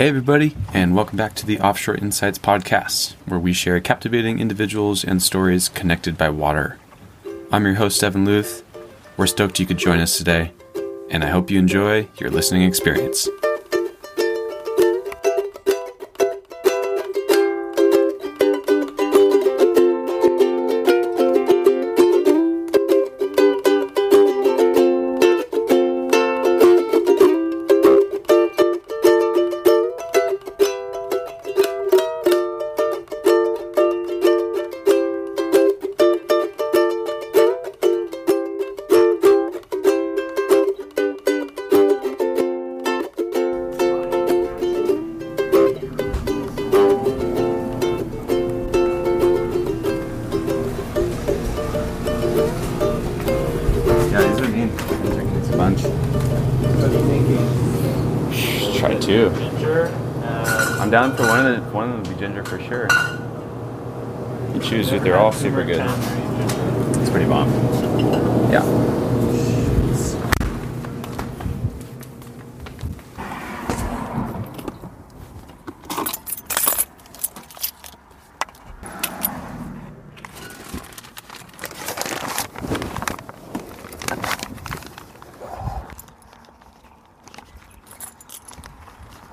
Hey, 0.00 0.08
everybody, 0.08 0.56
and 0.72 0.96
welcome 0.96 1.18
back 1.18 1.34
to 1.34 1.44
the 1.44 1.60
Offshore 1.60 1.96
Insights 1.96 2.38
podcast, 2.38 3.16
where 3.26 3.38
we 3.38 3.52
share 3.52 3.78
captivating 3.80 4.38
individuals 4.38 5.04
and 5.04 5.22
stories 5.22 5.68
connected 5.68 6.16
by 6.16 6.30
water. 6.30 6.78
I'm 7.52 7.66
your 7.66 7.74
host, 7.74 8.02
Evan 8.02 8.24
Luth. 8.24 8.64
We're 9.18 9.26
stoked 9.26 9.60
you 9.60 9.66
could 9.66 9.76
join 9.76 10.00
us 10.00 10.16
today, 10.16 10.52
and 11.10 11.22
I 11.22 11.28
hope 11.28 11.50
you 11.50 11.58
enjoy 11.58 12.08
your 12.18 12.30
listening 12.30 12.62
experience. 12.62 13.28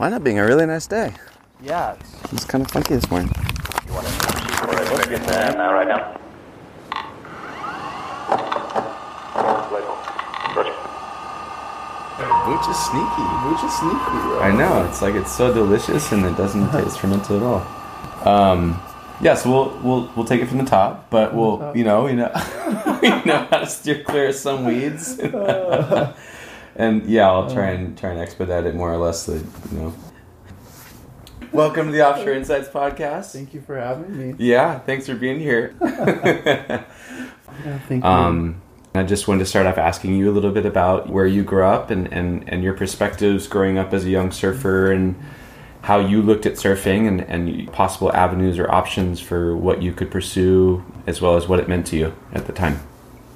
Why 0.07 0.11
not 0.11 0.23
being 0.23 0.39
a 0.39 0.45
really 0.45 0.65
nice 0.65 0.87
day? 0.87 1.11
Yeah, 1.61 1.97
it's 1.99 2.31
It's 2.31 2.45
kind 2.45 2.63
of 2.63 2.71
funky 2.71 2.95
this 2.95 3.11
morning. 3.11 3.27
Now, 3.27 3.33
right 5.73 5.85
now. 5.85 6.13
Booch 12.45 12.69
is 12.69 12.77
sneaky. 12.85 13.25
Booch 13.43 13.63
is 13.65 13.73
sneaky, 13.77 14.17
bro. 14.23 14.39
I 14.39 14.55
know. 14.57 14.85
It's 14.87 15.01
like 15.01 15.15
it's 15.15 15.35
so 15.35 15.53
delicious 15.53 16.13
and 16.13 16.25
it 16.25 16.37
doesn't 16.37 16.71
taste 16.83 17.01
fermented 17.01 17.35
at 17.35 17.43
all. 17.43 17.67
Um, 18.25 18.81
yeah, 19.19 19.33
so 19.33 19.51
we'll 19.51 19.77
we'll 19.83 20.09
we'll 20.15 20.25
take 20.25 20.41
it 20.41 20.47
from 20.47 20.59
the 20.59 20.63
top, 20.63 21.09
but 21.09 21.35
we'll 21.35 21.73
you 21.75 21.83
know 21.83 22.07
you 22.07 22.15
know 22.15 22.31
we 23.01 23.09
know 23.25 23.45
how 23.51 23.59
to 23.59 23.67
steer 23.67 24.03
clear 24.03 24.29
of 24.29 24.35
some 24.35 24.63
weeds. 24.63 25.19
and 26.77 27.05
yeah, 27.07 27.29
I'll 27.29 27.51
try 27.51 27.71
and 27.71 27.97
try 27.97 28.11
and 28.11 28.19
expedite 28.19 28.65
it 28.65 28.75
more 28.75 28.93
or 28.93 28.97
less. 28.97 29.23
So, 29.23 29.33
you 29.33 29.43
know. 29.71 29.93
Welcome 31.51 31.87
to 31.87 31.91
the 31.91 32.07
Offshore 32.07 32.33
Insights 32.33 32.69
podcast. 32.69 33.31
Thank 33.31 33.53
you 33.53 33.61
for 33.61 33.77
having 33.77 34.15
me. 34.15 34.35
Yeah, 34.37 34.79
thanks 34.79 35.07
for 35.07 35.15
being 35.15 35.39
here. 35.39 35.75
Yeah, 37.65 37.79
thank 37.87 38.03
you. 38.03 38.09
Um, 38.09 38.61
I 38.93 39.01
just 39.01 39.27
wanted 39.27 39.39
to 39.39 39.45
start 39.47 39.65
off 39.65 39.79
asking 39.79 40.13
you 40.13 40.29
a 40.29 40.33
little 40.33 40.51
bit 40.51 40.67
about 40.67 41.09
where 41.09 41.25
you 41.25 41.43
grew 41.43 41.63
up 41.63 41.89
and, 41.89 42.11
and, 42.13 42.47
and 42.47 42.61
your 42.61 42.75
perspectives 42.75 43.47
growing 43.47 43.79
up 43.79 43.93
as 43.93 44.05
a 44.05 44.09
young 44.11 44.31
surfer 44.31 44.91
and 44.91 45.15
how 45.81 45.99
you 45.99 46.21
looked 46.21 46.45
at 46.45 46.53
surfing 46.53 47.07
and, 47.07 47.21
and 47.21 47.73
possible 47.73 48.13
avenues 48.13 48.59
or 48.59 48.69
options 48.69 49.19
for 49.19 49.57
what 49.57 49.81
you 49.81 49.91
could 49.91 50.11
pursue 50.11 50.85
as 51.07 51.19
well 51.19 51.35
as 51.35 51.47
what 51.47 51.59
it 51.59 51.67
meant 51.67 51.87
to 51.87 51.97
you 51.97 52.15
at 52.31 52.45
the 52.45 52.53
time. 52.53 52.79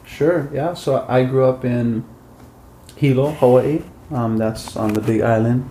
Sure. 0.05 0.47
Yeah. 0.53 0.75
So 0.75 1.03
I 1.09 1.23
grew 1.23 1.45
up 1.45 1.65
in 1.65 2.05
Hilo, 3.01 3.31
Hawaii. 3.31 3.81
Um, 4.11 4.37
that's 4.37 4.77
on 4.77 4.93
the 4.93 5.01
Big 5.01 5.21
Island, 5.21 5.67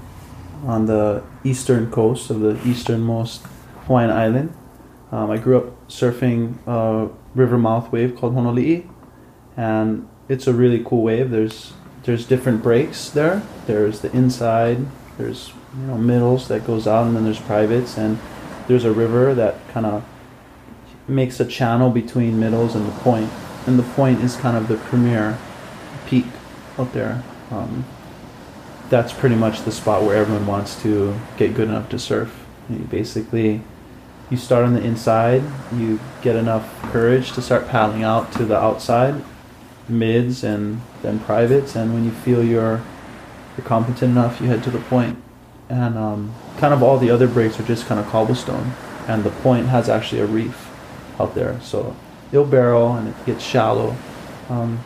on 0.66 0.86
the 0.86 1.22
eastern 1.44 1.88
coast 1.88 2.28
of 2.28 2.40
the 2.40 2.60
easternmost 2.66 3.42
Hawaiian 3.86 4.10
island. 4.10 4.52
Um, 5.12 5.30
I 5.30 5.38
grew 5.38 5.56
up 5.58 5.88
surfing 5.88 6.56
a 6.66 7.08
river 7.36 7.56
mouth 7.56 7.92
wave 7.92 8.16
called 8.16 8.34
Honolii, 8.34 8.90
and 9.56 10.08
it's 10.28 10.48
a 10.48 10.52
really 10.52 10.82
cool 10.82 11.04
wave. 11.04 11.30
There's 11.30 11.72
there's 12.02 12.26
different 12.26 12.64
breaks 12.64 13.10
there. 13.10 13.42
There's 13.68 14.00
the 14.00 14.10
inside. 14.10 14.78
There's 15.16 15.52
you 15.78 15.86
know 15.86 15.98
middles 15.98 16.48
that 16.48 16.66
goes 16.66 16.88
out, 16.88 17.06
and 17.06 17.14
then 17.14 17.22
there's 17.22 17.40
privates, 17.40 17.96
and 17.96 18.18
there's 18.66 18.84
a 18.84 18.92
river 18.92 19.34
that 19.36 19.54
kind 19.68 19.86
of 19.86 20.04
makes 21.06 21.38
a 21.38 21.44
channel 21.44 21.90
between 21.90 22.40
middles 22.40 22.74
and 22.74 22.88
the 22.88 22.98
point, 23.02 23.30
and 23.68 23.78
the 23.78 23.88
point 23.94 24.20
is 24.20 24.34
kind 24.34 24.56
of 24.56 24.66
the 24.66 24.78
premier 24.78 25.38
peak 26.06 26.26
out 26.80 26.92
there. 26.92 27.22
Um, 27.50 27.84
that's 28.88 29.12
pretty 29.12 29.36
much 29.36 29.62
the 29.62 29.72
spot 29.72 30.02
where 30.02 30.16
everyone 30.16 30.46
wants 30.46 30.80
to 30.82 31.18
get 31.36 31.54
good 31.54 31.68
enough 31.68 31.88
to 31.90 31.98
surf. 31.98 32.44
You 32.68 32.78
basically, 32.78 33.62
you 34.30 34.36
start 34.36 34.64
on 34.64 34.74
the 34.74 34.82
inside, 34.82 35.42
you 35.72 36.00
get 36.22 36.36
enough 36.36 36.80
courage 36.90 37.32
to 37.32 37.42
start 37.42 37.68
paddling 37.68 38.02
out 38.02 38.32
to 38.32 38.44
the 38.44 38.56
outside, 38.56 39.22
mids 39.88 40.42
and 40.42 40.80
then 41.02 41.20
privates, 41.20 41.76
and 41.76 41.94
when 41.94 42.04
you 42.04 42.10
feel 42.10 42.44
you're 42.44 42.82
you're 43.56 43.66
competent 43.66 44.12
enough, 44.12 44.40
you 44.40 44.46
head 44.46 44.62
to 44.64 44.70
the 44.70 44.78
point. 44.78 45.20
And 45.68 45.96
um, 45.96 46.34
kind 46.58 46.72
of 46.74 46.82
all 46.82 46.98
the 46.98 47.10
other 47.10 47.28
breaks 47.28 47.58
are 47.60 47.64
just 47.64 47.86
kind 47.86 48.00
of 48.00 48.06
cobblestone, 48.06 48.72
and 49.06 49.22
the 49.24 49.30
point 49.30 49.66
has 49.66 49.88
actually 49.88 50.20
a 50.20 50.26
reef 50.26 50.68
out 51.18 51.34
there, 51.34 51.60
so 51.60 51.94
it'll 52.32 52.44
barrel 52.44 52.92
and 52.94 53.08
it 53.08 53.26
gets 53.26 53.44
shallow. 53.44 53.96
Um, 54.48 54.80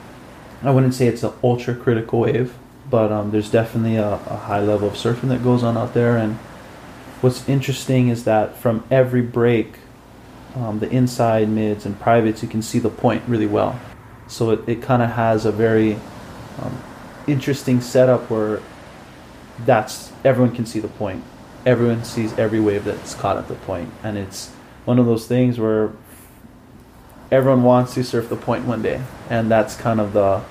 I 0.64 0.70
wouldn't 0.70 0.94
say 0.94 1.06
it's 1.06 1.22
an 1.22 1.32
ultra 1.42 1.74
critical 1.74 2.20
wave, 2.20 2.54
but 2.90 3.12
um, 3.12 3.30
there's 3.30 3.50
definitely 3.50 3.96
a, 3.96 4.14
a 4.14 4.36
high 4.36 4.60
level 4.60 4.88
of 4.88 4.94
surfing 4.94 5.28
that 5.28 5.42
goes 5.42 5.62
on 5.62 5.76
out 5.76 5.94
there. 5.94 6.16
And 6.16 6.36
what's 7.20 7.48
interesting 7.48 8.08
is 8.08 8.24
that 8.24 8.56
from 8.56 8.84
every 8.90 9.22
break, 9.22 9.76
um, 10.54 10.78
the 10.78 10.88
inside, 10.88 11.48
mids, 11.48 11.84
and 11.84 11.98
privates, 12.00 12.42
you 12.42 12.48
can 12.48 12.62
see 12.62 12.78
the 12.78 12.90
point 12.90 13.22
really 13.26 13.46
well. 13.46 13.78
So 14.26 14.50
it, 14.50 14.68
it 14.68 14.82
kind 14.82 15.02
of 15.02 15.10
has 15.10 15.44
a 15.44 15.52
very 15.52 15.94
um, 16.62 16.82
interesting 17.26 17.80
setup 17.80 18.30
where 18.30 18.60
that's 19.64 20.12
everyone 20.24 20.54
can 20.54 20.66
see 20.66 20.80
the 20.80 20.88
point. 20.88 21.22
Everyone 21.66 22.04
sees 22.04 22.36
every 22.38 22.60
wave 22.60 22.84
that's 22.84 23.14
caught 23.14 23.36
at 23.36 23.48
the 23.48 23.54
point, 23.54 23.90
and 24.02 24.16
it's 24.18 24.50
one 24.84 24.98
of 24.98 25.06
those 25.06 25.26
things 25.26 25.58
where 25.58 25.92
everyone 27.30 27.62
wants 27.62 27.94
to 27.94 28.04
surf 28.04 28.28
the 28.28 28.36
point 28.36 28.64
one 28.66 28.82
day, 28.82 29.02
and 29.28 29.50
that's 29.50 29.76
kind 29.76 30.00
of 30.00 30.12
the. 30.12 30.42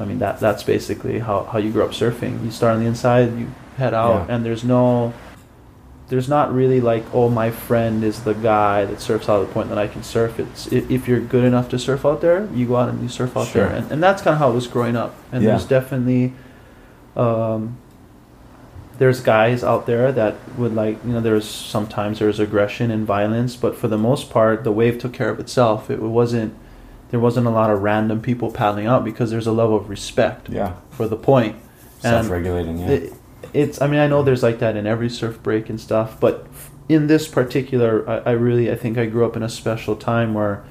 I 0.00 0.04
mean 0.04 0.18
that 0.20 0.38
that's 0.40 0.62
basically 0.62 1.18
how, 1.18 1.44
how 1.44 1.58
you 1.58 1.70
grow 1.72 1.84
up 1.86 1.90
surfing. 1.92 2.44
You 2.44 2.50
start 2.50 2.74
on 2.74 2.80
the 2.80 2.86
inside, 2.86 3.36
you 3.38 3.50
head 3.76 3.94
out, 3.94 4.28
Yeah. 4.28 4.34
and 4.36 4.44
there's 4.44 4.62
no, 4.64 5.12
there's 6.08 6.28
not 6.28 6.52
really 6.54 6.80
like 6.80 7.04
oh 7.12 7.28
my 7.28 7.50
friend 7.50 8.02
is 8.04 8.22
the 8.22 8.32
guy 8.34 8.84
that 8.84 9.00
surfs 9.00 9.28
out 9.28 9.40
of 9.42 9.48
the 9.48 9.52
point 9.52 9.68
that 9.70 9.78
I 9.78 9.88
can 9.88 10.02
surf. 10.02 10.38
It's 10.38 10.66
if, 10.72 10.90
if 10.90 11.08
you're 11.08 11.20
good 11.20 11.44
enough 11.44 11.68
to 11.70 11.78
surf 11.78 12.06
out 12.06 12.20
there, 12.20 12.48
you 12.54 12.66
go 12.66 12.76
out 12.76 12.88
and 12.88 13.02
you 13.02 13.08
surf 13.08 13.36
out 13.36 13.48
Sure. 13.48 13.68
there, 13.68 13.76
and, 13.76 13.90
and 13.92 14.02
that's 14.02 14.22
kind 14.22 14.34
of 14.34 14.38
how 14.38 14.50
it 14.50 14.54
was 14.54 14.66
growing 14.66 14.96
up. 14.96 15.14
And 15.32 15.42
Yeah. 15.42 15.50
there's 15.50 15.64
definitely, 15.66 16.32
um, 17.16 17.76
there's 18.98 19.20
guys 19.20 19.62
out 19.62 19.86
there 19.86 20.10
that 20.12 20.34
would 20.56 20.74
like 20.74 20.98
you 21.04 21.12
know 21.12 21.20
there's 21.20 21.46
sometimes 21.48 22.18
there's 22.18 22.40
aggression 22.40 22.90
and 22.90 23.06
violence 23.06 23.54
but 23.54 23.76
for 23.76 23.86
the 23.86 23.96
most 23.98 24.28
part 24.28 24.64
the 24.64 24.72
wave 24.72 24.98
took 24.98 25.12
care 25.12 25.28
of 25.30 25.38
itself 25.38 25.88
it 25.88 26.00
wasn't 26.02 26.52
there 27.10 27.20
wasn't 27.20 27.46
a 27.46 27.50
lot 27.50 27.70
of 27.70 27.82
random 27.82 28.20
people 28.20 28.50
paddling 28.50 28.86
out 28.86 29.04
because 29.04 29.30
there's 29.30 29.46
a 29.46 29.52
level 29.52 29.76
of 29.76 29.88
respect 29.88 30.48
Yeah. 30.48 30.74
for 30.90 31.08
the 31.08 31.16
point. 31.16 31.56
Self-regulating, 32.00 32.78
yeah. 32.78 32.88
it, 32.90 33.12
it's 33.52 33.80
i 33.80 33.86
mean 33.88 33.98
i 33.98 34.06
know 34.06 34.22
there's 34.22 34.42
like 34.42 34.58
that 34.60 34.76
in 34.76 34.86
every 34.86 35.08
surf 35.08 35.42
break 35.42 35.68
and 35.70 35.80
stuff 35.80 36.20
but 36.20 36.46
in 36.88 37.06
this 37.06 37.26
particular 37.26 38.08
I, 38.08 38.18
I 38.18 38.30
really 38.32 38.70
i 38.70 38.76
think 38.76 38.98
i 38.98 39.06
grew 39.06 39.24
up 39.24 39.36
in 39.36 39.42
a 39.42 39.48
special 39.48 39.96
time 39.96 40.32
where 40.34 40.62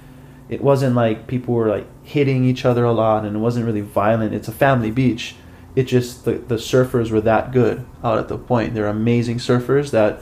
it 0.48 0.62
wasn't 0.62 0.96
like 0.96 1.28
people 1.28 1.54
were 1.56 1.68
like 1.68 1.86
hitting 2.06 2.46
each 2.46 2.64
other 2.66 2.86
a 2.86 2.94
lot 2.94 3.26
and 3.26 3.36
it 3.36 3.40
wasn't 3.40 3.66
really 3.66 3.82
violent 3.82 4.34
it's 4.34 4.48
a 4.48 4.52
family 4.54 4.92
beach 4.92 5.36
it 5.76 5.84
just 5.84 6.24
the, 6.24 6.34
the 6.34 6.56
surfers 6.56 7.12
were 7.12 7.22
that 7.22 7.52
good 7.52 7.86
out 8.04 8.18
at 8.20 8.28
the 8.30 8.38
point 8.38 8.74
they're 8.74 8.88
amazing 8.88 9.38
surfers 9.38 9.92
that 9.92 10.22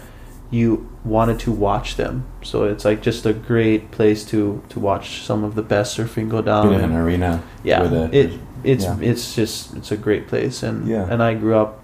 you 0.51 0.87
wanted 1.03 1.39
to 1.39 1.51
watch 1.51 1.95
them 1.95 2.25
so 2.43 2.63
it's 2.63 2.85
like 2.85 3.01
just 3.01 3.25
a 3.25 3.33
great 3.33 3.91
place 3.91 4.23
to 4.25 4.61
to 4.69 4.79
watch 4.79 5.21
some 5.21 5.43
of 5.43 5.55
the 5.55 5.61
best 5.61 5.97
surfing 5.97 6.29
go 6.29 6.41
down 6.41 6.69
Bit 6.69 6.77
of 6.81 6.89
an 6.91 6.95
arena. 6.95 7.41
yeah 7.63 7.81
a- 7.83 8.09
it 8.11 8.39
it's 8.63 8.83
yeah. 8.85 8.97
it's 9.01 9.35
just 9.35 9.75
it's 9.75 9.91
a 9.91 9.97
great 9.97 10.27
place 10.27 10.63
and 10.63 10.87
Yeah. 10.87 11.07
and 11.09 11.21
i 11.21 11.33
grew 11.33 11.55
up 11.57 11.81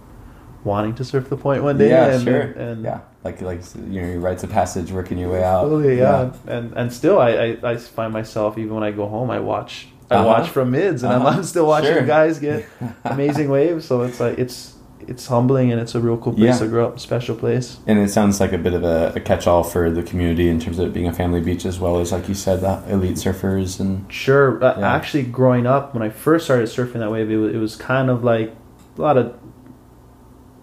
wanting 0.64 0.94
to 0.96 1.04
surf 1.04 1.28
the 1.28 1.38
point 1.38 1.64
one 1.64 1.78
day. 1.80 1.90
yeah, 1.90 2.14
and, 2.14 2.24
sure. 2.24 2.42
And 2.42 2.84
yeah, 2.84 3.00
like 3.24 3.42
like 3.42 3.62
you 3.76 4.02
know, 4.02 4.08
your 4.08 4.20
rites 4.20 4.44
of 4.44 4.52
passage, 4.52 4.92
working 4.92 5.18
your 5.18 5.32
way 5.32 5.44
out. 5.44 5.64
Totally, 5.64 5.98
yeah. 5.98 6.32
And 6.46 6.74
and 6.78 6.94
still, 6.94 7.18
I, 7.20 7.58
I 7.64 7.72
I 7.72 7.78
find 7.78 8.14
myself 8.14 8.60
even 8.60 8.76
when 8.76 8.84
I 8.84 8.92
go 8.92 9.08
home, 9.08 9.32
I 9.32 9.40
watch 9.40 9.88
I 10.12 10.16
Uh-huh. 10.18 10.26
watch 10.28 10.50
from 10.50 10.70
mids, 10.70 11.02
and 11.02 11.12
I'm, 11.14 11.26
Uh-huh. 11.26 11.38
I'm 11.38 11.44
still 11.44 11.66
watching 11.66 11.94
Sure. 11.94 12.06
guys 12.06 12.38
get 12.38 12.68
amazing 13.06 13.50
waves. 13.50 13.86
So 13.86 14.04
it's 14.04 14.20
like 14.20 14.38
it's 14.38 14.76
it's 15.08 15.28
humbling 15.28 15.72
and 15.72 15.80
it's 15.82 15.96
a 15.96 16.00
real 16.00 16.18
cool 16.18 16.34
place 16.34 16.46
Yeah. 16.46 16.58
to 16.60 16.68
grow 16.68 16.88
up, 16.88 17.00
special 17.00 17.36
place. 17.36 17.78
And 17.88 17.98
it 18.00 18.10
sounds 18.10 18.40
like 18.40 18.54
a 18.54 18.58
bit 18.58 18.74
of 18.74 18.84
a, 18.84 19.14
a 19.16 19.20
catch-all 19.20 19.64
for 19.64 19.90
the 19.92 20.04
community 20.04 20.50
in 20.50 20.60
terms 20.60 20.80
of 20.80 20.88
it 20.88 20.94
being 20.94 21.08
a 21.08 21.14
family 21.14 21.42
beach, 21.42 21.66
as 21.66 21.80
well 21.80 22.00
as, 22.00 22.12
like 22.12 22.28
you 22.30 22.36
said, 22.36 22.62
the 22.62 22.82
elite 22.88 23.16
surfers 23.16 23.80
and 23.80 24.12
Sure. 24.12 24.60
Yeah. 24.62 24.94
Actually, 24.96 25.24
growing 25.24 25.66
up, 25.66 25.94
when 25.94 26.04
I 26.04 26.10
first 26.10 26.46
started 26.46 26.68
surfing 26.70 27.00
that 27.00 27.12
wave, 27.12 27.30
it 27.32 27.38
was, 27.38 27.54
it 27.54 27.58
was 27.58 27.76
kind 27.76 28.10
of 28.10 28.24
like 28.24 28.54
a 28.98 29.02
lot 29.02 29.18
of. 29.18 29.34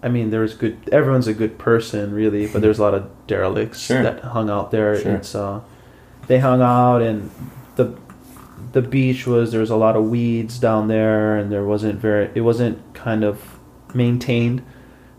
I 0.03 0.09
mean, 0.09 0.31
there 0.31 0.41
was 0.43 0.55
good. 0.55 0.77
Everyone's 0.93 1.27
a 1.27 1.35
good 1.35 1.59
person, 1.59 2.15
really, 2.15 2.47
but 2.47 2.63
there's 2.63 2.79
a 2.79 2.83
lot 2.83 2.95
of 2.95 3.11
derelicts 3.27 3.81
Sure. 3.81 4.03
that 4.03 4.21
hung 4.21 4.49
out 4.49 4.71
there. 4.71 5.01
Sure. 5.01 5.17
It's 5.17 5.35
uh, 5.35 5.61
they 6.29 6.39
hung 6.39 6.63
out, 6.63 7.03
and 7.03 7.31
the 7.75 7.95
the 8.73 8.83
beach 8.83 9.27
was 9.27 9.51
there 9.51 9.61
was 9.61 9.71
a 9.71 9.77
lot 9.77 9.97
of 9.97 10.05
weeds 10.09 10.59
down 10.61 10.87
there, 10.87 11.37
and 11.37 11.51
there 11.51 11.65
wasn't 11.65 11.99
very. 11.99 12.31
It 12.35 12.43
wasn't 12.43 12.79
kind 12.95 13.25
of 13.25 13.58
maintained. 13.95 14.65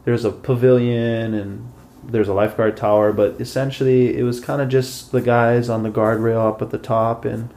There's 0.05 0.25
a 0.25 0.31
pavilion 0.31 1.33
and 1.33 1.71
there's 2.03 2.27
a 2.27 2.33
lifeguard 2.33 2.77
tower, 2.77 3.11
but 3.13 3.39
essentially 3.39 4.17
it 4.17 4.23
was 4.23 4.39
kind 4.39 4.61
of 4.61 4.69
just 4.69 5.11
the 5.11 5.21
guys 5.21 5.69
on 5.69 5.83
the 5.83 5.91
guardrail 5.91 6.47
up 6.47 6.61
at 6.61 6.69
the 6.71 6.77
top, 6.77 7.25
and 7.25 7.49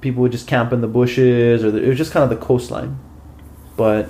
people 0.00 0.22
would 0.22 0.32
just 0.32 0.46
camp 0.46 0.72
in 0.72 0.80
the 0.80 0.88
bushes, 0.88 1.64
or 1.64 1.70
the, 1.70 1.82
it 1.82 1.88
was 1.88 1.98
just 1.98 2.12
kind 2.12 2.24
of 2.24 2.30
the 2.30 2.44
coastline. 2.44 2.98
But 3.76 4.08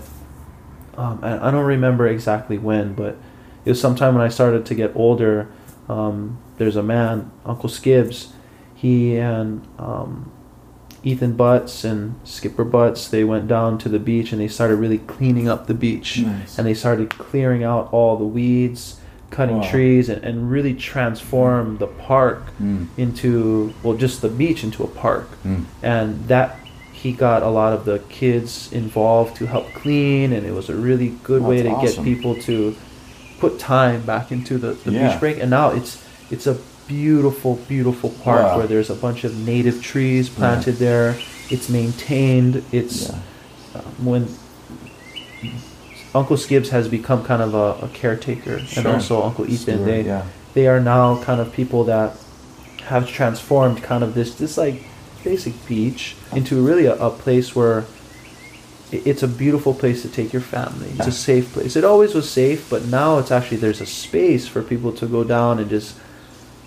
um, 0.97 1.21
I, 1.23 1.49
I 1.49 1.51
don't 1.51 1.65
remember 1.65 2.07
exactly 2.07 2.59
when, 2.59 2.95
but 2.95 3.17
it 3.65 3.71
was 3.71 3.81
sometime 3.81 4.15
when 4.15 4.25
I 4.25 4.29
started 4.29 4.67
to 4.67 4.75
get 4.75 4.97
older. 4.97 5.49
Um, 5.89 6.39
there's 6.57 6.77
a 6.77 6.83
man, 6.83 7.31
Uncle 7.45 7.69
Skibbs. 7.69 8.33
He 8.75 9.17
and 9.17 9.67
um, 9.79 10.33
Ethan 11.05 11.33
Butts 11.37 11.85
and 11.85 12.15
Skipper 12.25 12.65
Butts, 12.65 13.09
they 13.09 13.25
went 13.25 13.47
down 13.49 13.79
to 13.79 13.89
the 13.89 13.99
beach 13.99 14.33
and 14.33 14.41
they 14.41 14.49
started 14.49 14.77
really 14.77 14.99
cleaning 14.99 15.49
up 15.49 15.67
the 15.67 15.75
beach. 15.75 16.19
Nice. 16.19 16.59
And 16.59 16.67
they 16.67 16.75
started 16.75 17.11
clearing 17.11 17.63
out 17.65 17.89
all 17.93 18.17
the 18.17 18.25
weeds, 18.25 18.99
cutting 19.31 19.59
Wow. 19.61 19.71
trees, 19.71 20.09
and, 20.09 20.25
and 20.25 20.51
really 20.51 20.75
transform 20.75 21.79
the 21.79 21.87
park 21.87 22.43
Mm. 22.61 22.87
into, 22.97 23.73
well, 23.83 23.97
just 23.97 24.23
the 24.23 24.29
beach 24.29 24.65
into 24.65 24.83
a 24.83 24.87
park. 24.89 25.29
Mm. 25.47 25.65
And 25.83 26.29
that 26.29 26.57
he 26.93 27.13
got 27.13 27.43
a 27.45 27.49
lot 27.49 27.73
of 27.73 27.85
the 27.85 28.01
kids 28.09 28.73
involved 28.73 29.37
to 29.37 29.47
help 29.47 29.73
clean, 29.75 30.33
and 30.33 30.45
it 30.45 30.53
was 30.53 30.69
a 30.69 30.75
really 30.75 31.15
good 31.23 31.43
way 31.43 31.63
to 31.63 31.69
awesome. 31.71 32.05
get 32.05 32.13
people 32.13 32.35
to 32.43 32.75
put 33.39 33.59
time 33.61 34.03
back 34.03 34.33
into 34.33 34.59
the, 34.59 34.73
the 34.73 34.91
Yeah. 34.91 35.11
beach 35.13 35.21
break. 35.21 35.39
And 35.41 35.49
now 35.51 35.71
it's 35.71 36.03
it's 36.31 36.47
a 36.49 36.57
beautiful, 36.89 37.57
beautiful 37.69 38.11
park 38.25 38.43
Wow. 38.45 38.59
where 38.59 38.67
there's 38.67 38.91
a 38.91 38.95
bunch 38.95 39.23
of 39.25 39.37
native 39.47 39.83
trees 39.83 40.29
planted 40.29 40.77
there. 40.77 41.17
It's 41.51 41.69
maintained. 41.69 42.63
It's 42.73 43.09
Yeah. 43.09 43.15
um, 43.77 44.05
when 44.05 44.29
Uncle 46.15 46.37
Skibbs 46.37 46.71
has 46.71 46.89
become 46.89 47.23
kind 47.25 47.43
of 47.43 47.55
a, 47.55 47.85
a 47.87 47.89
caretaker, 47.93 48.61
and 48.77 48.87
also 48.87 49.23
Uncle 49.23 49.45
Ethan. 49.45 49.59
Steward, 49.77 49.85
they 49.87 50.03
yeah. 50.03 50.23
they 50.55 50.67
are 50.67 50.81
now 50.81 51.23
kind 51.23 51.41
of 51.41 51.53
people 51.53 51.85
that 51.85 52.17
have 52.87 53.07
transformed 53.07 53.83
kind 53.83 54.03
of 54.03 54.15
this 54.15 54.35
this 54.35 54.57
like 54.57 54.83
basic 55.23 55.53
beach 55.67 56.17
into 56.35 56.65
really 56.67 56.87
a, 56.87 56.95
a 56.95 57.11
place 57.11 57.55
where 57.55 57.85
it's 58.91 59.23
a 59.23 59.29
beautiful 59.29 59.75
place 59.75 60.01
to 60.01 60.09
take 60.09 60.33
your 60.33 60.41
family. 60.41 60.89
It's 60.89 61.01
Yeah. 61.01 61.09
a 61.09 61.13
safe 61.13 61.53
place. 61.53 61.77
It 61.77 61.85
always 61.85 62.15
was 62.15 62.29
safe, 62.31 62.71
but 62.71 62.87
now 62.87 63.19
it's 63.19 63.31
actually 63.31 63.59
there's 63.59 63.83
a 63.83 63.87
space 63.87 64.49
for 64.49 64.63
people 64.63 64.93
to 64.93 65.07
go 65.07 65.25
down 65.25 65.59
and 65.59 65.69
just 65.69 65.95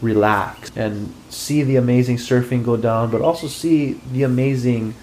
relax 0.01 0.71
and 0.75 1.13
see 1.29 1.63
the 1.63 1.75
amazing 1.75 2.17
surfing 2.17 2.63
go 2.63 2.75
down, 2.77 3.11
but 3.11 3.21
also 3.21 3.47
see 3.47 3.99
the 4.11 4.23
amazing 4.23 4.93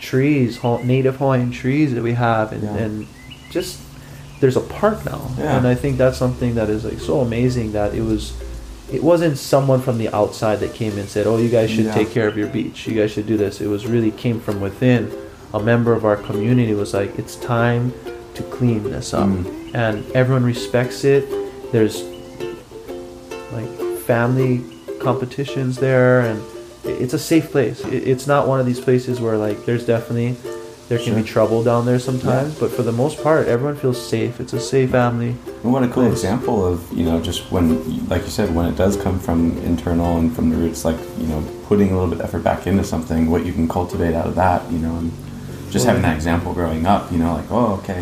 trees, 0.00 0.62
native 0.84 1.16
Hawaiian 1.16 1.50
trees 1.50 1.94
that 1.94 2.02
we 2.02 2.12
have, 2.12 2.52
and, 2.52 2.62
Yeah. 2.62 2.76
and 2.76 3.06
just 3.50 3.78
there's 4.40 4.56
a 4.56 4.60
park 4.60 5.04
now, 5.06 5.30
Yeah. 5.38 5.56
and 5.56 5.66
I 5.66 5.74
think 5.74 5.96
that's 5.98 6.18
something 6.18 6.54
that 6.56 6.68
is 6.68 6.84
like 6.84 7.00
so 7.00 7.20
amazing 7.20 7.72
that 7.72 7.94
it 7.94 8.02
was. 8.02 8.32
It 8.92 9.02
wasn't 9.02 9.38
someone 9.38 9.80
from 9.80 9.96
the 9.96 10.08
outside 10.14 10.60
that 10.60 10.74
came 10.74 10.98
and 10.98 11.08
said, 11.08 11.26
"Oh, 11.26 11.38
you 11.38 11.48
guys 11.48 11.70
should 11.70 11.86
Yeah. 11.86 11.94
take 11.94 12.10
care 12.10 12.28
of 12.28 12.36
your 12.36 12.48
beach. 12.48 12.86
You 12.86 12.94
guys 12.94 13.10
should 13.12 13.26
do 13.26 13.36
this." 13.38 13.60
It 13.60 13.68
was 13.68 13.86
really 13.86 14.10
came 14.10 14.38
from 14.40 14.60
within. 14.60 15.10
A 15.54 15.60
member 15.60 15.92
of 15.94 16.04
our 16.04 16.16
community 16.16 16.74
was 16.74 16.92
like, 16.92 17.18
"It's 17.18 17.36
time 17.36 17.92
to 18.34 18.42
clean 18.42 18.82
this 18.90 19.14
up," 19.14 19.28
Mm. 19.28 19.46
and 19.72 20.04
everyone 20.14 20.44
respects 20.44 21.04
it. 21.04 21.24
There's 21.72 22.02
like 23.54 23.68
family 24.16 24.62
competitions 25.00 25.78
there, 25.78 26.20
and 26.20 26.42
it's 26.84 27.14
a 27.14 27.18
safe 27.18 27.50
place. 27.50 27.80
It's 27.86 28.26
not 28.26 28.46
one 28.46 28.60
of 28.60 28.66
these 28.66 28.80
places 28.88 29.20
where 29.22 29.38
like 29.38 29.64
there's 29.64 29.86
definitely 29.86 30.36
there 30.90 30.98
can 30.98 31.14
be 31.14 31.22
trouble 31.22 31.64
down 31.64 31.86
there 31.86 31.98
sometimes, 31.98 32.58
but 32.60 32.70
for 32.70 32.82
the 32.82 32.92
most 32.92 33.22
part, 33.22 33.48
everyone 33.48 33.76
feels 33.76 33.98
safe. 34.14 34.38
It's 34.38 34.52
a 34.52 34.60
safe 34.60 34.90
family. 34.90 35.34
And 35.62 35.72
what 35.72 35.82
a 35.82 35.88
cool 35.88 36.02
Nice. 36.02 36.12
example 36.12 36.56
of 36.70 36.76
you 36.98 37.04
know 37.08 37.22
just 37.22 37.50
when, 37.50 37.66
like 38.08 38.22
you 38.28 38.28
said, 38.38 38.54
when 38.54 38.66
it 38.66 38.76
does 38.76 38.94
come 39.04 39.18
from 39.18 39.56
internal 39.72 40.18
and 40.18 40.28
from 40.36 40.50
the 40.50 40.56
roots, 40.56 40.84
like 40.84 41.00
you 41.18 41.28
know 41.28 41.40
putting 41.68 41.88
a 41.92 41.94
little 41.94 42.10
bit 42.10 42.18
of 42.20 42.26
effort 42.26 42.44
back 42.44 42.66
into 42.66 42.84
something, 42.84 43.30
what 43.30 43.46
you 43.46 43.52
can 43.54 43.66
cultivate 43.66 44.14
out 44.14 44.26
of 44.26 44.34
that, 44.34 44.60
you 44.70 44.78
know, 44.84 44.94
and 45.00 45.10
just 45.70 45.86
having 45.86 46.02
that 46.02 46.14
example 46.20 46.52
growing 46.52 46.84
up, 46.84 47.10
you 47.10 47.16
know, 47.22 47.32
like 47.38 47.50
oh 47.50 47.68
okay, 47.80 48.00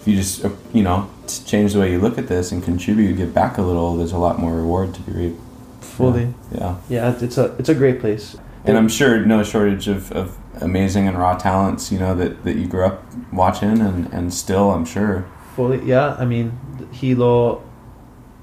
if 0.00 0.02
you 0.08 0.16
just 0.16 0.46
uh, 0.46 0.50
you 0.72 0.82
know 0.82 1.10
t- 1.28 1.44
change 1.44 1.72
the 1.74 1.80
way 1.80 1.90
you 1.92 1.98
look 2.00 2.18
at 2.18 2.28
this 2.28 2.52
and 2.52 2.62
contribute, 2.62 3.16
give 3.16 3.32
back 3.34 3.58
a 3.58 3.62
little, 3.62 3.96
there's 3.96 4.12
a 4.12 4.18
lot 4.18 4.38
more 4.38 4.54
reward 4.56 4.94
to 4.94 5.00
be 5.02 5.12
reaped. 5.12 5.40
Fully. 5.80 6.34
Yeah. 6.52 6.76
Yeah, 6.88 7.08
it's- 7.08 7.22
it's 7.22 7.38
a 7.38 7.54
it's 7.58 7.68
a 7.68 7.74
great 7.74 8.00
place. 8.00 8.36
And 8.64 8.76
I'm 8.76 8.88
sure 8.88 9.24
no 9.24 9.42
shortage 9.44 9.86
of, 9.86 10.10
of 10.12 10.36
amazing 10.60 11.06
and 11.06 11.16
raw 11.16 11.36
talents, 11.36 11.92
you 11.92 11.98
know, 12.00 12.14
that, 12.16 12.42
that 12.44 12.56
you 12.56 12.66
grew 12.66 12.84
up 12.84 13.04
watching 13.32 13.80
and, 13.80 14.12
and 14.12 14.34
still, 14.34 14.72
I'm 14.72 14.84
sure. 14.84 15.24
Fully, 15.54 15.80
yeah. 15.84 16.16
I 16.18 16.24
mean, 16.24 16.58
Hilo, 16.92 17.62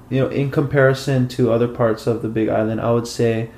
you 0.08 0.20
know, 0.20 0.28
in 0.28 0.50
comparison 0.50 1.28
to 1.28 1.52
other 1.52 1.68
parts 1.68 2.06
of 2.06 2.22
the 2.22 2.28
Big 2.28 2.48
Island, 2.48 2.80
I 2.80 2.90
would 2.92 3.06
say 3.06 3.50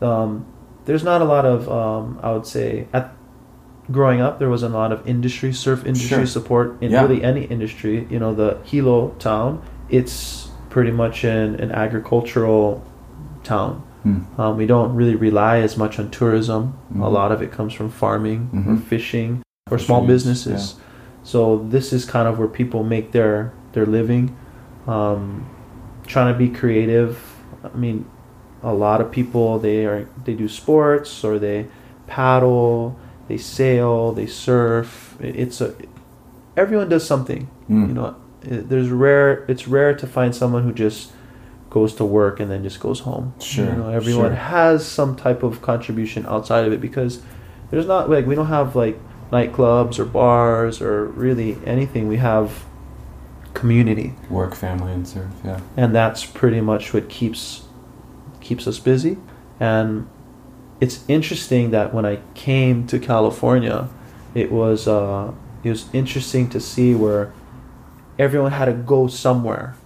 um, 0.00 0.46
there's 0.84 1.02
not 1.02 1.20
a 1.20 1.24
lot 1.24 1.44
of, 1.44 1.68
um, 1.68 2.20
I 2.22 2.30
would 2.32 2.46
say, 2.46 2.86
at 2.92 3.12
growing 3.90 4.20
up, 4.20 4.38
there 4.38 4.48
wasn't 4.48 4.74
a 4.74 4.78
lot 4.78 4.92
of 4.92 5.06
industry, 5.06 5.52
surf 5.52 5.84
industry 5.84 6.08
Sure. 6.18 6.26
support 6.26 6.76
in 6.80 6.90
Yeah. 6.92 7.02
really 7.02 7.22
any 7.24 7.44
industry. 7.44 8.06
You 8.10 8.18
know, 8.18 8.34
the 8.34 8.58
Hilo 8.64 9.08
town, 9.18 9.60
it's 9.90 10.48
pretty 10.70 10.90
much 10.92 11.24
an, 11.24 11.56
an 11.56 11.72
agricultural 11.72 12.82
town. 13.44 13.82
Hmm. 14.04 14.18
Um, 14.40 14.56
we 14.56 14.66
don't 14.66 14.94
really 14.94 15.14
rely 15.16 15.58
as 15.58 15.76
much 15.76 15.98
on 15.98 16.10
tourism. 16.10 16.74
A 16.94 16.98
Mhm. 16.98 17.12
lot 17.12 17.32
of 17.32 17.42
it 17.42 17.50
comes 17.52 17.72
from 17.72 17.88
farming 17.88 18.48
or 18.52 18.72
Mhm. 18.74 18.82
fishing 18.82 19.42
or 19.70 19.78
small 19.78 20.00
Fisheries, 20.00 20.24
businesses. 20.24 20.74
So 21.24 21.64
this 21.68 21.92
is 21.92 22.04
kind 22.04 22.26
of 22.28 22.38
where 22.38 22.48
people 22.48 22.82
make 22.84 23.12
their 23.12 23.52
their 23.72 23.86
living, 23.86 24.30
um, 24.86 25.44
trying 26.06 26.30
to 26.32 26.38
be 26.38 26.48
creative. 26.48 27.18
I 27.64 27.76
mean, 27.76 28.04
a 28.62 28.74
lot 28.74 29.00
of 29.00 29.10
people 29.10 29.58
they 29.58 29.86
are 29.86 30.06
they 30.24 30.34
do 30.34 30.46
sports 30.48 31.24
or 31.24 31.38
they 31.38 31.66
paddle, 32.06 32.96
they 33.28 33.38
sail, 33.38 34.12
they 34.12 34.26
surf. 34.26 35.16
It's 35.20 35.60
a 35.60 35.74
everyone 36.56 36.88
does 36.88 37.06
something. 37.06 37.48
Mm. 37.68 37.88
You 37.88 37.94
know, 37.94 38.16
there's 38.42 38.88
rare. 38.90 39.44
It's 39.48 39.68
rare 39.68 39.94
to 39.94 40.06
find 40.06 40.34
someone 40.34 40.64
who 40.64 40.72
just 40.72 41.12
goes 41.70 41.94
to 41.94 42.04
work 42.04 42.38
and 42.38 42.50
then 42.50 42.62
just 42.62 42.80
goes 42.80 43.00
home. 43.00 43.32
Sure, 43.40 43.64
You 43.64 43.72
know, 43.72 43.88
everyone 43.88 44.26
sure. 44.30 44.34
has 44.34 44.86
some 44.86 45.16
type 45.16 45.42
of 45.42 45.62
contribution 45.62 46.26
outside 46.26 46.66
of 46.66 46.72
it 46.72 46.80
because 46.82 47.22
there's 47.70 47.86
not 47.86 48.10
like 48.10 48.26
we 48.26 48.34
don't 48.34 48.48
have 48.48 48.76
like 48.76 48.98
nightclubs 49.30 49.98
or 49.98 50.04
bars 50.04 50.82
or 50.82 51.06
really 51.06 51.56
anything. 51.64 52.08
We 52.08 52.18
have 52.18 52.64
community, 53.54 54.14
Work, 54.28 54.54
family, 54.54 54.92
and 54.92 55.06
surf, 55.08 55.30
yeah. 55.44 55.60
and 55.76 55.94
that's 55.94 56.24
pretty 56.24 56.60
much 56.60 56.92
what 56.92 57.08
keeps 57.08 57.64
keeps 58.40 58.66
us 58.66 58.78
busy. 58.78 59.16
And 59.60 60.08
it's 60.82 61.04
interesting 61.06 61.70
that 61.70 61.94
when 61.94 62.04
I 62.04 62.18
came 62.34 62.88
to 62.88 62.98
California, 62.98 63.88
it 64.34 64.50
was 64.50 64.88
uh, 64.88 65.32
it 65.62 65.70
was 65.70 65.88
interesting 65.92 66.50
to 66.50 66.58
see 66.58 66.92
where 66.92 67.32
everyone 68.18 68.50
had 68.50 68.64
to 68.64 68.72
go 68.72 69.06
somewhere 69.06 69.76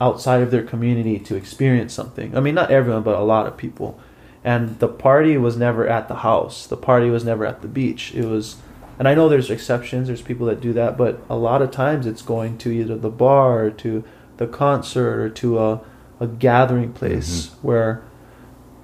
outside 0.00 0.40
of 0.40 0.52
their 0.52 0.62
community 0.62 1.18
to 1.18 1.34
experience 1.34 1.92
something. 1.92 2.36
I 2.36 2.40
mean, 2.40 2.54
not 2.54 2.70
everyone, 2.70 3.02
but 3.02 3.16
a 3.16 3.24
lot 3.24 3.48
of 3.48 3.56
people. 3.56 3.98
And 4.44 4.78
the 4.78 4.86
party 4.86 5.36
was 5.36 5.56
never 5.56 5.88
at 5.88 6.06
the 6.06 6.16
house. 6.16 6.68
The 6.68 6.76
party 6.76 7.10
was 7.10 7.24
never 7.24 7.44
at 7.44 7.60
the 7.60 7.66
beach. 7.66 8.14
It 8.14 8.26
was, 8.26 8.58
and 9.00 9.08
I 9.08 9.14
know 9.14 9.28
there's 9.28 9.50
exceptions. 9.50 10.06
There's 10.06 10.22
people 10.22 10.46
that 10.46 10.60
do 10.60 10.72
that, 10.74 10.96
but 10.96 11.18
a 11.28 11.34
lot 11.34 11.60
of 11.60 11.72
times 11.72 12.06
it's 12.06 12.22
going 12.22 12.56
to 12.58 12.70
either 12.70 12.94
the 12.96 13.10
bar, 13.10 13.64
or 13.64 13.70
to 13.72 14.04
the 14.36 14.46
concert, 14.46 15.18
or 15.18 15.28
to 15.28 15.58
a 15.58 15.80
a 16.20 16.28
gathering 16.28 16.92
place 16.92 17.50
where 17.60 18.02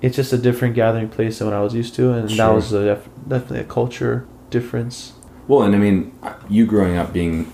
it's 0.03 0.17
just 0.17 0.33
a 0.33 0.39
different 0.39 0.75
gathering 0.75 1.09
place 1.09 1.39
than 1.39 1.49
what 1.49 1.57
I 1.57 1.61
was 1.63 1.75
used 1.75 1.95
to, 1.95 2.13
and 2.13 2.29
that 2.29 2.49
was 2.49 2.73
a 2.73 2.85
def- 2.85 3.09
definitely 3.27 3.61
a 3.61 3.65
culture 3.65 4.27
difference. 4.51 5.13
Well, 5.49 5.63
and 5.63 5.75
I 5.75 5.79
mean, 5.79 6.13
you 6.51 6.67
growing 6.67 6.97
up 6.97 7.13
being 7.13 7.51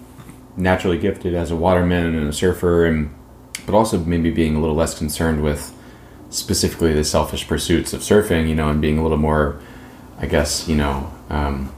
naturally 0.57 0.99
gifted 0.99 1.35
as 1.35 1.51
a 1.51 1.57
waterman 1.57 2.15
and 2.15 2.27
a 2.29 2.33
surfer, 2.33 2.85
and 2.87 3.15
but 3.67 3.75
also 3.75 3.99
maybe 3.99 4.31
being 4.31 4.57
a 4.57 4.61
little 4.61 4.75
less 4.77 4.97
concerned 4.99 5.43
with 5.43 5.75
specifically 6.31 6.93
the 6.95 7.05
selfish 7.05 7.47
pursuits 7.47 7.93
of 7.93 8.01
surfing, 8.01 8.49
you 8.49 8.55
know, 8.55 8.69
and 8.69 8.81
being 8.81 8.99
a 8.99 9.03
little 9.03 9.19
more, 9.19 9.59
I 10.19 10.27
guess, 10.27 10.69
you 10.69 10.77
know, 10.77 11.11
um, 11.31 11.73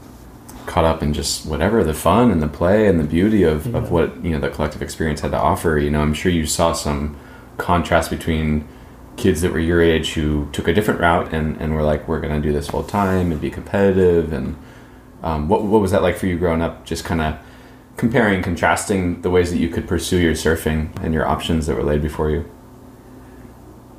caught 0.65 0.85
up 0.85 1.01
in 1.03 1.13
just 1.13 1.45
whatever 1.45 1.83
the 1.83 1.93
fun 1.93 2.31
and 2.31 2.41
the 2.41 2.47
play 2.47 2.87
and 2.87 2.99
the 2.99 3.03
beauty 3.03 3.43
of, 3.43 3.67
Yeah. 3.67 3.77
of 3.77 3.91
what 3.91 4.23
you 4.23 4.31
know 4.31 4.39
the 4.39 4.49
collective 4.49 4.81
experience 4.81 5.19
had 5.21 5.31
to 5.31 5.37
offer. 5.37 5.77
You 5.77 5.91
know, 5.91 6.01
I'm 6.01 6.13
sure 6.13 6.31
you 6.31 6.45
saw 6.45 6.71
some 6.73 7.17
contrast 7.57 8.09
between 8.09 8.65
kids 9.21 9.41
that 9.41 9.53
were 9.53 9.59
your 9.59 9.81
age 9.81 10.13
who 10.13 10.49
took 10.51 10.67
a 10.67 10.73
different 10.73 10.99
route 10.99 11.31
and, 11.31 11.59
and 11.61 11.75
were 11.75 11.83
like, 11.83 12.07
we're 12.07 12.19
going 12.19 12.33
to 12.33 12.45
do 12.45 12.51
this 12.51 12.67
full 12.67 12.83
time 12.83 13.31
and 13.31 13.39
be 13.39 13.51
competitive. 13.51 14.33
And 14.33 14.57
um, 15.21 15.47
what, 15.47 15.63
what 15.63 15.79
was 15.79 15.91
that 15.91 16.01
like 16.01 16.17
for 16.17 16.25
you 16.25 16.37
growing 16.37 16.61
up? 16.61 16.85
Just 16.85 17.05
kind 17.05 17.21
of 17.21 17.37
comparing, 17.97 18.41
contrasting 18.41 19.21
the 19.21 19.29
ways 19.29 19.51
that 19.51 19.59
you 19.59 19.69
could 19.69 19.87
pursue 19.87 20.17
your 20.17 20.33
surfing 20.33 20.95
and 21.03 21.13
your 21.13 21.27
options 21.27 21.67
that 21.67 21.75
were 21.75 21.83
laid 21.83 22.01
before 22.01 22.31
you. 22.31 22.49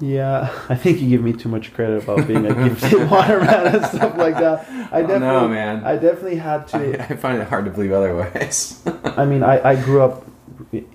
Yeah, 0.01 0.53
I 0.69 0.75
think 0.75 1.01
you 1.01 1.09
give 1.09 1.23
me 1.23 1.33
too 1.33 1.49
much 1.49 1.73
credit 1.73 2.03
about 2.03 2.27
being 2.27 2.45
a 2.45 2.53
gifted 2.53 3.09
waterman 3.11 3.77
and 3.77 3.87
stuff 3.87 4.17
like 4.17 4.35
that. 4.35 4.69
I 4.93 5.03
Oh, 5.03 5.07
definitely, 5.07 5.19
no, 5.21 5.49
man. 5.49 5.85
I 5.85 5.95
definitely 5.95 6.37
had 6.37 6.67
to. 6.69 7.01
I, 7.01 7.05
I 7.11 7.17
find 7.17 7.41
it 7.41 7.47
hard 7.47 7.67
to 7.67 7.71
believe 7.71 7.93
otherwise. 7.93 8.83
I 9.05 9.25
mean, 9.25 9.45
I, 9.45 9.71
I 9.71 9.77
grew 9.77 10.03
up 10.03 10.27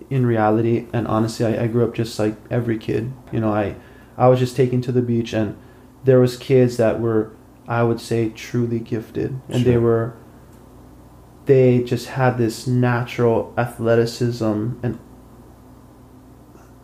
in 0.10 0.26
reality, 0.26 0.88
and 0.92 1.08
honestly, 1.08 1.46
I, 1.46 1.64
I 1.64 1.68
grew 1.68 1.86
up 1.86 1.96
just 1.96 2.20
like 2.20 2.36
every 2.52 2.78
kid. 2.78 3.14
You 3.32 3.40
know, 3.40 3.54
I 3.54 3.78
I 4.18 4.28
was 4.30 4.40
just 4.40 4.56
taken 4.56 4.82
to 4.82 4.92
the 4.92 5.02
beach, 5.02 5.34
and 5.34 5.56
there 6.04 6.20
was 6.20 6.38
kids 6.38 6.78
that 6.78 7.00
were, 7.00 7.32
I 7.68 7.84
would 7.84 8.00
say, 8.02 8.30
truly 8.30 8.80
gifted, 8.80 9.40
and 9.50 9.64
they 9.66 9.78
were. 9.78 10.14
They 11.46 11.82
just 11.84 12.08
had 12.10 12.38
this 12.38 12.68
natural 12.68 13.54
athleticism, 13.58 14.72
and 14.84 15.00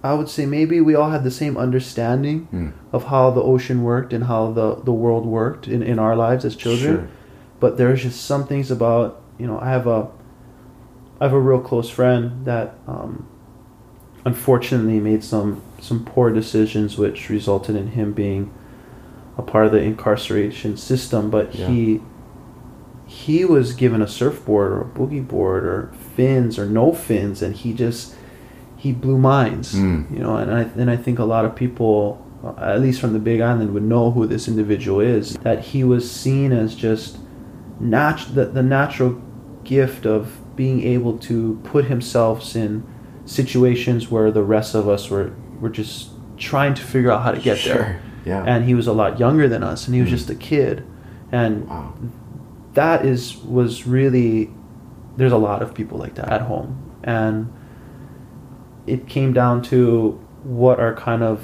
I 0.03 0.13
would 0.13 0.29
say 0.29 0.45
maybe 0.45 0.79
we 0.81 0.95
all 0.95 1.09
had 1.09 1.23
the 1.23 1.31
same 1.31 1.57
understanding 1.57 2.47
Hmm. 2.51 2.69
of 2.91 3.05
how 3.05 3.29
the 3.31 3.41
ocean 3.41 3.83
worked 3.83 4.13
and 4.13 4.25
how 4.25 4.51
the, 4.51 4.75
the 4.75 4.91
world 4.93 5.25
worked 5.25 5.67
in, 5.67 5.81
in 5.81 5.97
our 5.99 6.15
lives 6.15 6.43
as 6.45 6.55
children 6.55 6.95
Sure. 6.97 7.07
but 7.59 7.77
there's 7.77 8.03
just 8.03 8.25
some 8.25 8.45
things 8.45 8.69
about 8.69 9.21
you 9.37 9.47
know 9.47 9.57
I 9.59 9.69
have 9.69 9.87
a 9.87 10.07
I 11.21 11.25
have 11.25 11.33
a 11.33 11.39
real 11.39 11.59
close 11.61 11.89
friend 11.89 12.45
that 12.45 12.75
um, 12.87 13.27
unfortunately 14.25 14.99
made 14.99 15.23
some 15.23 15.61
some 15.79 16.05
poor 16.05 16.31
decisions 16.31 16.97
which 16.97 17.29
resulted 17.29 17.75
in 17.75 17.87
him 17.89 18.13
being 18.13 18.51
a 19.37 19.41
part 19.41 19.65
of 19.65 19.71
the 19.71 19.81
incarceration 19.81 20.77
system 20.77 21.29
but 21.29 21.53
Yeah. 21.55 21.67
he 21.67 22.01
he 23.05 23.43
was 23.45 23.73
given 23.73 24.01
a 24.01 24.07
surfboard 24.07 24.71
or 24.71 24.81
a 24.81 24.85
boogie 24.85 25.25
board 25.27 25.63
or 25.65 25.91
fins 26.15 26.57
or 26.57 26.65
no 26.65 26.93
fins 26.93 27.41
and 27.41 27.55
he 27.55 27.73
just 27.73 28.15
he 28.77 28.91
blew 28.91 29.17
minds 29.17 29.75
Mm. 29.75 30.11
you 30.11 30.19
know 30.19 30.35
and 30.37 30.51
I, 30.51 30.61
and 30.77 30.89
I 30.89 30.95
think 30.97 31.19
a 31.19 31.25
lot 31.25 31.45
of 31.45 31.55
people 31.55 32.25
at 32.57 32.81
least 32.81 32.99
from 32.99 33.13
the 33.13 33.19
big 33.19 33.39
island 33.41 33.73
would 33.73 33.83
know 33.83 34.11
who 34.11 34.25
this 34.27 34.47
individual 34.47 34.99
is 34.99 35.35
that 35.37 35.59
he 35.65 35.83
was 35.83 36.09
seen 36.09 36.51
as 36.51 36.75
just 36.75 37.17
nat- 37.79 38.27
the, 38.33 38.45
the 38.45 38.63
natural 38.63 39.21
gift 39.63 40.05
of 40.05 40.37
being 40.55 40.81
able 40.83 41.17
to 41.19 41.59
put 41.63 41.85
himself 41.85 42.53
in 42.55 42.83
situations 43.25 44.09
where 44.11 44.31
the 44.31 44.43
rest 44.43 44.75
of 44.75 44.87
us 44.87 45.09
were 45.09 45.31
were 45.59 45.69
just 45.69 46.09
trying 46.37 46.73
to 46.73 46.81
figure 46.81 47.11
out 47.11 47.21
how 47.23 47.31
to 47.31 47.39
get 47.39 47.57
Sure. 47.57 47.73
there 47.75 47.99
Yeah. 48.25 48.43
and 48.45 48.65
he 48.65 48.73
was 48.73 48.87
a 48.87 48.93
lot 48.93 49.19
younger 49.19 49.47
than 49.47 49.63
us 49.63 49.85
and 49.87 49.95
he 49.95 50.01
was 50.01 50.09
Mm. 50.09 50.13
just 50.13 50.29
a 50.29 50.35
kid 50.35 50.83
and 51.31 51.67
wow. 51.69 51.93
that 52.73 53.05
is 53.05 53.37
was 53.45 53.87
really 53.87 54.49
there's 55.15 55.31
a 55.31 55.37
lot 55.37 55.61
of 55.61 55.73
people 55.73 55.97
like 55.97 56.15
that 56.15 56.29
at 56.31 56.41
home 56.41 56.75
and 57.03 57.47
it 58.87 59.07
came 59.07 59.31
down 59.31 59.61
to 59.61 60.19
what 60.43 60.79
are 60.79 60.93
kind 60.93 61.23
of 61.23 61.39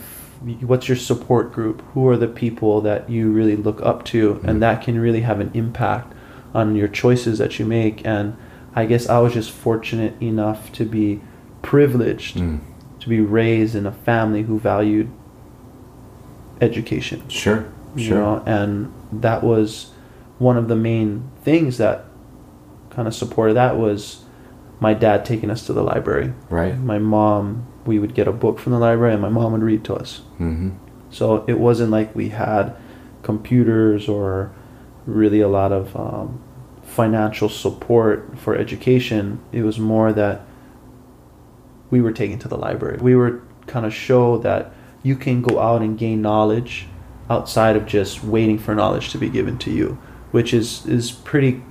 what's 0.61 0.87
your 0.87 0.97
support 0.97 1.53
group 1.53 1.81
who 1.93 2.07
are 2.07 2.17
the 2.17 2.27
people 2.27 2.81
that 2.81 3.09
you 3.09 3.29
really 3.29 3.55
look 3.55 3.81
up 3.85 4.03
to 4.05 4.35
Mhm. 4.35 4.47
and 4.47 4.61
that 4.61 4.81
can 4.81 4.99
really 4.99 5.21
have 5.21 5.39
an 5.39 5.51
impact 5.53 6.13
on 6.53 6.75
your 6.75 6.87
choices 6.87 7.37
that 7.39 7.59
you 7.59 7.65
make 7.65 8.01
and 8.05 8.33
i 8.75 8.85
guess 8.85 9.07
i 9.09 9.19
was 9.19 9.33
just 9.33 9.51
fortunate 9.51 10.13
enough 10.21 10.71
to 10.73 10.83
be 10.85 11.21
privileged 11.61 12.37
Mm. 12.37 12.59
to 12.99 13.09
be 13.09 13.19
raised 13.21 13.75
in 13.75 13.85
a 13.85 13.91
family 13.91 14.43
who 14.43 14.59
valued 14.59 15.09
education 16.61 17.21
Sure. 17.29 17.65
Sure. 17.95 18.17
know 18.17 18.43
and 18.45 18.91
that 19.11 19.43
was 19.43 19.91
one 20.37 20.57
of 20.57 20.67
the 20.67 20.75
main 20.75 21.23
things 21.43 21.77
that 21.77 22.05
kind 22.91 23.07
of 23.07 23.13
supported 23.15 23.53
that 23.55 23.77
was 23.77 24.23
my 24.79 24.93
dad 24.93 25.25
taking 25.25 25.49
us 25.49 25.65
to 25.65 25.73
the 25.73 25.81
library 25.83 26.33
Right. 26.49 26.77
my 26.79 26.99
mom 26.99 27.65
we 27.85 27.97
would 27.97 28.13
get 28.13 28.27
a 28.27 28.31
book 28.31 28.59
from 28.59 28.73
the 28.73 28.79
library 28.79 29.13
and 29.13 29.21
my 29.21 29.29
mom 29.29 29.53
would 29.53 29.63
read 29.63 29.83
to 29.85 29.95
us 29.95 30.21
Mm-hmm. 30.39 30.69
so 31.09 31.43
it 31.47 31.59
wasn't 31.59 31.91
like 31.91 32.15
we 32.15 32.29
had 32.29 32.73
computers 33.23 34.07
or 34.07 34.51
really 35.05 35.41
a 35.41 35.47
lot 35.47 35.71
of 35.71 35.95
um, 35.95 36.39
financial 36.83 37.49
support 37.49 38.37
for 38.37 38.55
education 38.55 39.39
it 39.51 39.63
was 39.63 39.79
more 39.79 40.11
that 40.13 40.41
we 41.91 42.01
were 42.01 42.11
taken 42.11 42.37
to 42.39 42.47
the 42.47 42.57
library 42.57 42.97
we 43.01 43.15
were 43.15 43.41
kind 43.67 43.85
of 43.85 43.93
show 43.93 44.37
that 44.37 44.71
you 45.03 45.15
can 45.15 45.41
go 45.41 45.59
out 45.59 45.81
and 45.81 45.97
gain 45.97 46.21
knowledge 46.21 46.87
outside 47.29 47.75
of 47.75 47.85
just 47.85 48.23
waiting 48.23 48.57
for 48.57 48.73
knowledge 48.75 49.11
to 49.11 49.17
be 49.17 49.29
given 49.29 49.57
to 49.57 49.71
you 49.71 49.97
which 50.31 50.53
is 50.53 50.85
is 50.85 51.11
pretty 51.11 51.61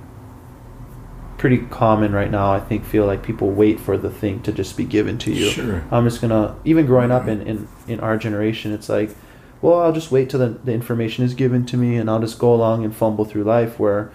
pretty 1.37 1.57
common 1.57 2.11
right 2.11 2.31
now 2.31 2.51
i 2.51 2.59
think 2.59 2.83
feel 2.83 3.05
like 3.05 3.23
people 3.23 3.49
wait 3.49 3.79
for 3.79 3.97
the 3.97 4.09
thing 4.09 4.41
to 4.41 4.51
just 4.51 4.75
be 4.75 4.83
given 4.83 5.17
to 5.17 5.31
you 5.31 5.49
Sure. 5.49 5.83
i'm 5.91 6.03
just 6.03 6.19
gonna 6.21 6.55
even 6.65 6.85
growing 6.85 7.11
up 7.11 7.27
in 7.27 7.41
in, 7.41 7.67
in 7.87 7.99
our 8.01 8.17
generation 8.17 8.73
it's 8.73 8.89
like 8.89 9.15
well 9.61 9.79
i'll 9.79 9.93
just 9.93 10.11
wait 10.11 10.29
till 10.29 10.39
the, 10.39 10.49
the 10.49 10.73
information 10.73 11.23
is 11.23 11.33
given 11.33 11.65
to 11.67 11.77
me 11.77 11.95
and 11.95 12.09
i'll 12.09 12.19
just 12.19 12.39
go 12.39 12.53
along 12.53 12.83
and 12.83 12.93
fumble 12.93 13.23
through 13.23 13.43
life 13.43 13.79
where 13.79 14.11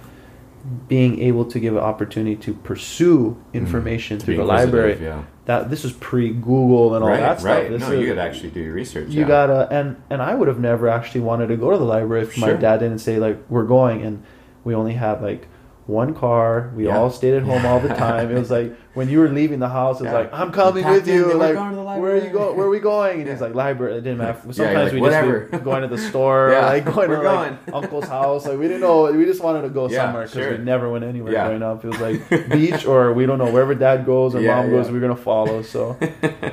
being 0.89 1.19
able 1.21 1.45
to 1.47 1.59
give 1.61 1.75
an 1.77 1.83
opportunity 1.83 2.37
to 2.37 2.53
pursue 2.55 3.43
information 3.55 4.19
Mm. 4.19 4.23
Through 4.23 4.37
the 4.37 4.45
library 4.45 4.99
Yeah. 5.03 5.25
That 5.47 5.71
this 5.71 5.85
was 5.85 5.93
pre 5.93 6.33
Google 6.33 6.95
and 6.95 7.05
all 7.05 7.11
right. 7.11 7.21
that 7.21 7.41
stuff. 7.41 7.59
right. 7.59 7.71
This 7.71 7.81
no, 7.81 7.93
is- 7.93 8.01
you 8.01 8.07
could 8.07 8.19
actually 8.19 8.51
do 8.51 8.61
your 8.61 8.75
research. 8.75 9.11
you 9.11 9.23
yeah. 9.23 9.29
gotta 9.29 9.69
and 9.71 10.03
and 10.11 10.23
I 10.23 10.35
would 10.35 10.49
have 10.49 10.59
never 10.59 10.89
actually 10.89 11.21
wanted 11.21 11.49
to 11.49 11.57
go 11.57 11.71
to 11.71 11.77
the 11.77 11.85
library 11.85 12.23
if 12.23 12.39
my 12.39 12.53
dad 12.53 12.79
didn't 12.81 12.99
say 13.01 13.19
like 13.19 13.39
we're 13.49 13.65
going 13.65 14.03
and 14.03 14.23
we 14.65 14.75
only 14.75 14.95
had 14.95 15.21
like 15.23 15.47
one 15.87 16.15
car. 16.15 16.71
We 16.75 16.87
Yeah. 16.87 16.97
all 16.97 17.11
stayed 17.11 17.35
at 17.35 17.43
home 17.43 17.67
all 17.67 17.79
the 17.79 17.89
time. 17.95 18.31
It 18.31 18.39
was 18.39 18.51
like 18.51 18.75
when 18.95 19.11
you 19.11 19.19
were 19.21 19.29
leaving 19.29 19.59
the 19.59 19.69
house, 19.69 20.01
it 20.01 20.05
was 20.05 20.13
Yeah. 20.13 20.19
like 20.21 20.31
I'm 20.33 20.51
coming 20.51 20.83
with 20.89 21.07
in, 21.07 21.15
you. 21.15 21.35
Like 21.35 21.55
going 21.55 21.77
where 22.01 22.13
are 22.13 22.17
you 22.17 22.23
library. 22.23 22.31
go? 22.31 22.53
Where 22.55 22.67
are 22.67 22.71
we 22.71 22.81
going? 22.81 23.19
And 23.19 23.27
Yeah. 23.27 23.33
he's 23.33 23.43
like 23.43 23.55
library. 23.55 23.95
It 23.99 24.01
didn't 24.01 24.17
matter. 24.19 24.39
Sometimes 24.51 24.77
like, 24.85 24.93
we 24.95 25.01
"Whatever." 25.03 25.41
just 25.41 25.51
be 25.53 25.59
going 25.71 25.83
to 25.83 25.89
the 25.89 25.99
store, 25.99 26.51
Yeah, 26.53 26.67
like 26.67 26.85
going 26.87 27.11
we're 27.11 27.17
to 27.17 27.23
like 27.31 27.67
going. 27.67 27.85
uncle's 27.85 28.09
house. 28.09 28.47
Like 28.47 28.59
we 28.59 28.65
didn't 28.67 28.81
know. 28.81 29.13
We 29.13 29.27
just 29.27 29.43
wanted 29.43 29.63
to 29.63 29.69
go 29.69 29.89
somewhere 29.89 30.23
because 30.23 30.43
sure. 30.43 30.53
we 30.57 30.65
never 30.65 30.91
went 30.91 31.05
anywhere 31.05 31.33
growing 31.33 31.63
up. 31.63 31.85
It 31.85 31.89
was 31.89 32.01
like 32.01 32.51
beach 32.51 32.87
or 32.87 33.13
we 33.13 33.27
don't 33.27 33.39
know 33.39 33.51
wherever 33.51 33.75
dad 33.75 34.07
goes 34.07 34.35
or 34.35 34.41
mom 34.41 34.71
goes. 34.71 34.91
We're 34.91 35.01
gonna 35.01 35.15
follow. 35.17 35.61
So 35.61 35.99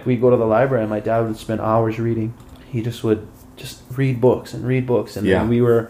we 0.06 0.18
go 0.18 0.30
to 0.30 0.36
the 0.38 0.46
library 0.46 0.84
and 0.84 0.90
my 0.90 1.00
dad 1.00 1.22
would 1.22 1.38
spend 1.38 1.62
hours 1.62 2.00
reading. 2.00 2.34
He 2.70 2.82
just 2.82 3.02
would 3.06 3.26
just 3.56 3.84
read 3.96 4.20
books 4.20 4.54
and 4.54 4.66
read 4.66 4.86
books 4.88 5.16
and 5.16 5.50
we 5.50 5.62
were 5.62 5.90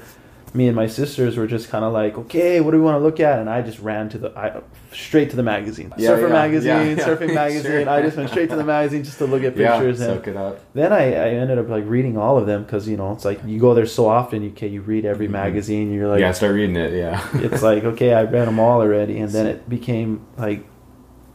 me 0.54 0.68
and 0.68 0.76
my 0.76 0.86
sisters 0.88 1.38
were 1.38 1.48
just 1.48 1.70
kind 1.70 1.86
of 1.86 1.94
like, 1.94 2.18
okay, 2.18 2.60
what 2.60 2.72
do 2.72 2.78
we 2.78 2.84
want 2.84 2.96
to 2.96 3.00
look 3.00 3.22
at? 3.22 3.40
And 3.40 3.50
I 3.50 3.62
just 3.62 3.80
ran 3.80 4.10
to 4.10 4.18
the 4.18 4.38
I, 4.38 4.62
straight 4.92 5.30
to 5.30 5.38
the 5.38 5.44
magazine, 5.44 5.94
Yeah, 5.98 6.10
surfer 6.10 6.28
yeah, 6.28 6.34
magazine, 6.34 6.70
yeah, 6.72 6.84
yeah. 6.84 6.96
surfing 7.08 7.34
magazine. 7.34 7.72
Sure. 7.86 7.90
I 7.90 8.02
just 8.02 8.18
went 8.18 8.30
straight 8.30 8.50
to 8.50 8.58
the 8.58 8.64
magazine 8.66 9.04
just 9.06 9.18
to 9.20 9.26
look 9.28 9.44
at 9.44 9.56
yeah. 9.58 9.78
pictures. 9.78 10.02
and 10.02 10.18
Soak 10.18 10.28
it 10.28 10.36
up. 10.36 10.60
then 10.74 10.92
I, 10.92 11.04
I 11.14 11.30
ended 11.30 11.58
up 11.58 11.70
like 11.70 11.86
reading 11.88 12.18
all 12.18 12.38
of 12.38 12.48
them 12.48 12.64
because 12.64 12.86
you 12.86 12.98
know 12.98 13.14
it's 13.14 13.24
like 13.24 13.40
you 13.46 13.60
go 13.60 13.74
there 13.74 13.86
so 13.86 14.10
often. 14.10 14.44
You 14.44 14.52
can 14.52 14.74
you 14.74 14.82
read 14.82 15.06
every 15.06 15.28
Mhm. 15.28 15.32
magazine. 15.32 15.94
You're 15.94 16.10
like, 16.10 16.20
yeah. 16.20 16.34
Start 16.34 16.54
reading 16.56 16.76
it. 16.76 16.94
Yeah. 16.94 17.26
it's 17.36 17.64
like 17.64 17.84
okay 17.86 18.14
i 18.14 18.24
read 18.24 18.48
them 18.48 18.60
all 18.60 18.82
already 18.82 19.20
and 19.20 19.32
then 19.32 19.46
it 19.48 19.70
became 19.70 20.26
like 20.38 20.66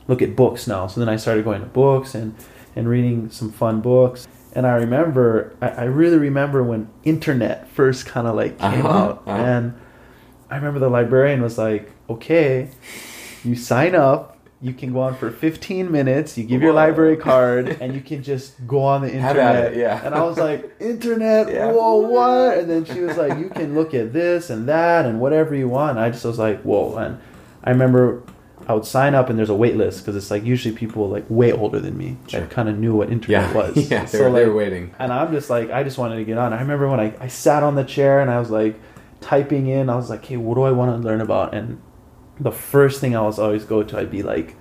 look 0.09 0.21
at 0.21 0.37
books 0.37 0.67
now 0.67 0.87
so 0.87 1.01
then 1.01 1.09
i 1.09 1.17
started 1.17 1.45
going 1.45 1.61
to 1.61 1.67
books 1.67 2.15
and 2.15 2.35
and 2.77 2.89
reading 2.89 3.29
some 3.31 3.51
fun 3.51 3.81
books 3.81 4.29
and 4.57 4.67
i 4.67 4.75
remember 4.75 5.55
i, 5.63 5.69
I 5.69 5.85
really 5.85 6.19
remember 6.19 6.63
when 6.65 6.89
internet 7.05 7.69
first 7.69 8.07
kind 8.07 8.27
of 8.27 8.35
like 8.35 8.59
came 8.59 8.85
Uh-huh, 8.87 8.89
out. 8.89 9.23
uh-huh. 9.27 9.43
and 9.53 9.75
i 10.51 10.57
remember 10.57 10.81
the 10.81 10.89
librarian 10.91 11.41
was 11.43 11.57
like 11.59 11.93
okay 12.11 12.71
you 13.45 13.55
sign 13.55 13.95
up 13.95 14.33
you 14.63 14.73
can 14.73 14.93
go 14.95 15.01
on 15.01 15.15
for 15.15 15.31
15 15.31 15.93
minutes 15.93 16.39
you 16.39 16.45
give 16.45 16.63
your 16.63 16.73
library 16.73 17.17
card 17.31 17.69
and 17.81 17.95
you 17.95 18.01
can 18.01 18.23
just 18.23 18.67
go 18.67 18.83
on 18.83 19.03
the 19.03 19.13
internet. 19.13 19.73
it, 19.73 19.79
yeah. 19.79 20.01
and 20.05 20.15
i 20.15 20.23
was 20.23 20.39
like 20.39 20.61
internet? 20.81 21.49
Yeah. 21.53 21.71
whoa 21.73 21.97
what? 21.97 22.57
And 22.59 22.67
then 22.71 22.85
she 22.87 23.01
was 23.01 23.17
like 23.19 23.39
you 23.39 23.51
can 23.51 23.75
look 23.75 23.93
at 23.93 24.13
this 24.15 24.49
and 24.51 24.67
that 24.69 25.05
and 25.05 25.21
whatever 25.21 25.55
you 25.55 25.69
want. 25.69 25.91
And 25.99 26.01
i 26.01 26.09
just 26.11 26.25
was 26.25 26.39
like 26.39 26.63
whoa. 26.63 26.97
And 26.97 27.19
i 27.65 27.71
remember 27.71 28.23
i 28.69 28.75
would 28.75 28.85
sign 28.85 29.15
up 29.15 29.29
and 29.31 29.39
there's 29.39 29.49
a 29.51 29.55
wait 29.55 29.77
list 29.77 30.01
because 30.01 30.17
it's 30.17 30.31
like 30.31 30.45
usually 30.45 30.75
people 30.75 31.09
like 31.09 31.25
way 31.29 31.53
older 31.53 31.79
than 31.81 31.97
me 31.97 32.17
Sure. 32.27 32.41
that 32.41 32.51
kind 32.51 32.69
of 32.69 32.79
knew 32.79 32.95
what 32.97 33.11
internet 33.11 33.43
Yeah. 33.49 33.55
was 33.57 33.91
Yeah. 33.91 34.01
They, 34.05 34.07
so 34.07 34.19
were, 34.25 34.31
they 34.31 34.45
like 34.45 34.47
were 34.49 34.55
waiting. 34.57 34.95
and 34.99 35.13
i'm 35.13 35.33
just 35.33 35.49
like 35.51 35.71
i 35.71 35.83
just 35.83 35.99
wanted 35.99 36.17
to 36.17 36.25
get 36.25 36.39
on 36.39 36.53
i 36.53 36.61
remember 36.61 36.89
when 36.89 37.01
i, 37.01 37.15
I 37.21 37.29
sat 37.29 37.63
on 37.63 37.75
the 37.75 37.85
chair 37.85 38.21
and 38.21 38.31
i 38.31 38.39
was 38.39 38.51
like 38.51 38.79
typing 39.21 39.67
in 39.69 39.89
i 39.91 39.97
was 39.97 40.11
like 40.11 40.25
hey 40.25 40.37
what 40.37 40.55
do 40.57 40.63
i 40.63 40.71
want 40.71 41.01
to 41.01 41.07
learn 41.09 41.21
about 41.21 41.55
and 41.55 41.81
the 42.39 42.53
first 42.53 43.01
thing 43.01 43.17
i 43.17 43.21
was 43.23 43.39
always 43.39 43.65
go 43.65 43.83
to 43.83 43.99
i'd 43.99 44.11
be 44.11 44.23
like 44.23 44.55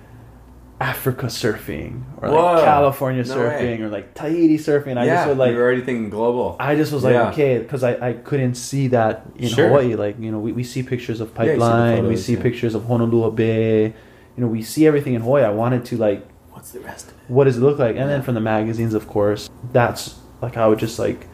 Africa 0.78 1.26
surfing 1.26 2.02
or 2.20 2.28
Whoa. 2.28 2.54
like 2.54 2.64
California 2.64 3.24
No 3.24 3.34
surfing 3.34 3.80
or 3.80 3.88
like 3.88 4.14
Tahiti 4.14 4.58
surfing. 4.58 4.98
I 4.98 5.06
yeah, 5.06 5.14
just 5.16 5.28
would 5.28 5.38
like 5.38 5.52
you're 5.52 5.62
already 5.62 5.80
thinking 5.80 6.10
global. 6.10 6.56
I 6.60 6.74
just 6.76 6.92
was 6.92 7.02
like, 7.02 7.14
Yeah. 7.14 7.30
okay, 7.30 7.58
because 7.58 7.82
I, 7.82 8.08
I 8.08 8.12
couldn't 8.12 8.56
see 8.56 8.88
that 8.88 9.24
in 9.36 9.48
Sure. 9.48 9.68
Hawaii. 9.68 9.94
Like, 9.94 10.18
you 10.20 10.30
know, 10.30 10.38
we, 10.38 10.52
we 10.52 10.64
see 10.64 10.82
pictures 10.82 11.20
of 11.20 11.28
Yeah, 11.28 11.44
see 11.44 11.48
Pipeline, 11.52 12.06
we 12.06 12.16
see 12.16 12.36
pictures 12.36 12.74
of 12.74 12.82
Honolua 12.82 13.34
Bay, 13.34 13.84
you 13.84 13.94
know, 14.36 14.48
we 14.48 14.62
see 14.62 14.86
everything 14.86 15.14
in 15.14 15.22
Hawaii. 15.22 15.44
I 15.44 15.50
wanted 15.50 15.84
to, 15.86 15.96
like, 15.96 16.26
What's 16.50 16.72
the 16.72 16.80
rest 16.80 17.06
of 17.06 17.12
it? 17.12 17.18
what 17.28 17.44
does 17.44 17.56
it 17.56 17.60
look 17.60 17.78
like? 17.78 17.96
And 17.96 18.08
then 18.10 18.20
from 18.22 18.34
the 18.34 18.40
magazines, 18.40 18.92
of 18.92 19.08
course, 19.08 19.48
that's 19.72 20.16
like, 20.42 20.58
I 20.58 20.66
would 20.66 20.78
just, 20.78 20.98
like, 20.98 21.26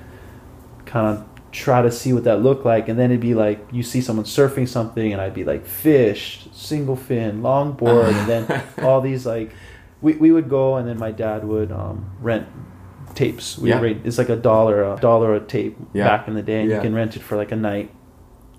kind 0.87 1.19
of 1.19 1.32
try 1.52 1.82
to 1.82 1.90
see 1.92 2.12
what 2.12 2.25
that 2.25 2.42
looked 2.42 2.64
like. 2.64 2.88
And 2.88 2.99
then 2.99 3.11
it'd 3.11 3.21
be 3.21 3.35
like, 3.35 3.64
you 3.71 3.82
see 3.82 4.00
someone 4.00 4.25
surfing 4.26 4.66
something, 4.68 5.12
and 5.12 5.21
I'd 5.21 5.35
be 5.35 5.44
like, 5.44 5.66
fish, 5.66 6.47
single 6.52 6.97
fin, 6.97 7.42
longboard, 7.42 8.12
and 8.12 8.28
then 8.49 8.62
all 8.82 9.00
these, 9.00 9.26
like, 9.26 9.52
we, 10.00 10.14
we 10.14 10.32
would 10.32 10.49
go, 10.49 10.76
and 10.76 10.88
then 10.88 10.99
my 10.99 11.12
dad 11.12 11.44
would 11.44 11.71
um, 11.71 12.11
rent 12.21 12.49
tapes. 13.14 13.59
We 13.59 13.68
Yeah. 13.68 13.80
rate 13.80 13.99
it's 14.04 14.16
like 14.18 14.30
a 14.30 14.37
dollar 14.37 14.94
a 14.94 14.99
dollar 14.99 15.35
a 15.35 15.40
tape 15.40 15.76
Yeah. 15.92 16.04
back 16.09 16.26
in 16.28 16.35
the 16.35 16.42
day, 16.42 16.62
and 16.62 16.71
Yeah. 16.71 16.76
you 16.76 16.82
can 16.82 16.94
rent 16.94 17.14
it 17.16 17.23
for 17.23 17.37
like 17.37 17.52
a 17.52 17.56
night. 17.56 17.90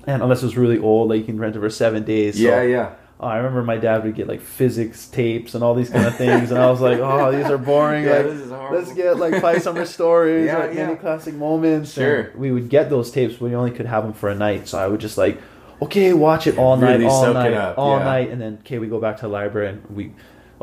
And 0.06 0.22
unless 0.22 0.44
it 0.44 0.46
was 0.46 0.58
really 0.58 0.78
old, 0.78 1.10
like 1.10 1.20
you 1.20 1.26
can 1.26 1.40
rent 1.40 1.56
it 1.56 1.60
for 1.60 1.70
seven 1.70 2.04
days. 2.04 2.36
So, 2.36 2.42
yeah, 2.42 2.62
yeah. 2.62 2.90
Oh, 3.24 3.28
I 3.28 3.38
remember 3.38 3.64
my 3.64 3.78
dad 3.78 4.04
would 4.04 4.16
get 4.16 4.28
like 4.28 4.42
physics 4.42 5.08
tapes 5.08 5.56
and 5.56 5.64
all 5.64 5.74
these 5.76 5.90
kind 5.90 6.06
of 6.06 6.16
things, 6.16 6.52
and 6.52 6.60
I 6.60 6.70
was 6.70 6.82
like, 6.82 7.00
oh, 7.00 7.32
these 7.32 7.46
are 7.50 7.58
boring. 7.58 8.04
Yeah, 8.08 8.18
like, 8.18 8.26
this 8.26 8.42
is 8.42 8.50
horrible. 8.52 8.78
let's 8.78 8.94
get 8.94 9.18
like 9.18 9.42
five 9.42 9.62
summer 9.62 9.86
stories 9.86 10.46
Yeah, 10.48 10.64
or 10.66 10.72
yeah. 10.72 10.86
many 10.88 10.98
classic 10.98 11.34
moments. 11.36 11.94
Sure. 11.94 12.22
And 12.22 12.36
we 12.40 12.52
would 12.52 12.70
get 12.70 12.90
those 12.90 13.12
tapes, 13.12 13.36
but 13.36 13.46
we 13.50 13.56
only 13.56 13.72
could 13.72 13.86
have 13.86 14.04
them 14.04 14.14
for 14.14 14.30
a 14.30 14.36
night. 14.36 14.68
So 14.68 14.78
I 14.78 14.88
would 14.88 15.00
just 15.00 15.18
like, 15.18 15.40
okay, 15.82 16.14
watch 16.14 16.48
it 16.48 16.58
all 16.58 16.78
Really 16.78 17.00
night, 17.06 17.10
all 17.10 17.34
night, 17.34 17.54
all 17.78 17.98
yeah. 17.98 18.04
night, 18.04 18.30
and 18.30 18.42
then 18.42 18.58
okay, 18.62 18.78
we 18.80 18.88
go 18.88 19.00
back 19.00 19.16
to 19.18 19.22
the 19.24 19.30
library 19.30 19.70
and 19.70 19.86
we. 19.90 20.14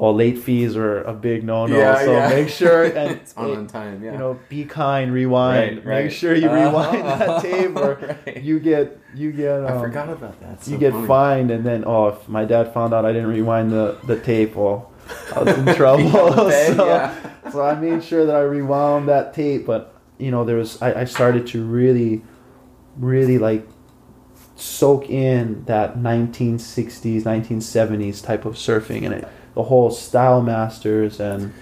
All 0.01 0.15
late 0.15 0.39
fees 0.39 0.77
are 0.77 1.03
a 1.03 1.13
big 1.13 1.45
no 1.45 1.67
no, 1.67 1.77
Yeah, 1.77 1.97
so 2.07 2.13
yeah. 2.13 2.29
make 2.31 2.49
sure 2.49 2.85
and 3.01 3.11
it's 3.17 3.37
on 3.37 3.51
it- 3.51 3.57
on 3.59 3.67
time. 3.67 4.03
Yeah. 4.03 4.13
you 4.13 4.19
know, 4.19 4.39
be 4.49 4.65
kind, 4.65 5.13
rewind. 5.13 5.77
Right, 5.77 5.87
right. 5.87 6.05
Make 6.05 6.13
sure 6.13 6.35
you 6.35 6.49
rewind 6.51 7.05
that 7.21 7.43
tape, 7.43 7.77
or 7.77 8.17
Right. 8.27 8.43
you 8.43 8.59
get 8.61 8.99
you 9.15 9.31
get 9.31 9.61
I 9.61 9.75
um, 9.75 9.81
forgot 9.83 10.09
about 10.09 10.41
that. 10.41 10.67
you 10.67 10.79
get 10.79 10.93
funny. 10.95 11.07
fined, 11.07 11.51
and 11.51 11.65
then 11.67 11.85
oh, 11.87 12.09
if 12.09 12.29
my 12.29 12.45
dad 12.47 12.73
found 12.73 12.95
out 12.95 13.05
I 13.05 13.13
didn't 13.13 13.29
rewind 13.29 13.71
the 13.71 13.99
the 14.07 14.19
tape, 14.19 14.55
well, 14.57 14.91
I 15.37 15.43
was 15.43 15.59
in 15.59 15.75
trouble. 15.75 16.11
So, 16.11 16.87
yeah. 16.87 17.51
so 17.53 17.63
I 17.63 17.75
made 17.75 18.03
sure 18.03 18.25
that 18.25 18.35
I 18.37 18.41
rewound 18.59 19.07
that 19.09 19.35
tape, 19.35 19.67
but 19.67 19.95
you 20.19 20.31
know, 20.31 20.45
there 20.45 20.57
was 20.57 20.81
I, 20.81 21.03
I 21.03 21.05
started 21.05 21.47
to 21.49 21.63
really, 21.63 22.23
really 22.97 23.37
like 23.39 23.69
soak 24.57 25.09
in 25.11 25.65
that 25.67 25.99
1960s, 25.99 27.23
1970s 27.23 28.25
type 28.25 28.45
of 28.47 28.55
surfing, 28.55 29.05
and 29.05 29.15
it, 29.15 29.29
the 29.55 29.63
whole 29.65 29.91
Style 29.91 30.43
Masters 30.43 31.21
and 31.21 31.53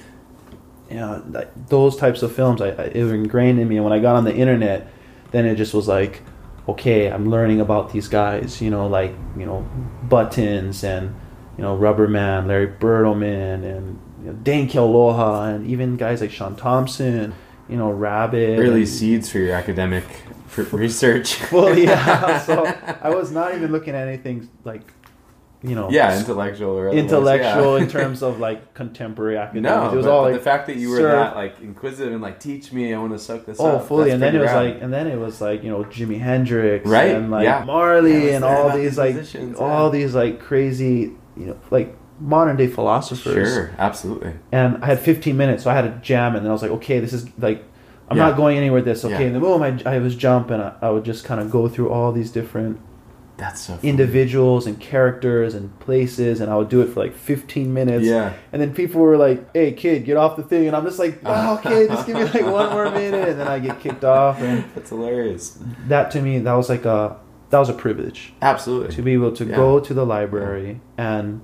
you 0.90 0.97
know 0.97 1.23
those 1.68 1.97
types 1.97 2.23
of 2.23 2.35
films. 2.35 2.61
I, 2.61 2.68
I 2.68 2.85
it 2.95 3.02
was 3.02 3.12
ingrained 3.12 3.59
in 3.61 3.68
me, 3.68 3.76
and 3.76 3.85
when 3.85 3.92
I 3.92 3.99
got 3.99 4.16
on 4.16 4.25
the 4.25 4.35
internet, 4.35 4.90
then 5.30 5.45
it 5.47 5.57
just 5.57 5.75
was 5.75 5.87
like, 5.88 6.23
okay, 6.68 7.11
I'm 7.11 7.28
learning 7.30 7.61
about 7.61 7.92
these 7.92 8.09
guys. 8.09 8.61
You 8.62 8.71
know, 8.71 8.87
like 8.87 9.14
you 9.37 9.45
know, 9.47 9.68
Buttons 10.04 10.85
and 10.85 11.14
you 11.57 11.62
know, 11.62 11.77
Rubberman, 11.77 12.46
Larry 12.46 12.68
Bertlemann, 12.68 13.64
and 13.64 14.01
you 14.20 14.27
know, 14.27 14.33
Dane 14.42 14.68
Kealoha, 14.68 15.55
and 15.55 15.66
even 15.66 15.96
guys 15.96 16.20
like 16.20 16.31
Shaun 16.31 16.57
Tomson. 16.57 17.35
You 17.68 17.77
know, 17.77 17.90
Rabbit. 17.90 18.59
Early 18.59 18.81
and- 18.81 18.88
seeds 18.88 19.31
for 19.31 19.38
your 19.38 19.55
academic 19.55 20.05
research. 20.72 21.38
well, 21.53 21.77
yeah. 21.79 22.38
So 22.46 22.64
I 23.03 23.11
was 23.11 23.31
not 23.31 23.55
even 23.55 23.72
looking 23.72 23.94
at 23.94 24.09
anything 24.09 24.48
like, 24.64 24.90
you 25.62 25.75
know, 25.75 25.90
yeah, 25.90 26.16
intellectual 26.18 26.71
or 26.79 26.88
intellectual 26.90 27.77
yeah. 27.77 27.83
in 27.85 27.90
terms 27.90 28.23
of 28.23 28.38
like 28.38 28.75
contemporary 28.81 29.37
academics. 29.37 29.68
No, 29.75 29.90
it 29.92 29.97
was 29.97 30.07
but, 30.07 30.12
all 30.12 30.23
like 30.23 30.35
the 30.35 30.40
fact 30.40 30.68
that 30.68 30.77
you 30.77 30.90
were 30.90 31.03
that 31.03 31.35
like 31.35 31.59
inquisitive 31.61 32.12
and 32.12 32.23
like 32.23 32.38
teach 32.38 32.73
me, 32.73 32.94
I 32.94 32.99
want 32.99 33.12
to 33.12 33.18
soak 33.18 33.44
this 33.47 33.59
Oh, 33.59 33.77
up. 33.77 33.88
fully, 33.88 34.05
that's 34.11 34.14
and 34.14 34.23
then 34.23 34.37
it 34.37 34.38
was 34.40 34.53
like, 34.53 34.81
and 34.83 34.92
then 34.92 35.07
it 35.09 35.16
was 35.18 35.40
like 35.40 35.64
you 35.64 35.71
know 35.71 35.83
Jimi 35.85 36.21
Hendrix, 36.21 36.87
Right, 36.88 37.14
and 37.14 37.31
like 37.31 37.44
yeah. 37.44 37.64
Marley, 37.64 38.27
was 38.27 38.35
and 38.35 38.44
all 38.44 38.71
these 38.77 38.97
like 38.97 39.16
all 39.59 39.87
yeah. 39.87 39.90
these 39.90 40.14
like 40.14 40.40
crazy, 40.40 41.12
you 41.37 41.47
know, 41.47 41.61
like 41.71 41.97
modern 42.21 42.57
day 42.57 42.66
philosophers. 42.68 43.53
sure, 43.55 43.75
absolutely. 43.79 44.35
And 44.53 44.83
I 44.83 44.87
had 44.87 45.01
15 45.01 45.37
minutes, 45.37 45.64
so 45.64 45.71
I 45.71 45.75
had 45.75 45.85
a 45.87 45.90
jam, 46.03 46.35
and 46.37 46.44
then 46.44 46.51
I 46.51 46.53
was 46.53 46.62
like, 46.62 46.73
okay, 46.73 46.99
this 47.01 47.12
is 47.12 47.27
like, 47.38 47.64
I'm 48.09 48.16
Yeah. 48.16 48.29
not 48.29 48.37
going 48.37 48.57
anywhere 48.57 48.77
with 48.79 48.85
this. 48.87 49.05
Okay, 49.05 49.14
Yeah. 49.21 49.27
and 49.27 49.35
then 49.35 49.42
boom, 49.42 49.62
I, 49.62 49.81
I 49.87 49.99
was 49.99 50.14
jumping. 50.16 50.61
I, 50.61 50.73
I 50.83 50.90
would 50.90 51.05
just 51.05 51.25
kind 51.25 51.40
of 51.40 51.51
go 51.51 51.68
through 51.68 51.90
all 51.90 52.11
these 52.12 52.31
different 52.31 52.81
That's 53.38 53.61
so 53.62 53.77
funny. 53.77 53.88
individuals 53.88 54.66
and 54.66 54.79
characters 54.79 55.55
and 55.55 55.79
places, 55.81 56.40
and 56.40 56.51
I 56.53 56.57
would 56.57 56.68
do 56.68 56.83
it 56.83 56.88
for 56.88 57.01
like 57.01 57.14
15 57.14 57.72
minutes. 57.72 58.05
Yeah. 58.05 58.35
And 58.53 58.61
then 58.61 58.74
people 58.74 59.01
were 59.01 59.16
like, 59.16 59.48
"Hey, 59.55 59.72
kid, 59.72 60.05
get 60.05 60.16
off 60.16 60.37
the 60.37 60.42
thing," 60.42 60.66
and 60.66 60.77
I'm 60.77 60.85
just 60.85 60.98
like, 60.98 61.20
oh, 61.24 61.55
"Okay, 61.59 61.87
just 61.87 62.07
give 62.07 62.16
me 62.16 62.24
like 62.24 62.53
one 62.53 62.70
more 62.70 62.90
minute," 63.03 63.29
and 63.29 63.38
then 63.40 63.48
I 63.48 63.59
get 63.61 63.79
kicked 63.81 64.05
off. 64.05 64.40
And 64.42 64.64
That's 64.74 64.90
hilarious. 64.90 65.59
that 65.87 66.11
to 66.11 66.20
me, 66.20 66.38
that 66.40 66.53
was 66.53 66.68
like 66.68 66.85
a 66.85 67.16
that 67.51 67.59
was 67.61 67.68
a 67.70 67.74
privilege 67.74 68.35
Absolutely. 68.42 68.94
to 68.96 69.01
be 69.03 69.12
able 69.14 69.33
to 69.33 69.44
Yeah. 69.46 69.57
go 69.57 69.81
to 69.81 69.94
the 69.94 70.05
library 70.05 70.81
and 70.98 71.40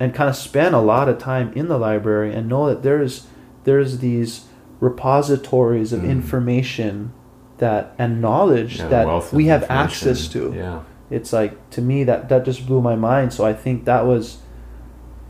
and 0.00 0.12
kind 0.14 0.28
of 0.28 0.36
spend 0.36 0.74
a 0.74 0.80
lot 0.80 1.08
of 1.08 1.18
time 1.18 1.52
in 1.54 1.68
the 1.68 1.78
library 1.78 2.34
and 2.34 2.48
know 2.48 2.66
that 2.66 2.82
there's 2.82 3.26
there's 3.64 3.98
these 3.98 4.46
repositories 4.80 5.92
of 5.92 6.00
Mm. 6.02 6.10
information 6.10 7.12
that 7.58 7.94
and 7.98 8.20
knowledge 8.20 8.78
Yeah, 8.78 8.88
that 8.88 9.32
we 9.32 9.46
have 9.46 9.64
access 9.70 10.28
to 10.28 10.52
Yeah. 10.56 10.80
It's 11.10 11.32
like 11.32 11.52
to 11.70 11.80
me 11.80 12.04
that 12.04 12.28
that 12.28 12.44
just 12.44 12.66
blew 12.66 12.80
my 12.80 12.96
mind 12.96 13.32
so 13.32 13.44
i 13.44 13.52
think 13.52 13.84
that 13.84 14.04
was 14.06 14.38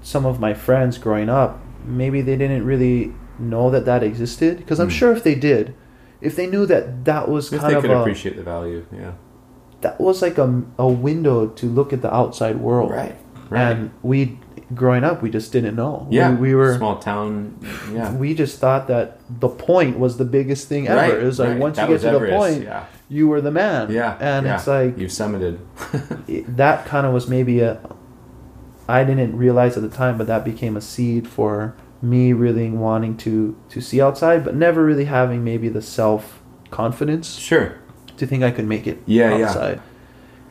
some 0.03 0.25
of 0.27 0.39
my 0.41 0.55
friends 0.55 0.99
growing 0.99 1.29
up 1.29 1.61
maybe 1.85 2.21
they 2.23 2.37
didn't 2.37 2.65
really 2.65 3.13
know 3.39 3.71
that 3.71 3.85
that 3.85 4.03
existed 4.03 4.57
because 4.59 4.79
i'm 4.81 4.89
Mm. 4.89 4.99
sure 4.99 5.13
if 5.13 5.23
they 5.23 5.35
did 5.35 5.75
if 6.21 6.35
they 6.37 6.47
knew 6.47 6.65
that 6.67 7.05
that 7.05 7.29
was 7.29 7.53
If 7.53 7.61
kind 7.61 7.73
they 7.73 7.77
of 7.77 7.83
could 7.83 7.91
a, 7.91 8.01
appreciate 8.01 8.37
the 8.37 8.43
value. 8.43 8.87
Yeah. 8.91 9.13
that 9.83 10.01
was 10.01 10.23
like 10.23 10.39
a, 10.39 10.63
a 10.79 10.89
window 10.89 11.47
to 11.49 11.67
look 11.67 11.93
at 11.93 12.01
the 12.03 12.13
outside 12.15 12.57
world 12.59 12.91
Right. 12.91 13.17
Right. 13.51 13.61
and 13.71 13.91
we 14.03 14.39
growing 14.75 15.05
up 15.05 15.23
we 15.23 15.31
just 15.31 15.53
didn't 15.53 15.77
know 15.77 16.09
yeah. 16.11 16.31
we, 16.33 16.49
we 16.49 16.55
were 16.55 16.75
small 16.79 16.99
town. 16.99 17.59
Yeah. 17.93 18.13
we 18.17 18.35
just 18.35 18.59
thought 18.59 18.89
that 18.89 19.21
the 19.29 19.49
point 19.49 19.99
was 19.99 20.17
the 20.17 20.25
biggest 20.25 20.67
thing 20.69 20.89
ever 20.89 20.97
Right, 20.99 21.15
it 21.15 21.23
was 21.23 21.39
like 21.39 21.51
right. 21.51 21.59
once 21.61 21.77
That 21.77 21.89
you 21.91 21.95
get 21.95 22.01
to 22.03 22.07
the 22.11 22.15
Everest, 22.17 22.37
point 22.37 22.63
Yeah. 22.65 22.87
You 23.09 23.29
were 23.29 23.41
the 23.41 23.51
man 23.51 23.91
Yeah. 23.91 24.17
and 24.21 24.47
yeah. 24.47 24.57
it's 24.57 24.67
like 24.67 24.99
you've 24.99 25.11
summited. 25.11 25.59
that 26.57 26.87
kind 26.87 27.07
of 27.07 27.13
was 27.13 27.29
maybe 27.29 27.61
a 27.61 27.79
I 28.89 29.03
didn't 29.05 29.37
realize 29.37 29.77
at 29.77 29.83
the 29.83 29.89
time, 29.89 30.17
but 30.17 30.27
that 30.29 30.45
became 30.45 30.77
a 30.77 30.81
seed 30.81 31.27
for 31.27 31.75
me 32.03 32.33
really 32.33 32.71
wanting 32.71 33.17
to 33.19 33.57
to 33.71 33.81
see 33.81 34.01
outside, 34.01 34.45
but 34.45 34.55
never 34.55 34.85
really 34.85 35.07
having 35.07 35.43
maybe 35.45 35.69
the 35.69 35.83
self 35.83 36.41
confidence 36.71 37.35
sure. 37.37 37.79
to 38.17 38.27
think 38.27 38.43
I 38.43 38.51
could 38.51 38.67
make 38.67 38.87
it 38.87 38.99
Yeah, 39.07 39.37
yeah. 39.37 39.47
outside. 39.47 39.81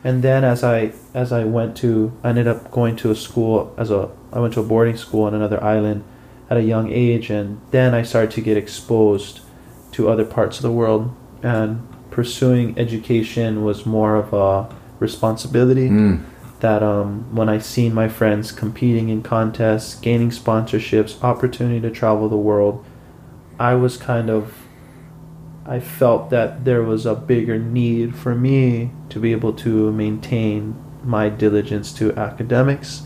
And 0.04 0.22
then 0.22 0.44
as 0.44 0.62
I 0.64 0.92
as 1.14 1.32
I 1.32 1.44
went 1.44 1.76
to 1.78 2.12
I 2.22 2.30
ended 2.30 2.46
up 2.48 2.70
going 2.70 2.96
to 2.96 3.10
a 3.10 3.14
school 3.14 3.74
as 3.76 3.90
a 3.90 4.10
I 4.32 4.40
went 4.40 4.54
to 4.54 4.60
a 4.60 4.64
boarding 4.64 4.96
school 4.96 5.24
on 5.24 5.34
another 5.34 5.62
island 5.62 6.04
at 6.48 6.56
a 6.56 6.62
young 6.62 6.92
age 6.92 7.28
and 7.30 7.60
then 7.70 7.92
I 7.94 8.02
started 8.02 8.30
to 8.32 8.40
get 8.40 8.56
exposed 8.56 9.40
to 9.92 10.08
other 10.08 10.24
parts 10.24 10.56
of 10.58 10.62
the 10.62 10.70
world 10.70 11.14
and 11.42 11.86
pursuing 12.16 12.66
education 12.78 13.62
was 13.62 13.84
more 13.84 14.16
of 14.16 14.32
a 14.32 14.74
responsibility 15.00 15.88
Mm. 15.90 16.20
that 16.60 16.82
um, 16.82 17.08
when 17.38 17.48
I 17.50 17.58
seen 17.58 17.92
my 17.92 18.08
friends 18.08 18.52
competing 18.52 19.10
in 19.10 19.20
contests, 19.22 19.94
gaining 20.00 20.30
sponsorships, 20.30 21.22
opportunity 21.22 21.78
to 21.86 21.90
travel 21.90 22.26
the 22.30 22.42
world, 22.50 22.82
I 23.60 23.74
was 23.74 23.98
kind 23.98 24.30
of 24.30 24.42
I 25.76 25.78
felt 25.80 26.30
that 26.30 26.64
there 26.64 26.82
was 26.82 27.04
a 27.06 27.14
bigger 27.14 27.58
need 27.58 28.14
for 28.22 28.34
me 28.34 28.92
to 29.10 29.18
be 29.18 29.32
able 29.32 29.52
to 29.66 29.92
maintain 29.92 30.74
my 31.04 31.28
diligence 31.28 31.92
to 31.98 32.04
academics. 32.16 33.02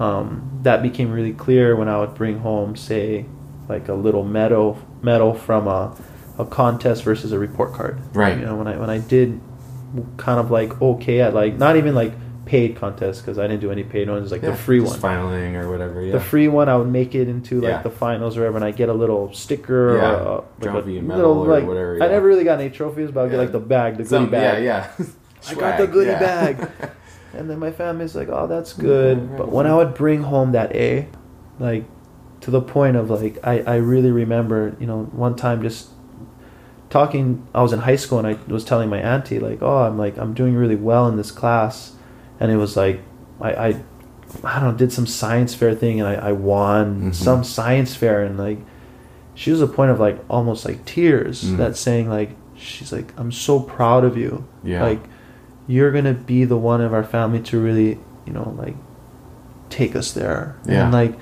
Um, 0.00 0.28
that 0.62 0.78
became 0.82 1.10
really 1.18 1.32
clear 1.44 1.76
when 1.76 1.88
I 1.88 1.96
would 2.00 2.14
bring 2.14 2.38
home, 2.38 2.74
say, 2.76 3.26
like 3.68 3.88
a 3.88 3.94
little 3.94 4.24
medal 4.24 4.78
medal 5.02 5.34
from 5.34 5.66
a, 5.66 5.94
a 6.38 6.44
contest 6.44 7.02
versus 7.04 7.32
a 7.32 7.38
report 7.38 7.72
card. 7.72 7.98
Right. 8.14 8.38
You 8.38 8.44
know, 8.44 8.56
when 8.56 8.66
I 8.66 8.76
when 8.76 8.90
I 8.90 8.98
did 8.98 9.40
kind 10.16 10.38
of 10.40 10.50
like 10.50 10.80
okay 10.82 11.20
at 11.20 11.34
like 11.34 11.54
not 11.56 11.76
even 11.76 11.94
like 11.94 12.12
paid 12.44 12.76
contests 12.76 13.20
because 13.20 13.38
I 13.38 13.46
didn't 13.48 13.60
do 13.60 13.72
any 13.72 13.82
paid 13.82 14.08
ones, 14.08 14.30
like 14.30 14.42
Yeah, 14.42 14.50
the 14.50 14.56
free 14.56 14.78
one. 14.80 14.98
finaling 14.98 15.54
or 15.60 15.68
whatever. 15.70 16.00
Yeah. 16.02 16.12
The 16.12 16.20
free 16.20 16.46
one, 16.48 16.68
I 16.68 16.76
would 16.76 16.88
make 16.88 17.14
it 17.14 17.28
into 17.28 17.60
like 17.60 17.70
Yeah. 17.70 17.82
the 17.82 17.90
finals 17.90 18.36
or 18.36 18.40
whatever, 18.40 18.56
and 18.58 18.64
I 18.64 18.70
get 18.70 18.88
a 18.88 18.92
little 18.94 19.32
sticker 19.32 19.96
Yeah, 19.96 20.02
uh, 20.12 20.14
or 20.14 20.38
a, 20.38 20.64
like 20.64 20.70
trophy 20.72 20.96
a 20.96 20.98
and 21.00 21.08
medal 21.08 21.38
or 21.40 21.46
like, 21.48 21.66
whatever, 21.66 22.00
I 22.02 22.06
never 22.08 22.26
really 22.26 22.44
got 22.44 22.60
any 22.60 22.70
trophies, 22.70 23.10
but 23.10 23.20
I'll 23.22 23.28
get 23.30 23.38
like 23.38 23.52
the 23.52 23.58
bag, 23.58 23.94
the 23.94 24.04
goodie 24.04 24.08
Some- 24.10 24.30
bag. 24.30 24.62
Yeah, 24.62 24.92
yeah. 24.98 25.06
I 25.48 25.54
got 25.54 25.78
the 25.78 25.86
goodie 25.86 26.10
bag. 26.10 26.68
And 27.34 27.50
then 27.50 27.58
my 27.58 27.70
family's 27.70 28.16
like, 28.16 28.28
"Oh, 28.30 28.46
that's 28.46 28.72
good." 28.72 29.36
But 29.36 29.50
when 29.50 29.66
I 29.66 29.74
would 29.76 29.92
bring 29.92 30.22
home 30.22 30.52
that 30.52 30.74
A, 30.74 31.06
like 31.58 31.84
to 32.40 32.50
the 32.50 32.62
point 32.62 32.96
of 32.96 33.10
like 33.10 33.36
I 33.44 33.60
I 33.60 33.76
really 33.76 34.10
remember, 34.10 34.74
you 34.80 34.86
know, 34.86 35.02
one 35.12 35.36
time 35.36 35.60
just 35.60 35.90
talking 37.00 37.46
I 37.54 37.60
was 37.62 37.72
in 37.74 37.80
high 37.80 37.96
school 37.96 38.18
and 38.18 38.26
I 38.26 38.36
was 38.50 38.64
telling 38.64 38.88
my 38.88 38.98
auntie 39.12 39.38
like, 39.38 39.58
"Oh, 39.60 39.78
I'm 39.86 39.98
like 39.98 40.16
I'm 40.16 40.32
doing 40.32 40.54
really 40.54 40.76
well 40.76 41.06
in 41.08 41.16
this 41.16 41.30
class." 41.30 41.92
And 42.40 42.50
it 42.50 42.56
was 42.56 42.74
like 42.76 43.00
I 43.40 43.50
I 43.52 43.68
I 44.44 44.60
don't 44.60 44.70
know, 44.72 44.76
did 44.78 44.92
some 44.92 45.06
science 45.06 45.54
fair 45.54 45.74
thing 45.74 46.00
and 46.00 46.08
I, 46.08 46.14
I 46.30 46.32
won 46.32 46.86
Mhm. 47.10 47.14
some 47.14 47.44
science 47.44 47.94
fair 47.94 48.22
and 48.22 48.38
like 48.38 48.58
she 49.34 49.50
was 49.50 49.60
a 49.60 49.66
point 49.66 49.90
of 49.90 50.00
like 50.00 50.18
almost 50.30 50.64
like 50.64 50.78
tears 50.86 51.44
Mm. 51.44 51.56
that 51.58 51.76
saying 51.76 52.08
like 52.08 52.30
she's 52.56 52.92
like 52.92 53.12
I'm 53.18 53.30
so 53.32 53.60
proud 53.60 54.02
of 54.04 54.16
you. 54.16 54.44
Yeah. 54.64 54.82
Like 54.82 55.02
you're 55.66 55.92
gonna 55.92 56.14
be 56.14 56.44
the 56.46 56.56
one 56.56 56.80
of 56.80 56.94
our 56.94 57.04
family 57.04 57.40
to 57.50 57.60
really, 57.60 57.98
you 58.26 58.32
know, 58.32 58.54
like 58.58 58.76
take 59.68 59.94
us 59.94 60.12
there. 60.12 60.56
Yeah. 60.66 60.84
And 60.84 60.92
like 60.92 61.14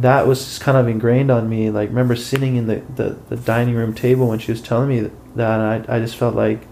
that 0.00 0.26
was 0.26 0.38
just 0.44 0.60
kind 0.60 0.78
of 0.78 0.88
ingrained 0.88 1.30
on 1.30 1.48
me. 1.48 1.70
Like 1.70 1.90
remember 1.90 2.16
sitting 2.16 2.56
in 2.56 2.66
the, 2.66 2.82
the, 2.96 3.16
the 3.28 3.36
dining 3.36 3.74
room 3.74 3.92
table 3.94 4.28
when 4.28 4.38
she 4.38 4.50
was 4.50 4.60
telling 4.62 4.88
me 4.88 5.10
that 5.36 5.60
and 5.60 5.86
I, 5.88 5.96
I 5.96 6.00
just 6.00 6.16
felt 6.16 6.34
like 6.34 6.66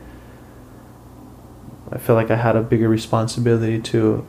I 1.93 1.99
felt 1.99 2.17
like 2.17 2.31
I 2.31 2.37
had 2.37 2.57
a 2.57 2.63
bigger 2.63 2.89
responsibility 2.89 3.81
to 3.81 4.27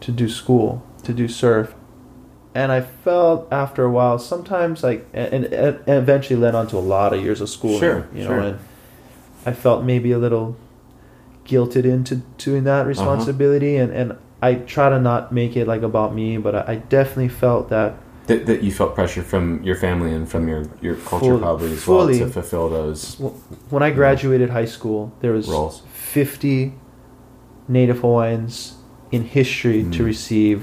to 0.00 0.12
do 0.12 0.28
school, 0.28 0.84
to 1.04 1.12
do 1.14 1.28
surf. 1.28 1.74
And 2.54 2.70
I 2.70 2.82
felt 2.82 3.48
after 3.50 3.84
a 3.84 3.90
while, 3.90 4.18
sometimes 4.18 4.82
like, 4.82 5.06
and, 5.12 5.46
and 5.46 5.80
eventually 5.88 6.38
led 6.38 6.54
on 6.54 6.66
to 6.68 6.76
a 6.76 6.78
lot 6.78 7.12
of 7.12 7.22
years 7.22 7.40
of 7.40 7.48
school. 7.48 7.78
Sure, 7.80 8.06
you 8.14 8.24
know, 8.24 8.28
sure. 8.28 8.38
and 8.40 8.58
I 9.46 9.52
felt 9.52 9.82
maybe 9.84 10.12
a 10.12 10.18
little 10.18 10.56
guilted 11.46 11.84
into 11.84 12.16
doing 12.38 12.66
Uh-huh. 12.66 12.82
that 12.82 12.86
responsibility, 12.86 13.76
and 13.76 13.92
and 13.92 14.18
I 14.44 14.54
try 14.56 14.88
to 14.90 15.00
not 15.00 15.32
make 15.32 15.56
it 15.56 15.66
like 15.66 15.82
about 15.82 16.14
me, 16.14 16.36
but 16.38 16.54
I, 16.54 16.64
I 16.72 16.74
definitely 16.76 17.28
felt 17.28 17.68
that 17.70 17.94
That, 18.26 18.46
that 18.46 18.62
you 18.62 18.72
felt 18.72 18.94
pressure 18.94 19.22
from 19.22 19.62
your 19.62 19.76
family 19.76 20.12
and 20.12 20.28
from 20.28 20.48
your, 20.48 20.62
your 20.82 20.96
culture 20.96 21.26
Full- 21.26 21.38
probably 21.38 21.72
as 21.72 21.82
fully. 21.82 22.18
well 22.20 22.26
to 22.28 22.32
fulfill 22.32 22.68
those 22.70 23.16
when 23.70 23.82
I 23.82 23.90
graduated 23.90 24.50
high 24.50 24.64
school, 24.76 25.12
there 25.20 25.32
was 25.32 25.48
roles. 25.48 25.82
50 25.92 26.74
Native 27.68 27.98
Hawaiians 28.00 28.74
in 29.10 29.22
history 29.24 29.82
to 29.96 30.02
Mm. 30.02 30.06
receive 30.12 30.58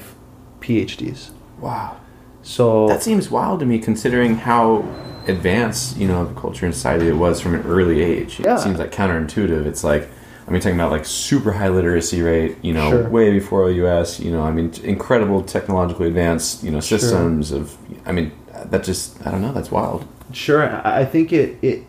PhDs. 0.61 1.31
Wow. 1.59 1.97
So 2.43 2.87
That 2.87 3.03
seems 3.03 3.29
wild 3.31 3.59
to 3.61 3.65
me 3.65 3.79
considering 3.79 4.35
how 4.35 4.83
advanced, 5.27 5.97
you 5.97 6.07
know, 6.07 6.25
the 6.25 6.33
culture 6.39 6.65
and 6.65 6.73
society 6.73 7.07
it 7.07 7.15
was 7.25 7.39
from 7.41 7.53
an 7.55 7.63
early 7.67 8.01
age. 8.01 8.39
It 8.39 8.45
Yeah. 8.45 8.57
seems 8.57 8.77
like 8.79 8.91
counterintuitive. 8.91 9.65
It's 9.65 9.83
like, 9.83 10.09
I 10.47 10.51
mean, 10.51 10.59
talking 10.59 10.75
about 10.77 10.91
like 10.91 11.05
super 11.05 11.51
high 11.51 11.69
literacy 11.69 12.21
rate, 12.21 12.57
you 12.61 12.73
know, 12.73 12.89
Sure. 12.89 13.09
way 13.09 13.31
before 13.31 13.67
the 13.69 13.75
US, 13.85 14.19
you 14.19 14.31
know, 14.31 14.41
I 14.41 14.51
mean, 14.51 14.71
incredible 14.83 15.41
technologically 15.43 16.07
advanced, 16.07 16.63
you 16.63 16.71
know, 16.71 16.79
Sure. 16.81 16.97
systems 16.99 17.51
of, 17.51 17.77
I 18.05 18.11
mean, 18.11 18.31
that 18.65 18.83
just, 18.83 19.25
I 19.25 19.31
don't 19.31 19.41
know, 19.41 19.53
that's 19.53 19.71
wild. 19.71 20.05
Sure, 20.33 20.81
I 20.85 21.05
think 21.05 21.31
it 21.33 21.57
it. 21.61 21.83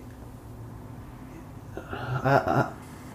I, 1.77 2.35
I, 2.37 2.69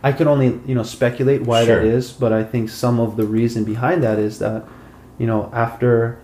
I 0.04 0.12
can 0.12 0.28
only 0.28 0.60
you 0.66 0.76
know 0.76 0.84
speculate 0.84 1.42
why 1.44 1.66
Sure. 1.66 1.78
that 1.82 1.86
is, 1.86 2.12
but 2.12 2.32
I 2.34 2.44
think 2.44 2.70
some 2.70 3.00
of 3.00 3.18
the 3.18 3.26
reason 3.26 3.64
behind 3.64 4.04
that 4.04 4.20
is 4.20 4.40
that, 4.40 4.64
you 5.18 5.28
know, 5.28 5.50
after. 5.54 6.20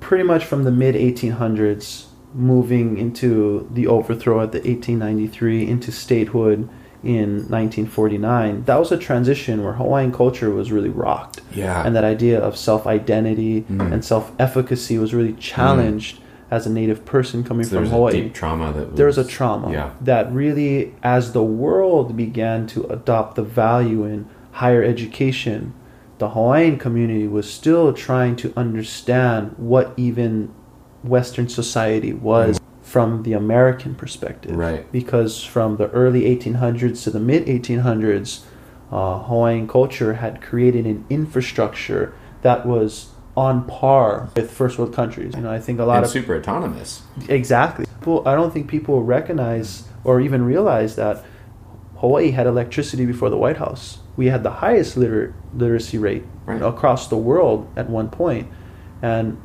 Pretty 0.00 0.24
much 0.24 0.44
from 0.44 0.64
the 0.64 0.72
mid 0.72 0.94
1800s, 0.96 2.06
moving 2.34 2.96
into 2.98 3.68
the 3.72 3.86
overthrow 3.86 4.40
at 4.40 4.50
the 4.50 4.58
1893 4.58 5.68
into 5.68 5.92
statehood 5.92 6.68
in 7.02 7.46
1949, 7.48 8.64
that 8.64 8.78
was 8.78 8.92
a 8.92 8.96
transition 8.98 9.64
where 9.64 9.72
Hawaiian 9.74 10.12
culture 10.12 10.50
was 10.50 10.70
really 10.72 10.88
rocked 10.90 11.40
Yeah. 11.54 11.82
and 11.84 11.94
that 11.96 12.04
idea 12.04 12.38
of 12.40 12.56
self 12.56 12.86
identity 12.86 13.62
Mm. 13.70 13.92
and 13.92 14.04
self 14.04 14.32
efficacy 14.38 14.98
was 14.98 15.14
really 15.14 15.32
challenged 15.34 16.20
as 16.50 16.66
a 16.66 16.70
native 16.70 17.04
person 17.04 17.44
coming 17.44 17.64
So 17.64 17.70
there 17.76 17.78
from 17.80 17.84
was 17.84 17.92
Hawaii. 17.92 18.18
a 18.18 18.22
deep 18.24 18.34
trauma 18.34 18.72
that 18.72 18.88
was, 18.90 18.96
there 18.96 19.06
was 19.06 19.18
a 19.18 19.24
trauma 19.24 19.72
Yeah. 19.72 19.90
that 20.02 20.32
really, 20.32 20.94
as 21.02 21.32
the 21.32 21.42
world 21.44 22.16
began 22.16 22.66
to 22.68 22.84
adopt 22.90 23.36
the 23.36 23.42
value 23.42 24.04
in 24.04 24.26
higher 24.52 24.82
education, 24.82 25.72
the 26.18 26.30
Hawaiian 26.30 26.76
community 26.76 27.26
was 27.28 27.48
still 27.48 27.92
trying 27.92 28.36
to 28.36 28.52
understand 28.56 29.52
what 29.56 29.92
even 29.96 30.48
Western 31.02 31.48
society 31.48 32.12
was 32.12 32.60
from 32.90 33.22
the 33.22 33.32
American 33.32 33.94
perspective. 33.94 34.56
Right. 34.56 34.90
Because 34.90 35.44
from 35.44 35.76
the 35.76 35.88
early 35.90 36.22
1800s 36.22 37.04
to 37.04 37.10
the 37.10 37.20
mid 37.20 37.46
1800s, 37.46 38.40
uh, 38.90 39.20
Hawaiian 39.20 39.68
culture 39.68 40.14
had 40.14 40.42
created 40.42 40.86
an 40.86 41.04
infrastructure 41.08 42.12
that 42.42 42.66
was 42.66 43.10
on 43.36 43.64
par 43.68 44.30
with 44.34 44.50
first 44.50 44.76
world 44.76 44.92
countries. 44.92 45.36
You 45.36 45.42
know, 45.42 45.52
I 45.52 45.60
think 45.60 45.78
a 45.78 45.84
lot 45.84 45.98
and 45.98 46.04
of 46.06 46.10
super 46.10 46.36
autonomous. 46.36 47.02
Exactly. 47.28 47.86
People, 48.00 48.26
I 48.26 48.34
don't 48.34 48.52
think 48.52 48.66
people 48.68 49.04
recognize 49.04 49.84
or 50.02 50.20
even 50.20 50.44
realize 50.44 50.96
that 50.96 51.24
Hawaii 51.98 52.32
had 52.32 52.48
electricity 52.48 53.06
before 53.06 53.30
the 53.30 53.36
White 53.36 53.58
House. 53.58 54.00
We 54.16 54.26
had 54.26 54.42
the 54.42 54.50
highest 54.64 54.96
liter- 54.96 55.32
literacy 55.54 55.96
rate 55.98 56.24
Right. 56.44 56.60
across 56.60 57.06
the 57.06 57.16
world 57.16 57.68
at 57.76 57.88
one 57.88 58.08
point, 58.08 58.48
and 59.00 59.36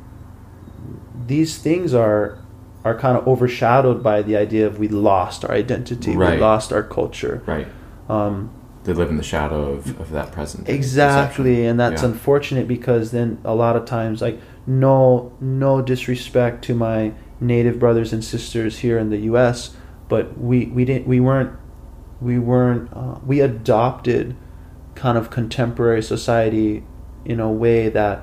these 1.28 1.58
things 1.58 1.94
are 1.94 2.38
are 2.86 2.96
kind 2.96 3.16
of 3.18 3.26
overshadowed 3.26 4.00
by 4.00 4.22
the 4.22 4.36
idea 4.36 4.64
of 4.64 4.78
we 4.78 4.86
lost 4.86 5.44
our 5.44 5.50
identity, 5.50 6.16
we 6.16 6.36
lost 6.36 6.72
our 6.72 6.84
culture. 6.84 7.42
Right. 7.44 7.66
Um, 8.08 8.50
They 8.84 8.92
live 8.92 9.10
in 9.10 9.16
the 9.16 9.24
shadow 9.24 9.72
of, 9.72 10.00
of 10.00 10.12
that 10.12 10.30
present. 10.30 10.68
Exactly, 10.68 11.54
perception. 11.56 11.70
and 11.70 11.80
that's 11.80 12.02
Yeah. 12.02 12.10
unfortunate 12.10 12.68
because 12.68 13.10
then 13.10 13.38
a 13.44 13.56
lot 13.56 13.74
of 13.74 13.84
times, 13.86 14.22
like, 14.22 14.38
no, 14.68 15.32
no 15.40 15.82
disrespect 15.82 16.62
to 16.66 16.74
my 16.76 17.12
native 17.40 17.80
brothers 17.80 18.12
and 18.12 18.22
sisters 18.22 18.78
here 18.78 18.98
in 18.98 19.10
the 19.10 19.18
U.S., 19.32 19.74
but 20.08 20.38
we 20.38 20.66
we 20.66 20.84
didn't 20.84 21.08
we 21.08 21.18
weren't 21.18 21.50
we 22.20 22.38
weren't 22.38 22.88
uh, 22.92 23.16
we 23.26 23.40
adopted 23.40 24.36
kind 24.94 25.18
of 25.18 25.30
contemporary 25.30 26.02
society 26.02 26.84
in 27.24 27.40
a 27.40 27.50
way 27.50 27.88
that 27.88 28.16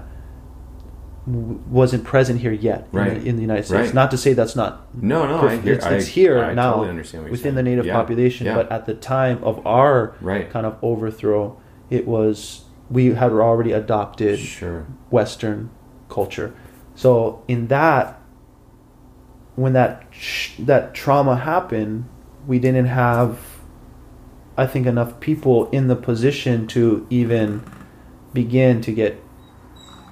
wasn't 1.26 2.04
present 2.04 2.42
here 2.42 2.52
yet 2.52 2.88
in, 2.92 3.00
the, 3.00 3.16
in 3.30 3.36
the 3.38 3.42
United 3.42 3.64
States. 3.64 3.86
Right. 3.88 3.94
Not 3.94 4.12
to 4.12 4.18
say 4.18 4.34
that's 4.34 4.56
not 4.58 4.94
No, 5.02 5.26
no, 5.26 5.48
I 5.48 5.56
hear, 5.58 5.74
it's, 5.76 5.86
I, 5.86 6.02
here 6.02 6.38
I 6.44 6.54
now 6.54 6.84
totally 6.84 7.30
within 7.32 7.56
the 7.56 7.64
native 7.64 7.86
Yeah. 7.86 7.94
population, 7.94 8.46
Yeah. 8.46 8.56
but 8.56 8.70
at 8.72 8.86
the 8.86 8.94
time 8.94 9.42
of 9.42 9.66
our 9.66 10.16
Right. 10.20 10.50
kind 10.50 10.66
of 10.66 10.76
overthrow, 10.82 11.58
it 11.90 12.06
was 12.08 12.66
we 12.90 13.14
had 13.14 13.32
already 13.32 13.72
adopted 13.72 14.38
Sure. 14.38 14.86
Western 15.10 15.70
culture. 16.10 16.54
So 16.96 17.42
in 17.48 17.68
that, 17.68 18.20
when 19.56 19.72
that 19.74 20.04
sh- 20.12 20.52
that 20.60 20.94
trauma 20.94 21.38
happened, 21.38 22.06
we 22.46 22.60
didn't 22.60 22.88
have, 22.88 23.40
I 24.58 24.66
think, 24.66 24.86
enough 24.88 25.22
people 25.22 25.70
in 25.70 25.88
the 25.88 25.96
position 25.96 26.68
to 26.68 27.08
even 27.10 27.62
begin 28.34 28.82
to 28.82 28.92
get 28.92 29.23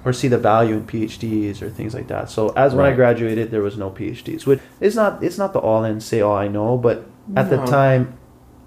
or 0.04 0.12
see 0.12 0.28
the 0.28 0.38
value 0.38 0.74
in 0.76 0.86
PhDs 0.86 1.62
or 1.62 1.70
things 1.70 1.94
like 1.94 2.08
that. 2.08 2.28
So 2.30 2.50
as 2.50 2.74
when 2.74 2.84
I 2.86 2.92
graduated, 2.92 3.50
there 3.50 3.62
was 3.62 3.76
no 3.76 3.90
PhDs. 3.90 4.46
Which 4.46 4.60
it's 4.80 4.96
not 4.96 5.22
it's 5.22 5.38
not 5.38 5.52
the 5.52 5.58
all 5.60 5.84
in 5.84 6.00
say 6.00 6.20
all 6.20 6.34
I 6.36 6.48
know, 6.48 6.76
but 6.76 7.06
at 7.36 7.50
the 7.50 7.58
time, 7.66 8.14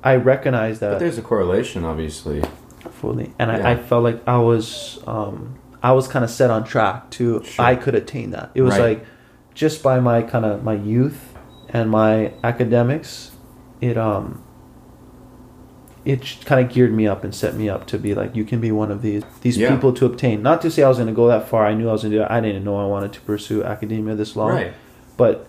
I 0.04 0.16
recognized 0.16 0.80
that 0.82 0.92
But 0.92 1.00
there's 1.00 1.18
a 1.18 1.22
correlation, 1.22 1.84
obviously. 1.84 2.42
fully 3.02 3.34
and 3.40 3.50
Yeah. 3.52 3.68
I, 3.68 3.72
I 3.72 3.76
felt 3.78 4.04
like 4.04 4.22
i 4.28 4.38
was 4.38 5.00
um 5.08 5.56
i 5.82 5.92
was 5.92 6.08
kind 6.08 6.24
of 6.24 6.30
set 6.30 6.52
on 6.52 6.64
track 6.64 7.10
to 7.18 7.44
Sure. 7.44 7.66
i 7.66 7.76
could 7.76 7.96
attain 7.96 8.30
that 8.32 8.52
it 8.54 8.62
was 8.62 8.78
Right. 8.78 9.00
like 9.00 9.06
just 9.56 9.82
by 9.82 10.00
my 10.00 10.22
kind 10.22 10.46
of 10.46 10.64
my 10.64 10.76
youth 10.76 11.34
and 11.70 11.90
my 11.90 12.32
academics 12.44 13.32
it 13.82 13.98
um 13.98 14.42
it 16.06 16.38
kind 16.46 16.64
of 16.66 16.72
geared 16.74 16.94
me 16.94 17.08
up 17.08 17.24
and 17.24 17.34
set 17.34 17.56
me 17.56 17.68
up 17.68 17.88
to 17.88 17.98
be 17.98 18.14
like 18.14 18.36
you 18.36 18.44
can 18.46 18.62
be 18.62 18.72
one 18.72 18.92
of 18.92 19.02
these 19.02 19.24
these 19.42 19.58
Yeah. 19.58 19.72
people 19.74 19.92
to 19.94 20.06
obtain. 20.06 20.42
Not 20.44 20.62
to 20.62 20.70
say 20.72 20.84
i 20.84 20.88
was 20.88 20.98
going 20.98 21.08
to 21.08 21.14
go 21.14 21.28
that 21.28 21.50
far 21.50 21.66
i 21.66 21.74
knew 21.74 21.90
i 21.90 21.92
was 21.92 22.04
going 22.04 22.12
to 22.12 22.18
do 22.20 22.24
it 22.24 22.30
i 22.32 22.40
didn't 22.40 22.64
know 22.64 22.78
i 22.78 22.86
wanted 22.86 23.12
to 23.14 23.22
pursue 23.22 23.64
academia 23.64 24.14
this 24.16 24.36
long. 24.36 24.52
Right. 24.52 24.74
but 25.18 25.48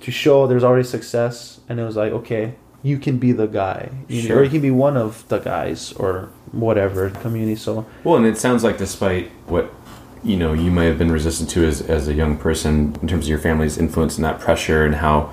to 0.00 0.10
show 0.10 0.46
there's 0.46 0.64
already 0.64 0.84
success 0.84 1.60
and 1.68 1.78
it 1.80 1.84
was 1.84 1.96
like 1.96 2.12
okay 2.12 2.54
you 2.80 2.96
can 2.96 3.18
be 3.18 3.32
the 3.32 3.46
guy. 3.46 3.90
You 4.06 4.28
know, 4.28 4.36
or 4.36 4.44
you 4.44 4.50
can 4.50 4.60
be 4.60 4.70
one 4.70 4.96
of 4.96 5.26
the 5.28 5.40
guys 5.40 5.92
or 5.94 6.28
whatever 6.52 7.10
community 7.10 7.56
so. 7.56 7.84
Well, 8.04 8.14
and 8.14 8.24
it 8.24 8.38
sounds 8.38 8.62
like 8.62 8.78
despite 8.78 9.30
what 9.48 9.74
you 10.22 10.36
know 10.36 10.52
you 10.52 10.70
might 10.70 10.84
have 10.84 10.96
been 10.96 11.10
resistant 11.10 11.50
to 11.50 11.64
as, 11.66 11.80
as 11.82 12.06
a 12.06 12.14
young 12.14 12.36
person 12.38 12.96
in 13.02 13.08
terms 13.08 13.24
of 13.24 13.28
your 13.30 13.40
family's 13.40 13.76
influence 13.78 14.16
and 14.16 14.24
that 14.24 14.38
pressure 14.38 14.84
and 14.84 14.94
how 14.94 15.32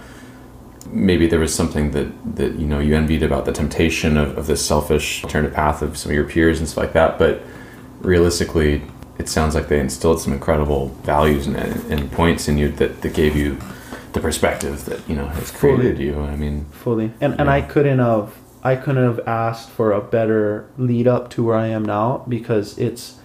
maybe 0.88 1.28
there 1.28 1.40
was 1.40 1.54
something 1.54 1.92
that, 1.92 2.36
that 2.36 2.56
you 2.56 2.68
know 2.68 2.80
you 2.80 2.96
envied 2.96 3.24
about 3.24 3.46
the 3.46 3.52
temptation 3.52 4.18
of, 4.18 4.38
of 4.38 4.48
this 4.48 4.66
selfish 4.66 5.24
alternative 5.24 5.56
path 5.56 5.82
of 5.82 5.98
some 5.98 6.12
of 6.12 6.16
your 6.16 6.26
peers 6.26 6.60
and 6.60 6.68
stuff 6.68 6.84
like 6.84 6.94
that 6.94 7.18
but 7.18 7.42
realistically 8.00 8.82
it 9.18 9.30
sounds 9.30 9.56
like 9.56 9.68
they 9.68 9.80
instilled 9.80 10.22
some 10.22 10.34
incredible 10.34 10.90
values 11.04 11.48
and, 11.48 11.58
and 11.58 12.12
points 12.12 12.48
in 12.48 12.58
you 12.58 12.70
that, 12.70 13.02
that 13.02 13.14
gave 13.14 13.36
you 13.36 13.58
the 14.14 14.20
perspective 14.20 14.86
that 14.86 15.08
you 15.10 15.16
know 15.16 15.28
has 15.28 15.52
Fully. 15.52 15.76
created 15.76 16.00
you. 16.00 16.20
I 16.20 16.36
mean 16.36 16.66
fully. 16.72 17.12
And 17.20 17.40
and 17.40 17.50
i 17.50 17.62
couldn't 17.62 18.00
have 18.00 18.34
i 18.64 18.76
couldn't 18.76 19.04
have 19.04 19.20
asked 19.28 19.70
for 19.70 19.92
a 19.92 20.02
better 20.02 20.70
lead 20.78 21.08
up 21.08 21.30
to 21.32 21.44
where 21.44 21.58
i 21.58 21.68
am 21.68 21.84
now 21.84 22.24
because 22.28 22.78
it's 22.78 23.20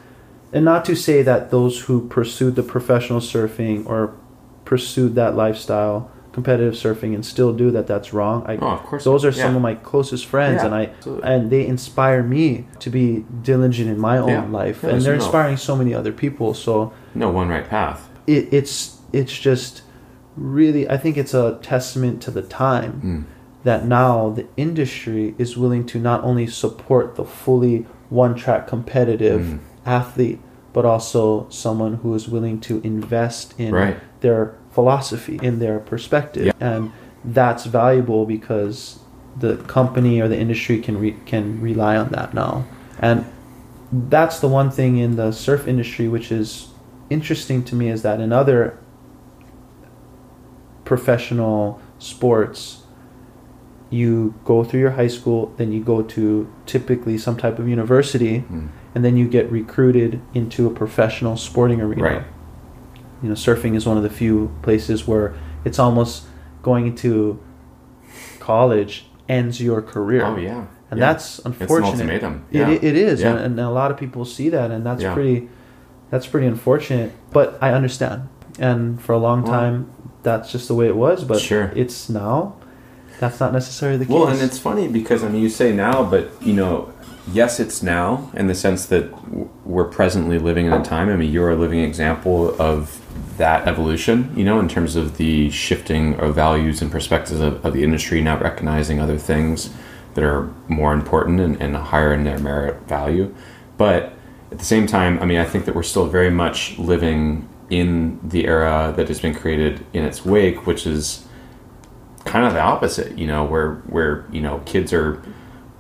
and 0.53 0.65
not 0.65 0.85
to 0.87 0.97
say 0.97 1.23
that 1.23 1.53
those 1.53 1.83
who 1.83 2.09
pursued 2.09 2.57
the 2.57 2.63
professional 2.65 3.21
surfing 3.21 3.87
or 3.87 4.17
pursued 4.65 5.15
that 5.15 5.37
lifestyle 5.37 6.11
competitive 6.33 6.75
surfing 6.75 7.15
and 7.15 7.25
still 7.27 7.53
do 7.53 7.71
that 7.73 7.87
that's 7.87 8.13
wrong 8.13 8.45
I, 8.47 8.57
Oh, 8.57 8.69
of 8.69 8.83
course. 8.85 9.05
those 9.05 9.25
are 9.25 9.33
some 9.33 9.57
of 9.57 9.63
my 9.63 9.75
closest 9.75 10.27
friends 10.27 10.59
Yeah, 10.61 10.67
and 10.67 10.75
i 10.75 10.85
absolutely. 10.87 11.29
and 11.29 11.51
they 11.51 11.67
inspire 11.67 12.23
me 12.23 12.67
to 12.79 12.89
be 12.91 13.25
diligent 13.43 13.91
in 13.91 13.99
my 13.99 14.19
own 14.19 14.29
Yeah. 14.29 14.45
life 14.47 14.81
Yeah, 14.83 14.91
and 14.91 15.03
they're 15.03 15.17
no- 15.17 15.23
inspiring 15.25 15.57
so 15.57 15.75
many 15.77 15.93
other 15.95 16.13
people 16.13 16.55
so 16.55 16.93
no 17.15 17.31
one 17.31 17.49
right 17.49 17.69
path. 17.69 18.09
it, 18.27 18.49
it's 18.53 18.99
it's 19.13 19.37
just 19.37 19.83
really 20.37 20.89
i 20.89 20.97
think 20.97 21.17
it's 21.17 21.35
a 21.35 21.59
testament 21.63 22.23
to 22.23 22.31
the 22.31 22.43
time 22.43 23.01
Mm. 23.05 23.25
that 23.65 23.85
now 23.87 24.31
the 24.31 24.47
industry 24.57 25.35
is 25.37 25.57
willing 25.57 25.85
to 25.87 25.99
not 25.99 26.23
only 26.25 26.47
support 26.47 27.17
the 27.17 27.25
fully 27.25 27.87
one 28.09 28.35
track 28.35 28.67
competitive 28.69 29.41
Mm. 29.43 29.59
athlete 29.85 30.39
but 30.73 30.85
also 30.85 31.47
someone 31.51 31.95
who 32.03 32.15
is 32.15 32.29
willing 32.29 32.61
to 32.61 32.81
invest 32.85 33.55
in 33.59 33.75
Right. 33.75 33.97
their 34.21 34.55
philosophy 34.71 35.39
in 35.43 35.59
their 35.59 35.79
perspective 35.79 36.47
Yeah. 36.47 36.53
and 36.61 36.93
that's 37.25 37.65
valuable 37.67 38.25
because 38.27 39.01
the 39.39 39.57
company 39.69 40.21
or 40.21 40.29
the 40.29 40.39
industry 40.39 40.79
can 40.81 40.99
re- 40.99 41.17
can 41.27 41.61
rely 41.61 41.97
on 41.97 42.09
that 42.11 42.35
now 42.35 42.65
and 42.99 43.25
that's 43.93 44.39
the 44.41 44.49
one 44.49 44.71
thing 44.71 44.97
in 44.99 45.17
the 45.17 45.33
surf 45.33 45.67
industry 45.69 46.07
which 46.09 46.31
is 46.33 46.69
interesting 47.11 47.63
to 47.65 47.75
me 47.75 47.89
is 47.89 48.03
that 48.03 48.21
in 48.21 48.33
other 48.33 48.77
professional 50.85 51.81
sports 51.99 52.83
you 53.91 54.35
go 54.45 54.63
through 54.63 54.81
your 54.81 54.91
high 54.93 55.09
school 55.09 55.53
then 55.57 55.73
you 55.73 55.83
go 55.83 56.03
to 56.03 56.51
typically 56.67 57.19
some 57.19 57.37
type 57.37 57.59
of 57.59 57.69
university 57.69 58.41
Mm. 58.51 58.69
and 58.95 59.05
then 59.05 59.17
you 59.17 59.29
get 59.29 59.51
recruited 59.51 60.21
into 60.35 60.67
a 60.67 60.71
professional 60.71 61.37
sporting 61.37 61.81
arena 61.81 62.03
Right. 62.03 62.23
You 63.23 63.29
know 63.29 63.35
surfing 63.35 63.75
is 63.77 63.87
one 63.87 63.97
of 63.97 64.03
the 64.03 64.11
few 64.11 64.51
places 64.63 65.07
where 65.07 65.35
it's 65.65 65.79
almost 65.79 66.25
going 66.63 66.95
to 66.97 67.39
college 68.39 69.07
ends 69.29 69.61
your 69.61 69.81
career 69.83 70.25
Oh 70.25 70.37
yeah. 70.37 70.67
and 70.91 70.99
Yeah. 70.99 71.13
that's 71.13 71.39
It's 71.39 71.47
an 71.47 71.53
unfortunate 71.61 71.91
ultimatum. 71.93 72.45
Yeah. 72.51 72.69
it, 72.71 72.83
it 72.85 72.97
is 72.97 73.21
Yeah. 73.21 73.31
and, 73.37 73.39
and 73.41 73.61
a 73.61 73.71
lot 73.71 73.91
of 73.91 73.97
people 73.97 74.25
see 74.25 74.49
that 74.51 74.71
and 74.71 74.85
that's 74.85 75.03
Yeah. 75.03 75.15
pretty 75.15 75.49
that's 76.11 76.27
pretty 76.27 76.47
unfortunate 76.47 77.13
but 77.33 77.57
i 77.61 77.73
understand 77.73 78.29
and 78.59 79.01
for 79.01 79.13
a 79.13 79.19
long 79.19 79.43
Well- 79.43 79.53
time 79.53 79.91
that's 80.23 80.51
just 80.53 80.69
the 80.69 80.75
way 80.75 80.87
it 80.87 80.97
was 80.97 81.25
but 81.25 81.39
Sure. 81.41 81.71
it's 81.75 82.09
now 82.09 82.55
that's 83.21 83.39
not 83.39 83.53
necessarily 83.53 83.99
the 83.99 84.07
case. 84.07 84.15
Well, 84.15 84.29
and 84.29 84.41
it's 84.41 84.59
funny 84.59 84.89
because 84.89 85.23
I 85.23 85.29
mean, 85.29 85.43
you 85.43 85.51
say 85.51 85.75
now, 85.77 86.03
but 86.03 86.31
you 86.41 86.55
know, 86.55 86.89
yes, 87.31 87.61
it's 87.61 87.83
now 87.83 88.31
in 88.33 88.47
the 88.47 88.55
sense 88.55 88.87
that 88.87 89.05
we're 89.67 89.85
presently 89.85 90.39
living 90.39 90.65
in 90.65 90.73
a 90.73 90.83
time. 90.83 91.11
I 91.11 91.17
mean, 91.17 91.31
you're 91.31 91.51
a 91.51 91.55
living 91.55 91.81
example 91.81 92.55
of 92.59 92.99
that 93.41 93.67
evolution. 93.67 94.33
You 94.37 94.45
know, 94.45 94.61
in 94.61 94.69
terms 94.69 94.97
of 94.97 95.17
the 95.17 95.51
shifting 95.51 96.15
of 96.21 96.35
values 96.35 96.81
and 96.83 96.93
perspectives 96.93 97.41
of, 97.41 97.65
of 97.65 97.73
the 97.73 97.83
industry, 97.83 98.21
now 98.21 98.39
recognizing 98.39 99.01
other 99.01 99.19
things 99.19 99.71
that 100.15 100.23
are 100.23 100.53
more 100.69 100.93
important 100.93 101.41
and, 101.41 101.61
and 101.61 101.75
higher 101.75 102.13
in 102.13 102.25
their 102.25 102.39
merit 102.39 102.81
value. 102.87 103.35
But 103.79 104.13
at 104.53 104.59
the 104.59 104.65
same 104.65 104.87
time, 104.87 105.19
I 105.21 105.25
mean, 105.25 105.39
I 105.39 105.45
think 105.45 105.65
that 105.65 105.75
we're 105.75 105.83
still 105.83 106.07
very 106.07 106.31
much 106.31 106.79
living 106.79 107.49
in 107.71 108.21
the 108.23 108.47
era 108.47 108.93
that 108.97 109.09
has 109.09 109.21
been 109.21 109.35
created 109.35 109.87
in 109.93 110.05
its 110.05 110.25
wake, 110.25 110.67
which 110.67 110.87
is 110.87 111.27
kind 112.27 112.45
of 112.45 112.53
the 112.53 112.61
opposite, 112.61 113.17
you 113.17 113.27
know, 113.27 113.45
where 113.45 113.77
where 113.87 114.27
you 114.31 114.43
know 114.43 114.59
kids 114.67 114.93
are 114.93 115.23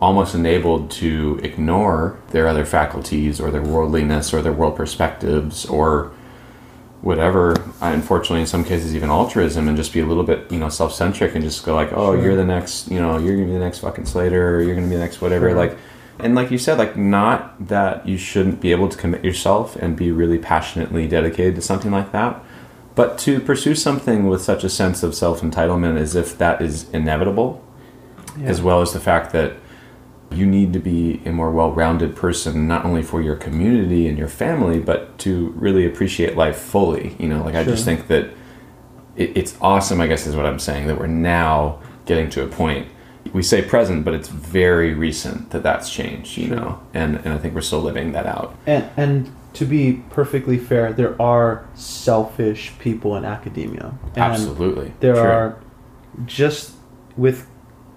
almost 0.00 0.34
enabled 0.34 0.90
to 0.90 1.38
ignore 1.42 2.18
their 2.30 2.48
other 2.48 2.64
faculties 2.64 3.38
or 3.38 3.50
their 3.50 3.60
worldliness 3.62 4.32
or 4.32 4.40
their 4.40 4.52
world 4.52 4.74
perspectives 4.74 5.66
or 5.66 6.10
whatever. 7.02 7.58
Uh, 7.82 7.92
unfortunately, 7.94 8.40
in 8.40 8.46
some 8.46 8.64
cases, 8.64 8.94
even 8.94 9.10
altruism, 9.10 9.68
and 9.68 9.76
just 9.76 9.92
be 9.92 10.00
a 10.00 10.06
little 10.06 10.24
bit 10.24 10.50
you 10.50 10.58
know 10.58 10.68
self 10.68 10.92
centric 10.94 11.34
and 11.34 11.42
just 11.44 11.64
go 11.64 11.74
like, 11.74 11.92
oh, 11.92 12.14
Sure. 12.14 12.22
you're 12.22 12.36
the 12.36 12.44
next, 12.44 12.90
you 12.90 13.00
know, 13.00 13.18
you're 13.18 13.34
gonna 13.34 13.46
be 13.46 13.52
the 13.52 13.58
next 13.58 13.78
fucking 13.78 14.06
Slater, 14.06 14.56
or 14.56 14.62
you're 14.62 14.74
gonna 14.74 14.86
be 14.88 14.94
the 14.96 15.00
next 15.02 15.20
whatever, 15.20 15.48
Sure. 15.50 15.56
like. 15.58 15.76
And 16.22 16.34
like 16.34 16.50
you 16.50 16.58
said, 16.58 16.76
like 16.76 16.98
not 16.98 17.68
that 17.68 18.06
you 18.06 18.18
shouldn't 18.18 18.60
be 18.60 18.72
able 18.72 18.90
to 18.90 18.98
commit 18.98 19.24
yourself 19.24 19.74
and 19.76 19.96
be 19.96 20.12
really 20.12 20.36
passionately 20.36 21.08
dedicated 21.08 21.54
to 21.54 21.62
something 21.62 21.90
like 21.90 22.12
that, 22.12 22.44
but 22.94 23.16
to 23.20 23.40
pursue 23.40 23.74
something 23.74 24.26
with 24.26 24.42
such 24.42 24.62
a 24.62 24.68
sense 24.68 25.02
of 25.02 25.14
self 25.14 25.40
entitlement 25.40 25.96
as 25.98 26.14
if 26.14 26.36
that 26.36 26.60
is 26.60 26.90
inevitable, 26.90 27.62
Yeah. 28.38 28.48
as 28.48 28.60
well 28.60 28.82
as 28.82 28.92
the 28.92 29.00
fact 29.00 29.32
that 29.32 29.54
you 30.30 30.46
need 30.46 30.72
to 30.72 30.78
be 30.78 31.20
a 31.24 31.32
more 31.32 31.50
well 31.50 31.72
rounded 31.72 32.14
person, 32.16 32.68
not 32.68 32.84
only 32.84 33.02
for 33.02 33.20
your 33.20 33.36
community 33.36 34.06
and 34.06 34.16
your 34.16 34.28
family, 34.28 34.78
but 34.78 35.18
to 35.18 35.48
really 35.56 35.86
appreciate 35.86 36.36
life 36.36 36.56
fully. 36.56 37.16
You 37.18 37.28
know, 37.28 37.42
like 37.44 37.54
I 37.54 37.64
just 37.64 37.84
think 37.84 38.06
that 38.08 38.30
it, 39.16 39.36
it's 39.36 39.56
awesome, 39.60 40.00
I 40.00 40.06
guess 40.06 40.26
is 40.26 40.36
what 40.36 40.46
I'm 40.46 40.58
saying, 40.58 40.86
that 40.86 40.98
we're 40.98 41.06
now 41.08 41.80
getting 42.06 42.30
to 42.30 42.44
a 42.44 42.46
point. 42.46 42.88
We 43.32 43.42
say 43.42 43.60
present, 43.62 44.04
but 44.04 44.14
it's 44.14 44.28
very 44.28 44.94
recent 44.94 45.50
that 45.50 45.62
that's 45.62 45.90
changed, 45.90 46.36
you 46.38 46.46
Sure. 46.48 46.56
know, 46.56 46.80
and, 46.94 47.16
and 47.16 47.28
I 47.34 47.38
think 47.38 47.54
we're 47.54 47.60
still 47.60 47.80
living 47.82 48.12
that 48.12 48.26
out. 48.26 48.54
And 48.66 48.88
and 48.96 49.32
to 49.54 49.64
be 49.64 50.02
perfectly 50.10 50.58
fair, 50.58 50.92
there 50.92 51.20
are 51.20 51.68
selfish 51.74 52.72
people 52.78 53.16
in 53.16 53.24
academia. 53.24 53.94
And 54.14 54.18
Absolutely. 54.18 54.92
There 55.00 55.16
Sure. 55.16 55.28
are 55.30 55.58
just 56.24 56.74
with 57.16 57.46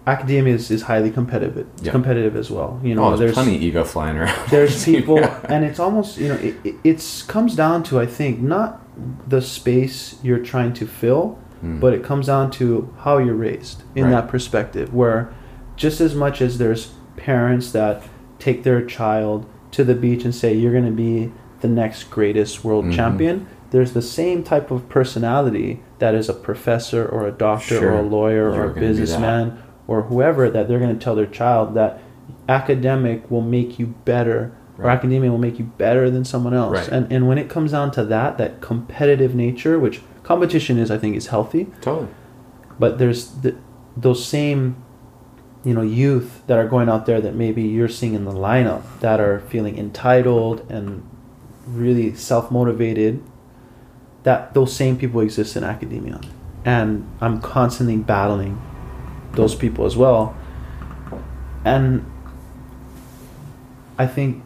academia 0.06 0.54
is, 0.56 0.70
is 0.72 0.84
highly 0.84 1.10
competitive. 1.12 1.68
Yeah. 1.82 1.92
Competitive 1.92 2.36
as 2.36 2.50
well. 2.52 2.80
You 2.84 2.96
know, 2.96 3.06
oh, 3.06 3.10
there's, 3.12 3.20
there's 3.20 3.34
plenty 3.36 3.56
of 3.56 3.62
ego 3.64 3.84
flying 3.84 4.18
around. 4.18 4.50
there's 4.50 4.84
people, 4.94 5.20
Yeah. 5.20 5.40
and 5.50 5.64
it's 5.64 5.80
almost 5.80 6.18
you 6.18 6.28
know 6.30 6.36
it, 6.36 6.56
it 6.64 6.76
it's 6.84 7.22
comes 7.24 7.56
down 7.56 7.84
to 7.84 8.00
I 8.00 8.06
think 8.06 8.40
not 8.42 8.82
the 9.30 9.42
space 9.42 10.16
you're 10.24 10.40
trying 10.40 10.74
to 10.74 10.86
fill, 10.86 11.40
Mm. 11.64 11.80
but 11.80 11.94
it 11.94 12.04
comes 12.04 12.28
down 12.28 12.52
to 12.52 12.94
how 13.00 13.20
you're 13.20 13.34
raised 13.36 13.84
in 13.96 14.04
Right. 14.04 14.10
that 14.12 14.28
perspective. 14.28 14.94
Where 14.94 15.32
just 15.78 16.02
as 16.02 16.14
much 16.14 16.42
as 16.42 16.58
there's 16.58 16.92
parents 17.16 17.72
that 17.72 18.04
take 18.38 18.64
their 18.64 18.84
child 18.86 19.46
to 19.72 19.86
the 19.86 19.96
beach 19.96 20.26
and 20.26 20.36
say 20.36 20.54
you're 20.54 20.74
going 20.74 20.86
to 20.86 20.92
be 20.92 21.32
the 21.62 21.70
next 21.70 22.04
greatest 22.12 22.66
world 22.66 22.84
Mhm. 22.86 22.94
champion, 22.94 23.48
there's 23.72 23.94
the 23.94 24.02
same 24.02 24.44
type 24.44 24.72
of 24.72 24.90
personality 24.90 25.80
that 26.00 26.14
is 26.14 26.28
a 26.28 26.34
professor 26.34 27.06
or 27.06 27.26
a 27.26 27.32
doctor 27.32 27.78
Sure. 27.80 27.94
or 27.94 28.00
a 28.00 28.02
lawyer 28.02 28.36
You're 28.36 28.50
or 28.50 28.64
a 28.66 28.68
gonna 28.68 28.74
be 28.74 28.80
that. 28.82 28.88
businessman 28.88 29.58
or 29.88 30.04
whoever 30.04 30.50
that 30.50 30.68
they're 30.68 30.80
going 30.80 30.98
to 30.98 31.04
tell 31.04 31.16
their 31.16 31.26
child 31.26 31.74
that 31.76 32.00
academic 32.48 33.30
will 33.30 33.42
make 33.42 33.80
you 33.80 33.88
better 34.06 34.56
or 34.78 34.90
academia 34.90 35.30
will 35.30 35.38
make 35.38 35.60
you 35.60 35.66
better 35.78 36.10
than 36.10 36.26
someone 36.26 36.54
else 36.54 36.74
Right. 36.80 36.88
and 36.90 37.12
and 37.12 37.28
when 37.28 37.38
it 37.38 37.50
comes 37.50 37.72
down 37.72 37.92
to 37.92 38.04
that 38.06 38.38
that 38.38 38.60
competitive 38.62 39.36
nature 39.36 39.78
which 39.80 40.02
competition 40.24 40.78
is 40.78 40.90
i 40.90 40.98
think 40.98 41.16
is 41.16 41.28
healthy 41.28 41.68
Totally. 41.82 42.08
but 42.80 42.98
there's 42.98 43.28
the, 43.42 43.56
those 43.96 44.26
same 44.26 44.76
you 45.64 45.74
know 45.74 45.82
youth 45.84 46.42
that 46.48 46.58
are 46.58 46.68
going 46.68 46.90
out 46.90 47.06
there 47.06 47.22
that 47.22 47.36
maybe 47.36 47.62
you're 47.62 47.88
seeing 47.90 48.14
in 48.14 48.26
the 48.26 48.32
lineup 48.32 48.82
that 49.02 49.20
are 49.20 49.40
feeling 49.42 49.78
entitled 49.78 50.66
and 50.72 51.08
really 51.68 52.14
self-motivated 52.16 53.22
that 54.24 54.54
those 54.54 54.74
same 54.76 54.98
people 54.98 55.22
exist 55.22 55.56
in 55.56 55.64
academia 55.64 56.20
and 56.66 57.08
i'm 57.22 57.40
constantly 57.42 57.96
battling 57.98 58.60
those 59.34 59.56
people 59.56 59.86
as 59.86 59.98
well 59.98 60.36
and 61.66 62.06
i 63.98 64.06
think 64.06 64.44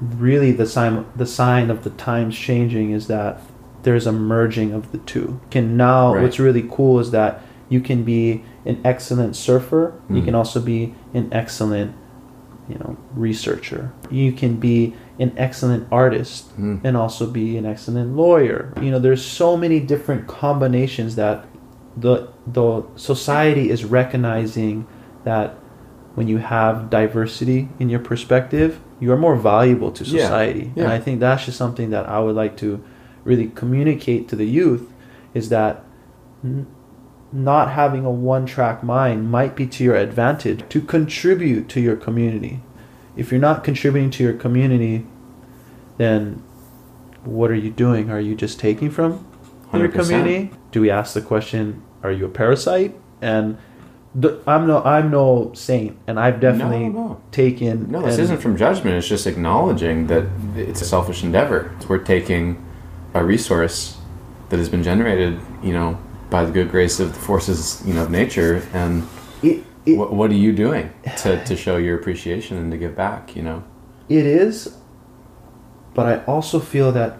really 0.00 0.52
the 0.52 0.66
sign 0.66 1.04
the 1.16 1.26
sign 1.26 1.70
of 1.70 1.84
the 1.84 1.90
times 1.90 2.36
changing 2.36 2.90
is 2.92 3.06
that 3.08 3.40
there's 3.82 4.06
a 4.06 4.12
merging 4.12 4.72
of 4.72 4.92
the 4.92 4.98
two 4.98 5.40
can 5.50 5.76
now 5.76 6.14
Right. 6.14 6.22
what's 6.22 6.38
really 6.38 6.66
cool 6.70 6.98
is 7.00 7.10
that 7.10 7.42
you 7.68 7.80
can 7.80 8.02
be 8.02 8.44
an 8.66 8.80
excellent 8.84 9.36
surfer 9.36 9.94
you 10.08 10.22
Mhm. 10.22 10.24
can 10.26 10.34
also 10.34 10.60
be 10.60 10.94
an 11.14 11.28
excellent 11.32 11.92
you 12.68 12.76
know 12.78 12.96
researcher 13.16 13.90
you 14.10 14.32
can 14.32 14.56
be 14.56 14.94
an 15.18 15.32
excellent 15.36 15.86
artist 15.90 16.56
Mm. 16.58 16.80
and 16.84 16.96
also 16.96 17.26
be 17.26 17.56
an 17.56 17.66
excellent 17.66 18.16
lawyer 18.16 18.72
you 18.80 18.90
know 18.90 18.98
there's 18.98 19.24
so 19.24 19.56
many 19.56 19.80
different 19.80 20.26
combinations 20.26 21.16
that 21.16 21.44
the 22.00 22.28
the 22.46 22.84
society 22.96 23.70
is 23.70 23.84
recognizing 23.84 24.86
that 25.24 25.54
when 26.14 26.26
you 26.28 26.38
have 26.38 26.90
diversity 26.90 27.68
in 27.78 27.88
your 27.88 28.00
perspective 28.00 28.80
you 29.00 29.10
are 29.12 29.16
more 29.16 29.36
valuable 29.36 29.90
to 29.92 30.04
society. 30.04 30.18
Yeah, 30.18 30.24
society 30.26 30.80
and 30.80 30.88
i 30.88 30.98
think 30.98 31.20
that's 31.20 31.44
just 31.46 31.58
something 31.58 31.90
that 31.90 32.08
i 32.08 32.18
would 32.20 32.36
like 32.36 32.56
to 32.58 32.82
really 33.24 33.48
communicate 33.48 34.28
to 34.28 34.36
the 34.36 34.46
youth 34.46 34.90
is 35.34 35.48
that 35.48 35.84
n- 36.44 36.66
not 37.32 37.70
having 37.72 38.04
a 38.04 38.10
one 38.10 38.46
track 38.46 38.82
mind 38.82 39.30
might 39.30 39.54
be 39.54 39.66
to 39.66 39.84
your 39.84 39.96
advantage 39.96 40.68
to 40.68 40.80
contribute 40.80 41.68
to 41.68 41.80
your 41.80 41.96
community. 41.96 42.60
If 43.16 43.30
you're 43.30 43.40
not 43.40 43.62
contributing 43.62 44.10
to 44.12 44.24
your 44.24 44.32
community, 44.32 45.06
then 45.96 46.42
what 47.24 47.50
are 47.50 47.54
you 47.56 47.70
doing? 47.70 48.10
Are 48.10 48.20
you 48.20 48.34
just 48.34 48.58
taking 48.58 48.90
from 48.90 49.24
your 49.72 49.88
100%. 49.88 49.92
community? 49.92 50.50
Do 50.72 50.80
we 50.80 50.90
ask 50.90 51.14
the 51.14 51.20
question, 51.20 51.82
are 52.02 52.10
you 52.12 52.26
a 52.26 52.28
parasite? 52.28 52.94
And 53.22 53.58
th- 54.20 54.34
I'm 54.46 54.66
no 54.66 54.82
I'm 54.82 55.10
no 55.10 55.52
saint 55.54 55.98
and 56.06 56.18
I've 56.18 56.40
definitely 56.40 56.88
No, 56.88 57.08
no. 57.08 57.20
taken 57.32 57.90
No, 57.90 58.02
this 58.02 58.14
and- 58.14 58.24
isn't 58.24 58.38
from 58.38 58.56
judgment. 58.56 58.96
It's 58.96 59.08
just 59.08 59.26
acknowledging 59.26 60.06
that 60.08 60.24
it's 60.56 60.80
a 60.82 60.84
selfish 60.84 61.22
endeavor. 61.22 61.70
We're 61.88 61.98
taking 61.98 62.64
a 63.14 63.24
resource 63.24 63.96
that 64.48 64.58
has 64.58 64.68
been 64.68 64.82
generated, 64.82 65.38
you 65.62 65.72
know, 65.72 65.98
by 66.30 66.44
the 66.44 66.52
good 66.52 66.70
grace 66.70 67.00
of 67.00 67.12
the 67.12 67.18
forces, 67.20 67.82
you 67.86 67.92
know, 67.94 68.02
of 68.04 68.10
nature. 68.10 68.62
And 68.72 69.06
It, 69.42 69.64
it, 69.86 69.96
what, 69.98 70.12
what 70.12 70.30
are 70.30 70.34
you 70.34 70.52
doing 70.52 70.92
to, 71.18 71.44
to 71.44 71.56
show 71.56 71.76
your 71.76 71.96
appreciation 71.98 72.56
and 72.56 72.70
to 72.72 72.78
give 72.78 72.94
back? 72.96 73.34
You 73.36 73.42
know. 73.42 73.64
It 74.08 74.26
is, 74.26 74.76
but 75.94 76.06
I 76.06 76.24
also 76.24 76.58
feel 76.58 76.90
that 76.92 77.18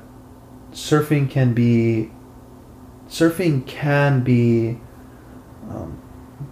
surfing 0.72 1.28
can 1.30 1.52
be 1.54 2.10
surfing 3.10 3.66
can 3.66 4.20
be 4.22 4.78
um, 5.68 6.00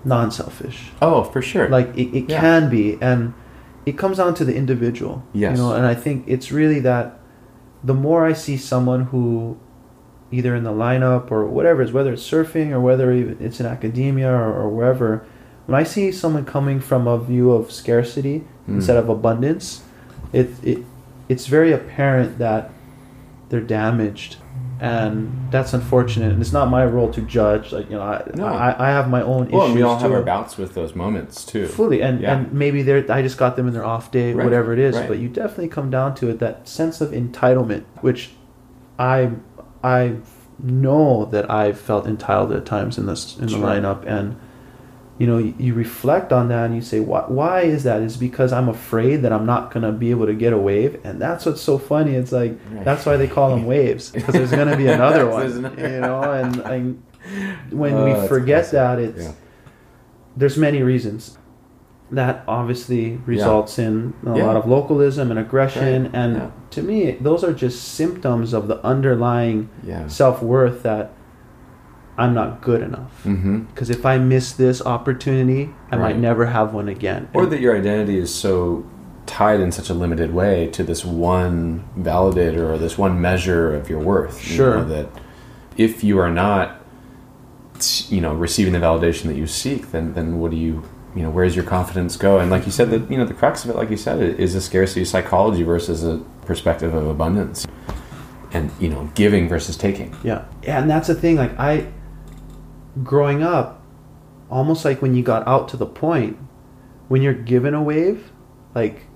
non-selfish. 0.04 0.90
Oh, 1.00 1.24
for 1.24 1.40
sure. 1.42 1.68
Like 1.68 1.96
it, 1.96 2.14
it 2.16 2.30
Yeah. 2.30 2.40
can 2.40 2.68
be, 2.70 2.98
and 3.00 3.32
it 3.86 3.96
comes 3.96 4.18
down 4.18 4.34
to 4.34 4.44
the 4.44 4.54
individual. 4.54 5.22
Yes. 5.32 5.56
You 5.56 5.62
know, 5.64 5.72
and 5.72 5.86
I 5.86 5.94
think 5.94 6.24
it's 6.26 6.52
really 6.52 6.80
that 6.80 7.18
the 7.82 7.94
more 7.94 8.26
I 8.26 8.32
see 8.32 8.56
someone 8.56 9.04
who 9.04 9.56
either 10.30 10.54
in 10.54 10.62
the 10.64 10.72
lineup 10.72 11.30
or 11.30 11.46
whatever 11.46 11.80
it's 11.80 11.90
whether 11.92 12.12
it's 12.12 12.28
surfing 12.30 12.70
or 12.70 12.80
whether 12.80 13.10
it's 13.12 13.60
in 13.60 13.64
academia 13.66 14.30
or, 14.30 14.52
or 14.52 14.68
wherever 14.68 15.24
when 15.64 15.74
i 15.80 15.82
see 15.82 16.12
someone 16.12 16.44
coming 16.44 16.78
from 16.80 17.06
a 17.06 17.16
view 17.18 17.50
of 17.50 17.72
scarcity 17.72 18.44
Mm. 18.68 18.74
instead 18.74 18.98
of 18.98 19.08
abundance 19.08 19.84
it, 20.34 20.50
it 20.62 20.84
it's 21.30 21.46
very 21.46 21.72
apparent 21.72 22.36
that 22.36 22.70
they're 23.48 23.62
damaged 23.62 24.36
and 24.80 25.32
that's 25.50 25.72
unfortunate 25.72 26.30
and 26.32 26.40
it's 26.40 26.52
not 26.52 26.68
my 26.70 26.84
role 26.86 27.10
to 27.12 27.20
judge 27.22 27.72
like 27.72 27.90
you 27.90 27.96
know 27.96 28.02
i 28.02 28.22
No. 28.36 28.46
I, 28.46 28.76
I 28.78 28.90
have 28.90 29.08
my 29.10 29.22
own 29.22 29.48
well, 29.50 29.64
issues 29.64 29.74
we 29.74 29.82
all 29.82 29.96
have 29.98 30.10
too. 30.10 30.14
our 30.16 30.22
bouts 30.22 30.56
with 30.56 30.74
those 30.74 30.94
moments 30.94 31.44
too. 31.44 31.66
Fully, 31.66 32.00
and 32.00 32.20
Yeah. 32.20 32.36
and 32.36 32.52
maybe 32.52 32.82
they're 32.82 33.04
I 33.10 33.20
just 33.22 33.38
got 33.38 33.56
them 33.56 33.66
in 33.66 33.74
their 33.74 33.84
off 33.84 34.10
day, 34.12 34.32
Right, 34.34 34.44
whatever 34.44 34.72
it 34.72 34.78
is. 34.78 34.96
right. 34.96 35.08
But 35.08 35.18
you 35.18 35.28
definitely 35.28 35.68
come 35.68 35.90
down 35.90 36.14
to 36.16 36.28
it 36.30 36.38
that 36.38 36.68
sense 36.68 37.00
of 37.00 37.10
entitlement, 37.10 37.84
which 38.02 38.30
I 38.98 39.32
I 39.82 40.16
know 40.62 41.24
that 41.26 41.50
I've 41.50 41.78
felt 41.80 42.06
entitled 42.06 42.52
at 42.52 42.64
times 42.66 42.98
in 42.98 43.06
this 43.06 43.36
in 43.38 43.48
Sure. 43.48 43.58
the 43.60 43.66
lineup, 43.66 44.04
and 44.06 44.36
you 45.18 45.26
know 45.26 45.38
you, 45.38 45.54
you 45.58 45.74
reflect 45.74 46.32
on 46.32 46.48
that 46.48 46.66
and 46.66 46.74
you 46.74 46.80
say 46.82 47.00
why 47.00 47.22
why 47.26 47.62
is 47.62 47.82
that? 47.84 48.02
Is 48.02 48.16
because 48.16 48.52
I'm 48.52 48.68
afraid 48.68 49.16
that 49.22 49.32
I'm 49.32 49.46
not 49.46 49.72
gonna 49.72 49.92
be 49.92 50.10
able 50.10 50.26
to 50.26 50.34
get 50.34 50.52
a 50.52 50.58
wave, 50.58 51.00
and 51.04 51.20
that's 51.20 51.44
what's 51.46 51.60
so 51.60 51.76
funny. 51.78 52.14
It's 52.14 52.32
like 52.32 52.56
that's 52.84 53.04
why 53.04 53.16
they 53.16 53.26
call 53.28 53.50
them 53.50 53.66
waves 53.74 54.10
because 54.10 54.32
there's 54.34 54.50
gonna 54.52 54.76
be 54.76 54.86
another 54.88 55.28
one, 55.38 55.46
another- 55.46 55.88
you 55.94 56.00
know, 56.00 56.22
and. 56.40 56.56
and 56.60 57.02
when 57.70 57.92
Oh, 57.92 58.04
we 58.22 58.28
forget 58.28 58.70
that, 58.70 58.98
it's 58.98 59.22
Yeah. 59.22 59.32
there's 60.36 60.56
many 60.56 60.82
reasons 60.82 61.36
that 62.10 62.42
obviously 62.48 63.20
results 63.26 63.78
in 63.78 64.14
a 64.24 64.34
Yeah. 64.34 64.46
lot 64.46 64.56
of 64.56 64.66
localism 64.66 65.30
and 65.30 65.38
aggression 65.38 66.04
Right. 66.04 66.10
and 66.14 66.36
Yeah. 66.36 66.50
to 66.70 66.82
me 66.82 67.18
those 67.20 67.44
are 67.44 67.52
just 67.52 67.84
symptoms 67.84 68.54
of 68.54 68.66
the 68.68 68.82
underlying 68.86 69.68
Yeah. 69.84 70.06
self-worth 70.06 70.82
that 70.84 71.10
i'm 72.18 72.34
not 72.34 72.60
good 72.60 72.82
enough 72.82 73.10
Mm-hmm. 73.24 73.60
because 73.70 73.88
if 73.90 74.04
i 74.04 74.18
miss 74.18 74.52
this 74.52 74.82
opportunity 74.82 75.70
i 75.90 75.96
Right. 75.96 76.14
might 76.14 76.18
never 76.18 76.46
have 76.46 76.74
one 76.74 76.88
again 76.88 77.28
Or 77.32 77.46
that 77.46 77.60
your 77.60 77.76
identity 77.76 78.18
is 78.18 78.34
so 78.34 78.84
tied 79.26 79.60
in 79.60 79.70
such 79.72 79.88
a 79.90 79.94
limited 79.94 80.32
way 80.34 80.68
to 80.72 80.82
this 80.82 81.04
one 81.04 81.84
validator 81.98 82.68
or 82.70 82.78
this 82.78 82.96
one 82.98 83.20
measure 83.20 83.74
of 83.74 83.88
your 83.90 84.00
worth. 84.00 84.36
you 84.48 84.56
Sure. 84.56 84.76
know, 84.78 84.84
that 84.88 85.06
if 85.76 86.02
you 86.02 86.18
are 86.18 86.30
not, 86.30 86.80
you 88.08 88.20
know, 88.20 88.34
receiving 88.34 88.72
the 88.72 88.78
validation 88.80 89.24
that 89.24 89.36
you 89.36 89.46
seek, 89.46 89.90
then 89.92 90.14
then 90.14 90.38
what 90.40 90.50
do 90.50 90.56
you, 90.56 90.82
you 91.14 91.22
know, 91.22 91.30
where 91.30 91.44
does 91.44 91.54
your 91.54 91.64
confidence 91.64 92.16
go? 92.16 92.38
And 92.38 92.50
like 92.50 92.64
you 92.66 92.72
said, 92.72 92.90
that 92.90 93.10
you 93.10 93.16
know, 93.18 93.24
the 93.26 93.34
crux 93.34 93.64
of 93.64 93.70
it, 93.70 93.76
like 93.76 93.90
you 93.90 93.96
said, 93.98 94.20
is 94.40 94.54
a 94.54 94.60
scarcity 94.60 95.04
psychology 95.04 95.62
versus 95.62 96.02
a 96.02 96.18
perspective 96.46 96.94
of 96.94 97.06
abundance, 97.06 97.66
and 98.52 98.70
you 98.80 98.88
know, 98.88 99.10
giving 99.14 99.46
versus 99.48 99.76
taking. 99.76 100.16
yeah 100.24 100.44
yeah 100.64 100.80
and 100.80 100.88
that's 100.90 101.06
the 101.08 101.14
thing 101.14 101.36
like 101.36 101.52
i 101.58 101.86
growing 103.02 103.42
up 103.42 103.82
almost 104.50 104.84
like 104.84 105.02
when 105.02 105.14
you 105.14 105.22
got 105.22 105.46
out 105.46 105.68
to 105.68 105.76
the 105.76 105.86
point 105.86 106.36
when 107.08 107.22
you're 107.22 107.34
given 107.34 107.74
a 107.74 107.82
wave 107.82 108.30
like 108.74 109.06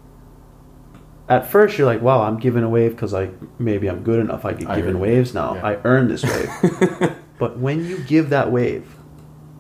at 1.29 1.47
first 1.51 1.79
you're 1.79 1.87
like 1.87 2.03
wow 2.03 2.23
i'm 2.23 2.39
given 2.39 2.63
a 2.63 2.69
wave 2.69 2.93
because 2.93 3.15
I 3.15 3.31
maybe 3.59 3.89
i'm 3.89 4.03
good 4.03 4.21
enough 4.21 4.45
i 4.45 4.53
get 4.53 4.69
I 4.69 4.77
given 4.77 5.01
waves 5.01 5.33
now 5.35 5.55
Yeah. 5.55 5.67
i 5.67 5.75
earned 5.85 6.11
this 6.11 6.23
wave 6.23 7.13
but 7.39 7.59
when 7.59 7.85
you 7.87 7.99
give 8.05 8.31
that 8.31 8.51
wave 8.53 8.97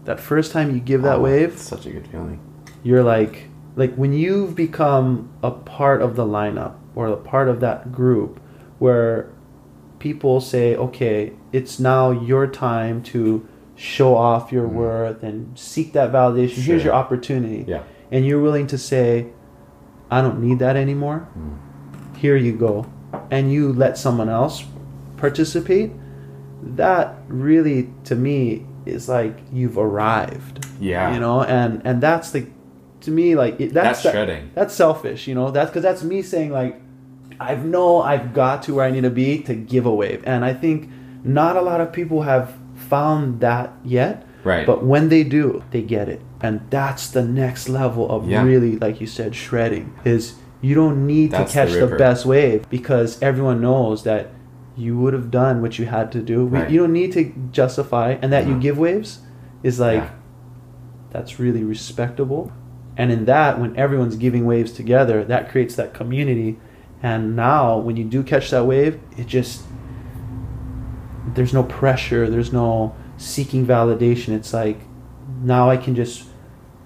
that 0.04 0.20
first 0.20 0.52
time 0.52 0.74
you 0.74 0.80
give 0.80 1.02
that 1.02 1.16
Oh, 1.16 1.20
wave 1.22 1.58
such 1.58 1.86
a 1.86 1.90
good 1.90 2.06
feeling. 2.08 2.40
you're 2.82 3.02
like 3.04 3.48
like 3.76 3.94
when 3.94 4.12
you've 4.12 4.54
become 4.54 5.32
a 5.42 5.50
part 5.50 6.02
of 6.02 6.16
the 6.16 6.24
lineup 6.24 6.74
or 6.94 7.06
a 7.06 7.16
part 7.16 7.48
of 7.48 7.60
that 7.60 7.90
group 7.92 8.40
where 8.78 9.30
people 9.98 10.40
say 10.40 10.76
okay 10.76 11.32
it's 11.52 11.78
now 11.80 12.10
your 12.10 12.46
time 12.46 13.02
to 13.02 13.46
show 13.82 14.14
off 14.14 14.52
your 14.52 14.68
mm. 14.68 14.74
worth 14.74 15.22
and 15.24 15.58
seek 15.58 15.92
that 15.92 16.12
validation. 16.12 16.54
Sure. 16.54 16.64
here's 16.64 16.84
your 16.84 16.94
opportunity. 16.94 17.64
Yeah. 17.66 17.82
and 18.12 18.24
you're 18.24 18.40
willing 18.40 18.68
to 18.68 18.78
say 18.78 19.26
i 20.10 20.20
don't 20.20 20.40
need 20.40 20.58
that 20.60 20.76
anymore. 20.76 21.28
Mm. 21.36 22.16
Here 22.16 22.36
you 22.36 22.52
go. 22.52 22.86
And 23.30 23.52
you 23.52 23.72
let 23.72 23.98
someone 23.98 24.28
else 24.28 24.64
participate. 25.16 25.90
That 26.62 27.16
really 27.26 27.90
to 28.04 28.14
me 28.14 28.66
is 28.86 29.08
like 29.08 29.36
you've 29.52 29.78
arrived. 29.78 30.64
Yeah. 30.78 31.12
you 31.12 31.18
know 31.18 31.42
and 31.42 31.82
and 31.84 32.00
that's 32.00 32.30
the 32.30 32.46
to 33.00 33.10
me 33.10 33.34
like 33.34 33.60
it, 33.60 33.72
that's 33.74 33.84
That's 33.84 34.02
that- 34.04 34.12
shredding. 34.12 34.50
that's 34.54 34.74
selfish 34.74 35.26
you 35.26 35.34
know? 35.34 35.50
That's 35.50 35.70
because 35.70 35.82
that's 35.82 36.04
me 36.04 36.22
saying 36.22 36.52
like 36.52 36.80
I've 37.40 37.64
know 37.64 38.00
i've 38.02 38.32
got 38.32 38.62
to 38.64 38.74
where 38.74 38.86
i 38.86 38.90
need 38.92 39.02
to 39.02 39.10
be 39.10 39.42
to 39.48 39.54
give 39.54 39.84
a 39.86 39.94
wave 40.02 40.22
and 40.24 40.44
i 40.44 40.54
think 40.54 40.88
not 41.24 41.56
a 41.56 41.62
lot 41.62 41.80
of 41.80 41.92
people 41.92 42.22
have 42.22 42.54
found 42.92 43.40
that 43.40 43.68
yet 43.98 44.14
Right. 44.44 44.66
but 44.66 44.78
when 44.92 45.04
they 45.08 45.24
do 45.38 45.44
they 45.74 45.82
get 45.96 46.06
it 46.14 46.20
and 46.46 46.54
that's 46.76 47.04
the 47.16 47.24
next 47.42 47.68
level 47.80 48.04
of 48.14 48.20
Yeah. 48.28 48.42
really 48.50 48.72
like 48.84 48.96
you 49.02 49.06
said 49.18 49.30
shredding 49.44 49.86
is 50.04 50.22
you 50.60 50.74
don't 50.80 51.06
need 51.14 51.28
That's 51.30 51.52
to 51.52 51.58
catch 51.58 51.72
the 51.72 51.86
the, 51.86 51.96
best 52.06 52.22
wave 52.34 52.60
because 52.76 53.10
everyone 53.30 53.58
knows 53.68 53.98
that 54.10 54.24
you 54.84 54.92
would 55.00 55.14
have 55.18 55.28
done 55.42 55.54
what 55.64 55.72
you 55.78 55.86
had 55.96 56.06
to 56.16 56.20
do 56.34 56.38
Right. 56.46 56.68
you 56.72 56.78
don't 56.82 56.92
need 57.02 57.12
to 57.18 57.22
justify 57.60 58.08
and 58.22 58.28
that 58.34 58.44
you 58.48 58.52
uh-huh. 58.54 58.66
give 58.66 58.76
waves 58.88 59.10
is 59.62 59.76
like 59.88 60.02
Yeah. 60.02 60.10
that's 61.14 61.32
really 61.44 61.64
respectable 61.74 62.42
and 63.00 63.10
in 63.16 63.24
that 63.34 63.60
when 63.60 63.72
everyone's 63.84 64.16
giving 64.26 64.44
waves 64.54 64.72
together 64.80 65.16
that 65.32 65.42
creates 65.50 65.74
that 65.80 65.90
community 66.00 66.50
and 67.02 67.34
now 67.36 67.78
when 67.86 67.94
you 68.00 68.04
do 68.16 68.20
catch 68.32 68.46
that 68.50 68.64
wave 68.72 68.98
it 69.20 69.26
just 69.38 69.62
there's 71.34 71.52
no 71.52 71.62
pressure 71.62 72.28
there's 72.28 72.52
no 72.52 72.94
seeking 73.16 73.66
validation 73.66 74.30
it's 74.34 74.52
like 74.52 74.80
now 75.42 75.70
i 75.70 75.76
can 75.76 75.94
just 75.94 76.24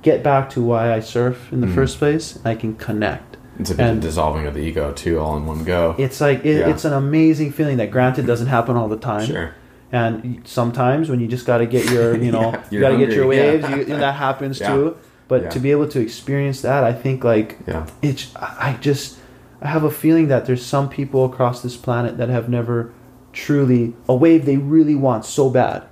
get 0.03 0.23
back 0.23 0.49
to 0.51 0.61
why 0.63 0.93
i 0.93 1.01
surf 1.01 1.53
in 1.53 1.61
the 1.61 1.67
Mhm. 1.67 1.75
first 1.75 1.99
place 1.99 2.37
and 2.37 2.47
i 2.47 2.55
can 2.55 2.75
connect 2.75 3.37
It's 3.59 3.71
a 3.71 3.75
bit 3.75 3.87
And- 3.87 3.99
of 3.99 4.03
dissolving 4.05 4.47
of 4.47 4.53
the 4.55 4.61
ego 4.61 4.93
too, 4.93 5.19
all 5.19 5.37
in 5.39 5.47
one 5.47 5.65
go. 5.65 5.95
it's 5.99 6.21
like 6.21 6.45
it, 6.45 6.59
Yeah. 6.61 6.69
it's 6.69 6.85
an 6.85 6.93
amazing 6.93 7.53
feeling 7.53 7.79
that 7.79 7.91
granted 7.91 8.27
doesn't 8.27 8.49
happen 8.49 8.77
all 8.77 8.89
the 8.89 8.99
time 8.99 9.25
Sure. 9.27 9.51
and 9.91 10.41
sometimes 10.45 11.09
when 11.09 11.21
you 11.21 11.27
just 11.27 11.47
got 11.47 11.59
to 11.59 11.67
get 11.67 11.91
your 11.91 12.17
you 12.17 12.31
know 12.37 12.51
Yeah, 12.53 12.61
you 12.71 12.81
got 12.81 12.91
to 12.91 12.99
get 12.99 13.11
your 13.13 13.25
hungry, 13.25 13.37
yeah. 13.37 13.53
waves 13.53 13.69
you, 13.89 13.95
and 13.95 14.03
that 14.03 14.15
happens 14.17 14.59
too 14.59 14.97
but 15.29 15.51
to 15.53 15.59
be 15.59 15.71
able 15.71 15.89
to 15.89 16.01
experience 16.01 16.61
that 16.61 16.85
i 16.85 16.93
think 16.93 17.25
like 17.25 17.59
Yeah. 17.67 17.87
it's 18.03 18.31
I 18.37 18.77
just 18.81 19.17
i 19.63 19.69
have 19.69 19.85
a 19.85 19.91
feeling 19.91 20.29
that 20.29 20.45
there's 20.47 20.65
some 20.65 20.89
people 20.91 21.25
across 21.25 21.63
this 21.63 21.77
planet 21.77 22.19
that 22.19 22.29
have 22.29 22.49
never 22.51 22.91
truly 23.37 23.95
a 24.09 24.15
wave 24.15 24.47
they 24.47 24.57
really 24.57 24.95
want 24.95 25.23
so 25.25 25.51
bad 25.51 25.85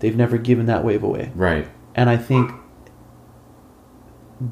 they've 0.00 0.16
never 0.16 0.36
given 0.36 0.66
that 0.66 0.84
wave 0.84 1.02
away 1.02 1.32
Right. 1.34 1.66
and 1.94 2.10
i 2.10 2.18
think 2.18 2.52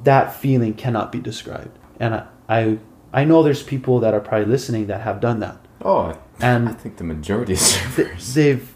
that 0.05 0.35
feeling 0.35 0.73
cannot 0.75 1.13
be 1.13 1.21
described 1.21 1.79
and 2.01 2.15
i 2.15 2.27
i, 2.49 2.79
I 3.13 3.25
know 3.25 3.43
there's 3.43 3.63
people 3.63 4.01
that 4.01 4.15
are 4.15 4.21
probably 4.21 4.47
listening 4.47 4.87
that 4.87 5.03
have 5.03 5.21
done 5.21 5.41
that 5.41 5.59
Oh, 5.83 6.19
And- 6.41 6.69
I 6.71 6.73
think 6.73 6.97
the 6.97 7.05
majority 7.05 7.53
of 7.53 7.59
Th- 7.61 8.09
surfers. 8.09 8.33
they've 8.35 8.74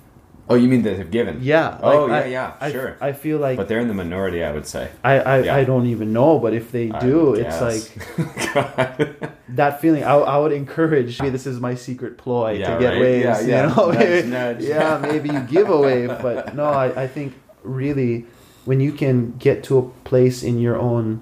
oh, 0.51 0.55
you 0.55 0.69
mean 0.69 0.83
that 0.83 0.97
have 0.99 1.11
given? 1.11 1.39
yeah 1.43 1.79
Oh, 1.83 2.07
yeah, 2.07 2.15
I- 2.15 2.25
yeah, 2.27 2.53
I, 2.61 2.71
sure. 2.73 2.97
i 3.01 3.13
feel 3.13 3.39
like 3.39 3.57
But 3.57 3.69
they're 3.69 3.81
in 3.81 3.89
the 3.89 3.95
minority, 3.95 4.43
I 4.45 4.53
would 4.53 4.67
say. 4.67 4.91
I, 5.05 5.19
I, 5.21 5.39
Yeah. 5.43 5.57
I 5.57 5.65
don't 5.65 5.87
even 5.87 6.13
know, 6.13 6.39
but 6.39 6.53
if 6.55 6.73
they 6.73 6.89
do, 6.89 7.35
it's 7.35 7.61
like 7.61 7.85
that 9.51 9.81
feeling. 9.81 10.05
I, 10.05 10.15
I 10.15 10.39
would 10.39 10.53
encourage. 10.53 11.21
Maybe 11.21 11.31
this 11.31 11.47
is 11.47 11.61
my 11.61 11.75
secret 11.75 12.19
ploy 12.19 12.53
Yeah, 12.53 12.75
to 12.75 12.81
get 12.81 12.91
right. 12.93 13.01
waves. 13.01 13.25
Yeah, 13.25 13.41
yeah. 13.41 13.69
You 13.69 13.77
know? 13.77 13.91
Nudge, 13.91 14.25
nudge. 14.37 14.61
yeah, 14.63 14.99
maybe 15.01 15.29
you 15.31 15.41
give 15.41 15.69
a 15.69 15.77
wave, 15.79 16.09
but 16.23 16.55
no, 16.61 16.65
I, 16.65 17.03
I 17.05 17.07
think 17.07 17.35
really 17.63 18.27
when 18.65 18.81
you 18.81 18.93
can 18.93 19.33
get 19.39 19.63
to 19.65 19.79
a 19.79 19.83
place 20.09 20.43
in 20.43 20.59
your 20.59 20.79
own 20.79 21.21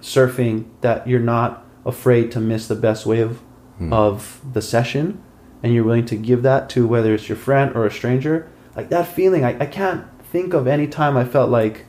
surfing 0.00 0.64
that 0.80 1.06
you're 1.06 1.20
not 1.20 1.64
afraid 1.84 2.30
to 2.32 2.40
miss 2.40 2.68
the 2.68 2.74
best 2.76 3.06
wave 3.06 3.40
Hmm. 3.78 3.92
of 3.94 4.40
the 4.52 4.60
session 4.60 5.22
and 5.62 5.74
you're 5.74 5.84
willing 5.84 6.06
to 6.06 6.16
give 6.16 6.42
that 6.42 6.68
to 6.70 6.86
whether 6.86 7.14
it's 7.14 7.28
your 7.28 7.36
friend 7.36 7.74
or 7.76 7.84
a 7.86 7.90
stranger 7.90 8.46
like 8.76 8.88
that 8.88 9.06
feeling 9.06 9.44
I, 9.44 9.58
I 9.60 9.66
can't 9.66 10.04
think 10.24 10.54
of 10.54 10.66
any 10.66 10.86
time 10.86 11.16
i 11.16 11.24
felt 11.24 11.50
like 11.50 11.84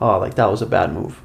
oh 0.00 0.18
like 0.18 0.34
that 0.34 0.50
was 0.50 0.62
a 0.62 0.66
bad 0.66 0.92
move 0.92 1.20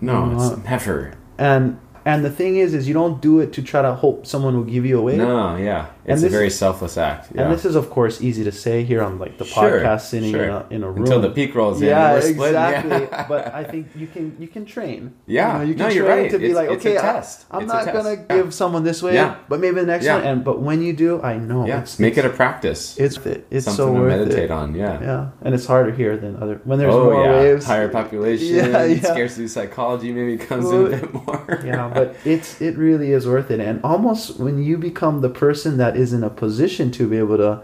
no, 0.00 0.24
Uh, 0.24 0.52
it's 0.54 0.64
never. 0.64 1.12
and 1.38 1.78
and 2.04 2.24
the 2.24 2.30
thing 2.30 2.56
is 2.56 2.74
is 2.74 2.88
you 2.88 2.94
don't 2.94 3.20
do 3.20 3.38
it 3.38 3.52
to 3.52 3.62
try 3.62 3.82
to 3.82 3.94
hope 3.94 4.26
someone 4.26 4.56
will 4.56 4.64
give 4.64 4.84
you 4.84 4.98
a 4.98 5.02
wave 5.02 5.18
No, 5.18 5.54
yeah. 5.56 5.86
And 6.04 6.14
It's 6.14 6.24
a 6.24 6.28
very 6.28 6.50
selfless 6.50 6.98
act. 6.98 7.30
Yeah. 7.32 7.42
And 7.42 7.52
this 7.52 7.64
is, 7.64 7.76
of 7.76 7.88
course, 7.90 8.20
easy 8.20 8.42
to 8.44 8.50
say 8.52 8.82
here 8.82 9.02
on 9.02 9.18
like 9.20 9.38
the 9.38 9.44
Sure, 9.44 9.70
podcast, 9.80 10.00
sitting 10.02 10.32
sure. 10.32 10.42
in 10.44 10.50
a 10.50 10.66
in 10.70 10.82
a 10.82 10.90
room 10.90 11.02
Until 11.06 11.20
the 11.20 11.30
peak 11.30 11.54
rolls 11.54 11.80
in. 11.80 11.88
Yeah, 11.88 12.16
and 12.16 12.36
we're 12.38 12.48
exactly. 12.48 13.02
Yeah. 13.02 13.26
but 13.32 13.54
I 13.54 13.62
think 13.62 13.86
you 13.94 14.08
can 14.08 14.34
you 14.40 14.48
can 14.48 14.64
train. 14.66 15.14
Yeah. 15.26 15.52
you, 15.52 15.58
know, 15.58 15.64
you 15.70 15.74
No, 15.76 15.86
can 15.86 15.96
you're 15.96 16.06
train 16.06 16.22
right. 16.22 16.30
to 16.32 16.38
be 16.38 16.44
It's- 16.50 16.56
like, 16.60 16.70
it's 16.74 16.84
okay, 16.84 16.98
I- 16.98 17.02
test. 17.02 17.46
I'm 17.52 17.62
It's 17.62 17.72
a 17.72 17.76
not 17.76 17.92
gonna 17.92 18.16
Yeah. 18.28 18.36
give 18.36 18.52
someone 18.54 18.82
this 18.82 19.00
way, 19.02 19.14
Yeah. 19.14 19.36
but 19.48 19.60
maybe 19.60 19.76
the 19.78 19.86
next 19.86 20.06
one. 20.08 20.22
And 20.24 20.42
but 20.44 20.60
when 20.60 20.82
you 20.82 20.92
do, 20.92 21.22
I 21.22 21.38
know 21.38 21.66
yeah. 21.66 21.80
it's 21.82 21.98
Make 22.00 22.18
it 22.18 22.24
a 22.24 22.30
practice. 22.30 22.98
it's 22.98 23.16
it. 23.24 23.46
It's 23.50 23.66
Something 23.66 23.86
so 23.86 23.94
to 23.94 24.08
meditate 24.08 24.50
it. 24.50 24.50
on. 24.50 24.74
Yeah. 24.74 25.00
Yeah, 25.00 25.26
and 25.42 25.54
it's 25.54 25.66
harder 25.66 25.92
here 25.92 26.16
than 26.16 26.34
other 26.42 26.60
when 26.64 26.78
there's 26.80 26.94
oh 26.94 27.04
more 27.04 27.24
yeah. 27.24 27.38
waves. 27.42 27.64
Higher 27.66 27.88
population. 27.88 28.48
Yeah, 28.56 28.84
yeah. 28.84 29.00
Scarcity 29.14 29.46
psychology 29.48 30.10
maybe 30.12 30.36
comes 30.36 30.64
Well, 30.66 30.86
in 30.86 30.94
a 30.94 30.96
bit 30.98 31.14
more. 31.14 31.60
yeah, 31.64 31.88
but 31.94 32.16
it's 32.24 32.60
it 32.60 32.76
really 32.76 33.12
is 33.12 33.26
worth 33.26 33.50
it, 33.54 33.60
and 33.60 33.78
almost 33.84 34.40
when 34.40 34.58
you 34.62 34.76
become 34.78 35.20
the 35.20 35.30
person 35.30 35.76
that 35.78 35.91
is 35.96 36.12
in 36.12 36.22
a 36.24 36.30
position 36.30 36.90
to 36.92 37.08
be 37.08 37.18
able 37.18 37.36
to 37.38 37.62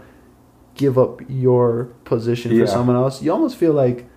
give 0.75 0.97
up 0.97 1.21
your 1.27 1.85
position 2.05 2.51
Yeah. 2.53 2.65
for 2.65 2.67
someone 2.71 2.95
else, 2.95 3.21
you 3.21 3.31
almost 3.31 3.57
feel 3.57 3.73
like, 3.73 4.07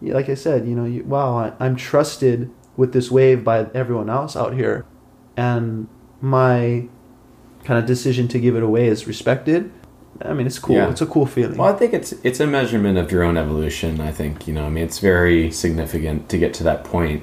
like 0.00 0.28
I 0.28 0.34
said, 0.34 0.66
you 0.66 0.74
know, 0.74 0.84
you, 0.84 1.02
wow, 1.04 1.36
I, 1.36 1.52
I'm 1.58 1.76
trusted 1.76 2.50
with 2.76 2.92
this 2.92 3.10
wave 3.10 3.42
by 3.42 3.66
everyone 3.74 4.10
else 4.10 4.36
out 4.36 4.54
here, 4.54 4.84
and 5.36 5.88
my 6.20 6.88
kind 7.64 7.78
of 7.80 7.86
decision 7.86 8.28
to 8.28 8.38
give 8.38 8.54
it 8.54 8.62
away 8.62 8.86
is 8.86 9.06
respected. 9.06 9.72
I 10.22 10.32
mean, 10.32 10.46
it's 10.46 10.58
cool. 10.58 10.76
Yeah. 10.76 10.90
It's 10.90 11.00
a 11.02 11.06
cool 11.06 11.26
feeling. 11.26 11.58
Well, 11.58 11.74
I 11.74 11.76
think 11.76 11.92
it's 11.92 12.12
it's 12.22 12.40
a 12.40 12.46
measurement 12.46 12.96
of 12.96 13.10
your 13.12 13.22
own 13.22 13.36
evolution. 13.36 14.00
I 14.00 14.12
think 14.12 14.46
you 14.46 14.54
know. 14.54 14.64
I 14.64 14.70
mean, 14.70 14.84
it's 14.84 14.98
very 14.98 15.50
significant 15.50 16.28
to 16.30 16.38
get 16.38 16.54
to 16.54 16.64
that 16.64 16.84
point, 16.84 17.22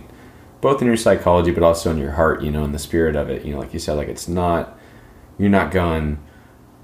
both 0.61 0.79
in 0.81 0.87
your 0.87 0.97
psychology, 0.97 1.51
but 1.51 1.63
also 1.63 1.89
in 1.89 1.97
your 1.97 2.11
heart. 2.11 2.43
You 2.43 2.51
know, 2.51 2.63
in 2.63 2.71
the 2.71 2.79
spirit 2.79 3.15
of 3.15 3.29
it. 3.29 3.45
You 3.45 3.53
know, 3.53 3.59
like 3.59 3.73
you 3.73 3.79
said, 3.79 3.93
like 3.93 4.09
it's 4.09 4.27
not. 4.27 4.77
You're 5.37 5.49
not 5.49 5.71
going. 5.71 6.19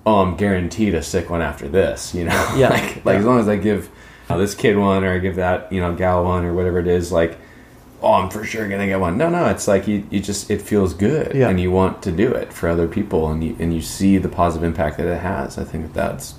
Oh, 0.06 0.22
I'm 0.22 0.36
guaranteed 0.38 0.96
a 0.96 1.04
sick 1.04 1.30
one 1.30 1.42
after 1.42 1.68
this. 1.68 2.14
You 2.16 2.26
know. 2.26 2.54
Yeah. 2.56 2.70
like 2.74 3.06
like 3.06 3.14
Yeah. 3.14 3.20
as 3.20 3.26
long 3.26 3.40
as 3.40 3.48
I 3.48 3.58
give 3.58 3.90
uh, 4.30 4.38
this 4.38 4.56
kid 4.56 4.78
one 4.78 5.04
or 5.04 5.14
I 5.14 5.20
give 5.20 5.36
that 5.38 5.72
you 5.72 5.82
know 5.82 5.94
gal 5.96 6.24
one 6.24 6.46
or 6.46 6.54
whatever 6.54 6.80
it 6.80 6.88
is, 6.88 7.12
like. 7.12 7.38
Oh, 8.02 8.14
I'm 8.14 8.30
for 8.30 8.46
sure 8.46 8.66
gonna 8.70 8.86
get 8.86 9.02
one. 9.02 9.18
No, 9.18 9.28
no, 9.30 9.48
it's 9.48 9.68
like 9.68 9.86
you, 9.86 10.08
you 10.10 10.22
just 10.22 10.50
it 10.50 10.62
feels 10.62 10.94
good, 10.94 11.36
Yeah. 11.36 11.50
and 11.50 11.60
you 11.60 11.70
want 11.70 12.02
to 12.04 12.14
do 12.14 12.32
it 12.32 12.54
for 12.54 12.70
other 12.70 12.88
people, 12.88 13.30
and 13.30 13.44
you 13.44 13.58
and 13.60 13.74
you 13.74 13.82
see 13.82 14.18
the 14.18 14.30
positive 14.30 14.64
impact 14.66 14.96
that 15.00 15.06
it 15.08 15.20
has. 15.20 15.58
I 15.58 15.66
think 15.66 15.88
that 15.88 15.94
that's 15.94 16.36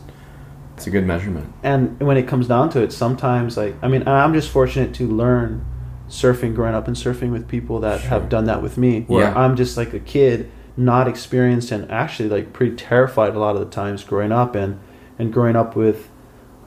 it's 0.78 0.86
a 0.86 0.90
good 0.90 1.04
measurement. 1.06 1.52
and 1.62 2.00
when 2.00 2.16
it 2.16 2.26
comes 2.26 2.48
down 2.48 2.70
to 2.70 2.80
it, 2.80 2.94
sometimes 2.94 3.58
like 3.58 3.74
I 3.82 3.88
mean, 3.88 4.08
I'm 4.08 4.32
just 4.32 4.48
fortunate 4.48 4.94
to 4.94 5.06
learn 5.06 5.62
surfing, 6.08 6.54
growing 6.54 6.74
up 6.74 6.88
and 6.88 6.96
surfing 6.96 7.30
with 7.30 7.46
people 7.46 7.78
that 7.80 8.00
Sure. 8.00 8.08
have 8.08 8.30
done 8.30 8.46
that 8.46 8.62
with 8.62 8.78
me. 8.78 9.04
Where 9.06 9.24
Yeah. 9.24 9.34
I'm 9.38 9.54
just 9.54 9.76
like 9.76 9.92
a 9.92 10.00
kid, 10.00 10.50
not 10.80 11.06
experienced 11.08 11.70
and 11.72 11.90
actually 11.90 12.28
like 12.28 12.52
pretty 12.52 12.74
terrified 12.76 13.34
a 13.34 13.38
lot 13.38 13.54
of 13.56 13.60
the 13.60 13.70
times 13.70 14.02
growing 14.04 14.32
up 14.32 14.54
and 14.54 14.78
and 15.18 15.32
growing 15.32 15.56
up 15.56 15.76
with 15.76 16.08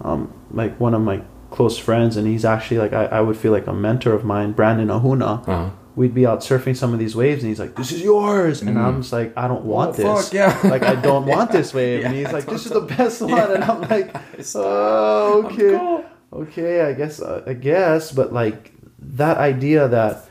um, 0.01 0.32
like 0.51 0.80
one 0.80 0.93
of 0.93 1.01
my 1.01 1.22
close 1.49 1.78
friends, 1.78 2.18
and 2.18 2.28
he's 2.28 2.45
actually 2.45 2.78
like 2.78 2.93
I, 2.93 3.05
I 3.05 3.22
would 3.22 3.38
feel 3.38 3.51
like 3.51 3.68
a 3.68 3.74
mentor 3.74 4.14
of 4.14 4.24
mine, 4.24 4.51
Brandon 4.51 4.88
Ahuna. 4.89 5.47
Uh-huh. 5.47 5.70
We'd 5.95 6.16
be 6.16 6.26
out 6.26 6.39
surfing 6.39 6.76
some 6.76 6.91
of 6.93 6.97
these 6.99 7.16
waves, 7.16 7.43
and 7.43 7.49
he's 7.49 7.59
like, 7.59 7.76
"This 7.76 7.91
is 7.91 8.01
yours," 8.01 8.61
and 8.64 8.76
Mm. 8.78 8.84
I'm 8.84 9.01
just 9.01 9.14
like, 9.14 9.32
"I 9.38 9.47
don't 9.47 9.64
want 9.64 9.91
Oh, 9.91 9.93
this. 9.93 10.26
fuck, 10.30 10.34
yeah. 10.34 10.59
like 10.72 10.82
I 10.82 10.95
don't 10.95 11.26
want 11.36 11.51
this 11.51 11.72
wave." 11.74 12.03
and 12.05 12.16
he's 12.16 12.32
like, 12.34 12.45
"This 12.47 12.66
is 12.66 12.72
the 12.72 12.82
best 12.82 13.22
one," 13.22 13.30
Yeah. 13.30 13.53
and 13.53 13.64
I'm 13.64 13.82
like, 13.82 14.16
"Oh, 14.55 15.43
okay." 15.45 15.78
cool. 15.78 16.03
okay, 16.34 16.82
I 16.82 16.93
guess, 16.93 17.22
uh, 17.22 17.43
I 17.45 17.53
guess, 17.53 18.11
but 18.11 18.34
like 18.34 18.74
that 18.99 19.38
idea 19.38 19.88
that 19.88 20.26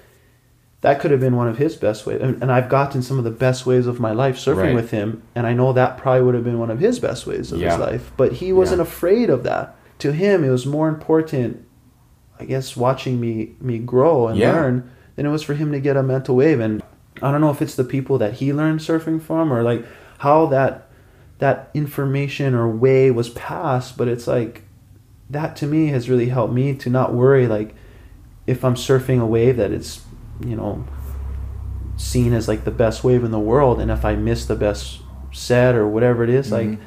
that 0.83 1.01
could 1.01 1.11
have 1.13 1.21
been 1.21 1.37
one 1.37 1.49
of 1.49 1.59
his 1.59 1.77
best 1.77 2.07
ways. 2.07 2.21
and, 2.21 2.51
I've 2.53 2.69
gotten 2.69 3.03
some 3.03 3.17
of 3.19 3.25
the 3.25 3.31
best 3.31 3.65
ways 3.67 3.87
of 3.87 3.99
my 4.01 4.13
life 4.13 4.37
surfing 4.37 4.57
Right. 4.57 4.75
with 4.75 4.91
him, 4.91 5.23
and 5.35 5.47
I 5.47 5.55
know 5.55 5.73
that 5.73 5.97
probably 5.97 6.23
would 6.23 6.35
have 6.35 6.45
been 6.45 6.59
one 6.59 6.71
of 6.71 6.81
his 6.81 6.99
best 6.99 7.27
ways 7.27 7.51
of 7.53 7.61
Yeah. 7.61 7.71
his 7.71 7.79
life, 7.79 8.13
but 8.17 8.33
he 8.35 8.53
wasn't 8.53 8.79
Yeah. 8.81 8.83
afraid 8.83 9.31
of 9.31 9.43
that. 9.45 9.75
To 10.01 10.13
him, 10.13 10.43
it 10.45 10.51
was 10.51 10.67
more 10.67 10.89
important, 10.89 11.65
I 12.41 12.45
guess, 12.45 12.77
watching 12.77 13.21
me 13.21 13.53
me 13.61 13.79
grow 13.79 14.27
and 14.27 14.37
Yeah. 14.39 14.53
learn 14.53 14.85
than 15.17 15.27
it 15.27 15.31
was 15.31 15.43
for 15.43 15.55
him 15.55 15.71
to 15.73 15.79
get 15.81 15.97
a 15.97 16.03
mental 16.03 16.35
wave. 16.37 16.59
And 16.59 16.83
I 17.23 17.31
don't 17.31 17.41
know 17.41 17.51
if 17.51 17.63
it's 17.63 17.77
the 17.77 17.85
people 17.85 18.19
that 18.19 18.35
he 18.35 18.53
learned 18.53 18.81
surfing 18.81 19.21
from 19.23 19.53
or 19.53 19.63
like 19.63 19.85
how 20.19 20.47
that 20.47 20.89
that 21.39 21.71
information 21.75 22.55
or 22.55 22.69
way 22.69 23.11
was 23.11 23.29
passed, 23.31 23.97
but 23.97 24.07
it's 24.09 24.27
like 24.27 24.63
that 25.31 25.55
to 25.57 25.67
me 25.67 25.89
has 25.89 26.09
really 26.11 26.27
helped 26.29 26.53
me 26.55 26.75
to 26.75 26.91
not 26.91 27.15
worry 27.15 27.47
like 27.47 27.75
if 28.47 28.65
I'm 28.65 28.75
surfing 28.75 29.21
a 29.21 29.27
wave 29.27 29.57
that 29.57 29.71
it's 29.73 30.02
you 30.47 30.57
know 30.57 30.85
seen 31.97 32.33
as 32.33 32.49
like 32.49 32.65
the 32.65 32.71
best 32.71 33.05
wave 33.05 33.23
in 33.25 33.31
the 33.31 33.39
world 33.39 33.81
and 33.81 33.91
if 33.91 34.05
I 34.05 34.15
miss 34.17 34.47
the 34.47 34.57
best 34.57 35.01
set 35.31 35.75
or 35.75 35.87
whatever 35.89 36.25
it 36.25 36.31
is, 36.31 36.51
like 36.51 36.67
Mhm. 36.69 36.79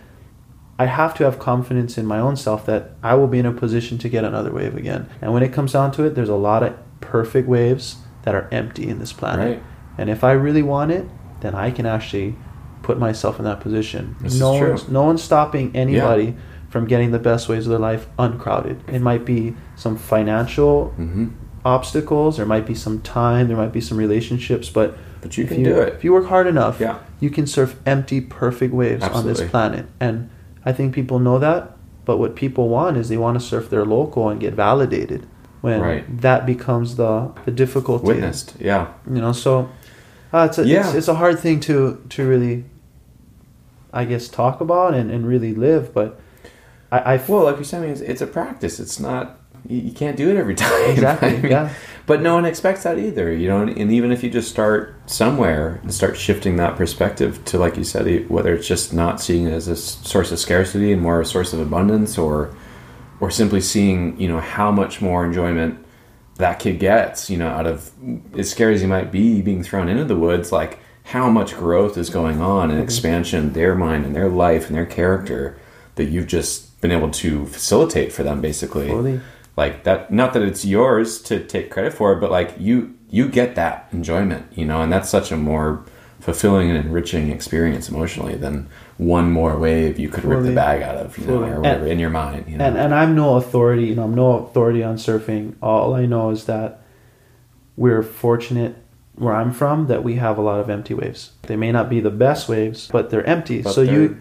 I 0.78 0.88
have 0.88 1.14
to 1.16 1.24
have 1.24 1.40
confidence 1.40 1.98
in 1.98 2.06
my 2.06 2.20
own 2.20 2.36
self 2.36 2.66
that 2.66 2.92
I 3.02 3.14
will 3.16 3.28
be 3.28 3.40
in 3.40 3.46
a 3.46 3.52
position 3.54 3.98
to 4.00 4.10
get 4.10 4.24
another 4.26 4.52
wave 4.52 4.76
again. 4.76 5.08
And 5.22 5.34
when 5.34 5.42
it 5.42 5.54
comes 5.54 5.72
down 5.72 5.92
to 5.94 6.04
it, 6.04 6.16
there's 6.16 6.30
a 6.30 6.36
lot 6.36 6.64
of 6.64 6.74
perfect 7.00 7.48
waves 7.48 7.98
that 8.24 8.36
are 8.36 8.48
empty 8.52 8.88
in 8.90 9.00
this 9.00 9.14
planet. 9.14 9.48
Right. 9.48 9.64
And 9.98 10.10
if 10.10 10.24
I 10.24 10.34
really 10.34 10.64
want 10.64 10.92
it, 10.92 11.08
then 11.40 11.56
I 11.56 11.72
can 11.72 11.86
actually 11.86 12.36
put 12.84 13.00
myself 13.00 13.40
in 13.40 13.46
that 13.46 13.62
position. 13.62 14.16
This 14.20 14.38
no 14.40 14.52
one's 14.72 14.90
no 14.90 15.04
one's 15.04 15.24
stopping 15.24 15.72
anybody 15.74 16.36
from 16.70 16.86
getting 16.88 17.12
the 17.12 17.20
best 17.20 17.48
waves 17.48 17.66
of 17.68 17.70
their 17.70 17.80
life 17.80 18.08
uncrowded. 18.20 18.84
It 18.92 19.02
might 19.02 19.24
be 19.24 19.56
some 19.76 19.96
financial 19.96 20.88
hmm 20.98 21.28
obstacles, 21.66 22.38
there 22.38 22.46
might 22.46 22.66
be 22.66 22.76
some 22.76 23.02
time, 23.02 23.48
there 23.48 23.58
might 23.58 23.74
be 23.74 23.82
some 23.82 23.98
relationships, 23.98 24.70
but 24.70 24.98
But 25.22 25.38
you 25.38 25.46
can 25.48 25.64
do 25.64 25.82
it. 25.82 25.94
If 25.96 26.04
you 26.04 26.14
work 26.14 26.28
hard 26.28 26.46
enough, 26.48 26.80
Yeah. 26.80 27.00
you 27.20 27.30
can 27.32 27.48
surf 27.48 27.76
empty, 27.86 28.22
perfect 28.22 28.74
waves 28.74 29.04
on 29.04 29.26
this 29.26 29.42
planet. 29.42 29.88
And 30.00 30.30
I 30.64 30.72
think 30.72 30.94
people 30.94 31.18
know 31.20 31.40
that. 31.40 31.72
But 32.06 32.18
what 32.18 32.36
people 32.36 32.70
want 32.70 32.98
is 32.98 33.10
they 33.10 33.18
want 33.18 33.40
to 33.40 33.44
surf 33.44 33.70
their 33.72 33.84
local 33.84 34.30
and 34.30 34.40
get 34.40 34.54
validated. 34.54 35.26
When 35.62 35.82
Right. 35.82 36.22
that 36.22 36.46
becomes 36.46 36.96
the 36.96 37.32
the 37.46 37.52
difficulty, 37.52 38.06
Witnessed. 38.06 38.54
Yeah. 38.60 38.86
you 39.12 39.20
know. 39.20 39.32
So 39.32 39.70
uh, 40.32 40.46
it's 40.48 40.60
a 40.60 40.64
Yeah. 40.68 40.82
it's, 40.86 40.94
it's 40.94 41.08
a 41.08 41.16
hard 41.16 41.40
thing 41.40 41.60
to 41.62 41.98
to 42.10 42.28
really, 42.28 42.66
I 43.92 44.06
guess, 44.06 44.28
talk 44.28 44.62
about 44.62 44.94
and, 44.94 45.10
and 45.10 45.26
really 45.28 45.56
live. 45.56 45.92
But 45.92 46.20
I, 46.92 47.20
Well, 47.28 47.44
like 47.46 47.56
you're 47.56 47.64
saying, 47.66 47.90
it's, 47.90 48.02
it's 48.02 48.22
a 48.22 48.28
practice. 48.28 48.80
It's 48.80 49.00
not. 49.00 49.40
You, 49.68 49.80
you 49.80 49.92
can't 49.92 50.18
do 50.18 50.30
it 50.30 50.38
every 50.38 50.56
time. 50.66 50.90
Exactly, 50.90 51.30
I 51.38 51.42
mean, 51.42 51.52
yeah. 51.52 51.74
But 52.06 52.22
no 52.22 52.36
one 52.36 52.46
expects 52.46 52.84
that 52.84 53.00
either. 53.00 53.34
You 53.34 53.48
know, 53.48 53.62
and, 53.62 53.78
and 53.78 53.92
even 53.92 54.12
if 54.12 54.24
you 54.24 54.30
just 54.30 54.50
start 54.50 54.96
somewhere 55.10 55.80
and 55.82 55.94
start 55.94 56.18
shifting 56.18 56.58
that 56.58 56.76
perspective 56.76 57.44
to, 57.46 57.58
like 57.58 57.78
you 57.78 57.84
said, 57.84 58.30
whether 58.30 58.54
it's 58.54 58.68
just 58.68 58.94
not 58.94 59.22
seeing 59.22 59.48
it 59.48 59.54
as 59.54 59.68
a 59.68 59.76
source 59.76 60.32
of 60.32 60.40
scarcity 60.40 60.92
and 60.92 61.02
more 61.02 61.22
a 61.22 61.26
source 61.26 61.54
of 61.54 61.60
abundance, 61.60 62.18
or 62.18 62.56
or 63.20 63.32
simply 63.32 63.62
seeing, 63.62 64.20
you 64.20 64.28
know, 64.28 64.40
how 64.40 64.72
much 64.72 65.02
more 65.02 65.26
enjoyment 65.26 65.84
that 66.38 66.60
kid 66.60 66.80
gets, 66.80 67.30
you 67.30 67.38
know, 67.38 67.48
out 67.48 67.66
of 67.66 67.92
as 68.38 68.50
scary 68.50 68.76
as 68.76 68.82
he 68.82 68.88
might 68.88 69.12
be 69.12 69.42
being 69.42 69.64
thrown 69.64 69.88
into 69.88 70.04
the 70.04 70.18
woods, 70.18 70.52
like 70.52 70.80
how 71.06 71.30
much 71.30 71.56
growth 71.56 71.98
is 71.98 72.10
going 72.10 72.42
on 72.42 72.70
and 72.70 72.74
mm-hmm. 72.74 72.84
expansion 72.84 73.46
in 73.46 73.54
their 73.54 73.76
mind 73.76 74.06
and 74.06 74.16
their 74.16 74.30
life 74.30 74.68
and 74.68 74.76
their 74.76 74.86
character 74.86 75.58
that 75.96 76.06
you've 76.06 76.28
just 76.28 76.80
been 76.82 76.92
able 76.92 77.10
to 77.10 77.46
facilitate 77.46 78.12
for 78.12 78.24
them 78.24 78.42
basically. 78.42 78.88
Totally. 78.88 79.22
Like 79.58 79.84
that 79.84 80.12
not 80.12 80.34
that 80.34 80.42
it's 80.42 80.66
yours 80.66 81.22
to 81.24 81.44
take 81.44 81.72
credit 81.72 81.94
for, 81.94 82.16
but 82.16 82.30
like 82.32 82.56
you 82.60 82.94
you 83.10 83.30
get 83.30 83.56
that 83.56 83.88
enjoyment, 83.92 84.46
you 84.54 84.66
know, 84.66 84.82
and 84.82 84.92
that's 84.92 85.10
such 85.10 85.32
a 85.32 85.38
more 85.38 85.84
fulfilling 86.20 86.70
and 86.70 86.78
enriching 86.86 87.30
experience 87.32 87.88
emotionally 87.88 88.36
than 88.36 88.68
one 88.98 89.32
more 89.32 89.58
wave 89.58 90.00
you 90.00 90.10
could 90.10 90.24
rip 90.26 90.44
the 90.44 90.52
bag 90.54 90.82
out 90.82 90.96
of, 90.98 91.18
you 91.18 91.28
know, 91.28 91.44
or 91.44 91.60
whatever 91.62 91.84
And- 91.84 91.88
in 91.92 92.00
your 92.00 92.10
mind, 92.10 92.46
you 92.48 92.58
know. 92.58 92.66
and 92.66 92.78
and 92.78 92.94
I'm 92.94 93.16
no 93.16 93.36
authority. 93.36 93.86
You 93.86 93.96
know, 93.96 94.04
I'm 94.04 94.16
no 94.16 94.40
authority 94.40 94.84
on 94.84 94.96
surfing. 94.98 95.54
All 95.62 95.94
I 95.94 96.06
know 96.06 96.32
is 96.32 96.46
that 96.46 96.82
we're 97.78 98.04
fortunate 98.04 98.76
where 99.16 99.34
I'm 99.34 99.52
from 99.54 99.88
that 99.88 100.04
we 100.04 100.16
have 100.16 100.38
a 100.38 100.42
lot 100.42 100.60
of 100.60 100.70
empty 100.70 100.94
waves. 100.94 101.32
They 101.44 101.56
may 101.56 101.72
not 101.72 101.90
be 101.90 102.02
the 102.02 102.10
best 102.10 102.50
waves, 102.50 102.90
but 102.92 103.10
they're 103.10 103.26
empty. 103.26 103.62
But 103.62 103.74
so 103.74 103.86
they're- 103.86 103.94
you 103.94 104.18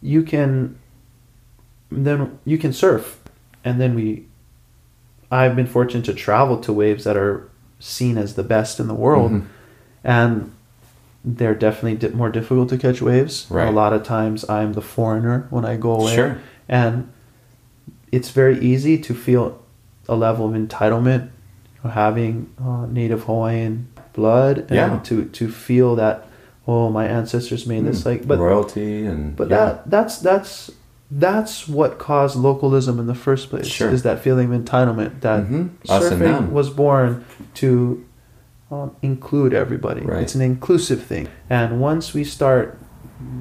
you 0.00 0.22
can 0.22 0.76
then 1.90 2.38
you 2.46 2.56
can 2.56 2.72
surf, 2.72 3.20
and 3.64 3.78
then 3.80 3.94
we. 3.94 4.26
I've 5.30 5.54
been 5.56 5.66
fortunate 5.66 6.04
to 6.06 6.14
travel 6.14 6.58
to 6.58 6.72
waves 6.72 7.04
that 7.04 7.16
are 7.16 7.48
seen 7.78 8.18
as 8.18 8.34
the 8.34 8.42
best 8.42 8.80
in 8.80 8.88
the 8.88 8.94
world, 8.94 9.32
Mhm. 9.32 9.42
and 10.04 10.50
they're 11.24 11.54
definitely 11.54 11.96
di- 11.96 12.14
more 12.16 12.30
difficult 12.30 12.68
to 12.70 12.78
catch 12.78 13.00
waves. 13.02 13.46
Right. 13.50 13.68
A 13.68 13.70
lot 13.70 13.92
of 13.92 14.02
times, 14.02 14.48
I'm 14.48 14.72
the 14.72 14.80
foreigner 14.82 15.46
when 15.50 15.64
I 15.64 15.76
go 15.76 15.92
away, 16.00 16.14
Sure. 16.14 16.38
and 16.68 17.08
it's 18.10 18.30
very 18.30 18.58
easy 18.60 18.98
to 18.98 19.14
feel 19.14 19.58
a 20.08 20.16
level 20.16 20.46
of 20.48 20.54
entitlement 20.54 21.28
having 21.88 22.48
uh, 22.62 22.86
native 22.90 23.24
Hawaiian 23.24 23.86
blood 24.12 24.58
and 24.68 24.74
Yeah. 24.76 24.98
to 25.04 25.24
to 25.26 25.48
feel 25.48 25.94
that 25.96 26.26
oh 26.66 26.90
my 26.90 27.06
ancestors 27.06 27.66
made 27.66 27.84
this 27.86 28.04
like 28.04 28.26
but 28.28 28.38
royalty 28.38 29.06
and 29.06 29.34
but 29.36 29.48
yeah. 29.48 29.56
that 29.56 29.90
that's 29.90 30.18
that's 30.18 30.70
that's 31.10 31.66
what 31.68 31.98
caused 31.98 32.36
localism 32.36 32.98
in 33.00 33.06
the 33.06 33.14
first 33.14 33.50
place 33.50 33.66
Sure. 33.66 33.90
is 33.90 34.02
that 34.04 34.20
feeling 34.20 34.52
of 34.54 34.60
entitlement 34.62 35.20
that 35.22 35.44
Mhm. 35.44 35.50
Them. 35.50 35.78
surfing 35.86 36.50
was 36.50 36.70
born 36.70 37.24
to 37.54 38.04
um, 38.70 38.92
include 39.02 39.52
everybody 39.52 40.02
Right. 40.02 40.22
it's 40.22 40.36
an 40.36 40.40
inclusive 40.42 41.02
thing 41.02 41.26
and 41.48 41.80
once 41.80 42.14
we 42.14 42.22
start 42.22 42.78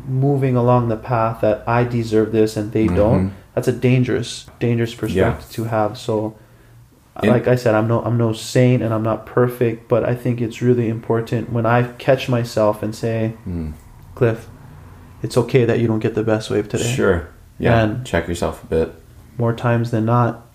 moving 0.07 0.55
along 0.55 0.89
the 0.89 0.95
path 0.97 1.41
that 1.41 1.63
I 1.67 1.83
deserve 1.83 2.31
this 2.31 2.57
and 2.57 2.71
they 2.71 2.87
Mhm. 2.87 2.95
don't. 2.95 3.31
That's 3.55 3.67
a 3.67 3.71
dangerous, 3.71 4.47
dangerous 4.59 4.93
perspective 4.93 5.49
to 5.51 5.63
have. 5.65 5.97
So, 5.97 6.33
And- 7.15 7.31
like 7.31 7.47
I 7.47 7.55
said, 7.55 7.75
I'm 7.75 7.87
no, 7.87 8.01
I'm 8.01 8.17
no 8.17 8.33
saint 8.33 8.81
and 8.83 8.93
I'm 8.93 9.03
not 9.03 9.25
perfect, 9.25 9.87
but 9.87 10.03
I 10.03 10.15
think 10.15 10.41
it's 10.41 10.61
really 10.61 10.89
important 10.89 11.51
when 11.53 11.65
I 11.65 11.83
catch 11.97 12.27
myself 12.29 12.81
and 12.83 12.93
say, 12.95 13.33
Mm. 13.47 13.73
Cliff, 14.15 14.47
it's 15.21 15.37
okay 15.37 15.63
that 15.65 15.79
you 15.79 15.87
don't 15.87 15.99
get 15.99 16.15
the 16.15 16.23
best 16.23 16.49
wave 16.49 16.67
today. 16.69 16.83
Sure. 16.83 17.27
Yeah. 17.59 17.83
And- 17.83 18.05
Check 18.05 18.27
yourself 18.27 18.63
a 18.63 18.67
bit. 18.67 18.93
More 19.37 19.53
times 19.53 19.91
than 19.91 20.05
not, 20.05 20.45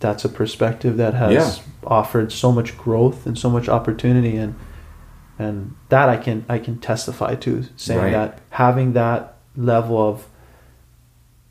that's 0.00 0.24
a 0.24 0.28
perspective 0.28 0.96
that 0.98 1.14
has 1.14 1.32
Yeah. 1.32 1.52
offered 1.86 2.30
so 2.32 2.52
much 2.52 2.76
growth 2.76 3.26
and 3.26 3.38
so 3.38 3.48
much 3.50 3.68
opportunity 3.68 4.36
and 4.36 4.54
and 5.38 5.74
that 5.90 6.08
I 6.08 6.16
can 6.16 6.44
I 6.48 6.58
can 6.58 6.78
testify 6.78 7.34
to 7.36 7.64
saying 7.76 8.00
Right. 8.00 8.12
that 8.12 8.38
having 8.50 8.92
that 8.94 9.34
level 9.56 9.96
of 10.00 10.26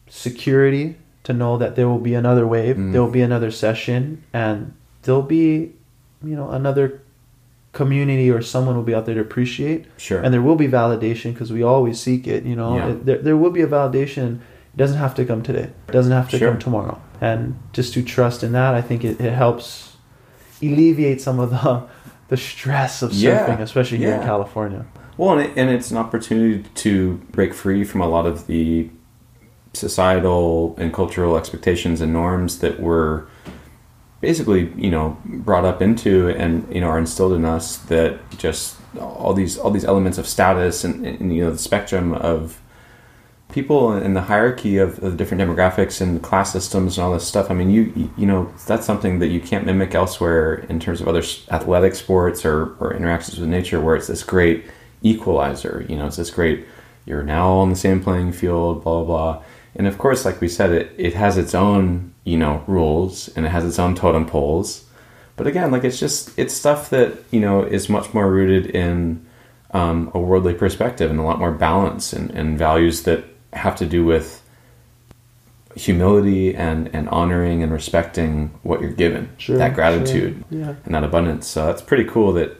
security 0.07 0.95
to 1.23 1.33
know 1.33 1.57
that 1.57 1.75
there 1.75 1.87
will 1.87 1.99
be 1.99 2.13
another 2.13 2.45
wave, 2.47 2.75
Mm. 2.77 2.91
there 2.93 3.01
will 3.03 3.11
be 3.11 3.21
another 3.21 3.51
session 3.51 4.23
and 4.33 4.73
there'll 5.03 5.21
be 5.21 5.71
you 6.23 6.35
know 6.35 6.49
another 6.49 7.01
community 7.73 8.31
or 8.31 8.41
someone 8.41 8.75
will 8.75 8.83
be 8.83 8.95
out 8.95 9.05
there 9.05 9.15
to 9.15 9.21
appreciate 9.21 9.85
Sure. 9.97 10.21
and 10.21 10.33
there 10.33 10.41
will 10.41 10.55
be 10.55 10.67
validation 10.67 11.33
because 11.33 11.51
we 11.51 11.61
always 11.61 11.99
seek 11.99 12.27
it 12.27 12.43
you 12.45 12.55
know 12.55 12.75
Yeah. 12.77 12.87
It- 12.87 13.05
there, 13.05 13.17
there 13.19 13.37
will 13.37 13.51
be 13.51 13.61
a 13.61 13.67
validation 13.67 14.39
it 14.75 14.77
doesn't 14.77 14.97
have 14.97 15.15
to 15.15 15.23
come 15.25 15.41
today 15.41 15.69
it 15.87 15.91
doesn't 15.91 16.11
have 16.11 16.29
to 16.29 16.37
Sure. 16.37 16.51
come 16.51 16.59
tomorrow 16.59 17.01
and 17.21 17.57
just 17.73 17.93
to 17.93 18.03
trust 18.03 18.43
in 18.43 18.51
that 18.51 18.73
i 18.75 18.81
think 18.81 19.03
it, 19.05 19.19
it 19.21 19.31
helps 19.33 19.95
alleviate 20.61 21.21
some 21.21 21.39
of 21.39 21.49
the 21.49 21.83
the 22.27 22.37
stress 22.37 23.01
of 23.01 23.13
Yeah. 23.13 23.47
surfing 23.47 23.61
especially 23.61 23.97
here 23.99 24.13
in 24.15 24.21
california 24.21 24.85
Well, 25.17 25.31
and, 25.37 25.41
it, 25.47 25.51
and 25.57 25.69
it's 25.69 25.91
an 25.91 25.97
opportunity 25.97 26.63
to 26.83 27.15
break 27.31 27.53
free 27.53 27.83
from 27.85 28.01
a 28.01 28.07
lot 28.07 28.25
of 28.25 28.47
the 28.47 28.89
societal 29.73 30.75
and 30.77 30.93
cultural 30.93 31.37
expectations 31.37 32.01
and 32.01 32.11
norms 32.13 32.59
that 32.59 32.79
were 32.79 33.27
basically, 34.21 34.71
you 34.75 34.89
know, 34.89 35.17
brought 35.25 35.65
up 35.65 35.81
into 35.81 36.29
and 36.29 36.65
you 36.73 36.81
know 36.81 36.87
are 36.87 36.97
instilled 36.99 37.33
in 37.33 37.45
us 37.45 37.77
that 37.77 38.17
just 38.37 38.77
all 38.99 39.33
these 39.33 39.57
all 39.57 39.71
these 39.71 39.85
elements 39.85 40.17
of 40.17 40.25
status 40.27 40.83
and, 40.83 41.05
and 41.05 41.35
you 41.35 41.43
know 41.43 41.51
the 41.51 41.57
spectrum 41.57 42.13
of 42.13 42.61
people 43.51 43.95
in 43.95 44.13
the 44.13 44.21
hierarchy 44.21 44.77
of, 44.77 45.01
of 45.03 45.17
different 45.17 45.41
demographics 45.41 46.01
and 46.01 46.21
class 46.21 46.51
systems 46.51 46.97
and 46.97 47.05
all 47.05 47.13
this 47.13 47.27
stuff. 47.27 47.49
I 47.49 47.53
mean, 47.53 47.69
you 47.69 48.11
you 48.17 48.25
know 48.25 48.51
that's 48.67 48.85
something 48.85 49.19
that 49.19 49.27
you 49.27 49.39
can't 49.39 49.65
mimic 49.65 49.95
elsewhere 49.95 50.65
in 50.69 50.79
terms 50.79 51.01
of 51.01 51.07
other 51.07 51.23
athletic 51.49 51.95
sports 51.95 52.45
or, 52.45 52.75
or 52.79 52.93
interactions 52.93 53.39
with 53.39 53.49
nature, 53.49 53.79
where 53.79 53.95
it's 53.95 54.07
this 54.07 54.23
great 54.23 54.65
equalizer. 55.03 55.85
You 55.87 55.97
know, 55.97 56.07
it's 56.07 56.17
this 56.17 56.31
great. 56.31 56.65
You're 57.05 57.23
now 57.23 57.49
on 57.51 57.69
the 57.69 57.75
same 57.75 58.01
playing 58.01 58.33
field. 58.33 58.83
Blah 58.83 59.03
blah 59.03 59.33
blah. 59.33 59.43
And 59.75 59.87
of 59.87 59.97
course, 59.97 60.25
like 60.25 60.41
we 60.41 60.47
said, 60.47 60.71
it 60.71 60.93
it 60.97 61.13
has 61.13 61.37
its 61.37 61.53
own 61.53 62.13
you 62.23 62.37
know 62.37 62.63
rules 62.67 63.29
and 63.35 63.45
it 63.45 63.49
has 63.49 63.65
its 63.65 63.79
own 63.79 63.95
totem 63.95 64.25
poles. 64.25 64.85
But 65.37 65.47
again, 65.47 65.71
like 65.71 65.83
it's 65.83 65.99
just 65.99 66.37
it's 66.37 66.53
stuff 66.53 66.89
that 66.89 67.13
you 67.31 67.39
know 67.39 67.63
is 67.63 67.89
much 67.89 68.13
more 68.13 68.29
rooted 68.29 68.67
in 68.67 69.25
um, 69.71 70.09
a 70.13 70.19
worldly 70.19 70.53
perspective 70.53 71.11
and 71.11 71.19
a 71.19 71.23
lot 71.23 71.39
more 71.39 71.51
balance 71.51 72.13
and, 72.13 72.31
and 72.31 72.57
values 72.57 73.03
that 73.03 73.25
have 73.55 73.75
to 73.77 73.85
do 73.85 74.05
with 74.05 74.41
humility 75.75 76.55
and, 76.55 76.93
and 76.95 77.09
honoring 77.09 77.61
and 77.61 77.71
respecting 77.71 78.57
what 78.63 78.81
you're 78.81 78.91
given. 78.91 79.29
Sure, 79.37 79.57
that 79.57 79.73
gratitude 79.73 80.43
sure, 80.49 80.59
yeah. 80.59 80.75
and 80.85 80.95
that 80.95 81.03
abundance. 81.03 81.47
So 81.47 81.65
that's 81.65 81.81
pretty 81.81 82.05
cool 82.05 82.33
that 82.33 82.59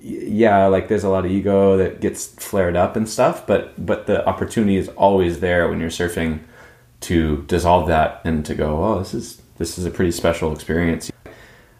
yeah, 0.00 0.66
like 0.66 0.88
there's 0.88 1.04
a 1.04 1.08
lot 1.08 1.24
of 1.24 1.30
ego 1.30 1.76
that 1.76 2.00
gets 2.00 2.26
flared 2.26 2.76
up 2.76 2.96
and 2.96 3.08
stuff, 3.08 3.46
but 3.46 3.84
but 3.84 4.06
the 4.06 4.26
opportunity 4.28 4.76
is 4.76 4.88
always 4.90 5.40
there 5.40 5.68
when 5.68 5.80
you're 5.80 5.90
surfing 5.90 6.40
to 7.00 7.44
dissolve 7.46 7.88
that 7.88 8.20
and 8.24 8.44
to 8.46 8.54
go, 8.54 8.84
oh, 8.84 8.98
this 8.98 9.14
is 9.14 9.42
this 9.56 9.78
is 9.78 9.84
a 9.84 9.90
pretty 9.90 10.12
special 10.12 10.52
experience. 10.52 11.10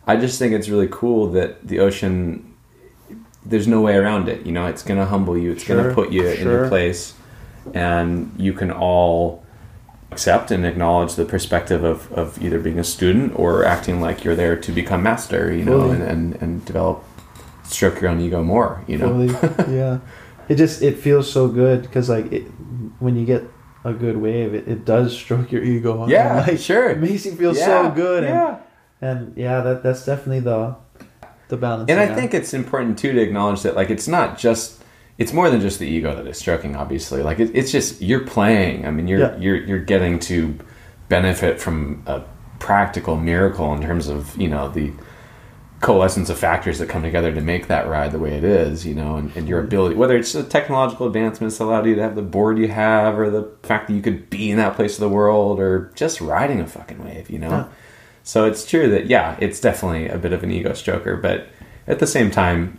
I 0.06 0.16
just 0.16 0.38
think 0.38 0.54
it's 0.54 0.68
really 0.68 0.88
cool 0.90 1.30
that 1.32 1.66
the 1.66 1.80
ocean 1.80 2.54
there's 3.44 3.68
no 3.68 3.80
way 3.80 3.96
around 3.96 4.28
it. 4.28 4.44
You 4.44 4.52
know, 4.52 4.66
it's 4.66 4.82
gonna 4.82 5.06
humble 5.06 5.36
you, 5.36 5.52
it's 5.52 5.62
Sure, 5.62 5.82
gonna 5.82 5.94
put 5.94 6.10
you 6.10 6.26
in 6.26 6.46
your 6.46 6.68
place 6.68 7.14
and 7.74 8.32
you 8.38 8.52
can 8.52 8.70
all 8.70 9.44
accept 10.10 10.50
and 10.50 10.64
acknowledge 10.64 11.14
the 11.14 11.24
perspective 11.24 11.84
of, 11.84 12.10
of 12.12 12.42
either 12.42 12.58
being 12.58 12.78
a 12.78 12.84
student 12.84 13.38
or 13.38 13.64
acting 13.64 14.00
like 14.00 14.24
you're 14.24 14.36
there 14.36 14.56
to 14.56 14.72
become 14.72 15.02
master, 15.02 15.52
you 15.54 15.64
know, 15.64 15.90
and, 15.90 16.02
and, 16.02 16.34
and 16.42 16.64
develop 16.64 17.04
stroke 17.64 18.00
your 18.00 18.10
own 18.10 18.20
ego 18.20 18.42
more, 18.42 18.82
you 18.86 18.96
know. 18.96 19.22
Yeah 19.68 19.98
it 20.48 20.56
just 20.56 20.82
it 20.82 20.98
feels 20.98 21.30
so 21.30 21.48
good 21.48 21.82
because 21.82 22.08
like 22.08 22.30
it, 22.32 22.42
when 22.98 23.16
you 23.16 23.24
get 23.24 23.44
a 23.84 23.92
good 23.92 24.16
wave 24.16 24.54
it, 24.54 24.66
it 24.66 24.84
does 24.84 25.16
stroke 25.16 25.52
your 25.52 25.62
ego 25.62 26.06
Yeah, 26.08 26.40
like, 26.48 26.58
sure. 26.58 26.88
it 26.90 26.98
makes 26.98 27.24
you 27.26 27.34
feel 27.34 27.54
Yeah, 27.54 27.64
so 27.66 27.90
good 27.94 28.24
and, 28.24 28.34
Yeah. 28.34 28.58
and 29.00 29.36
yeah 29.36 29.60
that 29.60 29.82
that's 29.82 30.04
definitely 30.04 30.40
the 30.40 30.76
the 31.48 31.56
balance 31.56 31.90
And 31.90 32.00
I 32.00 32.14
think 32.14 32.34
it's 32.34 32.52
important 32.52 32.98
too 32.98 33.12
to 33.12 33.20
acknowledge 33.20 33.62
that 33.62 33.76
like 33.76 33.90
it's 33.90 34.08
not 34.08 34.38
just 34.38 34.77
it's 35.18 35.32
more 35.32 35.50
than 35.50 35.60
just 35.60 35.78
the 35.80 35.86
ego 35.86 36.14
that 36.14 36.26
is 36.26 36.38
stroking 36.38 36.76
obviously 36.76 37.22
like 37.22 37.38
it, 37.40 37.50
it's 37.54 37.70
just 37.72 38.00
you're 38.00 38.24
playing 38.24 38.86
i 38.86 38.90
mean 38.90 39.06
you're 39.08 39.20
Yeah. 39.20 39.36
you're 39.38 39.56
you're 39.56 39.78
getting 39.84 40.18
to 40.20 40.56
benefit 41.08 41.60
from 41.60 42.02
a 42.06 42.22
practical 42.60 43.16
miracle 43.16 43.72
in 43.74 43.82
terms 43.82 44.08
of 44.08 44.36
you 44.36 44.48
know 44.48 44.68
the 44.68 44.92
coalescence 45.80 46.28
of 46.28 46.36
factors 46.36 46.80
that 46.80 46.88
come 46.88 47.02
together 47.02 47.32
to 47.32 47.40
make 47.40 47.68
that 47.68 47.86
ride 47.88 48.10
the 48.10 48.18
way 48.18 48.32
it 48.34 48.42
is 48.42 48.84
you 48.84 48.94
know 48.94 49.14
and, 49.16 49.30
and 49.36 49.48
your 49.48 49.60
ability 49.60 49.94
whether 49.94 50.16
it's 50.16 50.32
the 50.32 50.42
technological 50.42 51.06
advancements 51.06 51.56
that 51.58 51.64
allowed 51.64 51.86
you 51.86 51.94
to 51.94 52.02
have 52.02 52.16
the 52.16 52.22
board 52.22 52.58
you 52.58 52.66
have 52.66 53.16
or 53.16 53.30
the 53.30 53.44
fact 53.62 53.86
that 53.86 53.94
you 53.94 54.02
could 54.02 54.28
be 54.28 54.50
in 54.50 54.56
that 54.56 54.74
place 54.74 54.94
of 54.94 55.00
the 55.00 55.08
world 55.08 55.60
or 55.60 55.92
just 55.94 56.20
riding 56.20 56.60
a 56.60 56.66
fucking 56.66 57.02
wave 57.04 57.30
you 57.30 57.38
know 57.38 57.50
Yeah. 57.50 57.68
so 58.24 58.44
it's 58.44 58.66
true 58.66 58.90
that 58.90 59.06
yeah, 59.06 59.36
it's 59.40 59.60
definitely 59.60 60.08
a 60.08 60.18
bit 60.18 60.32
of 60.32 60.42
an 60.42 60.50
ego 60.50 60.70
stroker, 60.72 61.20
but 61.22 61.46
at 61.86 62.00
the 62.00 62.06
same 62.08 62.30
time, 62.30 62.76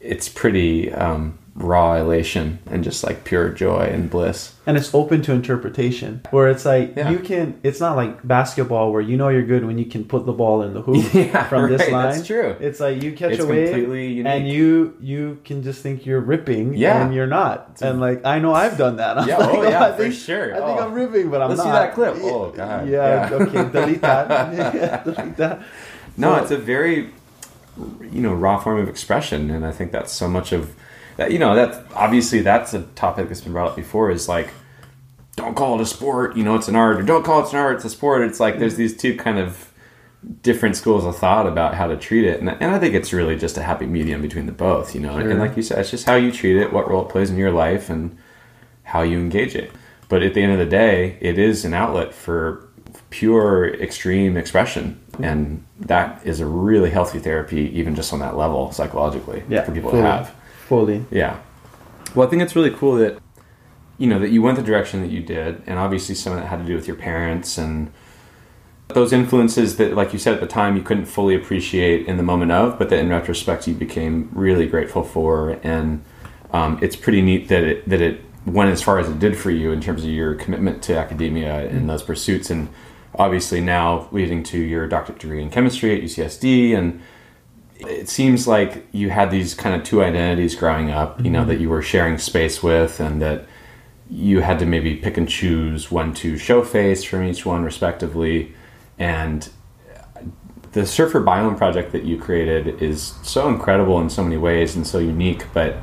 it's 0.00 0.28
pretty 0.28 0.92
um, 0.92 1.38
raw 1.56 1.94
elation 1.94 2.58
and 2.66 2.82
just 2.82 3.04
like 3.04 3.22
pure 3.22 3.48
joy 3.48 3.82
and 3.84 4.10
bliss. 4.10 4.54
and 4.66 4.76
it's 4.76 4.92
open 4.92 5.22
to 5.22 5.30
interpretation 5.32 6.20
where 6.32 6.48
it's 6.48 6.64
like 6.64 6.96
Yeah. 6.96 7.10
you 7.10 7.20
can 7.20 7.60
it's 7.62 7.78
not 7.78 7.94
like 7.94 8.26
basketball 8.26 8.90
where 8.92 9.00
you 9.00 9.16
know 9.16 9.28
you're 9.28 9.44
good 9.46 9.64
when 9.64 9.78
you 9.78 9.84
can 9.84 10.04
put 10.04 10.26
the 10.26 10.32
ball 10.32 10.62
in 10.62 10.74
the 10.74 10.82
hoop 10.82 11.14
Yeah, 11.14 11.44
from 11.44 11.70
this 11.70 11.88
line 11.88 12.12
that's 12.14 12.26
true. 12.26 12.56
it's 12.58 12.80
like 12.80 13.00
you 13.04 13.12
catch 13.12 13.34
It's 13.34 13.42
a 13.44 13.46
wave 13.46 14.26
and 14.26 14.48
you 14.48 14.96
you 15.00 15.38
can 15.44 15.62
just 15.62 15.80
think 15.80 16.04
you're 16.04 16.20
ripping 16.20 16.74
Yeah. 16.74 17.04
and 17.04 17.14
you're 17.14 17.28
not 17.28 17.78
and 17.80 18.00
like 18.00 18.24
i 18.26 18.40
know 18.40 18.52
i've 18.52 18.76
done 18.76 18.96
that 18.96 19.16
I'm 19.18 19.24
oh, 19.24 19.28
Yeah, 19.28 19.38
like, 19.38 19.58
oh, 19.58 19.62
yeah, 19.62 19.84
I 19.84 19.92
for 19.92 19.98
think, 19.98 20.14
sure. 20.14 20.54
i 20.56 20.58
think 20.58 20.80
Oh. 20.80 20.86
i'm 20.86 20.92
ripping 20.92 21.30
but 21.30 21.40
i'm 21.40 21.50
Let's 21.50 21.58
not 21.58 21.66
see 21.66 21.70
that 21.70 21.94
clip. 21.94 22.14
Oh, 22.18 22.50
God. 22.56 22.88
yeah, 22.88 23.30
Yeah. 23.30 23.34
okay 23.36 23.70
delete 23.70 24.00
that 24.00 25.04
delete 25.06 25.36
that 25.36 25.62
No, 26.16 26.30
Well, 26.32 26.42
it's 26.42 26.50
a 26.50 26.58
very 26.58 27.10
you 28.10 28.20
know 28.20 28.34
raw 28.34 28.58
form 28.58 28.78
of 28.80 28.88
expression, 28.88 29.50
and 29.50 29.64
I 29.66 29.72
think 29.72 29.92
that's 29.92 30.12
so 30.12 30.28
much 30.28 30.52
of 30.52 30.74
that. 31.16 31.32
You 31.32 31.38
know, 31.38 31.54
that 31.54 31.84
obviously 31.94 32.40
that's 32.40 32.74
a 32.74 32.82
topic 32.94 33.28
that's 33.28 33.40
been 33.40 33.52
brought 33.52 33.70
up 33.70 33.76
before. 33.76 34.10
Is 34.10 34.28
like, 34.28 34.50
don't 35.36 35.54
call 35.54 35.78
it 35.78 35.82
a 35.82 35.86
sport. 35.86 36.36
You 36.36 36.44
know, 36.44 36.54
it's 36.56 36.68
an 36.68 36.76
art, 36.76 36.98
or 36.98 37.02
don't 37.02 37.24
call 37.24 37.44
it 37.44 37.52
an 37.52 37.58
art. 37.58 37.76
It's 37.76 37.84
a 37.84 37.90
sport. 37.90 38.22
It's 38.22 38.40
like 38.40 38.58
there's 38.58 38.76
these 38.76 38.96
two 38.96 39.16
kind 39.16 39.38
of 39.38 39.70
different 40.42 40.76
schools 40.76 41.04
of 41.04 41.16
thought 41.16 41.46
about 41.46 41.74
how 41.74 41.86
to 41.86 41.96
treat 41.96 42.24
it, 42.24 42.40
and, 42.40 42.48
and 42.48 42.74
I 42.74 42.78
think 42.78 42.94
it's 42.94 43.12
really 43.12 43.36
just 43.36 43.58
a 43.58 43.62
happy 43.62 43.86
medium 43.86 44.22
between 44.22 44.46
the 44.46 44.52
both. 44.52 44.94
You 44.94 45.00
know, 45.00 45.16
and, 45.18 45.38
like 45.38 45.56
you 45.56 45.62
said, 45.62 45.78
it's 45.78 45.90
just 45.90 46.06
how 46.06 46.14
you 46.14 46.32
treat 46.32 46.56
it, 46.56 46.72
what 46.72 46.88
role 46.88 47.04
it 47.04 47.10
plays 47.10 47.30
in 47.30 47.36
your 47.36 47.52
life, 47.52 47.90
and 47.90 48.16
how 48.84 49.02
you 49.02 49.18
engage 49.18 49.54
it. 49.54 49.70
But 50.08 50.22
at 50.22 50.34
the 50.34 50.42
end 50.42 50.52
of 50.52 50.58
the 50.58 50.66
day, 50.66 51.18
it 51.20 51.38
is 51.38 51.64
an 51.64 51.74
outlet 51.74 52.14
for 52.14 52.68
pure 53.10 53.74
extreme 53.74 54.36
expression, 54.36 55.00
and 55.22 55.64
that 55.80 56.20
is 56.24 56.40
a 56.40 56.46
really 56.46 56.90
healthy 56.90 57.18
therapy, 57.18 57.70
even 57.78 57.94
just 57.94 58.12
on 58.12 58.18
that 58.20 58.36
level 58.36 58.72
psychologically 58.72 59.42
yeah 59.48 59.62
for 59.62 59.72
people 59.72 59.90
to 59.90 60.02
have. 60.02 60.34
Fully 60.64 61.04
Yeah. 61.10 61.38
Well, 62.14 62.26
I 62.26 62.30
think 62.30 62.42
it's 62.42 62.54
really 62.54 62.70
cool 62.70 62.94
that 62.96 63.18
you 63.98 64.06
know 64.06 64.18
that 64.18 64.30
you 64.30 64.42
went 64.42 64.56
the 64.56 64.62
direction 64.62 65.00
that 65.02 65.10
you 65.10 65.20
did, 65.20 65.62
and 65.66 65.78
obviously 65.78 66.14
some 66.14 66.32
of 66.32 66.40
that 66.40 66.46
had 66.46 66.60
to 66.60 66.64
do 66.64 66.74
with 66.74 66.86
your 66.86 66.96
parents 66.96 67.58
and 67.58 67.92
those 68.88 69.12
influences 69.12 69.76
that, 69.76 69.94
like 69.94 70.12
you 70.12 70.18
said 70.18 70.34
at 70.34 70.40
the 70.40 70.46
time, 70.46 70.76
you 70.76 70.82
couldn't 70.82 71.06
fully 71.06 71.34
appreciate 71.34 72.06
in 72.06 72.16
the 72.16 72.22
moment 72.22 72.52
of, 72.52 72.78
but 72.78 72.90
that 72.90 72.98
in 72.98 73.08
retrospect 73.08 73.66
you 73.66 73.74
became 73.74 74.28
really 74.32 74.66
grateful 74.66 75.02
for, 75.02 75.58
and 75.62 76.04
um, 76.52 76.78
it's 76.82 76.96
pretty 76.96 77.22
neat 77.22 77.48
that 77.48 77.62
it 77.62 77.88
that 77.88 78.00
it 78.00 78.20
went 78.46 78.70
as 78.70 78.82
far 78.82 78.98
as 78.98 79.08
it 79.08 79.18
did 79.18 79.36
for 79.36 79.50
you 79.50 79.72
in 79.72 79.80
terms 79.80 80.04
of 80.04 80.10
your 80.10 80.34
commitment 80.34 80.82
to 80.82 80.96
academia 80.96 81.66
and 81.68 81.88
those 81.88 82.02
pursuits, 82.02 82.50
and 82.50 82.68
obviously 83.16 83.60
now 83.60 84.08
leading 84.12 84.42
to 84.42 84.58
your 84.58 84.86
doctorate 84.86 85.18
degree 85.18 85.42
in 85.42 85.50
chemistry 85.50 85.96
at 85.96 86.02
UCSD 86.02 86.76
and 86.76 87.00
it 87.76 88.08
seems 88.08 88.46
like 88.46 88.86
you 88.92 89.10
had 89.10 89.30
these 89.30 89.54
kind 89.54 89.74
of 89.74 89.82
two 89.82 90.02
identities 90.02 90.54
growing 90.54 90.90
up, 90.90 91.22
you 91.24 91.30
know, 91.30 91.44
that 91.44 91.54
mm-hmm. 91.54 91.62
you 91.62 91.70
were 91.70 91.82
sharing 91.82 92.18
space 92.18 92.62
with, 92.62 93.00
and 93.00 93.20
that 93.20 93.46
you 94.10 94.40
had 94.40 94.58
to 94.58 94.66
maybe 94.66 94.96
pick 94.96 95.16
and 95.16 95.28
choose 95.28 95.90
when 95.90 96.14
to 96.14 96.36
show 96.36 96.62
face 96.62 97.02
from 97.04 97.24
each 97.24 97.44
one, 97.44 97.64
respectively. 97.64 98.54
And 98.98 99.48
the 100.72 100.86
Surfer 100.86 101.20
Biome 101.22 101.56
project 101.56 101.92
that 101.92 102.04
you 102.04 102.18
created 102.18 102.82
is 102.82 103.14
so 103.22 103.48
incredible 103.48 104.00
in 104.00 104.10
so 104.10 104.22
many 104.22 104.36
ways 104.36 104.76
and 104.76 104.86
so 104.86 104.98
unique, 104.98 105.46
but 105.52 105.76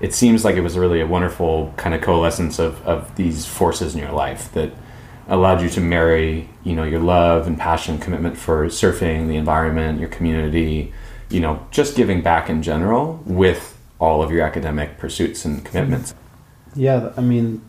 it 0.00 0.14
seems 0.14 0.44
like 0.44 0.56
it 0.56 0.60
was 0.60 0.76
really 0.76 1.00
a 1.00 1.06
wonderful 1.06 1.72
kind 1.76 1.94
of 1.94 2.00
coalescence 2.00 2.58
of, 2.58 2.80
of 2.86 3.14
these 3.16 3.46
forces 3.46 3.94
in 3.94 4.00
your 4.00 4.12
life 4.12 4.52
that 4.52 4.72
allowed 5.28 5.60
you 5.60 5.68
to 5.70 5.80
marry, 5.80 6.48
you 6.62 6.74
know, 6.74 6.84
your 6.84 7.00
love 7.00 7.46
and 7.46 7.58
passion, 7.58 7.98
commitment 7.98 8.36
for 8.36 8.66
surfing, 8.66 9.26
the 9.26 9.36
environment, 9.36 9.98
your 9.98 10.08
community, 10.08 10.92
you 11.30 11.40
know, 11.40 11.66
just 11.70 11.96
giving 11.96 12.22
back 12.22 12.48
in 12.48 12.62
general 12.62 13.20
with 13.24 13.76
all 13.98 14.22
of 14.22 14.30
your 14.30 14.42
academic 14.44 14.98
pursuits 14.98 15.44
and 15.44 15.64
commitments. 15.64 16.14
Yeah, 16.74 17.12
I 17.16 17.20
mean, 17.22 17.62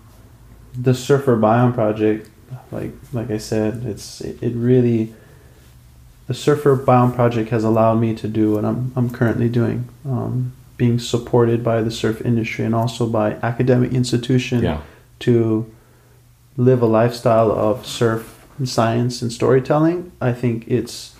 the 0.73 0.93
Surfer 0.93 1.37
Biome 1.37 1.73
project, 1.73 2.29
like 2.71 2.91
like 3.13 3.31
I 3.31 3.37
said, 3.37 3.83
it's 3.85 4.21
it, 4.21 4.41
it 4.43 4.53
really. 4.55 5.13
The 6.27 6.33
Surfer 6.33 6.75
Biome 6.75 7.15
project 7.15 7.49
has 7.51 7.63
allowed 7.63 7.95
me 8.01 8.13
to 8.15 8.27
do 8.27 8.51
what 8.53 8.65
I'm 8.65 8.91
I'm 8.95 9.09
currently 9.09 9.47
doing, 9.47 9.87
um, 10.05 10.51
being 10.75 10.99
supported 10.99 11.63
by 11.63 11.81
the 11.81 11.89
surf 11.89 12.21
industry 12.21 12.65
and 12.65 12.75
also 12.75 13.07
by 13.07 13.33
academic 13.41 13.93
institution 13.93 14.61
Yeah. 14.63 14.81
to 15.19 15.65
live 16.57 16.81
a 16.81 16.85
lifestyle 16.85 17.51
of 17.51 17.85
surf 17.85 18.45
and 18.57 18.67
science 18.67 19.21
and 19.21 19.31
storytelling. 19.31 20.11
I 20.21 20.33
think 20.33 20.67
it's. 20.67 21.15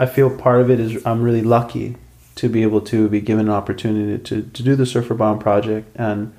I 0.00 0.06
feel 0.06 0.34
part 0.34 0.60
of 0.62 0.70
it 0.70 0.80
is 0.80 1.04
I'm 1.06 1.22
really 1.22 1.42
lucky 1.42 1.96
to 2.36 2.48
be 2.48 2.62
able 2.62 2.80
to 2.80 3.08
be 3.08 3.20
given 3.20 3.46
an 3.48 3.52
opportunity 3.52 4.20
to, 4.24 4.42
to 4.42 4.62
do 4.62 4.74
the 4.74 4.86
Surfer 4.86 5.14
Biome 5.14 5.38
project. 5.38 5.94
And 5.94 6.32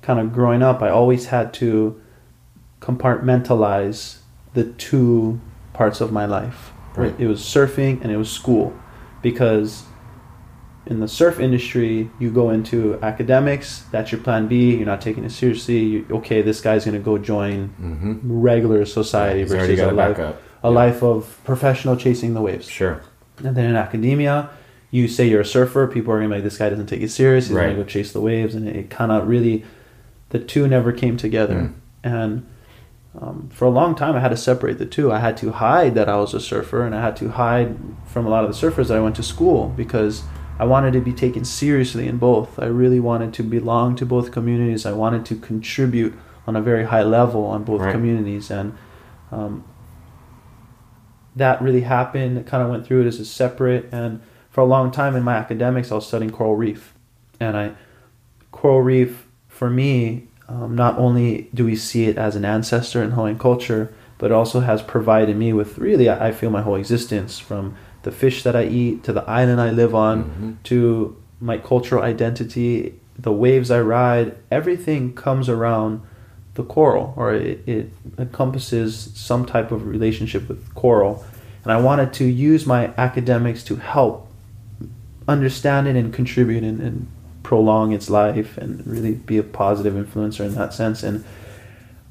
kind 0.00 0.18
of 0.18 0.32
growing 0.32 0.62
up, 0.62 0.82
I 0.82 0.88
always 0.88 1.26
had 1.26 1.52
to 1.54 2.00
compartmentalize 2.80 4.18
the 4.54 4.64
two 4.64 5.40
parts 5.74 6.00
of 6.00 6.10
my 6.10 6.24
life. 6.24 6.72
Right. 6.96 7.14
It 7.18 7.26
was 7.26 7.40
surfing 7.40 8.02
and 8.02 8.10
it 8.10 8.16
was 8.16 8.30
school. 8.30 8.72
Because 9.22 9.84
in 10.86 11.00
the 11.00 11.06
surf 11.08 11.38
industry, 11.38 12.10
you 12.18 12.30
go 12.30 12.50
into 12.50 12.98
academics, 13.02 13.84
that's 13.92 14.10
your 14.10 14.20
plan 14.20 14.48
B, 14.48 14.74
you're 14.74 14.86
not 14.86 15.00
taking 15.00 15.24
it 15.24 15.30
seriously. 15.30 15.78
You, 15.78 16.06
okay, 16.10 16.42
this 16.42 16.60
guy's 16.60 16.84
going 16.84 16.96
to 16.96 17.04
go 17.04 17.18
join 17.18 17.68
Mm-hmm. 17.80 18.18
regular 18.40 18.84
society 18.84 19.40
already 19.44 19.76
versus 19.76 19.80
a 19.80 19.92
life, 19.92 20.18
a 20.62 20.70
life 20.70 21.02
of 21.02 21.38
professional 21.44 21.96
chasing 21.96 22.34
the 22.34 22.40
waves. 22.40 22.68
Sure. 22.68 23.00
And 23.44 23.56
then 23.56 23.70
in 23.70 23.76
academia, 23.76 24.50
you 24.90 25.08
say 25.08 25.26
you're 25.28 25.40
a 25.40 25.44
surfer, 25.44 25.86
people 25.86 26.12
are 26.12 26.18
gonna 26.18 26.28
be 26.28 26.34
like, 26.36 26.44
this 26.44 26.58
guy 26.58 26.68
doesn't 26.70 26.86
take 26.86 27.00
it 27.02 27.10
serious. 27.10 27.48
He's 27.48 27.56
Right. 27.56 27.64
gonna 27.70 27.76
go 27.76 27.84
chase 27.84 28.12
the 28.12 28.20
waves, 28.20 28.54
and 28.54 28.68
it, 28.68 28.90
kind 28.90 29.10
of 29.10 29.26
really, 29.26 29.64
the 30.30 30.38
two 30.38 30.68
never 30.68 30.92
came 30.92 31.16
together. 31.16 31.54
Mm. 31.54 31.72
And 32.04 32.46
um, 33.20 33.48
for 33.52 33.66
a 33.66 33.70
long 33.70 33.94
time, 33.94 34.16
I 34.16 34.20
had 34.20 34.30
to 34.30 34.36
separate 34.36 34.78
the 34.78 34.86
two. 34.86 35.12
I 35.12 35.18
had 35.18 35.36
to 35.38 35.52
hide 35.52 35.94
that 35.96 36.08
I 36.08 36.16
was 36.16 36.32
a 36.34 36.40
surfer, 36.40 36.84
and 36.86 36.94
I 36.94 37.02
had 37.02 37.16
to 37.16 37.28
hide 37.30 37.76
from 38.06 38.26
a 38.26 38.30
lot 38.30 38.44
of 38.44 38.50
the 38.50 38.56
surfers 38.66 38.88
that 38.88 38.96
I 38.96 39.00
went 39.00 39.16
to 39.16 39.22
school 39.22 39.72
because 39.76 40.22
I 40.58 40.64
wanted 40.64 40.92
to 40.94 41.00
be 41.00 41.12
taken 41.12 41.44
seriously 41.44 42.06
in 42.06 42.16
both. 42.18 42.58
I 42.58 42.66
really 42.66 43.00
wanted 43.00 43.32
to 43.34 43.42
belong 43.42 43.96
to 43.96 44.06
both 44.06 44.30
communities. 44.30 44.86
I 44.86 44.92
wanted 44.92 45.24
to 45.26 45.34
contribute 45.36 46.14
on 46.46 46.56
a 46.56 46.62
very 46.62 46.84
high 46.84 47.02
level 47.02 47.44
on 47.44 47.64
both 47.64 47.80
Right. 47.82 47.92
communities, 47.92 48.50
and 48.50 48.72
um, 49.30 49.64
that 51.36 51.60
really 51.62 51.82
happened. 51.82 52.38
It 52.38 52.46
kind 52.46 52.62
of 52.62 52.68
went 52.70 52.86
through 52.86 53.02
it 53.02 53.06
as 53.06 53.18
a 53.20 53.24
separate. 53.24 53.88
And 53.92 54.20
for 54.50 54.60
a 54.60 54.64
long 54.66 54.90
time 54.90 55.16
in 55.16 55.22
my 55.22 55.34
academics, 55.36 55.90
I 55.90 55.94
was 55.96 56.06
studying 56.06 56.30
coral 56.30 56.56
reef, 56.56 56.94
and 57.40 57.56
I 57.56 57.72
coral 58.50 58.80
reef 58.82 59.26
for 59.48 59.70
me. 59.70 60.28
Um, 60.48 60.74
not 60.74 60.98
only 60.98 61.48
do 61.54 61.64
we 61.64 61.76
see 61.76 62.04
it 62.06 62.18
as 62.18 62.36
an 62.36 62.44
ancestor 62.44 63.02
in 63.02 63.12
Hawaiian 63.12 63.38
culture, 63.38 63.92
but 64.18 64.26
it 64.30 64.34
also 64.34 64.60
has 64.60 64.82
provided 64.82 65.36
me 65.36 65.52
with 65.52 65.78
really, 65.78 66.10
I 66.10 66.32
feel 66.32 66.50
my 66.50 66.60
whole 66.62 66.74
existence 66.76 67.38
from 67.38 67.74
the 68.02 68.12
fish 68.12 68.42
that 68.42 68.54
I 68.54 68.64
eat 68.64 69.02
to 69.04 69.12
the 69.12 69.22
island 69.30 69.60
I 69.60 69.70
live 69.70 69.94
on 69.94 70.24
Mhm. 70.24 70.62
to 70.64 71.16
my 71.40 71.56
cultural 71.56 72.02
identity, 72.02 72.94
the 73.18 73.32
waves 73.32 73.70
I 73.70 73.80
ride, 73.80 74.34
everything 74.50 75.14
comes 75.14 75.48
around 75.48 76.02
the 76.54 76.62
coral 76.62 77.14
or 77.16 77.32
it, 77.34 77.66
it 77.66 77.90
encompasses 78.18 79.10
some 79.14 79.46
type 79.46 79.70
of 79.72 79.86
relationship 79.86 80.48
with 80.48 80.74
coral. 80.74 81.24
And 81.64 81.72
I 81.72 81.80
wanted 81.80 82.12
to 82.14 82.24
use 82.24 82.66
my 82.66 82.92
academics 82.98 83.62
to 83.64 83.76
help 83.76 84.28
understand 85.28 85.86
it 85.88 85.96
and 85.96 86.12
contribute 86.12 86.62
and, 86.64 86.80
and 86.80 87.06
prolong 87.42 87.92
its 87.92 88.10
life 88.10 88.58
and 88.58 88.86
really 88.86 89.12
be 89.14 89.38
a 89.38 89.42
positive 89.42 89.94
influencer 89.94 90.40
in 90.44 90.54
that 90.54 90.74
sense. 90.74 91.02
And 91.02 91.24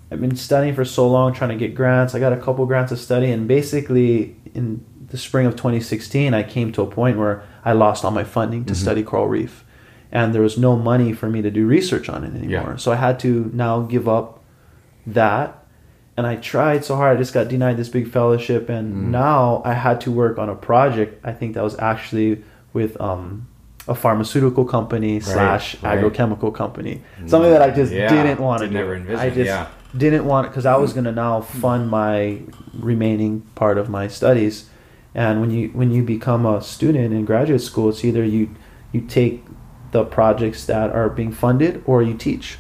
I've 0.10 0.20
been 0.22 0.36
studying 0.36 0.76
for 0.76 0.86
so 0.86 1.08
long, 1.10 1.34
trying 1.34 1.52
to 1.52 1.56
get 1.56 1.76
grants. 1.76 2.16
I 2.16 2.20
got 2.20 2.34
a 2.34 2.38
couple 2.38 2.66
grants 2.66 2.92
to 2.92 2.98
study, 2.98 3.32
and 3.32 3.48
basically 3.48 4.36
in 4.54 4.84
the 5.08 5.18
spring 5.18 5.46
of 5.46 5.56
2016, 5.56 6.34
I 6.34 6.44
came 6.44 6.72
to 6.74 6.82
a 6.82 6.88
point 6.88 7.18
where 7.18 7.44
I 7.64 7.74
lost 7.74 8.04
all 8.04 8.12
my 8.12 8.24
funding 8.24 8.66
to 8.66 8.74
Mhm. 8.74 8.78
study 8.78 9.04
coral 9.04 9.28
reef, 9.28 9.64
and 10.12 10.34
there 10.34 10.42
was 10.42 10.58
no 10.58 10.76
money 10.76 11.14
for 11.14 11.30
me 11.30 11.42
to 11.42 11.50
do 11.52 11.66
research 11.66 12.10
on 12.10 12.24
it 12.24 12.34
anymore. 12.36 12.72
Yeah. 12.72 12.76
So 12.78 12.92
I 12.92 12.96
had 12.96 13.20
to 13.22 13.50
now 13.54 13.82
give 13.82 14.08
up 14.10 14.40
that. 15.08 15.58
And 16.18 16.28
I 16.28 16.36
tried 16.36 16.84
so 16.84 16.96
hard. 16.98 17.16
I 17.16 17.20
just 17.20 17.34
got 17.34 17.48
denied 17.48 17.78
this 17.78 17.88
big 17.90 18.08
fellowship, 18.10 18.68
and 18.70 18.94
Mm. 18.94 19.08
now 19.12 19.62
I 19.66 19.74
had 19.74 20.02
to 20.02 20.12
work 20.12 20.38
on 20.38 20.50
a 20.50 20.56
project. 20.56 21.20
I 21.26 21.32
think 21.32 21.54
that 21.56 21.64
was 21.64 21.80
actually 21.80 22.44
with 22.74 23.00
um, 23.02 23.48
a 23.88 23.96
pharmaceutical 23.96 24.66
company 24.66 25.20
slash 25.22 25.82
right. 25.82 25.98
agrochemical 25.98 26.54
company. 26.54 27.02
Something 27.26 27.52
that 27.52 27.62
I 27.62 27.72
just 27.72 27.92
Yeah, 27.94 28.10
didn't 28.10 28.40
want 28.42 28.62
to 28.62 28.68
do. 28.68 28.74
never 28.74 28.94
envision, 28.96 29.20
I 29.20 29.30
just 29.30 29.48
yeah. 29.48 29.68
didn't 29.98 30.26
want 30.26 30.46
it 30.46 30.50
because 30.50 30.66
I 30.66 30.76
was 30.76 30.92
gonna 30.94 31.12
now 31.14 31.42
fund 31.42 31.90
my 31.90 32.40
remaining 32.78 33.42
part 33.56 33.78
of 33.78 33.90
my 33.90 34.08
studies. 34.08 34.70
And 35.16 35.42
when 35.42 35.50
you 35.50 35.70
when 35.74 35.92
you 35.92 36.04
become 36.04 36.46
a 36.46 36.62
student 36.62 37.14
in 37.14 37.26
graduate 37.26 37.62
school, 37.62 37.90
it's 37.90 38.04
either 38.06 38.24
you 38.24 38.50
you 38.92 39.02
take 39.02 39.44
the 39.92 40.06
projects 40.06 40.66
that 40.66 40.92
are 40.92 41.10
being 41.10 41.32
funded 41.32 41.84
or 41.86 42.02
you 42.02 42.14
teach, 42.14 42.58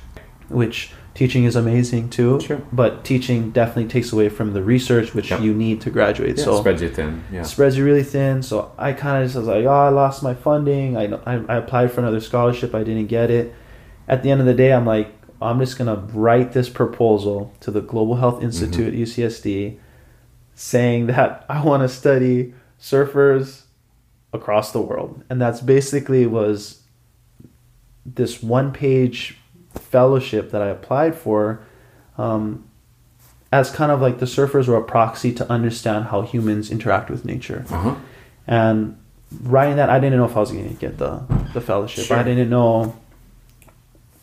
which 0.49 0.91
teaching 1.13 1.43
is 1.43 1.55
amazing 1.55 2.09
too. 2.09 2.39
Sure. 2.41 2.61
But 2.71 3.03
teaching 3.03 3.51
definitely 3.51 3.87
takes 3.87 4.11
away 4.11 4.29
from 4.29 4.53
the 4.53 4.63
research 4.63 5.13
which 5.13 5.31
Yep. 5.31 5.41
you 5.41 5.53
need 5.53 5.81
to 5.81 5.89
graduate. 5.89 6.37
Yeah, 6.37 6.43
so 6.43 6.59
spreads 6.59 6.81
you 6.81 6.89
thin. 6.89 7.23
Yeah. 7.31 7.43
spreads 7.43 7.77
you 7.77 7.85
really 7.85 8.03
thin. 8.03 8.43
So 8.43 8.71
I 8.77 8.93
kind 8.93 9.21
of 9.21 9.27
just 9.27 9.37
was 9.37 9.47
like, 9.47 9.65
oh, 9.65 9.69
I 9.69 9.89
lost 9.89 10.23
my 10.23 10.33
funding. 10.33 10.97
I, 10.97 11.05
I 11.25 11.35
I 11.47 11.55
applied 11.57 11.91
for 11.91 12.01
another 12.01 12.19
scholarship. 12.21 12.73
I 12.73 12.83
didn't 12.83 13.07
get 13.07 13.29
it. 13.29 13.53
At 14.07 14.23
the 14.23 14.31
end 14.31 14.41
of 14.41 14.47
the 14.47 14.53
day, 14.53 14.73
I'm 14.73 14.85
like, 14.85 15.13
I'm 15.41 15.59
just 15.59 15.77
gonna 15.77 16.07
write 16.13 16.51
this 16.51 16.69
proposal 16.69 17.53
to 17.61 17.71
the 17.71 17.81
Global 17.81 18.15
Health 18.15 18.35
mm-hmm. 18.35 18.45
Institute 18.45 18.93
UCSD, 18.93 19.77
saying 20.53 21.07
that 21.07 21.45
I 21.49 21.63
want 21.63 21.83
to 21.83 21.89
study 21.89 22.53
surfers 22.79 23.63
across 24.33 24.71
the 24.71 24.81
world, 24.81 25.23
and 25.29 25.41
that's 25.41 25.61
basically 25.61 26.25
was 26.25 26.80
this 28.05 28.41
one 28.41 28.71
page 28.73 29.37
fellowship 29.73 30.51
that 30.51 30.61
I 30.61 30.67
applied 30.67 31.15
for. 31.15 31.61
Um, 32.17 32.65
as 33.51 33.69
kind 33.69 33.91
of 33.91 34.01
like 34.01 34.19
the 34.19 34.25
surfers 34.25 34.67
were 34.67 34.77
a 34.77 34.83
proxy 34.83 35.33
to 35.33 35.49
understand 35.51 36.05
how 36.05 36.21
humans 36.21 36.71
interact 36.71 37.09
with 37.09 37.25
nature. 37.25 37.65
Uh-huh. 37.69 37.95
And 38.47 38.97
writing 39.41 39.75
that, 39.75 39.89
I 39.89 39.99
didn't 39.99 40.17
know 40.19 40.25
if 40.25 40.37
I 40.37 40.39
was 40.39 40.51
going 40.51 40.69
to 40.69 40.75
get 40.75 40.97
the, 40.97 41.23
the 41.53 41.61
fellowship. 41.61 42.05
Sure. 42.05 42.17
I 42.17 42.23
didn't 42.23 42.49
know. 42.49 42.97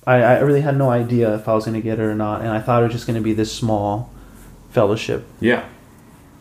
I, 0.07 0.23
I 0.23 0.39
really 0.41 0.63
had 0.63 0.79
no 0.79 0.91
idea 0.91 1.35
if 1.35 1.47
I 1.47 1.55
was 1.55 1.67
going 1.67 1.75
to 1.75 1.83
get 1.83 1.99
it 1.99 2.03
or 2.03 2.15
not. 2.15 2.41
And 2.41 2.49
I 2.49 2.61
thought 2.61 2.83
it 2.83 2.87
was 2.87 2.95
just 2.95 3.07
going 3.07 3.19
to 3.19 3.23
be 3.23 3.35
this 3.35 3.55
small 3.55 4.11
fellowship. 4.71 5.27
Yeah. 5.41 5.69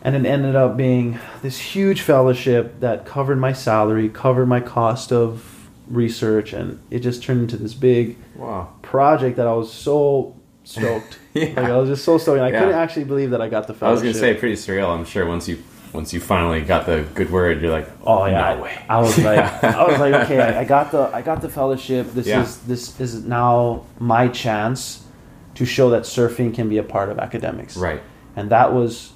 And 0.01 0.15
it 0.15 0.25
ended 0.25 0.55
up 0.55 0.77
being 0.77 1.19
this 1.41 1.57
huge 1.57 2.01
fellowship 2.01 2.79
that 2.79 3.05
covered 3.05 3.37
my 3.37 3.51
salary, 3.51 4.07
covered 4.07 4.45
my 4.45 4.61
cost 4.61 5.11
of 5.11 5.56
research, 5.89 6.53
and 6.53 6.79
it 6.91 6.99
just 6.99 7.23
turned 7.23 7.41
into 7.41 7.57
this 7.57 7.73
big 7.73 8.17
Wow. 8.35 8.69
project 8.81 9.37
that 9.37 9.47
I 9.47 9.53
was 9.53 9.71
so 9.71 10.35
stoked. 10.63 11.19
Yeah. 11.33 11.45
Like 11.55 11.69
I 11.69 11.77
was 11.77 11.87
just 11.89 12.03
so 12.03 12.17
stoked. 12.17 12.37
And 12.37 12.45
I 12.45 12.49
Yeah. 12.49 12.59
couldn't 12.59 12.75
actually 12.75 13.03
believe 13.05 13.29
that 13.31 13.41
I 13.41 13.47
got 13.47 13.67
the 13.67 13.73
fellowship. 13.75 14.03
I 14.03 14.07
was 14.07 14.19
gonna 14.19 14.33
say 14.33 14.33
pretty 14.39 14.55
surreal. 14.55 14.89
I'm 14.89 15.05
sure 15.05 15.25
once 15.27 15.47
you 15.47 15.57
once 15.93 16.13
you 16.13 16.19
finally 16.19 16.61
got 16.61 16.85
the 16.85 17.05
good 17.15 17.31
word, 17.31 17.61
you're 17.61 17.71
like, 17.71 17.87
Oh 18.05 18.25
yeah, 18.25 18.55
no 18.55 18.61
way. 18.63 18.77
I 18.89 18.99
was 18.99 19.17
like, 19.19 19.39
I 19.63 19.87
was 19.87 19.99
like, 19.99 20.13
okay, 20.25 20.41
I, 20.41 20.61
I 20.61 20.63
got 20.65 20.91
the, 20.91 21.09
I 21.13 21.21
got 21.21 21.41
the 21.41 21.49
fellowship. 21.49 22.11
This 22.13 22.27
Yeah. 22.27 22.41
is, 22.41 22.57
this 22.63 22.99
is 22.99 23.23
now 23.23 23.85
my 23.99 24.27
chance 24.27 25.05
to 25.55 25.65
show 25.65 25.89
that 25.91 26.03
surfing 26.03 26.53
can 26.53 26.67
be 26.69 26.77
a 26.79 26.83
part 26.83 27.09
of 27.09 27.17
academics. 27.19 27.77
Right. 27.77 28.01
And 28.35 28.49
that 28.49 28.73
was 28.73 29.11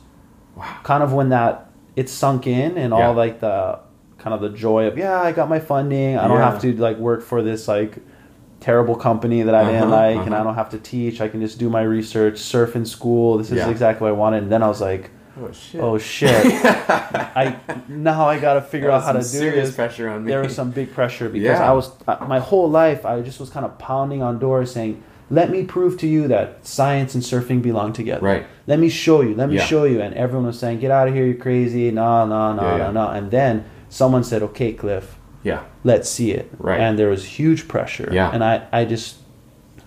Wow. 0.55 0.77
kind 0.83 1.01
of 1.03 1.11
when 1.13 1.29
that 1.29 1.69
it 1.95 2.07
sunk 2.09 2.45
in, 2.47 2.77
and 2.77 2.93
all 2.93 3.13
like 3.13 3.39
the 3.41 3.79
kind 4.21 4.33
of 4.33 4.41
the 4.41 4.49
joy 4.49 4.85
of, 4.87 4.97
yeah, 4.97 5.19
I 5.21 5.31
got 5.31 5.49
my 5.49 5.59
funding. 5.59 6.17
I 6.17 6.27
don't 6.27 6.37
Yeah. 6.39 6.51
have 6.51 6.61
to 6.61 6.73
like 6.77 6.97
work 6.97 7.21
for 7.23 7.41
this 7.41 7.67
like 7.67 7.97
terrible 8.59 8.95
company 8.95 9.41
that 9.41 9.55
I 9.55 9.63
didn't 9.65 9.83
Uh-huh, 9.91 9.95
like, 9.95 10.25
and 10.25 10.35
I 10.35 10.37
uh-huh. 10.37 10.43
don't 10.45 10.55
have 10.55 10.69
to 10.69 10.77
teach. 10.77 11.19
I 11.19 11.27
can 11.27 11.41
just 11.41 11.57
do 11.57 11.69
my 11.69 11.81
research, 11.81 12.37
surf 12.37 12.75
in 12.75 12.85
school. 12.85 13.37
This 13.39 13.51
is 13.51 13.57
Yeah. 13.57 13.69
exactly 13.69 14.03
what 14.05 14.09
I 14.15 14.17
wanted. 14.23 14.43
And 14.43 14.51
then 14.51 14.61
I 14.61 14.67
was 14.67 14.79
like, 14.81 15.09
Oh 15.41 15.49
shit. 15.51 15.81
oh 15.81 15.97
shit, 15.97 16.29
I 17.41 17.55
now 17.87 18.27
I 18.27 18.37
got 18.37 18.55
to 18.55 18.61
figure 18.61 18.91
out 18.91 19.03
how 19.03 19.13
to 19.13 19.19
do 19.19 19.23
serious 19.25 19.69
this 19.69 19.75
pressure 19.75 20.09
on 20.09 20.25
me. 20.25 20.31
there 20.31 20.41
was 20.41 20.53
some 20.53 20.71
big 20.71 20.93
pressure 20.93 21.29
because 21.29 21.57
Yeah. 21.59 21.69
I 21.69 21.73
was 21.73 21.89
uh, 22.07 22.17
my 22.27 22.39
whole 22.39 22.69
life 22.69 23.05
I 23.05 23.21
just 23.21 23.39
was 23.39 23.49
kind 23.49 23.65
of 23.65 23.77
pounding 23.79 24.21
on 24.21 24.39
doors 24.39 24.71
saying, 24.71 25.01
"Let 25.29 25.49
me 25.49 25.63
prove 25.63 25.97
to 25.99 26.07
you 26.07 26.27
that 26.27 26.67
science 26.67 27.15
and 27.15 27.23
surfing 27.23 27.61
belong 27.61 27.93
together. 27.93 28.23
Right. 28.25 28.45
Let 28.67 28.79
me 28.79 28.89
show 28.89 29.21
you. 29.21 29.33
Let 29.33 29.49
me 29.49 29.55
Yeah. 29.55 29.63
show 29.65 29.85
you." 29.85 30.01
And 30.01 30.13
everyone 30.15 30.45
was 30.47 30.59
saying, 30.59 30.79
"Get 30.79 30.91
out 30.91 31.07
of 31.07 31.13
here! 31.15 31.25
You're 31.25 31.35
crazy! 31.47 31.89
No, 31.91 32.25
no, 32.27 32.53
no, 32.53 32.61
Yeah, 32.63 32.77
no, 32.77 32.83
yeah. 32.85 32.91
no." 32.91 33.07
And 33.07 33.31
then 33.31 33.63
someone 33.91 34.23
said, 34.23 34.41
"Okay, 34.41 34.71
Cliff, 34.73 35.15
Yeah. 35.43 35.61
let's 35.83 36.09
see 36.09 36.31
it. 36.31 36.49
Right. 36.57 36.79
And 36.79 36.97
there 36.97 37.09
was 37.09 37.23
huge 37.39 37.67
pressure. 37.67 38.09
Yeah. 38.11 38.31
And 38.33 38.43
I, 38.43 38.63
I 38.71 38.85
just, 38.85 39.17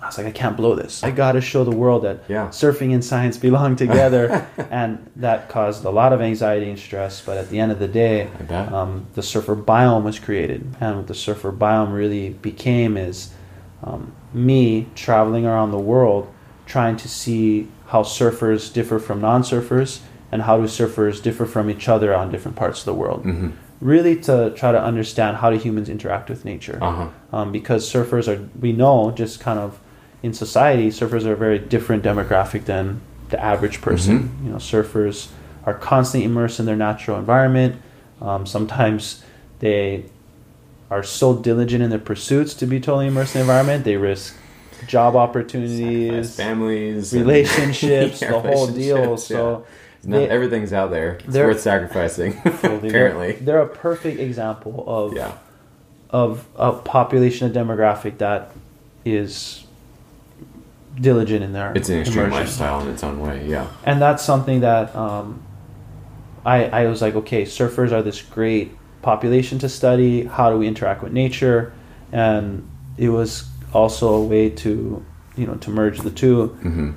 I 0.02 0.07
was 0.07 0.18
like, 0.18 0.26
I 0.26 0.30
can't 0.32 0.57
blow 0.57 0.74
this. 0.74 1.02
I 1.02 1.11
got 1.11 1.32
to 1.32 1.40
show 1.40 1.64
the 1.64 1.74
world 1.76 2.02
that 2.05 2.18
Yeah. 2.28 2.48
surfing 2.48 2.92
and 2.92 3.02
science 3.05 3.38
belong 3.38 3.74
together. 3.76 4.46
and 4.70 5.11
that 5.16 5.48
caused 5.48 5.84
a 5.84 5.90
lot 5.90 6.12
of 6.12 6.20
anxiety 6.20 6.68
and 6.68 6.78
stress. 6.78 7.22
But 7.24 7.38
at 7.38 7.48
the 7.50 7.59
end 7.59 7.72
of 7.72 7.78
the 7.78 7.88
day, 7.88 8.28
um, 8.50 9.07
the 9.14 9.22
surfer 9.22 9.57
biome 9.57 10.02
was 10.05 10.18
created. 10.18 10.61
And 10.80 10.96
what 10.98 11.07
the 11.07 11.14
surfer 11.14 11.50
biome 11.52 11.92
really 11.94 12.30
became 12.30 12.96
is 12.96 13.32
um, 13.82 14.12
me 14.34 14.86
traveling 14.94 15.46
around 15.46 15.70
the 15.70 15.78
world 15.92 16.28
trying 16.66 16.96
to 16.96 17.09
see 17.09 17.68
how 17.86 18.02
surfers 18.02 18.72
differ 18.72 18.98
from 18.98 19.20
non 19.20 19.42
surfers 19.42 20.00
and 20.32 20.42
how 20.42 20.57
do 20.59 20.64
surfers 20.64 21.22
differ 21.22 21.46
from 21.46 21.70
each 21.70 21.88
other 21.88 22.14
on 22.14 22.30
different 22.32 22.57
parts 22.57 22.80
of 22.80 22.84
the 22.86 22.94
world. 22.94 23.22
hmm 23.22 23.50
Really 23.81 24.16
to 24.22 24.53
try 24.57 24.72
to 24.72 24.81
understand 24.81 25.39
how 25.39 25.51
do 25.51 25.57
humans 25.57 25.89
interact 25.89 26.31
with 26.31 26.45
nature. 26.45 26.79
Uh-huh. 26.81 27.09
Um, 27.33 27.53
because 27.53 27.91
surfers 27.91 28.29
are, 28.29 28.49
we 28.61 28.72
know, 28.72 29.11
just 29.11 29.41
kind 29.41 29.59
of 29.59 29.79
in 30.22 30.33
society, 30.33 30.89
surfers 30.89 31.25
are 31.27 31.33
a 31.33 31.37
very 31.37 31.59
different 31.59 32.03
demographic 32.03 32.64
than 32.64 33.01
the 33.29 33.39
average 33.43 33.81
person. 33.83 34.39
You 34.43 34.51
know, 34.51 34.57
surfers 34.57 35.29
are 35.66 35.75
constantly 35.75 36.25
immersed 36.25 36.61
in 36.61 36.66
their 36.66 36.77
natural 36.77 37.18
environment. 37.18 37.77
Um, 38.22 38.47
sometimes 38.47 39.22
they 39.59 40.05
are 40.91 41.03
so 41.03 41.37
diligent 41.37 41.83
in 41.83 41.91
their 41.91 41.99
pursuits 41.99 42.55
to 42.55 42.66
be 42.66 42.81
totally 42.81 43.09
immersed 43.09 43.35
in 43.35 43.41
the 43.41 43.43
environment. 43.43 43.85
They 43.85 43.97
risk 43.97 44.35
job 44.87 45.16
opportunities, 45.16 46.37
families, 46.37 47.12
relationships, 47.12 48.22
Yeah, 48.22 48.31
the 48.33 48.41
whole 48.41 48.66
deal. 48.66 48.97
relationships, 48.97 49.27
So 49.29 49.59
yeah. 49.59 49.70
Not 50.07 50.18
they- 50.18 50.28
everything's 50.28 50.72
out 50.72 50.90
there. 50.90 51.18
It's 51.26 51.36
worth 51.36 51.61
sacrificing. 51.61 52.40
Apparently. 52.44 53.32
they're 53.32 53.61
a 53.61 53.68
perfect 53.68 54.18
example 54.20 54.84
of 54.86 55.14
Yeah. 55.14 55.32
of 56.11 56.46
a 56.57 56.72
population, 56.72 57.50
a 57.50 57.55
demographic 57.55 58.18
that 58.18 58.50
is 59.05 59.64
diligent 61.00 61.42
in 61.42 61.52
their 61.52 61.72
It's 61.74 61.88
an 61.88 62.00
extreme 62.00 62.26
immersion. 62.26 62.40
lifestyle 62.40 62.80
in 62.82 62.88
its 62.88 63.02
own 63.02 63.20
way. 63.20 63.46
Yeah. 63.46 63.66
and 63.84 64.00
that's 64.00 64.22
something 64.24 64.61
that 64.61 64.94
um, 64.94 65.42
I 66.46 66.64
I 66.66 66.86
was 66.86 67.02
like, 67.02 67.14
okay, 67.16 67.42
surfers 67.44 67.90
are 67.92 68.02
this 68.02 68.22
great 68.22 68.72
population 69.02 69.59
to 69.61 69.68
study. 69.68 70.24
How 70.24 70.50
do 70.50 70.59
we 70.59 70.66
interact 70.68 71.02
with 71.02 71.12
nature? 71.12 71.72
And 72.12 72.68
it 72.96 73.09
was 73.09 73.48
also 73.72 74.14
a 74.14 74.24
way 74.24 74.50
to 74.50 75.05
you 75.36 75.46
know 75.46 75.55
to 75.55 75.70
merge 75.70 75.98
the 76.00 76.11
two. 76.11 76.46
hmm 76.62 76.90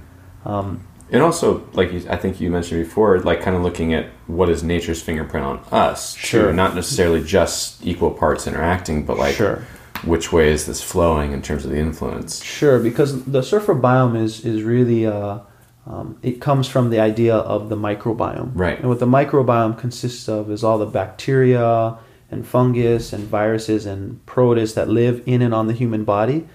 Um, 0.45 0.82
And 1.12 1.24
also, 1.24 1.66
like 1.74 1.93
you, 1.93 2.05
I 2.10 2.18
think 2.18 2.41
you 2.41 2.49
mentioned 2.51 2.84
before, 2.84 3.20
like 3.20 3.41
kind 3.41 3.55
of 3.55 3.64
looking 3.64 3.93
at 3.93 4.08
what 4.28 4.49
is 4.49 4.64
nature's 4.64 5.01
fingerprint 5.01 5.45
on 5.45 5.60
us. 5.72 6.14
too. 6.16 6.20
Sure. 6.20 6.53
Not 6.53 6.76
necessarily 6.76 7.24
just 7.24 7.86
equal 7.86 8.12
parts 8.12 8.45
interacting, 8.47 9.05
but 9.05 9.18
like 9.18 9.36
sure. 9.36 9.66
which 10.03 10.34
way 10.34 10.51
is 10.51 10.66
this 10.66 10.84
flowing 10.84 11.32
in 11.32 11.41
terms 11.41 11.64
of 11.64 11.72
the 11.72 11.78
influence? 11.78 12.43
Sure, 12.43 12.80
because 12.80 13.24
the 13.24 13.41
surfer 13.41 13.74
biome 13.74 14.22
is 14.22 14.43
is 14.43 14.64
really 14.64 15.05
uh, 15.05 15.39
um, 15.86 16.18
it 16.22 16.41
comes 16.41 16.68
from 16.68 16.89
the 16.89 16.99
idea 16.99 17.36
of 17.36 17.70
the 17.70 17.78
microbiome. 17.78 18.51
Right. 18.53 18.78
And 18.78 18.89
what 18.89 18.99
the 18.99 19.05
microbiome 19.05 19.78
consists 19.78 20.28
of 20.28 20.51
is 20.51 20.64
all 20.64 20.78
the 20.78 20.86
bacteria 20.86 21.97
and 22.30 22.45
fungus 22.45 23.14
and 23.14 23.24
viruses 23.24 23.86
and 23.86 24.24
protists 24.26 24.76
that 24.76 24.89
live 24.89 25.24
in 25.26 25.41
and 25.41 25.53
on 25.53 25.68
the 25.68 25.74
human 25.74 26.03
body, 26.03 26.45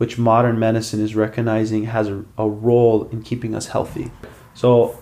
which 0.00 0.16
modern 0.16 0.58
medicine 0.58 0.98
is 0.98 1.14
recognizing 1.14 1.84
has 1.84 2.08
a, 2.08 2.24
a 2.38 2.48
role 2.48 3.06
in 3.10 3.20
keeping 3.20 3.54
us 3.54 3.66
healthy. 3.66 4.10
So 4.54 4.98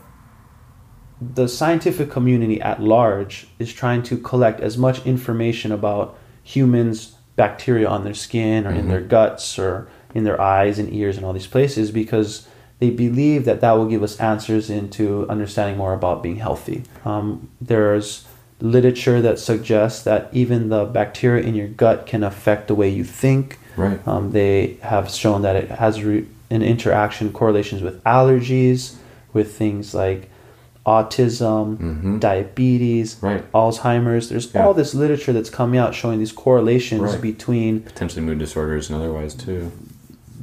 the 1.20 1.46
scientific 1.46 2.11
community 2.11 2.61
at 2.61 2.82
large 2.82 3.46
is 3.61 3.72
trying 3.72 4.03
to 4.03 4.18
collect 4.18 4.59
as 4.59 4.76
much 4.76 5.07
information 5.07 5.70
about 5.70 6.18
humans 6.42 7.14
bacteria 7.36 7.86
on 7.86 8.03
their 8.03 8.12
skin 8.12 8.66
or 8.66 8.72
in 8.72 8.88
their 8.88 9.01
guts 9.01 9.57
or 9.57 9.88
in 10.16 10.24
their 10.24 10.40
eyes 10.40 10.80
and 10.80 10.92
ears 10.92 11.16
and 11.16 11.24
all 11.24 11.32
these 11.32 11.46
places 11.46 11.92
because 11.92 12.49
they 12.80 12.90
believe 12.90 13.44
that 13.44 13.61
that 13.61 13.74
will 13.74 13.86
give 13.86 14.03
us 14.03 14.18
answers 14.18 14.68
into 14.68 15.24
understanding 15.28 15.76
more 15.76 15.94
about 15.94 16.24
being 16.24 16.38
healthy 16.38 16.82
um, 17.05 17.49
there's 17.61 18.26
literature 18.61 19.22
that 19.22 19.38
suggests 19.38 20.03
that 20.03 20.28
even 20.32 20.70
the 20.70 20.84
bacteria 20.86 21.44
in 21.44 21.55
your 21.55 21.68
gut 21.68 22.05
can 22.05 22.24
affect 22.24 22.66
the 22.66 22.74
way 22.74 22.88
you 22.88 23.05
think 23.05 23.61
Right. 23.79 24.07
um, 24.09 24.33
they 24.33 24.76
have 24.83 25.09
shown 25.11 25.43
that 25.43 25.57
it 25.57 25.70
has 25.70 26.03
re- 26.03 26.26
an 26.51 26.62
interaction 26.62 27.33
correlations 27.33 27.83
with 27.83 28.03
allergies, 28.05 28.95
with 29.33 29.55
things 29.55 29.95
like 29.95 30.29
autism, 30.87 31.76
Mhm. 31.76 32.20
diabetes, 32.20 33.16
Right. 33.20 33.45
Alzheimer's. 33.53 34.29
There's 34.31 34.53
Yeah. 34.55 34.64
all 34.66 34.74
this 34.74 34.95
literature 34.95 35.33
that's 35.35 35.51
coming 35.51 35.79
out 35.79 35.95
showing 35.95 36.18
these 36.18 36.33
correlations 36.33 37.03
Right. 37.12 37.20
between 37.20 37.81
Potentially 37.81 38.24
mood 38.24 38.39
disorders 38.39 38.89
and 38.89 38.99
otherwise 38.99 39.35
too. 39.35 39.70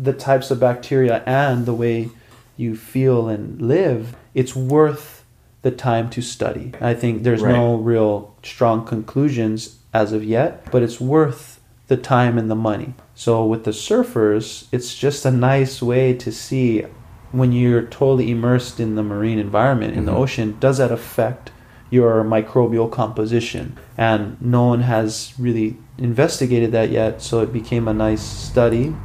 the 0.02 0.14
types 0.14 0.52
of 0.52 0.60
bacteria 0.60 1.24
and 1.26 1.66
the 1.66 1.74
way 1.74 2.10
you 2.58 2.76
feel 2.76 3.28
and 3.28 3.60
live. 3.62 4.16
It's 4.34 4.56
worth 4.56 5.24
the 5.64 5.72
time 5.72 6.10
to 6.12 6.22
study. 6.22 6.74
I 6.80 6.94
think 6.94 7.24
there's 7.24 7.42
no 7.42 7.76
real 7.76 8.32
strong 8.44 8.86
conclusions 8.86 9.76
as 9.94 10.14
of 10.14 10.24
yet, 10.24 10.66
but 10.72 10.84
it's 10.84 11.02
worth 11.02 11.55
the 11.88 11.98
time 11.98 12.38
and 12.38 12.50
the 12.50 12.56
money. 12.56 12.94
So 13.14 13.46
with 13.46 13.64
the 13.64 13.72
surfers, 13.72 14.66
it's 14.72 14.96
just 14.96 15.26
a 15.26 15.32
nice 15.32 15.82
way 15.82 16.14
to 16.14 16.32
see 16.32 16.86
when 17.32 17.52
you're 17.52 17.82
totally 17.84 18.32
immersed 18.32 18.80
in 18.80 18.96
the 18.96 19.04
marine 19.04 19.40
environment 19.40 19.96
in 19.96 20.06
the 20.06 20.12
Mhm. 20.12 20.18
ocean, 20.18 20.58
does 20.60 20.78
that 20.78 20.92
affect 20.92 21.52
your 21.90 22.24
microbial 22.24 22.90
composition? 22.90 23.78
And 23.98 24.38
no 24.42 24.64
one 24.68 24.82
has 24.82 25.34
really 25.38 25.78
investigated 25.98 26.72
that 26.72 26.90
yet, 26.92 27.22
so 27.22 27.42
it 27.42 27.52
became 27.54 27.88
a 27.88 27.94
nice 27.94 28.22
study. 28.22 28.96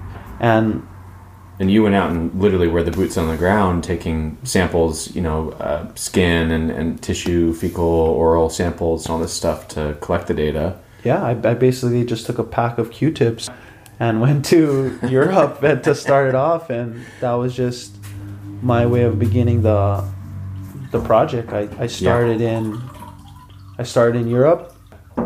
And 0.40 0.82
And 1.58 1.70
you 1.70 1.82
went 1.82 1.94
out 1.94 2.10
and 2.10 2.30
literally 2.40 2.68
were 2.68 2.82
the 2.82 2.90
boots 2.90 3.18
on 3.18 3.28
the 3.28 3.36
ground 3.36 3.84
taking 3.84 4.38
samples, 4.44 5.14
you 5.14 5.20
know, 5.20 5.50
uh, 5.60 5.88
skin 5.94 6.50
and, 6.50 6.70
and 6.70 7.02
tissue, 7.02 7.52
fecal, 7.52 7.84
oral 7.84 8.48
samples, 8.48 9.04
and 9.04 9.12
all 9.12 9.18
this 9.20 9.34
stuff 9.34 9.68
to 9.68 9.94
collect 10.00 10.26
the 10.26 10.32
data. 10.32 10.76
Yeah, 11.04 11.22
I, 11.22 11.30
I 11.30 11.54
basically 11.54 12.04
just 12.04 12.26
took 12.26 12.38
a 12.38 12.44
pack 12.44 12.78
of 12.78 12.90
Q-tips 12.90 13.48
and 13.98 14.20
went 14.26 14.44
to 14.46 14.98
Europe 15.08 15.62
and 15.62 15.82
to 15.84 15.94
start 15.94 16.28
it 16.28 16.34
off, 16.34 16.70
and 16.70 17.04
that 17.20 17.32
was 17.32 17.54
just 17.54 17.96
my 18.62 18.86
way 18.86 19.02
of 19.02 19.18
beginning 19.18 19.62
the 19.62 20.04
the 20.90 21.00
project. 21.00 21.52
I, 21.52 21.68
I 21.78 21.86
started 21.86 22.40
in 22.40 22.80
I 23.78 23.84
started 23.84 24.20
in 24.20 24.28
Europe, 24.28 24.74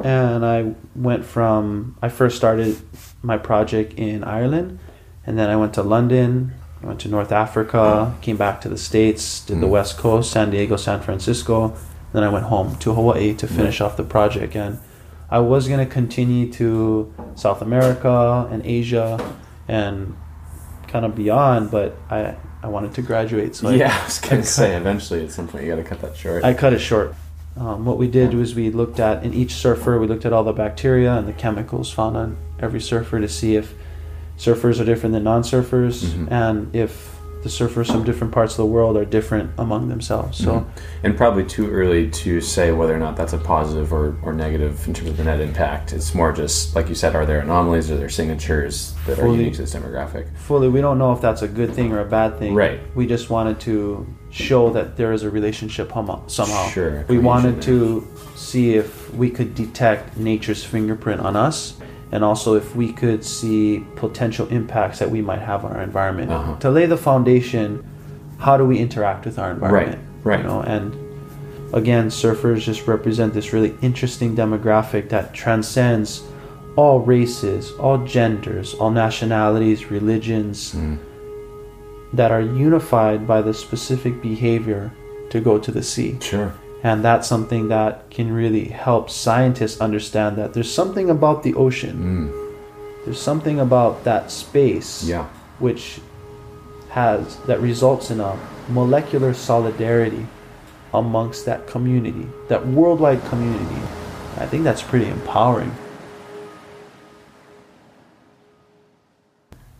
and 0.04 0.44
I 0.44 0.74
went 0.94 1.24
from 1.24 1.96
I 2.02 2.08
first 2.08 2.36
started 2.36 2.76
my 3.22 3.38
project 3.38 3.94
in 3.94 4.22
Ireland, 4.24 4.78
and 5.26 5.38
then 5.38 5.48
I 5.50 5.56
went 5.56 5.74
to 5.74 5.82
London. 5.82 6.52
I 6.82 6.86
went 6.86 7.00
to 7.00 7.08
North 7.08 7.32
Africa, 7.32 8.14
came 8.20 8.36
back 8.36 8.60
to 8.60 8.68
the 8.68 8.76
States, 8.76 9.40
did 9.46 9.60
the 9.62 9.66
Mm. 9.66 9.70
West 9.70 9.96
Coast, 9.96 10.30
San 10.30 10.50
Diego, 10.50 10.76
San 10.76 11.00
Francisco. 11.00 11.72
Then 12.12 12.22
I 12.22 12.28
went 12.28 12.44
home 12.44 12.76
to 12.80 12.92
Hawaii 12.92 13.32
to 13.34 13.46
finish 13.46 13.80
off 13.80 13.96
the 13.96 14.02
project. 14.04 14.54
And 14.54 14.78
I 15.34 15.40
was 15.40 15.66
going 15.66 15.80
to 15.84 15.92
continue 15.92 16.52
to 16.52 17.12
South 17.34 17.60
America 17.60 18.48
and 18.52 18.64
Asia 18.64 19.18
and 19.66 20.16
kind 20.86 21.04
of 21.04 21.16
beyond, 21.16 21.72
but 21.72 21.96
I, 22.08 22.36
I 22.62 22.68
wanted 22.68 22.94
to 22.94 23.02
graduate. 23.02 23.56
So 23.56 23.70
yeah, 23.70 23.98
I 24.00 24.04
was 24.04 24.20
gonna 24.20 24.42
I 24.42 24.44
say 24.44 24.76
eventually 24.76 25.24
at 25.24 25.32
some 25.32 25.48
point 25.48 25.64
you 25.64 25.70
got 25.70 25.82
to 25.82 25.82
cut 25.82 26.00
that 26.02 26.16
short. 26.16 26.44
I 26.44 26.54
cut 26.54 26.72
it 26.72 26.78
short. 26.78 27.16
Um, 27.56 27.84
what 27.84 27.98
we 27.98 28.06
did 28.06 28.32
was 28.32 28.54
we 28.54 28.70
looked 28.70 29.00
at 29.00 29.24
in 29.24 29.34
each 29.34 29.54
surfer, 29.54 29.98
we 29.98 30.06
looked 30.06 30.24
at 30.24 30.32
all 30.32 30.44
the 30.44 30.52
bacteria 30.52 31.14
and 31.14 31.26
the 31.26 31.32
chemicals 31.32 31.90
found 31.90 32.16
on 32.16 32.36
every 32.60 32.80
surfer 32.80 33.18
to 33.20 33.28
see 33.28 33.56
if 33.56 33.74
surfers 34.38 34.80
are 34.80 34.84
different 34.84 35.14
than 35.14 35.24
non-surfers, 35.24 36.04
Mhm. 36.04 36.30
and 36.30 36.76
if 36.76 37.13
the 37.44 37.50
surfers 37.50 37.92
from 37.92 38.02
different 38.04 38.32
parts 38.32 38.54
of 38.54 38.56
the 38.56 38.64
world 38.66 38.96
are 38.96 39.04
different 39.04 39.50
among 39.58 39.88
themselves. 39.90 40.38
So 40.38 40.52
Mhm. 40.52 40.64
and 41.04 41.16
probably 41.16 41.44
too 41.44 41.70
early 41.70 42.08
to 42.08 42.40
say 42.40 42.72
whether 42.72 42.96
or 42.96 42.98
not 42.98 43.16
that's 43.18 43.34
a 43.34 43.38
positive 43.38 43.92
or, 43.92 44.16
or 44.22 44.32
negative 44.32 44.82
in 44.88 44.94
terms 44.94 45.10
of 45.10 45.18
the 45.18 45.24
net 45.24 45.40
impact. 45.40 45.92
It's 45.92 46.14
more 46.14 46.32
just 46.32 46.74
like 46.74 46.88
you 46.88 46.94
said, 46.94 47.14
are 47.14 47.26
there 47.26 47.40
anomalies, 47.40 47.90
are 47.90 47.98
there 47.98 48.08
signatures 48.08 48.94
that 49.06 49.18
are 49.18 49.28
unique 49.28 49.52
to 49.54 49.60
this 49.60 49.74
demographic? 49.74 50.24
fully, 50.36 50.68
we 50.68 50.80
don't 50.80 50.98
know 50.98 51.12
if 51.12 51.20
that's 51.20 51.42
a 51.42 51.48
good 51.48 51.74
thing 51.74 51.92
or 51.92 52.00
a 52.00 52.04
bad 52.06 52.38
thing. 52.38 52.54
Right. 52.54 52.80
We 52.94 53.06
just 53.06 53.28
wanted 53.28 53.60
to 53.60 54.06
show 54.30 54.70
that 54.70 54.96
there 54.96 55.12
is 55.12 55.22
a 55.22 55.28
relationship 55.30 55.92
hum- 55.92 56.22
somehow. 56.26 56.66
Sure, 56.68 57.04
We 57.08 57.18
wanted 57.18 57.60
to 57.62 58.06
see 58.34 58.74
if 58.74 59.14
we 59.14 59.28
could 59.28 59.54
detect 59.54 60.16
nature's 60.16 60.64
fingerprint 60.64 61.20
on 61.20 61.36
us 61.36 61.74
and 62.14 62.22
also 62.22 62.54
if 62.54 62.76
we 62.76 62.92
could 62.92 63.24
see 63.24 63.84
potential 63.96 64.46
impacts 64.48 65.00
that 65.00 65.10
we 65.10 65.20
might 65.20 65.40
have 65.40 65.64
on 65.64 65.72
our 65.72 65.82
environment. 65.82 66.30
Uh-huh. 66.30 66.56
To 66.60 66.70
lay 66.70 66.86
the 66.86 66.96
foundation, 66.96 67.84
how 68.38 68.56
do 68.56 68.64
we 68.64 68.78
interact 68.78 69.24
with 69.24 69.36
our 69.38 69.50
environment? 69.50 69.98
right. 70.22 70.38
You 70.38 70.46
know, 70.46 70.60
and 70.62 70.94
again, 71.74 72.06
surfers 72.08 72.60
just 72.60 72.86
represent 72.86 73.34
this 73.34 73.52
really 73.52 73.74
interesting 73.82 74.36
demographic 74.36 75.08
that 75.08 75.34
transcends 75.34 76.22
all 76.76 77.00
races, 77.00 77.72
all 77.72 77.98
genders, 78.06 78.74
all 78.74 78.90
nationalities, 78.92 79.90
religions 79.90 80.72
Mm. 80.74 80.98
that 82.12 82.30
are 82.30 82.40
unified 82.40 83.26
by 83.26 83.42
the 83.42 83.52
specific 83.52 84.22
behavior 84.22 84.92
to 85.30 85.40
go 85.40 85.58
to 85.58 85.72
the 85.72 85.82
sea. 85.82 86.16
Sure. 86.20 86.54
And 86.84 87.02
that's 87.02 87.26
something 87.26 87.68
that 87.68 88.10
can 88.10 88.30
really 88.30 88.66
help 88.66 89.08
scientists 89.08 89.80
understand 89.80 90.36
that 90.36 90.52
there's 90.52 90.70
something 90.70 91.08
about 91.08 91.42
the 91.42 91.54
ocean, 91.54 91.96
Mm. 92.30 93.04
there's 93.04 93.20
something 93.20 93.58
about 93.58 94.04
that 94.04 94.30
space 94.30 95.02
Yeah. 95.02 95.24
which 95.58 96.00
has 96.90 97.36
that 97.46 97.60
results 97.60 98.10
in 98.10 98.20
a 98.20 98.36
molecular 98.68 99.32
solidarity 99.34 100.26
amongst 100.92 101.44
that 101.46 101.66
community, 101.66 102.26
that 102.48 102.66
worldwide 102.68 103.24
community. 103.30 103.80
I 104.38 104.46
think 104.46 104.62
that's 104.62 104.82
pretty 104.82 105.08
empowering. 105.08 105.72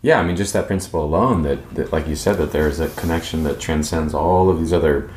Yeah, 0.03 0.21
I 0.21 0.23
mean, 0.25 0.37
just 0.37 0.53
that 0.53 0.67
principle 0.67 1.05
alone 1.05 1.43
that, 1.43 1.75
that 1.75 1.93
like 1.93 2.07
you 2.09 2.17
said, 2.17 2.37
that 2.39 2.53
there's 2.53 2.79
a 2.81 2.89
connection 2.89 3.45
that 3.45 3.59
transcends 3.61 4.13
all 4.15 4.51
of 4.51 4.59
these 4.59 4.73
other, 4.73 5.09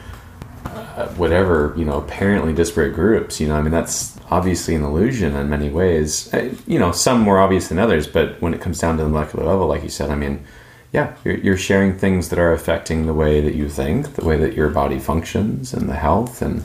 whatever, 1.16 1.74
you 1.78 1.86
know, 1.86 1.98
apparently 1.98 2.54
disparate 2.54 2.94
groups. 2.96 3.40
You 3.40 3.48
know, 3.48 3.56
I 3.56 3.62
mean, 3.62 3.72
that's 3.72 4.18
obviously 4.32 4.76
an 4.76 4.84
illusion 4.84 5.36
in 5.36 5.50
many 5.50 5.70
ways. 5.70 6.34
Uh, 6.34 6.50
You 6.66 6.80
know, 6.80 6.92
some 6.92 7.22
more 7.22 7.40
obvious 7.40 7.68
than 7.68 7.78
others, 7.80 8.08
but 8.08 8.42
when 8.42 8.54
it 8.54 8.62
comes 8.62 8.80
down 8.80 8.98
to 8.98 9.04
the 9.04 9.10
molecular 9.10 9.46
level, 9.46 9.68
like 9.68 9.84
you 9.84 9.90
said, 9.90 10.10
I 10.10 10.16
mean, 10.16 10.44
yeah, 10.92 11.14
you're, 11.24 11.38
you're 11.38 11.58
sharing 11.58 11.98
things 11.98 12.30
that 12.30 12.40
are 12.40 12.54
affecting 12.54 13.06
the 13.06 13.14
way 13.14 13.42
that 13.42 13.54
you 13.56 13.70
think, 13.70 14.16
the 14.16 14.26
way 14.26 14.38
that 14.38 14.54
your 14.56 14.70
body 14.70 15.00
functions, 15.00 15.74
and 15.74 15.88
the 15.90 15.96
health, 15.96 16.42
and 16.42 16.64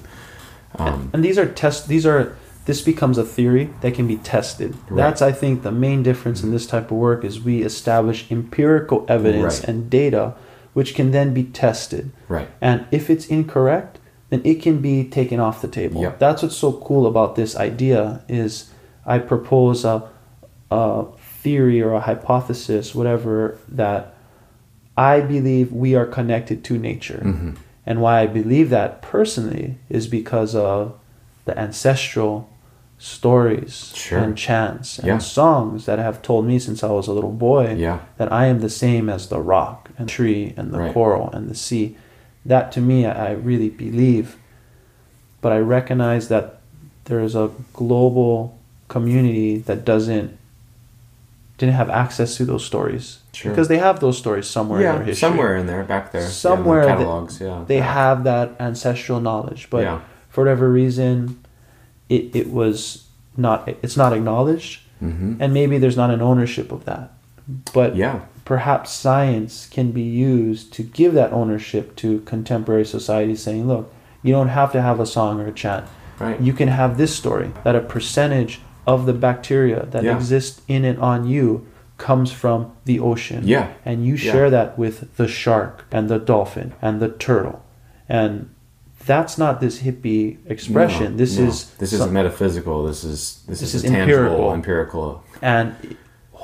um, 0.79 1.11
And 1.13 1.23
these 1.25 1.39
are 1.39 1.47
tests 1.47 1.87
These 1.87 2.07
are. 2.07 2.37
This 2.65 2.81
becomes 2.81 3.19
a 3.19 3.25
theory 3.25 3.71
that 3.81 3.93
can 3.95 4.07
be 4.07 4.19
tested. 4.19 4.77
Right. 4.89 4.97
That's, 4.97 5.21
I 5.21 5.33
think, 5.33 5.65
the 5.65 5.73
main 5.73 6.05
difference 6.05 6.45
in 6.45 6.53
this 6.53 6.65
type 6.65 6.93
of 6.93 6.97
work 6.97 7.25
is 7.25 7.41
we 7.43 7.63
establish 7.63 8.31
empirical 8.31 9.05
evidence 9.09 9.59
Right. 9.59 9.69
and 9.69 9.91
data, 9.91 10.35
which 10.73 10.95
can 10.95 11.11
then 11.11 11.35
be 11.35 11.43
tested. 11.43 12.13
right, 12.29 12.49
And 12.61 12.85
if 12.93 13.11
it's 13.11 13.27
incorrect, 13.27 13.99
then 14.33 14.41
it 14.45 14.63
can 14.63 14.81
be 14.81 15.05
taken 15.05 15.39
off 15.39 15.61
the 15.61 15.69
table. 15.69 16.01
Yep. 16.01 16.19
That's 16.19 16.43
what's 16.43 16.57
so 16.57 16.73
cool 16.73 17.07
about 17.07 17.37
this 17.37 17.55
idea 17.55 18.23
is 18.31 18.71
I 19.05 19.19
propose 19.19 19.85
a, 19.85 20.09
a 20.71 21.05
theory 21.43 21.83
or 21.83 21.93
a 21.93 22.01
hypothesis, 22.01 22.95
whatever, 22.95 23.59
that 23.69 24.15
I 24.97 25.21
believe 25.21 25.71
we 25.71 25.95
are 25.95 26.07
connected 26.07 26.65
to 26.65 26.79
nature. 26.79 27.21
Mhm. 27.23 27.57
And 27.85 28.01
why 28.01 28.21
I 28.21 28.27
believe 28.27 28.71
that 28.71 29.03
personally 29.03 29.77
is 29.91 30.07
because 30.07 30.55
of 30.55 30.95
the 31.45 31.59
ancestral 31.59 32.49
stories 32.97 33.93
Sure. 33.95 34.19
and 34.21 34.35
chants 34.35 34.99
and 34.99 35.09
Yeah. 35.09 35.19
songs 35.19 35.85
that 35.85 35.99
have 35.99 36.23
told 36.23 36.47
me 36.47 36.59
since 36.59 36.83
I 36.83 36.91
was 36.91 37.07
a 37.09 37.13
little 37.13 37.33
boy 37.33 37.75
yeah, 37.77 37.99
that 38.17 38.33
I 38.33 38.47
am 38.47 38.61
the 38.61 38.71
same 38.71 39.11
as 39.11 39.27
the 39.27 39.41
rock 39.41 39.91
and 39.99 40.09
tree 40.09 40.55
and 40.57 40.73
the 40.73 40.79
Right. 40.79 40.95
coral 40.95 41.29
and 41.35 41.51
the 41.51 41.55
sea. 41.55 41.97
That 42.45 42.73
to 42.73 42.81
me, 42.81 43.07
I 43.07 43.33
really 43.33 43.69
believe. 43.71 44.37
But 45.41 45.53
I 45.53 45.59
recognize 45.59 46.29
that 46.29 46.61
there 47.05 47.21
is 47.21 47.35
a 47.35 47.51
global 47.73 48.59
community 48.89 49.59
that 49.59 49.85
doesn't 49.85 50.39
didn't 51.59 51.75
have 51.75 51.91
access 51.91 52.37
to 52.37 52.45
those 52.45 52.65
stories 52.65 53.19
Sure. 53.33 53.53
because 53.53 53.69
they 53.69 53.79
have 53.79 54.01
those 54.01 54.19
stories 54.19 54.47
somewhere 54.49 54.81
in 54.81 54.85
their 54.87 54.95
yeah, 54.95 55.05
history. 55.05 55.29
somewhere 55.29 55.57
in 55.57 55.67
there, 55.67 55.85
back 55.85 56.11
there, 56.13 56.23
Somewhere 56.29 56.85
yeah, 56.85 56.93
in 56.93 56.99
the 56.99 57.05
catalogs, 57.05 57.41
yeah, 57.41 57.65
they 57.67 57.79
have 57.79 58.25
that 58.25 58.51
ancestral 58.59 59.21
knowledge, 59.21 59.69
but 59.71 59.83
Yeah. 59.83 60.01
for 60.29 60.43
whatever 60.43 60.69
reason, 60.71 61.39
it, 62.09 62.35
it 62.35 62.51
was 62.53 63.05
not. 63.37 63.69
It's 63.83 63.97
not 63.97 64.13
acknowledged, 64.13 64.81
hmm 64.99 65.35
and 65.41 65.55
maybe 65.55 65.79
there's 65.79 65.97
not 65.97 66.11
an 66.11 66.21
ownership 66.21 66.73
of 66.73 66.85
that. 66.85 67.13
But 67.73 67.97
yeah, 67.97 68.21
perhaps 68.45 68.91
science 68.91 69.67
can 69.71 69.93
be 69.93 70.03
used 70.03 70.73
to 70.73 70.83
give 70.83 71.15
that 71.15 71.33
ownership 71.33 71.95
to 71.97 72.21
contemporary 72.21 72.85
society 72.85 73.35
saying 73.37 73.67
look 73.69 73.93
you 74.23 74.33
don't 74.33 74.49
have 74.49 74.73
to 74.73 74.81
have 74.83 74.99
a 75.01 75.07
song 75.07 75.41
or 75.41 75.47
a 75.47 75.53
chant 75.53 75.85
right, 76.19 76.41
you 76.41 76.53
can 76.53 76.69
have 76.69 76.97
this 76.99 77.15
story 77.15 77.53
that 77.65 77.75
a 77.77 77.81
percentage 77.81 78.61
of 78.87 79.07
the 79.07 79.13
bacteria 79.13 79.87
that 79.87 80.03
Yeah. 80.05 80.17
exist 80.17 80.61
in 80.69 80.85
and 80.85 80.99
on 80.99 81.27
you 81.27 81.67
comes 81.99 82.33
from 82.33 82.73
the 82.85 82.99
ocean 82.99 83.43
Yeah. 83.45 83.69
and 83.85 84.05
you 84.05 84.15
Yeah. 84.15 84.33
share 84.33 84.51
that 84.51 84.77
with 84.79 85.17
the 85.17 85.29
shark 85.29 85.85
and 85.93 86.09
the 86.09 86.19
dolphin 86.19 86.73
and 86.83 87.01
the 87.01 87.09
turtle 87.09 87.63
and 88.09 88.49
that's 89.07 89.37
not 89.39 89.61
this 89.61 89.81
hippie 89.83 90.37
expression 90.47 91.13
No, 91.13 91.17
this 91.19 91.39
no. 91.39 91.47
is 91.47 91.71
this 91.79 91.91
some- 91.91 92.01
isn't 92.01 92.13
metaphysical. 92.13 92.85
This 92.87 93.03
is 93.03 93.43
this, 93.49 93.61
This 93.61 93.75
is, 93.75 93.85
is 93.85 93.91
tangible, 93.91 94.03
empirical. 94.53 94.53
empirical. 94.55 95.23
and 95.43 95.75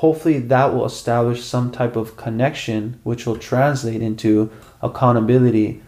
hopefully 0.01 0.39
that 0.39 0.73
will 0.73 0.85
establish 0.85 1.43
some 1.43 1.69
type 1.71 1.95
of 1.97 2.15
connection 2.15 2.99
which 3.03 3.25
will 3.25 3.35
translate 3.37 4.01
into 4.01 4.49
accountability 4.81 5.81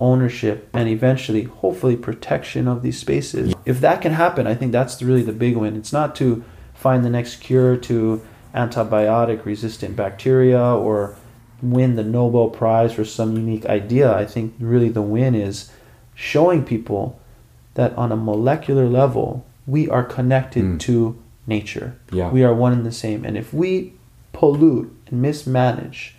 ownership 0.00 0.68
and 0.72 0.88
eventually 0.88 1.44
hopefully 1.44 1.96
protection 1.96 2.68
of 2.68 2.82
these 2.82 2.98
spaces. 2.98 3.54
If 3.64 3.80
that 3.80 4.02
can 4.02 4.12
happen 4.12 4.46
i 4.46 4.54
think 4.54 4.72
that's 4.72 5.00
really 5.02 5.22
the 5.22 5.32
big 5.32 5.56
win. 5.56 5.76
It's 5.76 5.92
not 5.92 6.14
to 6.16 6.44
find 6.74 7.04
the 7.04 7.10
next 7.10 7.36
cure 7.36 7.76
to 7.88 8.20
antibiotic 8.54 9.44
resistant 9.44 9.96
bacteria 9.96 10.60
or 10.62 11.16
win 11.62 11.96
the 11.96 12.04
nobel 12.04 12.50
prize 12.50 12.92
for 12.92 13.04
some 13.04 13.36
unique 13.36 13.66
idea. 13.66 14.14
I 14.14 14.26
think 14.26 14.54
really 14.58 14.90
the 14.90 15.02
win 15.16 15.34
is 15.34 15.70
showing 16.14 16.64
people 16.64 17.18
that 17.74 17.96
on 17.96 18.12
a 18.12 18.16
molecular 18.16 18.86
level 18.86 19.44
we 19.66 19.88
are 19.88 20.04
connected 20.04 20.64
Mm. 20.64 20.80
to 20.80 20.96
nature 21.46 21.94
Yeah. 22.12 22.30
we 22.30 22.42
are 22.44 22.54
one 22.54 22.72
and 22.72 22.84
the 22.86 22.92
same. 22.92 23.24
And 23.24 23.36
if 23.36 23.52
we 23.52 23.92
pollute 24.32 24.94
and 25.10 25.20
mismanage 25.22 26.14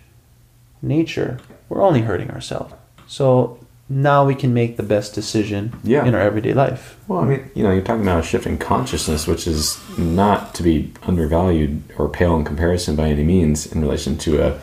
nature, 0.82 1.38
we're 1.68 1.82
only 1.82 2.02
hurting 2.02 2.30
ourselves. 2.30 2.72
So 3.06 3.58
now 3.88 4.24
we 4.24 4.34
can 4.34 4.52
make 4.52 4.76
the 4.76 4.82
best 4.82 5.14
decision 5.14 5.72
Yeah. 5.84 6.04
in 6.04 6.14
our 6.14 6.20
everyday 6.20 6.52
life. 6.54 6.96
Well, 7.08 7.20
I 7.20 7.24
mean, 7.24 7.50
you 7.54 7.62
know, 7.62 7.70
you're 7.70 7.82
talking 7.82 8.02
about 8.02 8.20
a 8.20 8.26
shift 8.26 8.46
in 8.46 8.58
consciousness, 8.58 9.26
which 9.26 9.46
is 9.46 9.78
not 9.96 10.54
to 10.56 10.62
be 10.62 10.92
undervalued 11.06 11.82
or 11.98 12.08
pale 12.08 12.36
in 12.36 12.44
comparison 12.44 12.96
by 12.96 13.08
any 13.08 13.22
means 13.24 13.66
in 13.66 13.80
relation 13.80 14.16
to 14.18 14.42
a 14.46 14.58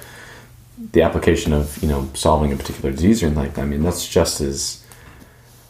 the 0.92 1.02
application 1.02 1.54
of 1.54 1.82
you 1.82 1.88
know 1.88 2.10
solving 2.14 2.52
a 2.52 2.56
particular 2.58 2.92
disease 2.92 3.24
or 3.24 3.28
anything 3.28 3.44
like 3.44 3.54
that. 3.54 3.62
I 3.62 3.66
mean, 3.66 3.84
that's 3.84 4.06
just 4.08 4.42
as, 4.42 4.84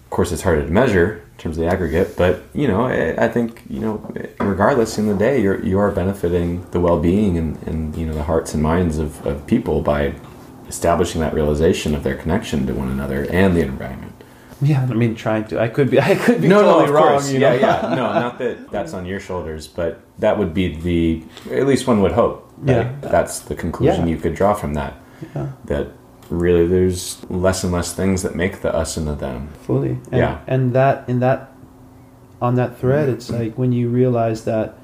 of 0.03 0.09
course, 0.09 0.31
it's 0.31 0.41
harder 0.41 0.65
to 0.65 0.71
measure 0.71 1.21
terms 1.43 1.57
of 1.57 1.65
the 1.65 1.69
aggregate, 1.69 2.15
but 2.15 2.43
you 2.53 2.67
know, 2.67 2.85
I, 2.85 3.25
I 3.25 3.27
think 3.27 3.63
you 3.69 3.79
know, 3.79 4.13
regardless, 4.39 4.97
in 4.97 5.07
the 5.07 5.13
day, 5.13 5.41
you're 5.41 5.63
you 5.63 5.77
are 5.77 5.91
benefiting 5.91 6.65
the 6.71 6.79
well-being 6.79 7.37
and, 7.37 7.61
and 7.67 7.95
you 7.97 8.05
know 8.05 8.13
the 8.13 8.23
hearts 8.23 8.53
and 8.53 8.63
minds 8.63 8.97
of, 8.97 9.25
of 9.27 9.45
people 9.45 9.81
by 9.81 10.15
establishing 10.69 11.19
that 11.21 11.33
realization 11.33 11.93
of 11.93 12.03
their 12.03 12.15
connection 12.15 12.65
to 12.67 12.73
one 12.73 12.89
another 12.89 13.27
and 13.29 13.55
the 13.55 13.61
environment. 13.61 14.13
Yeah, 14.61 14.83
I 14.83 14.93
mean, 14.93 15.15
trying 15.15 15.45
to. 15.49 15.59
I 15.59 15.67
could 15.67 15.89
be. 15.89 15.99
I 16.11 16.15
could 16.15 16.41
be 16.41 16.47
no, 16.47 16.61
totally 16.61 16.85
no, 16.85 16.93
wrong. 16.93 17.27
You 17.27 17.39
yeah, 17.39 17.49
know? 17.49 17.59
yeah. 17.59 17.81
No, 17.95 18.13
not 18.13 18.39
that 18.39 18.71
that's 18.71 18.93
on 18.93 19.05
your 19.05 19.19
shoulders, 19.19 19.67
but 19.67 19.99
that 20.19 20.39
would 20.39 20.53
be 20.53 20.75
the 20.75 21.23
at 21.51 21.67
least 21.67 21.87
one 21.87 22.01
would 22.01 22.13
hope. 22.13 22.49
Right? 22.57 22.77
Yeah. 22.77 22.95
that's 23.01 23.39
the 23.39 23.55
conclusion 23.55 24.07
Yeah. 24.07 24.15
you 24.15 24.21
could 24.21 24.35
draw 24.35 24.53
from 24.53 24.75
that. 24.75 24.93
Yeah. 25.35 25.49
That 25.65 25.87
really, 26.33 26.67
there's 26.67 27.23
less 27.29 27.63
and 27.63 27.71
less 27.71 27.93
things 27.93 28.23
that 28.23 28.35
make 28.35 28.61
the 28.61 28.73
us 28.73 28.97
and 28.97 29.07
the 29.07 29.15
them. 29.15 29.49
fully 29.61 29.91
and, 30.11 30.19
Yeah. 30.19 30.39
and 30.47 30.73
that 30.73 31.07
in 31.07 31.19
that 31.19 31.51
on 32.41 32.55
that 32.55 32.77
thread 32.77 33.07
it's 33.07 33.29
like 33.29 33.57
when 33.57 33.71
you 33.71 33.87
realize 33.87 34.43
that 34.43 34.77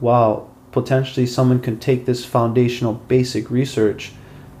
wow 0.00 0.48
potentially 0.72 1.26
someone 1.26 1.60
can 1.60 1.78
take 1.78 2.06
this 2.06 2.24
foundational 2.24 2.94
basic 2.94 3.50
research 3.50 4.12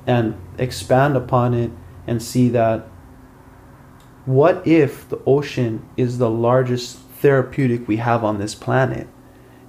and 0.06 0.34
expand 0.58 1.16
upon 1.16 1.54
it 1.54 1.70
and 2.06 2.22
see 2.22 2.50
that 2.50 2.86
what 4.26 4.66
if 4.66 5.08
the 5.08 5.18
ocean 5.26 5.88
is 5.96 6.18
the 6.18 6.28
largest 6.28 6.98
therapeutic 7.22 7.88
we 7.88 7.96
have 7.96 8.22
on 8.22 8.38
this 8.38 8.54
planet 8.54 9.08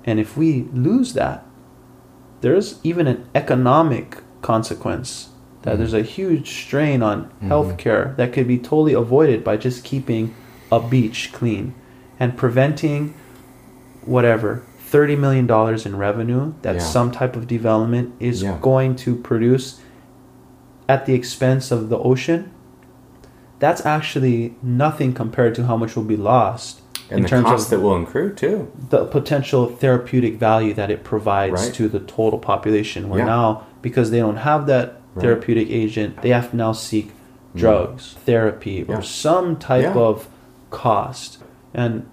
and 0.04 0.20
if 0.20 0.36
we 0.36 0.64
lose 0.74 1.14
that 1.14 1.46
there's 2.42 2.80
even 2.84 3.08
an 3.08 3.26
economic 3.34 4.18
consequence 4.42 5.30
that 5.66 5.74
Mhm. 5.76 5.78
there's 5.80 5.94
a 5.94 6.02
huge 6.02 6.50
strain 6.64 7.04
on 7.04 7.28
Mhm. 7.44 7.50
healthcare 7.50 8.16
that 8.16 8.32
could 8.32 8.48
be 8.48 8.58
totally 8.58 8.94
avoided 8.94 9.44
by 9.44 9.58
just 9.58 9.84
keeping 9.84 10.34
a 10.72 10.80
beach 10.80 11.32
clean 11.34 11.74
and 12.20 12.38
preventing 12.38 13.14
whatever 14.06 14.62
30 14.80 15.16
million 15.16 15.46
dollars 15.48 15.86
in 15.86 15.98
revenue 15.98 16.54
that 16.62 16.76
Yeah. 16.76 16.82
some 16.82 17.12
type 17.12 17.36
of 17.36 17.48
development 17.48 18.12
is 18.20 18.44
Yeah. 18.44 18.58
going 18.62 18.96
to 18.98 19.16
produce 19.16 19.82
at 20.88 21.06
the 21.08 21.14
expense 21.14 21.72
of 21.72 21.90
the 21.90 21.98
ocean 21.98 22.52
that's 23.60 23.84
actually 23.86 24.54
nothing 24.62 25.14
compared 25.14 25.56
to 25.56 25.66
how 25.66 25.76
much 25.78 25.96
will 25.96 26.04
be 26.04 26.18
lost 26.18 26.82
And 27.10 27.24
the 27.26 27.42
cost 27.42 27.70
that 27.72 27.80
will 27.80 28.02
accrue 28.04 28.32
too. 28.34 28.68
the 28.90 29.06
potential 29.06 29.66
therapeutic 29.68 30.38
value 30.38 30.74
that 30.74 30.92
it 30.92 31.04
provides 31.04 31.66
Right. 31.66 31.74
to 31.74 31.88
the 31.88 32.00
total 32.00 32.38
population. 32.40 33.10
Where 33.10 33.20
Yeah. 33.20 33.26
now, 33.26 33.62
because 33.82 34.12
they 34.12 34.20
don't 34.20 34.38
have 34.38 34.66
that 34.68 34.95
Right. 35.16 35.24
therapeutic 35.24 35.70
agent, 35.70 36.22
they 36.22 36.30
have 36.30 36.52
to 36.52 36.58
now 36.58 36.74
seek 36.74 37.08
mm. 37.08 37.60
drugs, 37.60 38.16
therapy, 38.26 38.86
Yeah. 38.88 38.98
or 38.98 39.02
some 39.02 39.56
type 39.58 39.96
of 39.96 40.28
cost. 40.70 41.40
And 41.74 42.06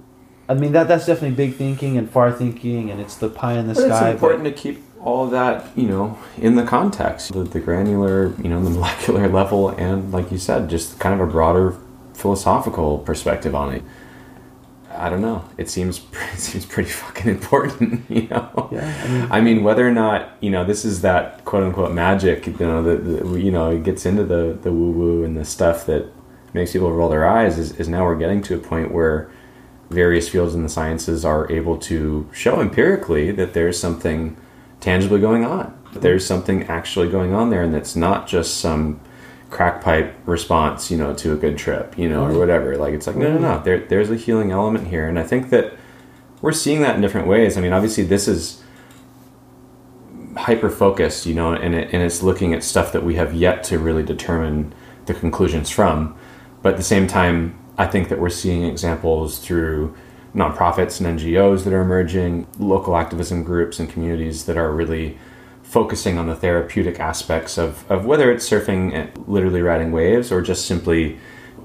I 0.49 0.55
mean 0.55 0.73
that 0.73 0.89
that's 0.89 1.07
definitely 1.07 1.37
big 1.37 1.57
thinking 1.57 1.97
and 1.97 2.09
far 2.11 2.33
thinking, 2.33 2.91
and 2.91 3.01
it's 3.01 3.17
the 3.17 3.29
pie 3.29 3.55
in 3.55 3.69
the 3.69 3.75
But 3.75 3.85
sky. 3.85 4.09
it's 4.11 4.15
important 4.15 4.45
to 4.45 4.53
keep 4.53 4.83
all 5.05 5.27
that, 5.29 5.67
you 5.77 5.89
know, 5.89 6.17
in 6.39 6.55
the 6.55 6.63
context, 6.65 7.33
the, 7.33 7.43
the 7.43 7.61
granular, 7.61 8.35
you 8.41 8.49
know, 8.49 8.63
the 8.63 8.71
molecular 8.79 9.29
level, 9.29 9.71
and 9.71 10.13
like 10.13 10.31
you 10.31 10.39
said, 10.39 10.71
just 10.71 10.99
kind 11.01 11.15
of 11.21 11.27
a 11.29 11.31
broader 11.31 11.77
philosophical 12.15 12.99
perspective 12.99 13.55
on 13.55 13.73
it. 13.75 13.83
I 14.97 15.09
don't 15.11 15.21
know. 15.23 15.45
It 15.59 15.69
seems 15.71 16.01
it 16.35 16.39
seems 16.39 16.65
pretty 16.67 16.91
fucking 16.91 17.31
important, 17.31 18.05
you 18.11 18.29
know. 18.29 18.69
Yeah, 18.73 19.03
I 19.05 19.09
mean- 19.09 19.33
I 19.33 19.41
mean, 19.41 19.65
whether 19.65 19.87
or 19.87 19.93
not 19.93 20.37
you 20.41 20.51
know 20.51 20.65
this 20.65 20.85
is 20.85 21.01
that 21.03 21.45
quote 21.45 21.63
unquote 21.63 21.93
magic, 21.93 22.47
you 22.47 22.53
know, 22.61 22.83
that 22.83 23.39
you 23.41 23.51
know 23.51 23.71
it 23.71 23.83
gets 23.85 24.07
into 24.07 24.25
the 24.25 24.59
the 24.63 24.73
woo 24.73 24.91
woo 24.93 25.25
and 25.25 25.37
the 25.37 25.45
stuff 25.45 25.87
that 25.87 26.07
makes 26.55 26.73
people 26.73 26.93
roll 26.93 27.09
their 27.09 27.27
eyes. 27.27 27.59
Is, 27.59 27.73
is 27.81 27.89
now 27.89 28.05
we're 28.05 28.19
getting 28.19 28.43
to 28.43 28.55
a 28.55 28.59
point 28.59 28.93
where 28.93 29.31
various 29.91 30.29
fields 30.29 30.55
in 30.55 30.63
the 30.63 30.69
sciences 30.69 31.25
are 31.25 31.51
able 31.53 31.77
to 31.77 32.29
show 32.33 32.61
empirically 32.61 33.31
that 33.33 33.53
there's 33.53 33.79
something 33.79 34.37
tangibly 34.81 35.21
going 35.21 35.45
on. 35.45 35.79
There's 35.95 36.25
something 36.27 36.65
actually 36.65 37.11
going 37.11 37.35
on 37.35 37.51
there, 37.51 37.63
and 37.63 37.75
that's 37.75 37.95
not 37.95 38.27
just 38.27 38.57
some 38.59 39.01
crack 39.53 39.83
pipe 39.83 40.17
response, 40.25 40.91
you 40.91 40.97
know, 40.97 41.15
to 41.15 41.33
a 41.33 41.37
good 41.37 41.59
trip, 41.59 41.97
you 41.99 42.09
know, 42.09 42.25
or 42.25 42.31
mm-hmm. 42.31 42.39
whatever. 42.39 42.77
Like 42.77 42.95
it's 42.95 43.07
like 43.07 43.17
no, 43.17 43.35
no, 43.35 43.39
no. 43.39 43.49
Mm-hmm. 43.49 43.65
There, 43.65 43.79
there's 43.87 44.11
a 44.11 44.17
healing 44.17 44.51
element 44.51 44.89
here, 44.89 45.07
and 45.07 45.19
I 45.19 45.23
think 45.23 45.51
that 45.51 45.75
we're 46.41 46.53
seeing 46.53 46.81
that 46.81 46.97
in 46.97 47.03
different 47.03 47.29
ways. 47.29 47.57
I 47.57 47.61
mean, 47.61 47.73
obviously, 47.73 48.03
this 48.03 48.27
is 48.27 48.63
hyper 50.37 50.71
focused, 50.71 51.27
you 51.27 51.35
know, 51.35 51.53
and 51.53 51.75
it, 51.75 51.93
and 51.93 52.03
it's 52.03 52.23
looking 52.23 52.55
at 52.55 52.65
stuff 52.65 52.93
that 52.93 53.05
we 53.05 53.15
have 53.17 53.35
yet 53.35 53.63
to 53.65 53.79
really 53.79 54.03
determine 54.03 54.75
the 55.07 55.15
conclusions 55.15 55.71
from. 55.71 56.17
But 56.63 56.71
at 56.71 56.77
the 56.79 56.83
same 56.83 57.07
time, 57.07 57.59
I 57.77 57.87
think 57.87 58.09
that 58.09 58.19
we're 58.19 58.31
seeing 58.31 58.65
examples 58.65 59.39
through 59.39 59.95
nonprofits 60.35 61.05
and 61.05 61.19
NGOs 61.19 61.65
that 61.65 61.75
are 61.75 61.83
emerging, 61.83 62.47
local 62.59 62.97
activism 62.97 63.45
groups 63.45 63.79
and 63.79 63.91
communities 63.91 64.47
that 64.47 64.57
are 64.57 64.73
really 64.73 65.19
focusing 65.77 66.19
on 66.19 66.27
the 66.27 66.35
therapeutic 66.35 67.01
aspects 67.01 67.57
of, 67.57 67.91
of 67.91 68.05
whether 68.05 68.31
it's 68.31 68.47
surfing 68.47 68.93
and 68.93 69.11
literally 69.27 69.63
riding 69.63 69.91
waves 69.91 70.31
or 70.31 70.43
just 70.43 70.67
simply 70.67 71.19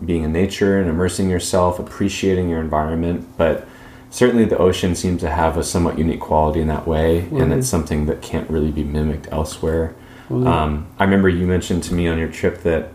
being 0.06 0.24
in 0.24 0.32
nature 0.32 0.80
and 0.80 0.90
immersing 0.90 1.30
yourself, 1.30 1.78
appreciating 1.78 2.48
your 2.48 2.62
environment. 2.62 3.28
But 3.36 3.68
certainly 4.10 4.46
the 4.46 4.58
ocean 4.58 4.96
seems 4.96 5.20
to 5.20 5.30
have 5.30 5.58
a 5.58 5.64
somewhat 5.64 5.98
unique 5.98 6.22
quality 6.22 6.62
in 6.62 6.70
that 6.70 6.88
way, 6.88 7.20
and 7.20 7.52
Mhm. 7.52 7.58
it's 7.58 7.68
something 7.68 8.06
that 8.06 8.22
can't 8.22 8.50
really 8.50 8.72
be 8.72 8.86
mimicked 8.86 9.28
elsewhere. 9.30 9.94
Mhm. 10.30 10.48
Um, 10.48 10.86
I 10.98 11.04
remember 11.04 11.28
you 11.28 11.46
mentioned 11.46 11.84
to 11.84 11.94
me 11.94 12.08
on 12.08 12.18
your 12.18 12.30
trip 12.30 12.64
that 12.64 12.94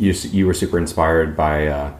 you 0.00 0.12
you 0.32 0.48
were 0.48 0.54
super 0.54 0.78
inspired 0.78 1.36
by 1.36 1.68
uh, 1.68 1.90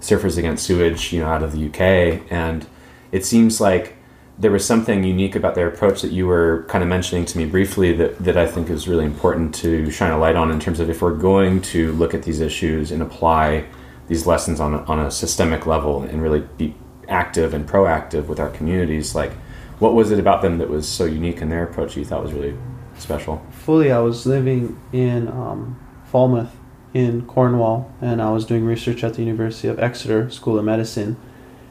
Surfers 0.00 0.38
Against 0.38 0.64
Sewage, 0.64 1.12
you 1.12 1.20
know, 1.20 1.26
out 1.26 1.42
of 1.42 1.52
the 1.52 1.58
UK, 1.58 2.22
and 2.30 2.64
it 3.12 3.26
seems 3.26 3.60
like 3.60 3.98
there 4.42 4.50
was 4.50 4.66
something 4.66 5.04
unique 5.04 5.36
about 5.36 5.54
their 5.54 5.68
approach 5.68 6.02
that 6.02 6.10
you 6.10 6.26
were 6.26 6.64
kind 6.68 6.82
of 6.82 6.88
mentioning 6.90 7.24
to 7.24 7.38
me 7.38 7.44
briefly 7.44 7.92
that, 7.92 8.18
that 8.18 8.36
I 8.36 8.44
think 8.44 8.70
is 8.70 8.88
really 8.88 9.04
important 9.04 9.54
to 9.56 9.88
shine 9.92 10.10
a 10.10 10.18
light 10.18 10.34
on 10.34 10.50
in 10.50 10.58
terms 10.58 10.80
of 10.80 10.90
if 10.90 11.00
we're 11.00 11.14
going 11.14 11.62
to 11.62 11.92
look 11.92 12.12
at 12.12 12.24
these 12.24 12.40
issues 12.40 12.90
and 12.90 13.00
apply 13.02 13.66
these 14.08 14.26
lessons 14.26 14.58
on 14.58 14.74
a, 14.74 14.78
on 14.78 14.98
a 14.98 15.12
systemic 15.12 15.64
level 15.64 16.02
and 16.02 16.20
really 16.20 16.40
be 16.58 16.74
active 17.08 17.54
and 17.54 17.68
proactive 17.68 18.26
with 18.26 18.40
our 18.40 18.50
communities, 18.50 19.14
like 19.14 19.30
what 19.78 19.94
was 19.94 20.10
it 20.10 20.18
about 20.18 20.42
them 20.42 20.58
that 20.58 20.68
was 20.68 20.88
so 20.88 21.04
unique 21.04 21.40
in 21.40 21.48
their 21.48 21.62
approach 21.62 21.96
you 21.96 22.04
thought 22.04 22.24
was 22.24 22.32
really 22.32 22.56
special? 22.98 23.46
fully 23.50 23.90
i 23.90 23.98
was 23.98 24.26
living 24.26 24.78
in 24.92 25.28
um, 25.28 25.78
falmouth 26.04 26.54
in 26.94 27.22
cornwall 27.22 27.92
and 28.00 28.20
i 28.20 28.30
was 28.30 28.44
doing 28.44 28.64
research 28.64 29.02
at 29.02 29.14
the 29.14 29.22
university 29.22 29.66
of 29.66 29.78
exeter 29.78 30.30
school 30.30 30.58
of 30.58 30.64
medicine 30.64 31.16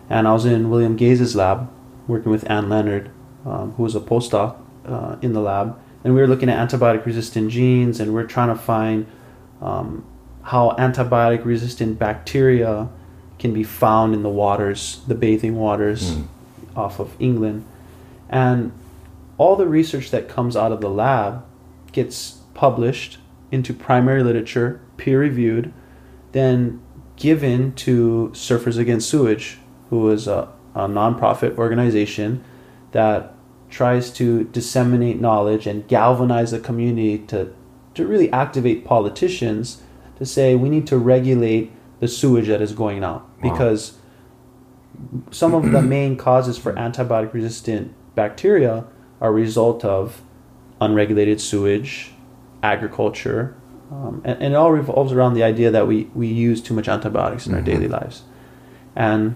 and 0.10 0.28
i 0.28 0.34
was 0.34 0.46
in 0.46 0.70
william 0.70 0.96
gaze's 0.96 1.36
lab 1.36 1.72
working 2.12 2.32
with 2.32 2.50
anne 2.50 2.70
leonard 2.70 3.10
um, 3.46 3.72
who 3.74 3.84
was 3.84 3.96
a 3.96 4.00
postdoc 4.00 4.56
uh, 4.86 5.16
in 5.22 5.34
the 5.34 5.42
lab 5.42 5.78
and 6.04 6.14
we 6.16 6.22
were 6.22 6.28
looking 6.28 6.50
at 6.50 6.58
antibiotic 6.70 7.06
resistant 7.06 7.50
genes 7.52 8.00
and 8.00 8.14
we're 8.14 8.26
trying 8.26 8.50
to 8.50 8.62
find 8.62 9.06
um, 9.62 10.06
how 10.44 10.72
antibiotic 10.78 11.46
resistant 11.46 11.98
bacteria 11.98 12.90
can 13.40 13.54
be 13.54 13.64
found 13.64 14.14
in 14.14 14.22
the 14.24 14.30
waters 14.30 15.02
the 15.08 15.16
bathing 15.16 15.56
waters 15.56 16.12
Mm. 16.12 16.28
off 16.76 17.00
of 17.00 17.10
england 17.20 17.64
and 18.30 18.72
all 19.38 19.56
the 19.56 19.68
research 19.68 20.12
that 20.12 20.30
comes 20.30 20.56
out 20.56 20.72
of 20.72 20.82
the 20.82 20.90
lab 20.90 21.44
gets 21.92 22.42
published 22.54 23.18
into 23.52 23.74
primary 23.74 24.24
literature, 24.24 24.80
peer 24.98 25.20
reviewed, 25.20 25.74
then 26.32 26.80
given 27.16 27.74
to 27.74 28.30
Surfers 28.34 28.78
Against 28.78 29.10
Sewage, 29.10 29.58
who 29.90 30.10
is 30.12 30.28
a, 30.28 30.48
a 30.76 30.88
nonprofit 30.88 31.58
organization 31.58 32.44
that 32.92 33.34
tries 33.70 34.12
to 34.12 34.44
disseminate 34.46 35.20
knowledge 35.22 35.66
and 35.68 35.88
galvanize 35.88 36.52
the 36.52 36.60
community 36.60 37.18
to, 37.20 37.54
to 37.94 38.06
really 38.06 38.32
activate 38.32 38.84
politicians 38.86 39.82
to 40.18 40.26
say 40.26 40.56
we 40.56 40.70
need 40.70 40.86
to 40.88 40.98
regulate 40.98 41.72
the 42.00 42.08
sewage 42.08 42.48
that 42.48 42.62
is 42.62 42.74
going 42.74 43.04
out 43.04 43.22
Wow. 43.42 43.52
because 43.52 43.98
some 45.32 45.54
of 45.54 45.72
the 45.72 45.82
main 45.96 46.18
causes 46.18 46.58
for 46.58 46.74
antibiotic 46.74 47.34
resistant 47.34 47.94
bacteria 48.16 48.86
are 49.20 49.30
a 49.30 49.32
result 49.32 49.86
of 49.86 50.22
unregulated 50.80 51.40
sewage, 51.40 52.12
agriculture, 52.64 53.56
um, 53.92 54.22
and, 54.26 54.42
and 54.42 54.54
it 54.54 54.58
all 54.58 54.72
revolves 54.72 55.12
around 55.12 55.34
the 55.34 55.44
idea 55.44 55.70
that 55.72 55.88
we, 55.88 56.06
we 56.16 56.28
use 56.28 56.62
too 56.62 56.74
much 56.74 56.88
antibiotics 56.88 57.46
in 57.46 57.54
our 57.54 57.62
Mhm. 57.62 57.66
daily 57.66 57.88
lives. 57.88 58.24
And 58.96 59.36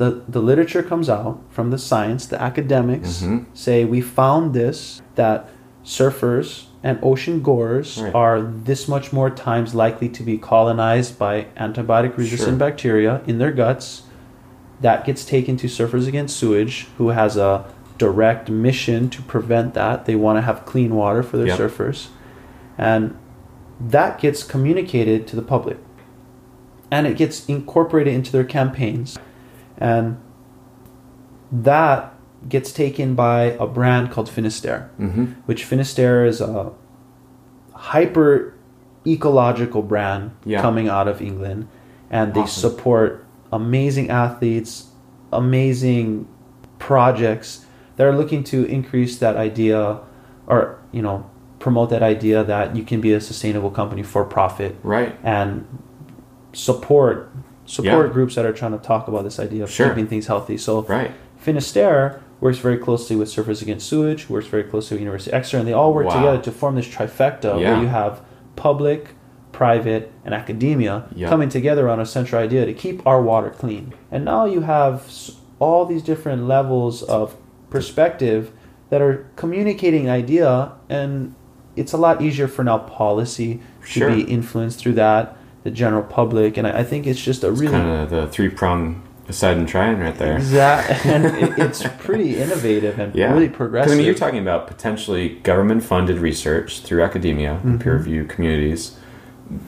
the, 0.00 0.22
the 0.26 0.40
literature 0.40 0.82
comes 0.82 1.10
out 1.10 1.38
from 1.50 1.68
the 1.70 1.76
science, 1.76 2.24
the 2.24 2.40
academics 2.40 3.20
Mhm. 3.22 3.44
say 3.52 3.84
we 3.84 4.00
found 4.00 4.54
this 4.54 5.02
that 5.16 5.50
surfers 5.84 6.64
and 6.82 6.98
ocean 7.02 7.42
goers 7.42 8.00
Right. 8.02 8.14
are 8.14 8.40
this 8.40 8.88
much 8.88 9.12
more 9.12 9.28
times 9.28 9.74
likely 9.74 10.08
to 10.08 10.22
be 10.22 10.38
colonized 10.38 11.18
by 11.18 11.34
antibiotic 11.58 12.16
resistant 12.16 12.52
Sure. 12.58 12.66
bacteria 12.68 13.20
in 13.26 13.36
their 13.36 13.52
guts 13.52 14.04
that 14.80 15.04
gets 15.04 15.22
taken 15.26 15.58
to 15.58 15.66
Surfers 15.66 16.08
Against 16.08 16.34
Sewage, 16.38 16.88
who 16.96 17.08
has 17.08 17.36
a 17.36 17.66
direct 17.98 18.48
mission 18.48 19.10
to 19.10 19.20
prevent 19.20 19.74
that. 19.74 20.06
They 20.06 20.16
want 20.16 20.38
to 20.38 20.40
have 20.40 20.64
clean 20.64 20.94
water 20.94 21.22
for 21.22 21.36
their 21.36 21.48
Yep. 21.48 21.58
surfers. 21.58 22.06
And 22.78 23.14
that 23.78 24.18
gets 24.18 24.42
communicated 24.42 25.26
to 25.26 25.36
the 25.36 25.42
public. 25.42 25.76
And 26.90 27.06
it 27.06 27.18
gets 27.18 27.44
incorporated 27.44 28.14
into 28.14 28.32
their 28.32 28.44
campaigns. 28.58 29.18
And 29.80 30.18
that 31.50 32.14
gets 32.48 32.72
taken 32.72 33.14
by 33.14 33.56
a 33.58 33.66
brand 33.66 34.10
called 34.10 34.28
Finisterre 34.28 34.90
Mm-hmm. 35.00 35.24
which 35.46 35.64
Finisterre 35.64 36.24
is 36.24 36.40
a 36.40 36.72
hyper 37.74 38.54
ecological 39.06 39.82
brand 39.82 40.32
Yeah. 40.44 40.60
coming 40.60 40.88
out 40.88 41.08
of 41.08 41.20
England, 41.22 41.66
and 42.10 42.34
they 42.34 42.40
Awesome. 42.40 42.70
support 42.70 43.24
amazing 43.52 44.10
athletes, 44.10 44.88
amazing 45.32 46.26
projects 46.78 47.64
that 47.96 48.06
are 48.06 48.14
looking 48.16 48.44
to 48.44 48.64
increase 48.66 49.18
that 49.18 49.36
idea, 49.36 49.98
or 50.46 50.78
you 50.92 51.02
know, 51.02 51.24
promote 51.58 51.90
that 51.90 52.02
idea 52.02 52.42
that 52.44 52.74
you 52.76 52.82
can 52.82 53.00
be 53.00 53.12
a 53.12 53.20
sustainable 53.20 53.70
company 53.70 54.02
for 54.02 54.24
profit 54.24 54.76
Right. 54.82 55.14
and 55.22 55.66
support 56.52 57.29
support 57.70 58.06
Yeah. 58.08 58.12
groups 58.12 58.34
that 58.34 58.44
are 58.44 58.52
trying 58.52 58.72
to 58.72 58.78
talk 58.78 59.06
about 59.06 59.22
this 59.24 59.38
idea 59.38 59.62
of 59.62 59.70
Sure. 59.70 59.88
keeping 59.88 60.06
things 60.08 60.26
healthy. 60.26 60.56
So 60.56 60.82
Right. 60.88 61.12
Finisterre 61.36 62.20
works 62.40 62.58
very 62.58 62.76
closely 62.76 63.14
with 63.16 63.28
Surfers 63.28 63.62
Against 63.62 63.88
Sewage, 63.88 64.28
works 64.28 64.46
very 64.48 64.64
closely 64.64 64.96
with 64.96 65.02
University 65.02 65.30
of 65.30 65.36
Exeter, 65.36 65.58
and 65.58 65.68
they 65.68 65.72
all 65.72 65.92
work 65.94 66.06
Wow. 66.06 66.16
together 66.16 66.38
to 66.42 66.50
form 66.50 66.74
this 66.74 66.86
trifecta 66.88 67.60
Yeah. 67.60 67.72
where 67.74 67.82
you 67.82 67.88
have 67.88 68.20
public, 68.56 69.10
private, 69.52 70.10
and 70.24 70.34
academia 70.34 71.04
Yeah. 71.14 71.28
coming 71.28 71.48
together 71.48 71.88
on 71.88 72.00
a 72.00 72.06
central 72.06 72.42
idea 72.42 72.66
to 72.66 72.72
keep 72.72 73.06
our 73.06 73.22
water 73.22 73.50
clean. 73.56 73.92
And 74.10 74.24
now 74.24 74.46
you 74.46 74.62
have 74.62 75.02
all 75.60 75.84
these 75.84 76.02
different 76.02 76.48
levels 76.48 77.02
of 77.02 77.36
perspective 77.68 78.50
that 78.90 79.00
are 79.00 79.26
communicating 79.36 80.10
idea, 80.10 80.72
and 80.88 81.34
it's 81.76 81.92
a 81.92 81.96
lot 81.96 82.20
easier 82.20 82.48
for 82.48 82.64
now 82.64 82.78
policy 82.78 83.60
Sure. 83.84 84.08
to 84.10 84.16
be 84.16 84.22
influenced 84.22 84.80
through 84.80 84.94
that, 84.94 85.36
the 85.64 85.70
general 85.70 86.02
public, 86.02 86.56
and 86.56 86.66
I, 86.66 86.80
I 86.80 86.84
think 86.84 87.06
it's 87.06 87.20
just 87.22 87.44
a 87.44 87.50
really 87.50 87.72
Kind 87.72 87.88
of 87.90 88.10
the 88.10 88.26
three 88.28 88.48
prong 88.48 89.02
Poseidon 89.26 89.64
trying 89.66 89.98
right 90.00 90.16
there. 90.16 90.36
Exact, 90.38 91.06
and 91.06 91.24
it, 91.26 91.58
it's 91.58 91.82
pretty 91.98 92.36
innovative 92.38 92.98
and 92.98 93.14
Yeah. 93.14 93.32
really 93.32 93.48
progressive. 93.48 93.92
I 93.92 93.96
mean, 93.96 94.04
you're 94.06 94.14
talking 94.14 94.40
about 94.40 94.66
potentially 94.66 95.28
government 95.44 95.84
funded 95.84 96.18
research 96.18 96.80
through 96.80 97.02
academia 97.02 97.60
and 97.62 97.78
Mhm. 97.78 97.82
peer 97.82 97.96
review 97.96 98.24
communities 98.24 98.96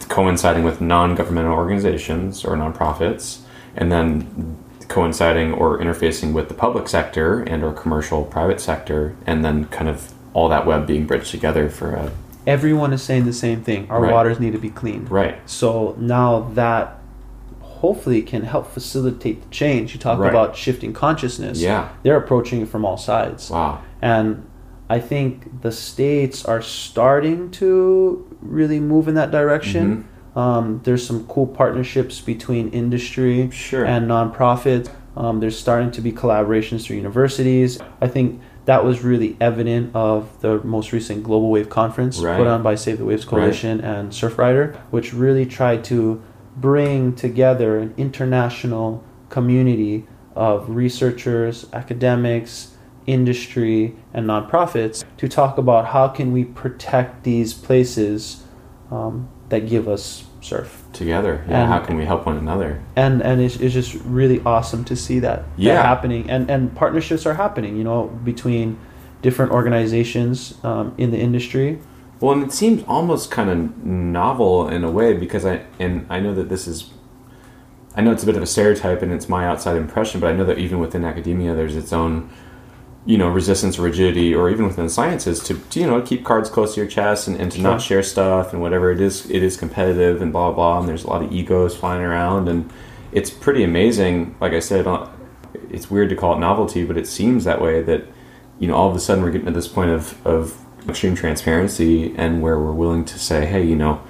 coinciding 0.09 0.65
with 0.65 0.81
non 0.81 1.15
governmental 1.15 1.53
organizations 1.55 2.45
or 2.45 2.57
nonprofits, 2.57 3.39
and 3.77 3.91
then 3.93 4.57
coinciding 4.89 5.53
or 5.55 5.79
interfacing 5.79 6.33
with 6.33 6.49
the 6.49 6.55
public 6.55 6.89
sector 6.89 7.41
and 7.41 7.63
or 7.65 7.73
commercial 7.73 8.25
private 8.25 8.61
sector, 8.61 9.15
and 9.27 9.45
then 9.45 9.65
kind 9.67 9.89
of 9.89 10.13
all 10.35 10.49
that 10.49 10.67
web 10.67 10.87
being 10.87 11.07
bridged 11.07 11.31
together 11.31 11.69
for 11.69 11.93
a 11.95 12.11
Everyone 12.47 12.93
is 12.93 13.03
saying 13.03 13.25
the 13.25 13.33
same 13.33 13.63
thing. 13.63 13.87
Our 13.91 14.01
Right. 14.03 14.13
waters 14.13 14.41
need 14.41 14.53
to 14.53 14.59
be 14.59 14.71
cleaned. 14.71 15.11
right. 15.11 15.37
So 15.47 15.95
now 15.99 16.49
that 16.55 16.99
hopefully 17.61 18.23
can 18.23 18.43
help 18.43 18.67
facilitate 18.69 19.43
the 19.43 19.49
change. 19.51 19.93
You 19.95 19.99
talk 20.01 20.19
Right. 20.19 20.31
about 20.31 20.57
shifting 20.57 20.93
consciousness. 20.93 21.61
Yeah. 21.61 21.89
They're 22.03 22.17
approaching 22.17 22.61
it 22.63 22.69
from 22.69 22.85
all 22.85 22.97
sides. 22.97 23.51
Wow. 23.51 23.79
And 24.01 24.45
I 24.89 24.99
think 25.01 25.63
the 25.63 25.73
states 25.73 26.45
are 26.45 26.63
starting 26.63 27.51
to 27.53 28.25
really 28.41 28.79
move 28.79 29.09
in 29.09 29.15
that 29.15 29.31
direction. 29.31 30.05
Mm-hmm. 30.35 30.39
Um, 30.39 30.81
there's 30.85 31.07
some 31.07 31.25
cool 31.29 31.47
partnerships 31.47 32.21
between 32.21 32.69
industry 32.69 33.49
Sure. 33.53 33.85
and 33.85 34.09
nonprofits. 34.09 34.89
Um, 35.17 35.41
there's 35.41 35.59
starting 35.59 35.91
to 35.93 36.01
be 36.01 36.13
collaborations 36.13 36.85
through 36.85 36.97
universities. 36.97 37.79
I 38.01 38.09
think 38.09 38.41
that 38.65 38.85
was 38.85 39.03
really 39.03 39.37
evident 39.41 39.95
of 39.95 40.41
the 40.41 40.63
most 40.63 40.93
recent 40.93 41.23
Global 41.25 41.51
Wave 41.51 41.69
Conference 41.69 42.19
Right. 42.21 42.37
put 42.37 42.47
on 42.47 42.63
by 42.63 42.77
Save 42.77 42.99
the 42.99 43.05
Waves 43.05 43.25
Coalition 43.25 43.81
and 43.81 44.11
Surfrider, 44.11 44.77
which 44.91 45.13
really 45.13 45.45
tried 45.45 45.85
to 45.85 46.23
bring 46.57 47.15
together 47.15 47.79
an 47.79 47.95
international 47.97 49.03
community 49.29 50.07
of 50.35 50.69
researchers, 50.71 51.67
academics, 51.73 52.77
industry, 53.07 53.95
and 54.15 54.27
nonprofits 54.27 55.05
to 55.17 55.29
talk 55.29 55.59
about 55.59 55.87
how 55.89 56.09
can 56.09 56.33
we 56.33 56.45
protect 56.45 57.25
these 57.25 57.53
places 57.53 58.45
um, 58.91 59.29
that 59.49 59.69
give 59.69 59.89
us 59.89 60.25
surf. 60.43 60.83
Together, 60.93 61.45
yeah. 61.49 61.63
And- 61.63 61.73
how 61.73 61.79
can 61.79 61.97
we 61.97 62.05
help 62.05 62.27
one 62.27 62.37
another? 62.37 62.83
And 62.97 63.23
and 63.23 63.41
it's, 63.41 63.57
it's 63.57 63.73
just 63.73 63.95
really 64.05 64.41
awesome 64.45 64.85
to 64.85 64.97
see 64.97 65.21
that, 65.21 65.45
that 65.59 65.85
happening. 65.85 66.29
And 66.29 66.51
and 66.51 66.75
partnerships 66.75 67.25
are 67.27 67.35
happening, 67.35 67.77
you 67.77 67.85
know, 67.85 68.09
between 68.25 68.79
different 69.23 69.53
organizations 69.53 70.59
um, 70.65 70.95
in 70.99 71.11
the 71.11 71.19
industry. 71.19 71.79
Well, 72.21 72.33
and 72.33 72.43
it 72.43 72.53
seems 72.53 72.85
almost 72.87 73.31
kind 73.31 73.51
of 73.51 73.85
novel 73.85 74.69
in 74.69 74.85
a 74.85 74.91
way 74.91 75.15
because 75.15 75.45
I 75.45 75.65
and 75.79 76.07
I 76.11 76.21
know 76.21 76.35
that 76.35 76.49
this 76.49 76.67
is. 76.67 76.91
I 77.95 78.01
know 78.01 78.11
it's 78.11 78.23
a 78.23 78.27
bit 78.27 78.37
of 78.37 78.43
a 78.43 78.47
stereotype 78.47 79.03
and 79.03 79.13
it's 79.13 79.29
my 79.29 79.47
outside 79.47 79.77
impression, 79.77 80.19
but 80.19 80.29
I 80.29 80.33
know 80.33 80.47
that 80.47 80.57
even 80.57 80.79
within 80.79 81.05
academia, 81.05 81.55
there's 81.55 81.77
its 81.77 81.93
own, 81.93 82.31
you 83.05 83.19
know, 83.19 83.29
resistance, 83.29 83.79
rigidity, 83.79 84.35
or 84.35 84.49
even 84.49 84.67
within 84.67 84.89
sciences 84.89 85.41
to, 85.45 85.59
to 85.59 85.81
you 85.81 85.87
know 85.87 86.01
keep 86.01 86.25
cards 86.25 86.49
close 86.49 86.75
to 86.75 86.81
your 86.81 86.89
chest 86.89 87.27
and, 87.27 87.37
and 87.41 87.51
to 87.53 87.61
not 87.61 87.83
share 87.83 88.03
stuff 88.03 88.53
and 88.53 88.63
whatever 88.63 88.93
it 88.93 89.01
is. 89.01 89.29
It 89.31 89.43
is 89.43 89.57
competitive 89.57 90.23
and 90.23 90.33
blah 90.33 90.53
blah 90.53 90.55
blah, 90.55 90.81
and 90.81 90.89
there's 90.89 91.05
a 91.05 91.09
lot 91.09 91.23
of 91.23 91.33
egos 91.33 91.77
flying 91.77 92.03
around, 92.03 92.49
and 92.49 92.71
it's 93.11 93.31
pretty 93.31 93.65
amazing. 93.65 94.37
Like 94.41 94.53
I 94.53 94.61
said, 94.61 94.87
uh, 94.87 95.09
it's 95.71 95.91
weird 95.91 96.11
to 96.11 96.17
call 96.17 96.37
it 96.37 96.39
novelty, 96.39 96.85
but 96.85 96.97
it 96.97 97.07
seems 97.07 97.45
that 97.45 97.61
way. 97.61 97.83
That 97.83 98.05
you 98.59 98.69
know, 98.69 98.75
all 98.75 98.89
of 98.89 98.95
a 98.95 99.01
sudden 99.01 99.25
we're 99.25 99.33
getting 99.33 99.47
to 99.47 99.53
this 99.53 99.69
point 99.69 99.91
of 99.91 100.25
of 100.27 100.57
extreme 100.89 101.15
transparency 101.15 102.15
and 102.17 102.43
where 102.43 102.59
we're 102.59 102.73
willing 102.73 103.05
to 103.05 103.19
say, 103.19 103.47
hey, 103.47 103.65
you 103.65 103.77
know, 103.77 104.01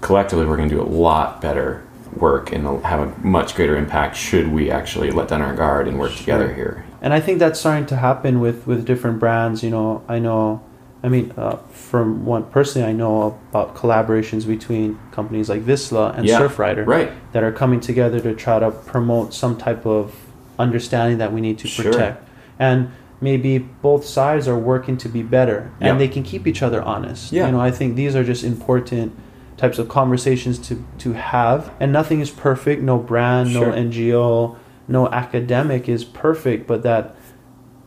collectively 0.00 0.46
we're 0.46 0.56
going 0.56 0.68
to 0.68 0.74
do 0.74 0.82
a 0.82 0.84
lot 0.84 1.40
better 1.40 1.84
work 2.14 2.52
and 2.52 2.84
have 2.84 3.00
a 3.00 3.26
much 3.26 3.54
greater 3.54 3.76
impact 3.76 4.16
should 4.16 4.48
we 4.48 4.70
actually 4.70 5.10
let 5.10 5.28
down 5.28 5.40
our 5.40 5.54
guard 5.54 5.86
and 5.86 5.98
work 5.98 6.14
together 6.14 6.52
here. 6.52 6.84
And 7.02 7.12
I 7.14 7.20
think 7.20 7.38
that's 7.38 7.58
starting 7.58 7.86
to 7.86 7.96
happen 7.96 8.40
with 8.40 8.66
with 8.66 8.84
different 8.84 9.18
brands. 9.18 9.62
You 9.62 9.70
know, 9.70 10.02
I 10.08 10.18
know, 10.18 10.60
I 11.02 11.08
mean, 11.08 11.32
uh, 11.36 11.56
from 11.70 12.26
one 12.26 12.44
personally, 12.44 12.86
I 12.88 12.92
know 12.92 13.38
about 13.50 13.74
collaborations 13.74 14.46
between 14.46 14.98
companies 15.12 15.48
like 15.48 15.62
Vissla 15.62 16.16
and 16.16 16.26
Yeah, 16.26 16.40
Surfrider 16.40 16.86
right. 16.86 17.10
that 17.32 17.42
are 17.42 17.52
coming 17.52 17.80
together 17.80 18.20
to 18.20 18.34
try 18.34 18.58
to 18.58 18.70
promote 18.70 19.32
some 19.32 19.56
type 19.56 19.86
of 19.86 20.14
understanding 20.58 21.18
that 21.18 21.32
we 21.32 21.40
need 21.40 21.58
to 21.58 21.68
protect, 21.82 22.18
Sure. 22.18 22.26
and 22.58 22.88
maybe 23.22 23.58
both 23.58 24.04
sides 24.04 24.46
are 24.48 24.58
working 24.58 24.96
to 24.98 25.08
be 25.08 25.22
better, 25.22 25.70
Yeah. 25.80 25.88
and 25.88 26.00
they 26.00 26.08
can 26.08 26.22
keep 26.22 26.46
each 26.46 26.62
other 26.62 26.82
honest. 26.82 27.32
Yeah. 27.32 27.46
You 27.46 27.52
know, 27.52 27.60
I 27.60 27.70
think 27.70 27.96
these 27.96 28.14
are 28.14 28.24
just 28.24 28.44
important 28.44 29.12
types 29.56 29.78
of 29.78 29.88
conversations 29.88 30.58
to 30.68 30.82
to 30.98 31.12
have, 31.14 31.70
and 31.80 31.92
nothing 31.92 32.20
is 32.20 32.30
perfect. 32.30 32.82
No 32.82 32.98
brand, 32.98 33.50
Sure. 33.50 33.68
no 33.68 33.72
NGO, 33.72 34.56
no 34.90 35.08
academic 35.08 35.88
is 35.88 36.04
perfect, 36.04 36.66
but 36.66 36.82
that 36.82 37.14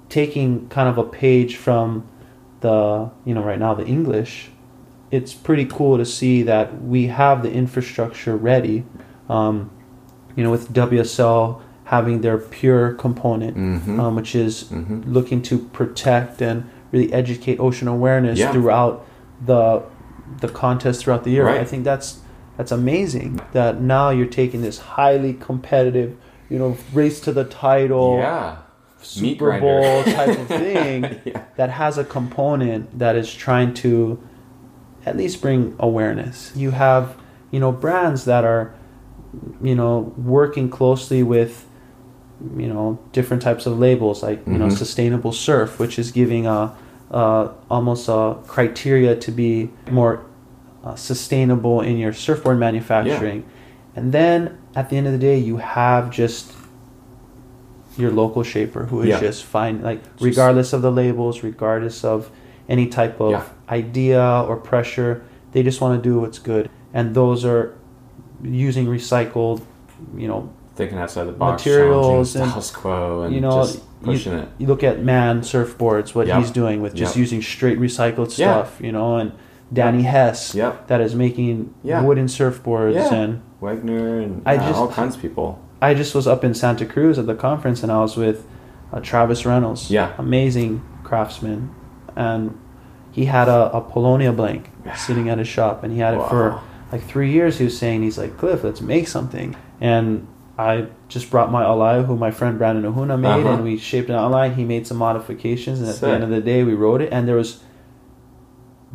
taking 0.09 0.67
kind 0.69 0.87
of 0.89 0.97
a 0.97 1.03
page 1.03 1.55
from 1.57 2.07
the 2.61 3.09
you 3.25 3.33
know 3.33 3.43
right 3.43 3.59
now 3.59 3.73
the 3.73 3.85
english 3.85 4.49
it's 5.11 5.33
pretty 5.33 5.65
cool 5.65 5.97
to 5.97 6.05
see 6.05 6.43
that 6.43 6.81
we 6.81 7.07
have 7.07 7.41
the 7.43 7.51
infrastructure 7.51 8.35
ready 8.37 8.83
um, 9.27 9.69
you 10.35 10.43
know 10.43 10.51
with 10.51 10.71
wsl 10.71 11.61
having 11.85 12.21
their 12.21 12.37
pure 12.37 12.93
component 12.93 13.57
Mhm. 13.57 13.99
um, 13.99 14.15
which 14.15 14.33
is 14.35 14.65
Mhm. 14.65 15.03
looking 15.07 15.41
to 15.41 15.57
protect 15.57 16.41
and 16.41 16.63
really 16.93 17.11
educate 17.11 17.59
ocean 17.59 17.87
awareness 17.87 18.39
Yeah. 18.39 18.51
throughout 18.51 19.03
the 19.45 19.81
the 20.39 20.47
contest 20.47 21.03
throughout 21.03 21.23
the 21.23 21.31
year 21.31 21.45
Right. 21.45 21.59
i 21.59 21.65
think 21.65 21.83
that's 21.83 22.19
that's 22.57 22.71
amazing 22.71 23.41
that 23.51 23.81
now 23.81 24.09
you're 24.09 24.25
taking 24.41 24.61
this 24.61 24.77
highly 24.95 25.33
competitive 25.33 26.15
you 26.53 26.59
know 26.59 26.77
race 26.93 27.19
to 27.19 27.31
the 27.31 27.43
title 27.45 28.17
Yeah. 28.19 28.57
Super. 29.01 29.59
Bowl 29.59 30.03
type 30.03 30.37
of 30.39 30.47
thing 30.63 31.19
Yeah. 31.25 31.43
that 31.57 31.71
has 31.71 31.97
a 31.97 32.05
component 32.05 32.97
that 32.99 33.15
is 33.17 33.33
trying 33.33 33.73
to 33.85 34.21
at 35.05 35.17
least 35.17 35.41
bring 35.41 35.75
awareness. 35.79 36.53
You 36.55 36.71
have, 36.71 37.17
you 37.51 37.59
know, 37.59 37.71
brands 37.73 38.23
that 38.25 38.45
are, 38.45 38.73
you 39.61 39.75
know, 39.75 40.13
working 40.15 40.69
closely 40.69 41.21
with, 41.23 41.65
you 42.55 42.67
know, 42.73 42.97
different 43.11 43.41
types 43.43 43.65
of 43.65 43.77
labels 43.77 44.23
like 44.23 44.39
you 44.47 44.57
know, 44.57 44.67
Mhm. 44.67 44.77
sustainable 44.77 45.33
surf, 45.33 45.79
which 45.79 45.99
is 45.99 46.11
giving 46.11 46.45
a, 46.47 46.71
uh, 47.11 47.49
almost 47.69 48.07
a 48.07 48.35
criteria 48.47 49.15
to 49.25 49.31
be 49.31 49.69
more 49.91 50.21
uh, 50.85 50.95
sustainable 50.95 51.81
in 51.81 51.97
your 51.97 52.13
surfboard 52.13 52.59
manufacturing. 52.59 53.43
And 53.95 54.11
then 54.11 54.57
at 54.75 54.89
the 54.89 54.97
end 54.97 55.07
of 55.07 55.13
the 55.13 55.19
day, 55.19 55.37
you 55.37 55.57
have 55.57 56.09
just 56.09 56.51
your 57.97 58.11
local 58.11 58.41
shaper 58.43 58.85
who 58.85 59.01
is 59.01 59.09
Yeah. 59.09 59.19
just 59.19 59.43
fine, 59.43 59.81
like 59.83 60.01
regardless 60.19 60.73
of 60.73 60.81
the 60.81 60.91
labels, 60.91 61.43
regardless 61.43 62.03
of 62.03 62.31
any 62.67 62.87
type 62.87 63.21
of 63.21 63.31
Yeah. 63.31 63.43
idea 63.69 64.45
or 64.47 64.55
pressure, 64.55 65.21
they 65.51 65.61
just 65.61 65.79
want 65.79 66.01
to 66.01 66.09
do 66.09 66.19
what's 66.19 66.39
good. 66.39 66.69
And 66.93 67.13
those 67.13 67.45
are 67.45 67.73
using 68.43 68.87
recycled, 68.87 69.61
you 70.17 70.27
know, 70.27 70.49
Thinking 70.75 70.97
outside 70.97 71.25
the 71.25 71.33
box, 71.33 71.63
Materials 71.63 72.35
and, 72.35 72.49
status 72.49 72.71
quo, 72.71 73.21
and 73.21 73.35
you 73.35 73.41
know, 73.41 73.61
just 73.61 73.83
pushing 74.01 74.33
you, 74.33 74.39
it. 74.39 74.47
you 74.57 74.65
look 74.65 74.83
at 74.83 75.03
Man 75.03 75.41
Surfboards, 75.41 76.15
what 76.15 76.25
Yep. 76.25 76.39
he's 76.39 76.49
doing 76.49 76.81
with 76.81 76.95
just 76.95 77.15
Yep. 77.15 77.19
using 77.19 77.41
straight 77.43 77.79
recycled 77.79 78.35
Yeah. 78.35 78.63
stuff, 78.63 78.79
you 78.81 78.91
know, 78.91 79.17
and 79.17 79.33
Danny 79.73 80.03
Hess 80.03 80.53
that 80.87 81.01
is 81.01 81.15
making 81.15 81.73
Yeah. 81.83 82.01
wooden 82.03 82.27
surfboards 82.27 82.93
Yeah. 82.95 83.13
and 83.13 83.41
Wagner 83.59 84.19
and 84.19 84.41
I 84.45 84.57
just- 84.57 84.79
all 84.79 84.87
kinds 84.87 85.15
of 85.15 85.21
people. 85.21 85.59
I 85.81 85.93
just 85.93 86.13
was 86.15 86.27
up 86.27 86.43
in 86.43 86.53
Santa 86.53 86.85
Cruz 86.85 87.17
at 87.19 87.25
the 87.25 87.35
conference 87.35 87.83
and 87.83 87.91
I 87.91 87.99
was 87.99 88.15
with 88.15 88.45
uh, 88.93 88.99
Travis 88.99 89.45
Reynolds. 89.45 89.89
Yeah. 89.89 90.11
Amazing 90.17 90.81
craftsman. 91.03 91.71
And 92.15 92.57
he 93.11 93.25
had 93.25 93.47
a, 93.49 93.71
a 93.75 93.81
Paulownia 93.81 94.35
blank 94.35 94.69
sitting 94.95 95.27
at 95.29 95.39
his 95.39 95.47
shop 95.47 95.83
and 95.83 95.91
he 95.91 95.99
had 95.99 96.13
it 96.13 96.21
for 96.29 96.59
like 96.91 97.03
three 97.03 97.31
years. 97.31 97.57
He 97.57 97.65
was 97.65 97.77
saying, 97.77 98.03
he's 98.03 98.17
like, 98.17 98.37
Cliff, 98.37 98.63
let's 98.63 98.81
make 98.81 99.07
something. 99.07 99.55
And 99.81 100.27
I 100.59 100.85
just 101.07 101.31
brought 101.31 101.51
my 101.51 101.63
alaia, 101.63 102.05
who 102.05 102.15
my 102.15 102.29
friend 102.29 102.57
Brandon 102.59 102.83
Ohuna 102.93 103.19
made, 103.19 103.29
Uh-huh. 103.43 103.53
and 103.55 103.63
we 103.63 103.77
shaped 103.77 104.09
it 104.09 104.13
alai. 104.13 104.53
He 104.53 104.63
made 104.63 104.85
some 104.85 104.97
modifications. 104.97 105.79
And 105.79 105.89
at 105.89 105.95
Sick. 105.95 106.01
the 106.01 106.11
end 106.13 106.23
of 106.23 106.29
the 106.29 106.41
day, 106.41 106.63
we 106.63 106.75
wrote 106.75 107.01
it. 107.01 107.09
And 107.11 107.27
there 107.27 107.35
was 107.35 107.61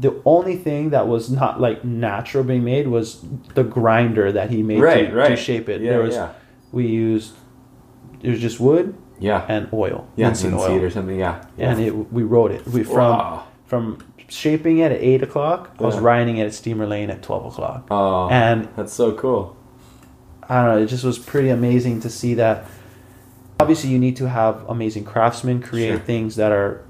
the 0.00 0.20
only 0.24 0.56
thing 0.56 0.90
that 0.90 1.08
was 1.08 1.30
not 1.30 1.60
like 1.60 1.84
natural 1.84 2.44
being 2.44 2.62
made 2.64 2.86
was 2.88 3.24
the 3.54 3.64
grinder 3.64 4.30
that 4.32 4.50
he 4.50 4.62
made 4.62 4.80
Right, 4.80 5.10
to, 5.10 5.16
right. 5.16 5.28
to 5.30 5.36
shape 5.36 5.68
it. 5.68 5.80
Yeah, 5.80 5.90
there 5.90 6.02
was 6.02 6.14
yeah. 6.14 6.32
we 6.72 6.86
used 6.86 7.34
it 8.22 8.30
was 8.30 8.40
just 8.40 8.60
wood 8.60 8.94
Yeah. 9.18 9.44
and 9.48 9.68
oil, 9.72 10.06
yeah, 10.16 10.26
linseed 10.26 10.52
oil, 10.54 10.82
or 10.82 10.90
something. 10.90 11.18
Yeah. 11.18 11.42
and 11.58 11.80
it 11.80 12.12
we 12.12 12.22
wrote 12.22 12.50
it. 12.52 12.66
We 12.66 12.84
from 12.84 12.96
Wow. 12.96 13.44
from 13.66 13.98
shaping 14.28 14.78
it 14.78 14.92
at 14.92 15.00
eight 15.00 15.22
o'clock. 15.22 15.74
I 15.80 15.82
was 15.82 15.98
riding 15.98 16.36
it 16.38 16.44
at 16.46 16.54
Steamer 16.54 16.86
Lane 16.86 17.10
at 17.10 17.22
twelve 17.22 17.46
o'clock, 17.46 17.86
Oh, 17.90 18.28
and 18.30 18.68
that's 18.76 18.92
so 18.92 19.12
cool. 19.12 19.56
I 20.48 20.62
don't 20.62 20.74
know. 20.76 20.82
It 20.82 20.86
just 20.86 21.04
was 21.04 21.18
pretty 21.18 21.48
amazing 21.50 22.00
to 22.00 22.08
see 22.10 22.34
that. 22.34 22.66
Obviously, 23.60 23.90
you 23.90 23.98
need 23.98 24.16
to 24.16 24.28
have 24.28 24.64
amazing 24.68 25.04
craftsmen 25.04 25.60
create 25.60 25.88
Sure. 25.90 25.98
things 25.98 26.36
that 26.36 26.52
are 26.52 26.84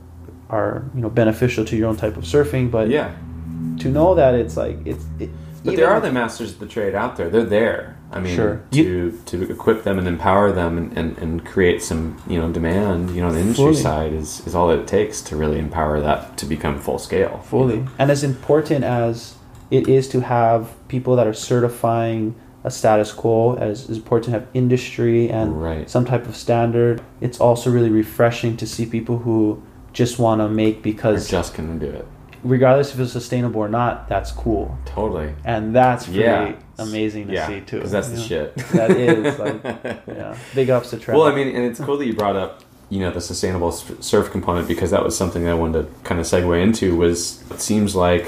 are 0.51 0.85
you 0.95 1.01
know 1.01 1.11
beneficial 1.11 1.65
to 1.67 1.77
your 1.77 1.89
own 1.89 1.97
type 1.97 2.17
of 2.17 2.25
surfing, 2.25 2.71
but 2.71 2.89
yeah. 2.89 3.15
to 3.81 3.89
know 3.89 4.15
that 4.15 4.35
it's 4.35 4.57
like 4.57 4.79
it's. 4.85 5.05
It, 5.19 5.31
But 5.65 5.77
there 5.77 5.91
are 5.91 6.01
the 6.01 6.13
masters 6.13 6.53
of 6.53 6.59
the 6.61 6.67
trade 6.67 6.95
out 6.95 7.17
there. 7.17 7.29
They're 7.29 7.45
there. 7.45 7.97
I 8.11 8.21
mean, 8.21 8.35
Sure. 8.37 8.63
to 8.73 9.13
to 9.27 9.51
equip 9.51 9.83
them 9.83 9.99
and 9.99 10.09
empower 10.09 10.51
them 10.53 10.79
and, 10.79 10.97
and, 10.97 11.19
and 11.19 11.45
create 11.45 11.83
some 11.83 12.17
you 12.27 12.39
know 12.41 12.51
demand. 12.51 13.11
You 13.15 13.21
know, 13.23 13.33
the 13.33 13.41
industry 13.41 13.65
Fully. 13.73 13.83
side 13.83 14.13
is, 14.15 14.47
is 14.47 14.55
all 14.55 14.69
that 14.69 14.79
it 14.79 14.87
takes 14.87 15.21
to 15.29 15.37
really 15.37 15.59
empower 15.59 16.01
that 16.01 16.39
to 16.39 16.47
become 16.47 16.79
full 16.79 16.99
scale. 16.99 17.39
fully 17.45 17.85
and 17.99 18.11
as 18.11 18.23
important 18.25 18.83
as 18.85 19.35
it 19.71 19.87
is 19.89 20.09
to 20.09 20.21
have 20.21 20.61
people 20.89 21.17
that 21.17 21.27
are 21.27 21.35
certifying 21.35 22.35
a 22.65 22.71
status 22.71 23.13
quo 23.13 23.55
as 23.57 23.91
is 23.91 23.99
important 23.99 24.25
to 24.27 24.31
have 24.41 24.47
industry 24.55 25.29
and 25.31 25.63
Right. 25.63 25.89
some 25.91 26.05
type 26.07 26.27
of 26.27 26.35
standard 26.37 27.01
it's 27.21 27.39
also 27.41 27.71
really 27.71 27.91
refreshing 27.91 28.57
to 28.57 28.67
see 28.67 28.87
people 28.87 29.19
who 29.19 29.63
just 29.99 30.19
want 30.19 30.41
to 30.41 30.49
make 30.49 30.77
because 30.83 31.29
just 31.29 31.55
gonna 31.57 31.79
do 31.87 31.91
it. 32.01 32.07
regardless 32.45 32.95
if 32.95 33.01
it's 33.01 33.13
sustainable 33.13 33.61
or 33.61 33.69
not 33.69 34.07
that's 34.09 34.31
cool 34.31 34.79
Totally. 34.85 35.35
and 35.45 35.75
that's 35.75 36.05
pretty 36.05 36.21
Yeah. 36.21 36.53
amazing 36.79 37.27
to 37.29 37.33
yeah, 37.35 37.47
see 37.49 37.61
too 37.61 37.77
Because 37.79 37.91
that's 37.91 38.09
the 38.09 38.17
know? 38.19 38.23
shit. 38.31 38.57
that 38.79 38.91
is 38.93 39.39
like 39.45 39.61
yeah 40.07 40.37
big 40.55 40.71
ups 40.71 40.91
to 40.91 40.97
Trevor. 40.99 41.19
Well, 41.19 41.27
I 41.33 41.35
mean, 41.35 41.49
and 41.57 41.65
it's 41.69 41.81
cool 41.81 41.97
that 42.01 42.07
you 42.07 42.15
brought 42.15 42.37
up, 42.37 42.53
you 42.91 43.01
know, 43.01 43.11
the 43.11 43.21
sustainable 43.21 43.73
surf 43.73 44.31
component 44.31 44.69
because 44.69 44.91
that 44.93 45.03
was 45.05 45.17
something 45.17 45.43
that 45.45 45.51
I 45.51 45.55
wanted 45.63 45.83
to 45.83 45.89
kind 46.09 46.21
of 46.21 46.27
segue 46.27 46.63
into. 46.63 46.95
Was 46.97 47.43
it 47.51 47.61
seems 47.61 47.97
like 47.97 48.25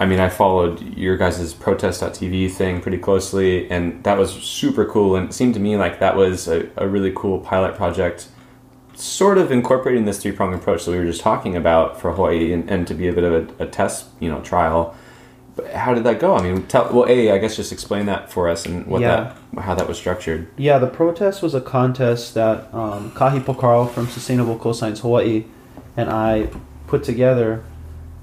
I 0.00 0.06
mean, 0.06 0.20
I 0.20 0.28
followed 0.30 0.80
your 0.96 1.16
guys' 1.16 1.52
protest.tv 1.54 2.52
thing 2.52 2.80
pretty 2.80 2.98
closely, 2.98 3.68
and 3.68 4.02
that 4.04 4.16
was 4.16 4.30
super 4.32 4.84
cool. 4.86 5.16
And 5.16 5.28
it 5.28 5.32
seemed 5.34 5.54
to 5.54 5.60
me 5.60 5.76
like 5.76 5.98
that 6.00 6.14
was 6.16 6.46
a, 6.48 6.58
a 6.76 6.86
really 6.88 7.12
cool 7.14 7.40
pilot 7.40 7.74
project, 7.74 8.28
sort 8.98 9.38
of 9.38 9.52
incorporating 9.52 10.04
this 10.04 10.20
three 10.22 10.32
pronged 10.32 10.54
approach 10.54 10.84
that 10.84 10.90
we 10.90 10.98
were 10.98 11.04
just 11.04 11.20
talking 11.20 11.56
about 11.56 12.00
for 12.00 12.12
Hawaii, 12.12 12.52
and, 12.52 12.68
and 12.70 12.86
to 12.88 12.94
be 12.94 13.08
a 13.08 13.12
bit 13.12 13.24
of 13.24 13.60
a, 13.60 13.64
a 13.64 13.66
test, 13.66 14.06
you 14.20 14.28
know, 14.28 14.40
trial. 14.40 14.94
But 15.56 15.72
how 15.72 15.92
did 15.92 16.04
that 16.04 16.20
go? 16.20 16.36
I 16.36 16.42
mean, 16.42 16.66
tell 16.66 16.92
well, 16.92 17.06
a 17.08 17.32
I 17.32 17.38
guess 17.38 17.56
just 17.56 17.72
explain 17.72 18.06
that 18.06 18.30
for 18.30 18.48
us 18.48 18.64
and 18.64 18.86
what 18.86 19.00
Yeah. 19.00 19.34
that 19.54 19.62
how 19.62 19.74
that 19.74 19.88
was 19.88 19.98
structured. 19.98 20.48
Yeah, 20.56 20.78
the 20.78 20.86
protest 20.86 21.42
was 21.42 21.54
a 21.54 21.60
contest 21.60 22.34
that 22.34 22.72
um, 22.72 23.10
Kahi 23.12 23.40
Pacarro 23.40 23.90
from 23.90 24.06
Sustainable 24.08 24.56
Coastlines 24.56 25.00
Hawaii 25.00 25.44
and 25.96 26.10
I 26.10 26.48
put 26.86 27.02
together 27.02 27.64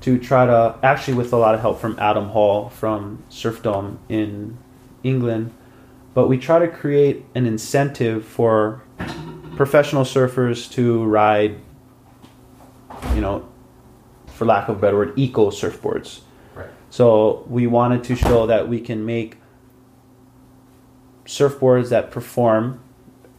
to 0.02 0.18
try 0.18 0.46
to, 0.46 0.76
actually 0.82 1.16
with 1.16 1.34
a 1.34 1.38
lot 1.38 1.56
of 1.56 1.62
help 1.62 1.80
from 1.80 1.98
Adam 2.00 2.30
Hall 2.30 2.70
from 2.70 3.24
Surfdome 3.30 3.98
in 4.08 4.58
England, 5.04 5.52
but 6.14 6.28
we 6.28 6.38
try 6.38 6.60
to 6.60 6.68
create 6.68 7.26
an 7.36 7.46
incentive 7.46 8.24
for 8.24 8.82
professional 9.56 10.04
surfers 10.04 10.72
to 10.74 11.04
ride, 11.06 11.58
you 13.14 13.22
know, 13.22 13.48
for 14.28 14.46
lack 14.46 14.68
of 14.68 14.78
a 14.78 14.80
better 14.80 14.98
word, 14.98 15.14
eco 15.18 15.50
surfboards. 15.50 16.22
Right. 16.54 16.68
So 16.90 17.46
we 17.48 17.68
wanted 17.68 18.04
to 18.06 18.16
show 18.16 18.48
that 18.48 18.68
we 18.68 18.82
can 18.82 19.06
make 19.06 19.38
surfboards 21.26 21.90
that 21.90 22.12
perform 22.12 22.82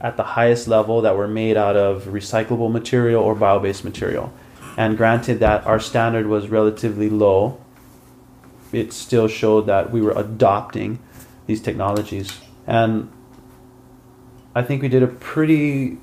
at 0.00 0.16
the 0.16 0.22
highest 0.22 0.68
level 0.68 1.00
that 1.02 1.16
were 1.16 1.28
made 1.28 1.56
out 1.56 1.76
of 1.76 2.04
recyclable 2.04 2.70
material 2.70 3.22
or 3.22 3.34
bio-based 3.34 3.84
material. 3.84 4.32
And 4.76 4.96
granted 4.96 5.40
that 5.40 5.66
our 5.66 5.80
standard 5.80 6.26
was 6.26 6.48
relatively 6.48 7.08
low, 7.08 7.58
it 8.72 8.92
still 8.92 9.28
showed 9.28 9.66
that 9.66 9.90
we 9.90 10.02
were 10.02 10.12
adopting 10.12 10.98
these 11.46 11.62
technologies. 11.62 12.38
And 12.66 13.10
I 14.56 14.62
think 14.62 14.80
we 14.80 14.88
did 14.88 15.02
a 15.02 15.06
pretty 15.06 15.98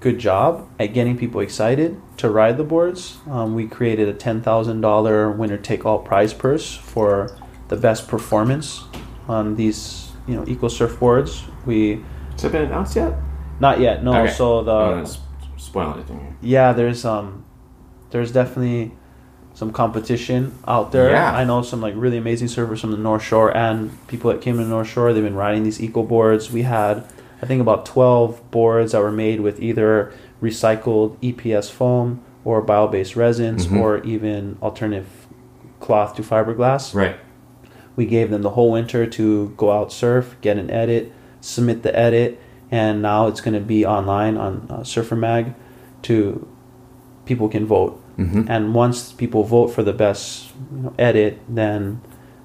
good 0.00 0.18
job 0.18 0.68
at 0.80 0.92
getting 0.92 1.16
people 1.16 1.40
excited 1.40 2.00
to 2.16 2.28
ride 2.28 2.56
the 2.56 2.64
boards. 2.64 3.18
Um, 3.30 3.54
we 3.54 3.68
created 3.68 4.08
a 4.08 4.14
$10,000 4.14 5.36
winner 5.36 5.56
take 5.56 5.86
all 5.86 6.00
prize 6.00 6.34
purse 6.34 6.74
for 6.74 7.36
the 7.68 7.76
best 7.76 8.08
performance 8.08 8.82
on 9.28 9.54
these, 9.54 10.10
you 10.26 10.34
know, 10.34 10.44
eco 10.48 10.66
surfboards. 10.66 11.44
We 11.64 12.02
Has 12.32 12.44
it 12.44 12.50
been 12.52 12.64
announced 12.64 12.96
yet? 12.96 13.14
not 13.60 13.78
yet, 13.78 14.02
no. 14.02 14.20
Okay. 14.22 14.32
So 14.32 14.64
the 14.64 14.72
I 14.72 14.88
don't 14.90 14.96
want 15.04 15.18
spoil 15.56 15.94
anything 15.94 16.18
here. 16.18 16.36
yeah, 16.40 16.72
there's 16.72 17.04
um, 17.04 17.44
there's 18.10 18.32
definitely 18.32 18.92
some 19.54 19.70
competition 19.72 20.58
out 20.66 20.90
there. 20.90 21.10
Yeah. 21.10 21.36
I 21.36 21.44
know 21.44 21.62
some 21.62 21.80
like 21.80 21.94
really 21.96 22.16
amazing 22.16 22.48
surfers 22.48 22.80
from 22.80 22.90
the 22.90 22.96
North 22.96 23.22
Shore 23.22 23.56
and 23.56 23.90
people 24.08 24.32
that 24.32 24.40
came 24.40 24.56
to 24.56 24.64
the 24.64 24.68
North 24.70 24.88
Shore. 24.88 25.12
They've 25.12 25.22
been 25.22 25.36
riding 25.36 25.62
these 25.62 25.80
eco 25.80 26.02
boards. 26.02 26.50
We 26.50 26.62
had, 26.62 27.04
I 27.42 27.46
think, 27.46 27.60
about 27.60 27.86
twelve 27.86 28.48
boards 28.50 28.92
that 28.92 29.00
were 29.00 29.12
made 29.12 29.40
with 29.40 29.60
either 29.62 30.12
recycled 30.42 31.16
EPS 31.22 31.70
foam 31.70 32.20
or 32.44 32.60
bio-based 32.62 33.16
resins 33.16 33.66
Mhm. 33.66 33.80
or 33.80 33.98
even 34.04 34.56
alternative 34.62 35.06
cloth 35.80 36.14
to 36.16 36.22
fiberglass. 36.22 36.94
Right. 36.94 37.16
We 37.96 38.06
gave 38.06 38.30
them 38.30 38.42
the 38.42 38.50
whole 38.50 38.70
winter 38.70 39.06
to 39.06 39.52
go 39.56 39.72
out 39.72 39.92
surf, 39.92 40.36
get 40.40 40.56
an 40.56 40.70
edit, 40.70 41.12
submit 41.40 41.82
the 41.82 41.96
edit, 41.98 42.38
and 42.70 43.02
now 43.02 43.26
it's 43.26 43.40
going 43.40 43.54
to 43.54 43.60
be 43.60 43.84
online 43.84 44.36
on 44.36 44.66
uh, 44.70 44.84
Surfer 44.84 45.16
Mag 45.16 45.54
to 46.02 46.46
people 47.26 47.48
can 47.48 47.66
vote. 47.66 48.00
Mm-hmm. 48.18 48.44
And 48.48 48.74
once 48.74 49.12
people 49.12 49.44
vote 49.44 49.68
for 49.68 49.82
the 49.82 49.92
best 49.92 50.50
you 50.74 50.82
know, 50.82 50.92
edit, 50.98 51.38
then 51.48 52.00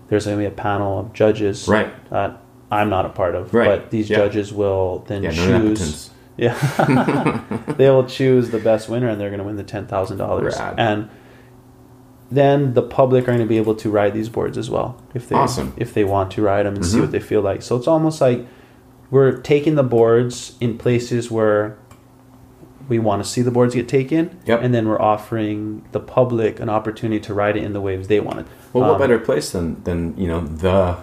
there's 0.09 0.25
going 0.25 0.37
to 0.37 0.41
be 0.41 0.45
a 0.47 0.51
panel 0.51 0.99
of 0.99 1.13
judges 1.13 1.67
Right. 1.67 1.87
that 2.09 2.37
I'm 2.75 2.89
not 2.89 3.05
a 3.05 3.09
part 3.09 3.35
of. 3.35 3.53
Right. 3.53 3.67
But 3.81 3.91
these 3.91 4.09
Yeah. 4.09 4.17
judges 4.17 4.53
will 4.53 5.03
then 5.07 5.23
Yeah. 5.23 5.31
Choose. 5.31 5.47
nepotence. 5.49 6.09
Yeah, 6.37 7.41
they 7.77 7.89
will 7.89 8.05
choose 8.05 8.49
the 8.49 8.59
best 8.59 8.89
winner, 8.89 9.07
and 9.07 9.19
they're 9.21 9.29
going 9.29 9.39
to 9.39 9.45
win 9.45 9.55
the 9.55 9.63
ten 9.63 9.85
thousand 9.87 10.17
dollars. 10.17 10.55
And 10.77 11.07
then 12.31 12.73
the 12.73 12.81
public 12.81 13.23
are 13.23 13.27
going 13.27 13.39
to 13.39 13.45
be 13.45 13.57
able 13.57 13.75
to 13.75 13.89
ride 13.89 14.13
these 14.13 14.27
boards 14.29 14.57
as 14.57 14.69
well 14.69 14.97
if 15.13 15.29
they 15.29 15.35
Awesome. 15.35 15.73
if 15.77 15.93
they 15.93 16.03
want 16.03 16.31
to 16.31 16.41
ride 16.41 16.65
them 16.65 16.75
and 16.75 16.85
see 16.85 16.97
Mhm. 16.97 17.01
what 17.01 17.11
they 17.11 17.19
feel 17.19 17.41
like. 17.41 17.61
So 17.61 17.75
it's 17.77 17.87
almost 17.87 18.19
like 18.19 18.45
we're 19.11 19.31
taking 19.31 19.75
the 19.75 19.83
boards 19.83 20.55
in 20.59 20.77
places 20.77 21.31
where 21.31 21.77
we 22.89 22.99
want 22.99 23.23
to 23.23 23.29
see 23.29 23.41
the 23.41 23.51
boards 23.51 23.73
get 23.73 23.87
taken, 23.87 24.31
Yep. 24.45 24.59
and 24.61 24.73
then 24.73 24.87
we're 24.87 25.01
offering 25.01 25.83
the 25.91 25.99
public 25.99 26.59
an 26.59 26.69
opportunity 26.69 27.19
to 27.21 27.33
ride 27.33 27.55
it 27.55 27.63
in 27.63 27.73
the 27.73 27.81
waves 27.81 28.07
they 28.09 28.19
want 28.19 28.39
it. 28.39 28.45
Well, 28.73 28.83
what 28.83 28.93
Um, 28.95 28.99
better 28.99 29.19
place 29.19 29.51
than 29.51 29.77
than 29.85 30.13
you 30.17 30.27
know 30.27 30.41
the 30.41 30.95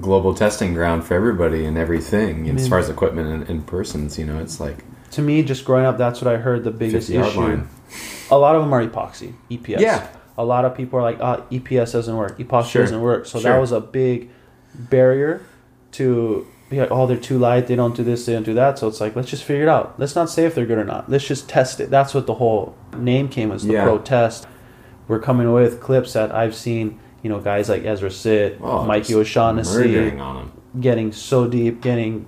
global 0.00 0.34
testing 0.34 0.74
ground 0.74 1.04
for 1.04 1.14
everybody 1.14 1.64
and 1.64 1.78
everything 1.78 2.44
you 2.44 2.52
know, 2.52 2.58
as 2.60 2.68
far 2.68 2.78
as 2.78 2.88
equipment 2.90 3.28
and, 3.28 3.48
and 3.50 3.66
persons. 3.66 4.18
You 4.18 4.26
know, 4.26 4.38
it's 4.38 4.60
like 4.60 4.78
To 5.12 5.22
me, 5.22 5.42
just 5.42 5.64
growing 5.64 5.86
up, 5.86 5.96
that's 5.98 6.20
what 6.20 6.32
I 6.32 6.36
heard 6.38 6.64
the 6.64 6.70
biggest 6.70 7.08
issue. 7.10 7.40
line. 7.40 7.68
A 8.30 8.36
lot 8.38 8.56
of 8.56 8.62
them 8.62 8.72
are 8.72 8.84
epoxy, 8.86 9.34
EPS. 9.50 9.80
Yeah. 9.80 10.06
A 10.38 10.44
lot 10.44 10.64
of 10.64 10.74
people 10.76 10.98
are 10.98 11.02
like, 11.02 11.18
ah, 11.20 11.38
oh, 11.40 11.54
EPS 11.54 11.92
doesn't 11.92 12.14
work, 12.16 12.38
epoxy 12.38 12.70
Sure. 12.70 12.82
doesn't 12.82 13.00
work. 13.00 13.24
So 13.26 13.38
Sure. 13.40 13.52
that 13.52 13.58
was 13.60 13.72
a 13.72 13.80
big 13.80 14.28
barrier 14.74 15.40
to 15.92 16.46
be 16.68 16.80
like, 16.80 16.90
oh, 16.90 17.06
they're 17.06 17.16
too 17.16 17.38
light, 17.38 17.68
they 17.68 17.76
don't 17.76 17.94
do 17.96 18.02
this, 18.02 18.26
they 18.26 18.32
don't 18.32 18.42
do 18.42 18.54
that. 18.54 18.78
So 18.78 18.88
it's 18.88 19.00
like, 19.00 19.14
let's 19.16 19.30
just 19.30 19.44
figure 19.44 19.62
it 19.62 19.68
out. 19.68 19.94
Let's 19.98 20.14
not 20.16 20.28
say 20.28 20.44
if 20.44 20.54
they're 20.54 20.66
good 20.66 20.78
or 20.78 20.84
not. 20.84 21.08
Let's 21.08 21.26
just 21.26 21.48
test 21.48 21.80
it. 21.80 21.90
That's 21.90 22.12
what 22.12 22.26
the 22.26 22.34
whole 22.34 22.74
name 22.96 23.28
came 23.28 23.52
as 23.52 23.62
the 23.64 23.74
Yeah. 23.74 23.84
pro 23.84 23.98
test. 23.98 24.46
We're 25.08 25.20
coming 25.20 25.46
away 25.46 25.62
with 25.62 25.80
clips 25.80 26.12
that 26.14 26.34
I've 26.34 26.54
seen, 26.56 26.98
you 27.26 27.32
know, 27.32 27.40
guys 27.40 27.68
like 27.68 27.84
Ezra 27.84 28.08
Sitt, 28.08 28.58
Oh, 28.62 28.84
Mikey 28.84 29.12
O'Shaughnessy 29.16 30.12
getting 30.78 31.10
so 31.10 31.48
deep, 31.48 31.80
getting 31.80 32.26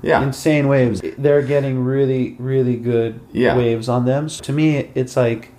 Yeah, 0.00 0.22
insane 0.22 0.68
waves. 0.68 1.02
They're 1.18 1.42
getting 1.42 1.84
really, 1.84 2.34
really 2.38 2.76
good 2.76 3.20
Yeah. 3.30 3.54
waves 3.58 3.90
on 3.90 4.06
them. 4.06 4.30
So 4.30 4.42
to 4.44 4.52
me, 4.52 4.88
it's 4.94 5.18
like, 5.18 5.52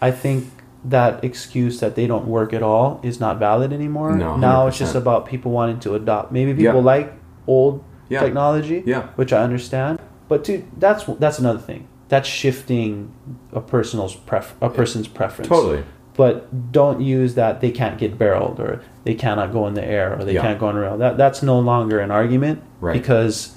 I 0.00 0.12
think 0.12 0.44
that 0.84 1.22
excuse 1.24 1.80
that 1.80 1.96
they 1.96 2.06
don't 2.06 2.26
work 2.28 2.52
at 2.54 2.62
all 2.62 3.00
is 3.02 3.18
not 3.18 3.38
valid 3.40 3.72
anymore. 3.72 4.14
No, 4.16 4.36
now 4.36 4.68
it's 4.68 4.78
just 4.78 4.94
about 4.94 5.26
people 5.26 5.50
wanting 5.50 5.80
to 5.80 5.94
adopt. 5.96 6.30
Maybe 6.30 6.54
people 6.54 6.76
Yeah. 6.84 6.92
like 6.94 7.12
old 7.48 7.82
Yeah. 8.08 8.20
technology, 8.20 8.84
yeah, 8.86 9.02
which 9.16 9.32
I 9.32 9.42
understand. 9.42 9.98
But 10.28 10.44
to, 10.44 10.62
that's 10.78 11.04
that's 11.18 11.38
another 11.40 11.58
thing. 11.58 11.88
That's 12.08 12.28
shifting 12.28 13.10
a 13.52 13.60
person's 13.60 14.14
pref- 14.14 14.54
a 14.62 14.70
person's 14.70 15.08
preference. 15.08 15.48
totally. 15.48 15.82
But 16.16 16.72
don't 16.72 17.00
use 17.00 17.34
that 17.34 17.60
they 17.60 17.70
can't 17.70 17.96
get 17.98 18.18
barreled 18.18 18.58
or 18.60 18.82
they 19.04 19.14
cannot 19.14 19.52
go 19.52 19.66
in 19.66 19.74
the 19.74 19.84
air 19.84 20.16
or 20.18 20.24
they 20.24 20.34
Yeah. 20.34 20.42
can't 20.42 20.58
go 20.60 20.66
on 20.66 20.76
a 20.76 20.80
rail. 20.80 20.98
That 20.98 21.16
that's 21.16 21.42
no 21.42 21.58
longer 21.58 21.98
an 22.00 22.10
argument 22.10 22.62
Right. 22.80 22.92
because 22.92 23.56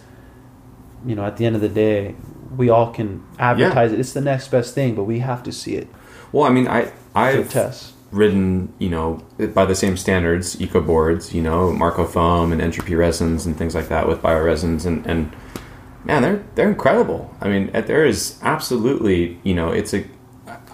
you 1.06 1.16
know 1.16 1.26
at 1.26 1.38
the 1.38 1.46
end 1.46 1.56
of 1.56 1.62
the 1.62 1.70
day 1.70 2.16
we 2.56 2.70
all 2.70 2.92
can 2.92 3.24
advertise 3.40 3.92
it. 3.92 4.00
It's 4.00 4.14
the 4.14 4.22
next 4.22 4.50
best 4.50 4.76
thing, 4.76 4.94
but 4.96 5.04
we 5.06 5.20
have 5.20 5.42
to 5.44 5.52
see 5.52 5.74
it 5.76 5.88
Well, 6.32 6.46
I 6.46 6.50
mean, 6.50 6.68
I 6.68 6.92
I've 7.16 7.50
test. 7.50 7.94
ridden, 8.12 8.72
you 8.78 8.90
know, 8.90 9.22
by 9.54 9.66
the 9.66 9.76
same 9.76 9.98
standards, 9.98 10.60
eco 10.62 10.80
boards, 10.82 11.34
you 11.34 11.42
know, 11.42 11.72
Marko 11.72 12.06
foam 12.06 12.52
and 12.52 12.62
entropy 12.62 12.94
resins 12.96 13.46
and 13.48 13.58
things 13.58 13.74
like 13.76 13.88
that 13.90 14.08
with 14.08 14.22
bioresins, 14.22 14.86
and 14.86 15.06
and 15.08 15.32
man, 16.06 16.22
they're 16.22 16.44
they're 16.56 16.70
incredible. 16.70 17.34
I 17.42 17.50
mean, 17.50 17.72
there 17.74 18.06
is 18.06 18.38
absolutely, 18.44 19.40
you 19.44 19.56
know, 19.56 19.70
it's 19.72 19.94
a. 19.94 20.04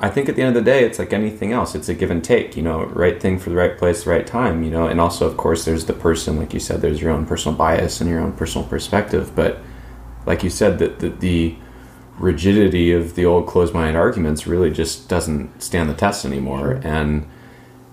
I 0.02 0.10
think 0.10 0.30
at 0.30 0.36
the 0.36 0.42
end 0.42 0.56
of 0.56 0.64
the 0.64 0.72
day, 0.72 0.84
it's 0.86 0.98
like 0.98 1.14
anything 1.14 1.52
else. 1.52 1.76
It's 1.76 1.90
a 1.90 1.94
give 1.94 2.10
and 2.10 2.24
take, 2.24 2.56
you 2.56 2.64
know, 2.64 2.86
right 2.86 3.22
thing 3.22 3.38
for 3.38 3.50
the 3.50 3.56
right 3.56 3.78
place, 3.78 4.06
the 4.06 4.10
right 4.10 4.26
time, 4.26 4.64
you 4.64 4.72
know, 4.72 4.88
and 4.88 5.00
also, 5.02 5.28
of 5.28 5.36
course, 5.36 5.66
there's 5.66 5.86
the 5.86 5.94
person, 5.94 6.38
like 6.38 6.54
you 6.54 6.60
said, 6.60 6.82
there's 6.82 7.02
your 7.02 7.12
own 7.12 7.26
personal 7.26 7.58
bias 7.58 8.00
and 8.00 8.10
your 8.10 8.20
own 8.20 8.32
personal 8.34 8.68
perspective, 8.68 9.36
but 9.36 9.60
like 10.26 10.44
you 10.44 10.50
said, 10.50 10.80
that 10.80 11.00
the, 11.00 11.10
the 11.10 11.56
rigidity 12.18 12.92
of 12.92 13.16
the 13.16 13.26
old 13.26 13.48
closed-minded 13.48 13.98
arguments 13.98 14.48
really 14.48 14.72
just 14.72 15.10
doesn't 15.10 15.62
stand 15.62 15.90
the 15.90 15.94
test 15.94 16.26
anymore. 16.26 16.80
And 16.84 17.28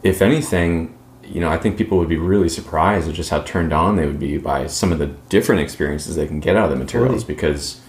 if 0.02 0.22
anything, 0.22 0.96
you 1.24 1.40
know, 1.40 1.50
I 1.50 1.58
think 1.58 1.76
people 1.76 1.98
would 1.98 2.08
be 2.08 2.18
really 2.18 2.48
surprised 2.48 3.08
at 3.08 3.14
just 3.14 3.30
how 3.30 3.42
turned 3.42 3.72
on 3.72 3.96
they 3.96 4.06
would 4.06 4.20
be 4.20 4.38
by 4.38 4.66
some 4.68 4.92
of 4.92 4.98
the 4.98 5.06
different 5.06 5.60
experiences 5.60 6.14
they 6.16 6.26
can 6.26 6.40
get 6.40 6.56
out 6.56 6.64
of 6.64 6.70
the 6.70 6.76
materials. 6.76 7.22
Totally. 7.22 7.34
Because 7.34 7.80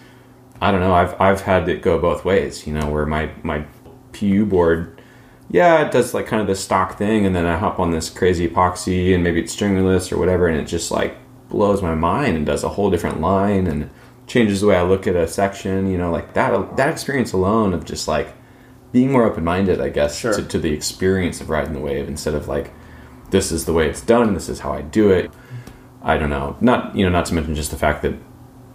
I 0.61 0.71
don't 0.71 0.81
know, 0.81 0.93
I've 0.93 1.19
I've 1.21 1.41
had 1.41 1.69
it 1.69 1.81
go 1.81 1.99
both 1.99 2.25
ways. 2.25 2.65
You 2.65 2.73
know, 2.73 2.89
where 2.89 3.05
my 3.05 3.29
my 3.43 3.65
PU 4.13 4.45
board, 4.45 5.01
yeah, 5.49 5.85
it 5.85 5.91
does 5.91 6.13
like 6.13 6.27
kind 6.27 6.41
of 6.41 6.47
this 6.47 6.63
stock 6.63 6.97
thing, 6.97 7.25
and 7.25 7.35
then 7.35 7.45
I 7.45 7.57
hop 7.57 7.79
on 7.79 7.91
this 7.91 8.09
crazy 8.09 8.47
epoxy, 8.47 9.13
and 9.13 9.23
maybe 9.23 9.39
it's 9.39 9.55
stringerless 9.55 10.11
or 10.11 10.17
whatever, 10.17 10.47
and 10.47 10.59
it 10.59 10.65
just 10.65 10.91
like 10.91 11.17
blows 11.49 11.81
my 11.81 11.95
mind 11.95 12.35
and 12.35 12.45
does 12.45 12.63
a 12.63 12.69
whole 12.69 12.89
different 12.91 13.21
line 13.21 13.67
and 13.67 13.89
changes 14.27 14.59
the 14.59 14.67
way 14.67 14.75
I 14.75 14.83
look 14.83 15.07
at 15.07 15.15
a 15.15 15.27
section. 15.27 15.89
You 15.89 15.97
know, 15.97 16.11
like 16.11 16.33
that 16.33 16.75
that 16.77 16.89
experience 16.89 17.31
alone 17.31 17.73
of 17.73 17.85
just 17.85 18.07
like 18.07 18.33
being 18.91 19.11
more 19.11 19.23
open 19.23 19.43
minded, 19.43 19.79
I 19.79 19.89
guess, 19.89 20.17
Sure. 20.17 20.33
to, 20.33 20.43
to 20.43 20.59
the 20.59 20.73
experience 20.73 21.39
of 21.39 21.49
riding 21.49 21.73
the 21.73 21.79
wave 21.79 22.07
instead 22.07 22.33
of 22.33 22.47
like 22.47 22.73
this 23.29 23.51
is 23.51 23.65
the 23.65 23.73
way 23.73 23.89
it's 23.89 24.01
done, 24.01 24.33
this 24.33 24.49
is 24.49 24.59
how 24.59 24.73
I 24.73 24.81
do 24.81 25.11
it. 25.11 25.31
I 26.01 26.17
don't 26.17 26.29
know. 26.29 26.57
Not 26.61 26.95
you 26.95 27.05
know, 27.05 27.11
not 27.11 27.25
to 27.27 27.33
mention 27.33 27.55
just 27.55 27.71
the 27.71 27.77
fact 27.77 28.01
that 28.01 28.13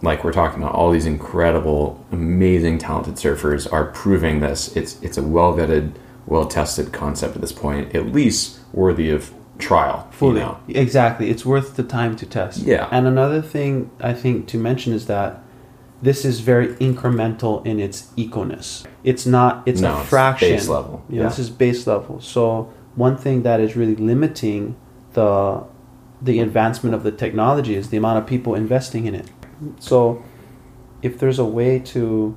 like 0.03 0.23
we're 0.23 0.33
talking 0.33 0.61
about 0.61 0.75
all 0.75 0.91
these 0.91 1.05
incredible, 1.05 2.05
amazing, 2.11 2.77
talented 2.77 3.15
surfers 3.15 3.71
are 3.71 3.85
proving 3.85 4.41
this. 4.41 4.75
It's 4.75 5.01
it's 5.01 5.17
a 5.17 5.23
well 5.23 5.53
vetted, 5.53 5.93
well 6.27 6.45
tested 6.45 6.91
concept 6.93 7.35
at 7.35 7.41
this 7.41 7.53
point, 7.53 7.95
at 7.95 8.07
least 8.07 8.59
worthy 8.73 9.09
of 9.09 9.31
trial. 9.59 10.07
you 10.11 10.17
Fully. 10.17 10.39
know? 10.41 10.59
Exactly. 10.67 11.29
It's 11.29 11.45
worth 11.45 11.75
the 11.77 11.83
time 11.83 12.15
to 12.17 12.25
test. 12.25 12.59
Yeah. 12.59 12.89
And 12.91 13.07
another 13.07 13.41
thing 13.41 13.89
I 14.01 14.13
think 14.13 14.47
to 14.47 14.57
mention 14.57 14.91
is 14.93 15.05
that 15.07 15.41
this 16.01 16.25
is 16.25 16.41
very 16.41 16.67
incremental 16.75 17.65
in 17.65 17.79
its 17.79 18.11
econess. 18.17 18.83
It's 19.05 19.25
not 19.25 19.63
it's 19.65 19.79
No, 19.79 19.95
a 19.95 19.99
it's 20.01 20.09
fraction. 20.09 20.49
base 20.49 20.67
level. 20.67 21.01
You 21.07 21.17
know, 21.17 21.21
Yeah. 21.23 21.29
this 21.29 21.39
is 21.39 21.49
base 21.49 21.87
level. 21.87 22.19
So 22.19 22.73
one 22.95 23.15
thing 23.15 23.43
that 23.43 23.61
is 23.61 23.75
really 23.77 23.95
limiting 23.95 24.75
the 25.13 25.63
the 26.21 26.39
advancement 26.39 26.93
of 26.95 27.03
the 27.03 27.11
technology 27.11 27.75
is 27.75 27.89
the 27.89 27.97
amount 27.97 28.17
of 28.17 28.25
people 28.25 28.53
investing 28.55 29.05
in 29.05 29.15
it. 29.15 29.27
So 29.79 30.23
if 31.01 31.19
there's 31.19 31.39
a 31.39 31.45
way 31.45 31.79
to 31.79 32.35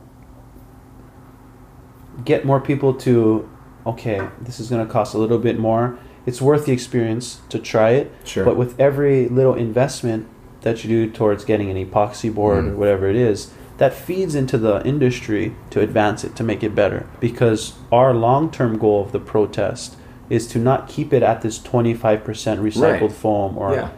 get 2.25 2.45
more 2.45 2.61
people 2.61 2.95
to 2.95 3.49
okay, 3.87 4.21
this 4.41 4.59
is 4.59 4.69
going 4.69 4.85
to 4.85 4.93
cost 4.93 5.15
a 5.15 5.19
little 5.19 5.39
bit 5.39 5.59
more. 5.59 5.97
It's 6.27 6.43
worth 6.43 6.67
the 6.67 6.73
experience 6.73 7.41
to 7.51 7.59
try 7.61 7.91
it. 7.91 8.13
Sure. 8.25 8.45
But 8.45 8.57
with 8.57 8.79
every 8.81 9.29
little 9.29 9.55
investment 9.55 10.27
that 10.63 10.83
you 10.83 10.91
do 11.07 11.13
towards 11.13 11.45
getting 11.45 11.71
an 11.71 11.77
epoxy 11.77 12.35
board 12.35 12.65
Mm. 12.65 12.73
or 12.73 12.77
whatever 12.77 13.07
it 13.09 13.15
is, 13.15 13.53
that 13.79 13.93
feeds 13.95 14.35
into 14.35 14.59
the 14.59 14.85
industry 14.85 15.55
to 15.71 15.81
advance 15.81 16.25
it, 16.25 16.35
to 16.35 16.43
make 16.43 16.65
it 16.65 16.75
better. 16.75 17.07
Because 17.21 17.75
our 17.93 18.13
long 18.13 18.51
term 18.51 18.77
goal 18.77 19.03
of 19.05 19.13
the 19.13 19.21
protest 19.21 19.97
is 20.29 20.49
to 20.49 20.59
not 20.59 20.89
keep 20.89 21.13
it 21.13 21.23
at 21.23 21.43
this 21.43 21.61
25% 21.61 22.59
recycled 22.61 23.01
Right. 23.03 23.13
foam 23.13 23.57
or 23.57 23.73
yeah. 23.75 23.91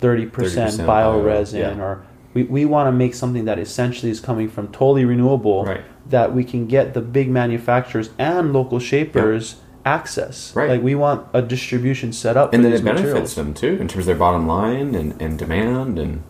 30%, 0.00 0.30
30% 0.30 0.86
bio 0.86 0.86
bio, 0.86 1.22
resin 1.22 1.76
yeah. 1.76 1.84
or 1.84 2.02
we, 2.36 2.42
we 2.42 2.64
want 2.66 2.86
to 2.86 2.92
make 2.92 3.14
something 3.14 3.46
that 3.46 3.58
essentially 3.58 4.10
is 4.10 4.20
coming 4.20 4.46
from 4.48 4.68
totally 4.68 5.06
renewable 5.06 5.64
Right. 5.64 5.80
that 6.10 6.34
we 6.34 6.44
can 6.44 6.66
get 6.66 6.92
the 6.92 7.00
big 7.00 7.30
manufacturers 7.30 8.10
and 8.18 8.52
local 8.52 8.78
shapers 8.78 9.56
access 9.86 10.54
Right. 10.54 10.68
like 10.68 10.82
we 10.82 10.94
want 10.94 11.26
a 11.32 11.40
distribution 11.40 12.12
set 12.12 12.36
up 12.36 12.52
And 12.52 12.62
then 12.62 12.74
it 12.74 12.84
benefits 12.84 13.34
them 13.34 13.54
too 13.54 13.78
in 13.80 13.88
terms 13.88 14.02
of 14.02 14.06
their 14.06 14.16
bottom 14.16 14.46
line 14.46 14.94
and, 14.94 15.20
and 15.20 15.38
demand 15.38 15.98
and 15.98 16.22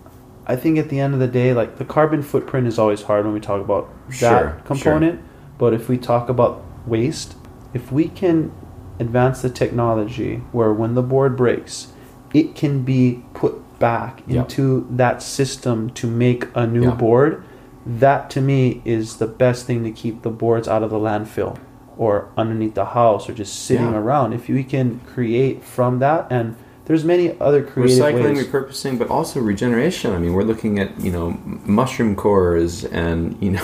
I 0.47 0.55
think 0.55 0.79
at 0.79 0.91
the 0.91 1.01
end 1.01 1.13
of 1.13 1.19
the 1.19 1.27
day, 1.27 1.53
like 1.53 1.77
the 1.79 1.85
carbon 1.85 2.23
footprint 2.23 2.69
is 2.69 2.79
always 2.79 3.03
hard 3.03 3.25
when 3.25 3.35
we 3.35 3.41
talk 3.41 3.61
about 3.61 3.93
Sure, 4.09 4.31
that 4.31 4.65
component. 4.65 5.21
But 5.59 5.75
if 5.75 5.89
we 5.89 5.99
talk 5.99 6.29
about 6.29 6.63
waste, 6.87 7.35
if 7.75 7.91
we 7.91 8.07
can 8.07 8.53
advance 9.01 9.43
the 9.43 9.51
technology 9.51 10.37
where 10.53 10.73
when 10.73 10.95
the 10.95 11.03
board 11.03 11.37
breaks, 11.37 11.89
it 12.33 12.55
can 12.55 12.83
be 12.83 13.25
put 13.35 13.61
back 13.79 14.23
Yep. 14.27 14.37
into 14.45 14.87
that 14.91 15.23
system 15.23 15.91
to 15.91 16.07
make 16.07 16.49
a 16.55 16.67
new 16.67 16.85
Yep. 16.85 16.99
board, 16.99 17.43
that 17.87 18.31
to 18.31 18.41
me 18.41 18.83
is 18.85 19.17
the 19.17 19.27
best 19.27 19.67
thing 19.67 19.85
to 19.85 19.91
keep 19.91 20.23
the 20.23 20.31
boards 20.31 20.67
out 20.67 20.83
of 20.83 20.91
the 20.91 20.99
landfill 20.99 21.57
or 21.97 22.27
underneath 22.37 22.75
the 22.75 22.85
house 22.87 23.29
or 23.29 23.33
just 23.33 23.65
sitting 23.65 23.93
Yeah. 23.93 23.99
around. 23.99 24.33
If 24.33 24.49
we 24.49 24.65
can 24.65 25.01
create 25.13 25.63
from 25.65 25.99
that 26.01 26.27
and 26.31 26.57
there's 26.87 27.05
many 27.05 27.35
other 27.41 27.63
creative 27.63 27.97
recycling, 27.99 28.37
ways. 28.37 28.47
repurposing, 28.47 28.99
but 28.99 29.09
also 29.09 29.41
regeneration. 29.41 30.13
I 30.15 30.19
mean, 30.19 30.35
we're 30.35 30.43
looking 30.45 30.79
at 30.79 31.01
you 31.01 31.11
know 31.11 31.37
mushroom 31.65 32.15
cores 32.17 32.85
and 32.85 33.37
you 33.41 33.53
know, 33.53 33.61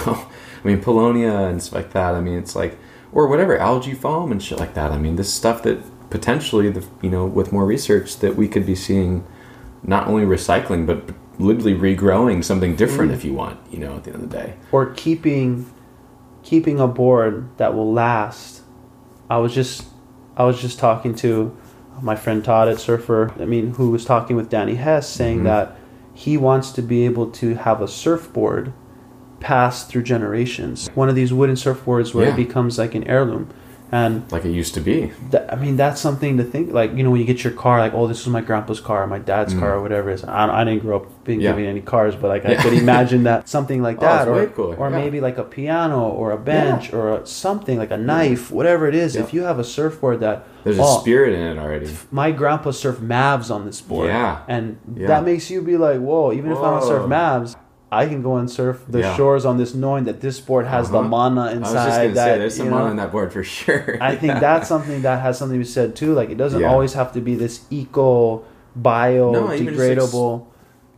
I 0.64 0.66
mean 0.68 0.80
Paulownia 0.80 1.48
and 1.48 1.62
stuff 1.62 1.74
like 1.74 1.93
that. 1.93 2.14
I 2.14 2.20
mean, 2.20 2.39
it's 2.39 2.55
like 2.56 2.78
or 3.12 3.26
whatever 3.28 3.59
algae 3.59 3.93
foam 3.94 4.32
and 4.32 4.43
shit 4.43 4.59
like 4.59 4.74
that. 4.74 4.90
I 4.93 4.98
mean, 4.98 5.16
this 5.16 5.32
stuff 5.32 5.62
that 5.64 5.78
potentially 6.10 6.68
the 6.70 6.84
you 7.01 7.10
know 7.10 7.24
with 7.26 7.52
more 7.52 7.64
research 7.66 8.18
that 8.18 8.36
we 8.36 8.47
could 8.48 8.66
be 8.66 8.74
seeing 8.74 9.24
not 9.84 10.06
only 10.06 10.24
recycling 10.24 10.86
but 10.86 11.10
literally 11.38 11.74
regrowing 11.74 12.44
something 12.44 12.76
different 12.76 13.10
Mm. 13.10 13.14
if 13.14 13.24
you 13.24 13.32
want. 13.32 13.59
You 13.70 13.78
know, 13.80 13.96
at 13.96 14.04
the 14.04 14.12
end 14.12 14.22
of 14.22 14.30
the 14.30 14.36
day. 14.36 14.54
or 14.70 14.86
keeping 14.86 15.66
keeping 16.42 16.80
a 16.80 16.88
board 16.88 17.48
that 17.56 17.74
will 17.74 17.92
last. 17.92 18.62
I 19.30 19.38
was 19.38 19.54
just 19.54 19.86
I 20.36 20.44
was 20.44 20.60
just 20.60 20.78
talking 20.78 21.14
to 21.16 21.54
my 22.00 22.16
friend 22.16 22.42
Todd 22.44 22.68
at 22.68 22.78
Surfer. 22.80 23.32
I 23.38 23.44
mean, 23.44 23.74
who 23.74 23.90
was 23.90 24.04
talking 24.04 24.34
with 24.36 24.48
Danny 24.48 24.74
Hess, 24.76 25.09
saying 25.09 25.40
Mhm. 25.40 25.44
that 25.44 25.76
he 26.14 26.36
wants 26.36 26.72
to 26.72 26.82
be 26.82 27.04
able 27.04 27.26
to 27.26 27.54
have 27.54 27.80
a 27.80 27.88
surfboard 27.88 28.72
pass 29.40 29.84
through 29.84 30.02
generations. 30.02 30.88
One 30.94 31.09
of 31.09 31.14
these 31.14 31.32
wooden 31.32 31.56
surfboards 31.56 32.14
where 32.14 32.26
Yeah. 32.26 32.32
it 32.32 32.36
becomes 32.36 32.78
like 32.78 32.94
an 32.94 33.04
heirloom, 33.04 33.48
and 33.93 34.31
Like 34.32 34.47
it 34.47 34.51
used 34.52 34.73
to 34.74 34.81
be. 34.81 35.12
that, 35.31 35.52
I 35.52 35.56
mean, 35.56 35.77
that's 35.77 36.01
something 36.01 36.39
to 36.39 36.44
think. 36.44 36.73
Like, 36.73 36.97
you 36.97 37.02
know, 37.05 37.10
when 37.10 37.20
you 37.20 37.27
get 37.27 37.44
your 37.44 37.52
car, 37.52 37.78
like, 37.78 37.93
oh, 37.93 38.06
this 38.06 38.20
is 38.23 38.27
my 38.27 38.40
grandpa's 38.40 38.81
car, 38.81 39.06
my 39.06 39.19
dad's 39.19 39.52
Mm. 39.52 39.60
car, 39.60 39.74
or 39.74 39.82
whatever 39.82 40.09
it 40.10 40.14
is. 40.14 40.24
I, 40.24 40.48
I 40.62 40.64
didn't 40.64 40.81
grow 40.81 40.97
up 40.97 41.24
being 41.24 41.40
Yeah. 41.43 41.51
given 41.51 41.66
any 41.66 41.82
cars, 41.82 42.16
but 42.16 42.28
like, 42.28 42.47
I 42.47 42.55
could 42.55 42.73
imagine 42.73 43.24
that 43.24 43.48
something 43.56 43.82
like 43.82 43.98
Oh, 43.98 44.01
that, 44.01 44.27
or 44.28 44.32
way 44.35 44.48
or 44.56 44.89
yeah. 44.90 44.97
maybe 44.97 45.20
like 45.20 45.36
a 45.36 45.44
piano 45.44 46.09
or 46.09 46.31
a 46.32 46.39
bench 46.39 46.93
or 46.94 47.19
a, 47.19 47.27
something 47.27 47.77
like 47.78 47.90
a 47.90 47.98
knife, 47.98 48.51
whatever 48.51 48.89
it 48.89 48.94
is. 48.94 49.14
Yeah. 49.14 49.20
If 49.23 49.35
you 49.35 49.43
have 49.43 49.59
a 49.59 49.64
surfboard 49.64 50.20
that 50.20 50.47
There's 50.64 50.78
oh, 50.78 50.97
a 50.97 51.01
spirit 51.01 51.35
in 51.35 51.40
it 51.43 51.59
already. 51.59 51.90
my 52.10 52.31
grandpa 52.32 52.70
surfed 52.70 53.06
Mavs 53.06 53.51
on 53.55 53.66
this 53.66 53.81
board, 53.82 54.09
Yeah. 54.09 54.39
and 54.48 54.78
Yeah. 54.97 55.09
that 55.09 55.24
makes 55.24 55.51
you 55.51 55.60
be 55.60 55.77
like, 55.77 56.01
whoa, 56.01 56.32
even 56.32 56.51
if 56.51 56.59
I 56.59 56.70
don't 56.70 56.82
surf 56.82 57.02
Mavs. 57.06 57.56
I 57.93 58.06
can 58.06 58.23
go 58.23 58.36
and 58.39 58.51
surf 58.51 58.82
the 58.89 59.01
Yeah. 59.01 59.14
shores 59.16 59.44
on 59.44 59.59
this, 59.59 59.74
knowing 59.74 60.05
that 60.05 60.23
this 60.23 60.40
board 60.40 60.64
has 60.66 60.90
the 60.90 60.98
Uh-huh. 61.01 61.09
mana 61.09 61.40
I 61.43 61.44
was 61.44 61.52
inside. 61.59 61.74
just 61.85 61.98
gonna 61.98 62.14
that, 62.14 62.24
say, 62.35 62.39
there's 62.39 62.56
some 62.56 62.73
on 62.73 62.82
on 62.93 62.97
that 62.97 63.12
board 63.12 63.32
for 63.35 63.44
sure. 63.44 63.98
I 64.01 64.16
think 64.16 64.40
that's 64.47 64.66
something 64.66 65.02
that 65.02 65.20
has 65.20 65.36
something 65.39 65.59
to 65.59 65.64
be 65.64 65.69
said 65.69 65.94
too. 65.94 66.14
Like 66.14 66.31
it 66.31 66.39
doesn't 66.39 66.62
Yeah. 66.62 66.73
always 66.73 66.94
have 66.94 67.12
to 67.12 67.20
be 67.20 67.35
this 67.35 67.60
eco, 67.70 68.43
bio, 68.74 69.31
No, 69.32 69.43
degradable. 69.48 70.47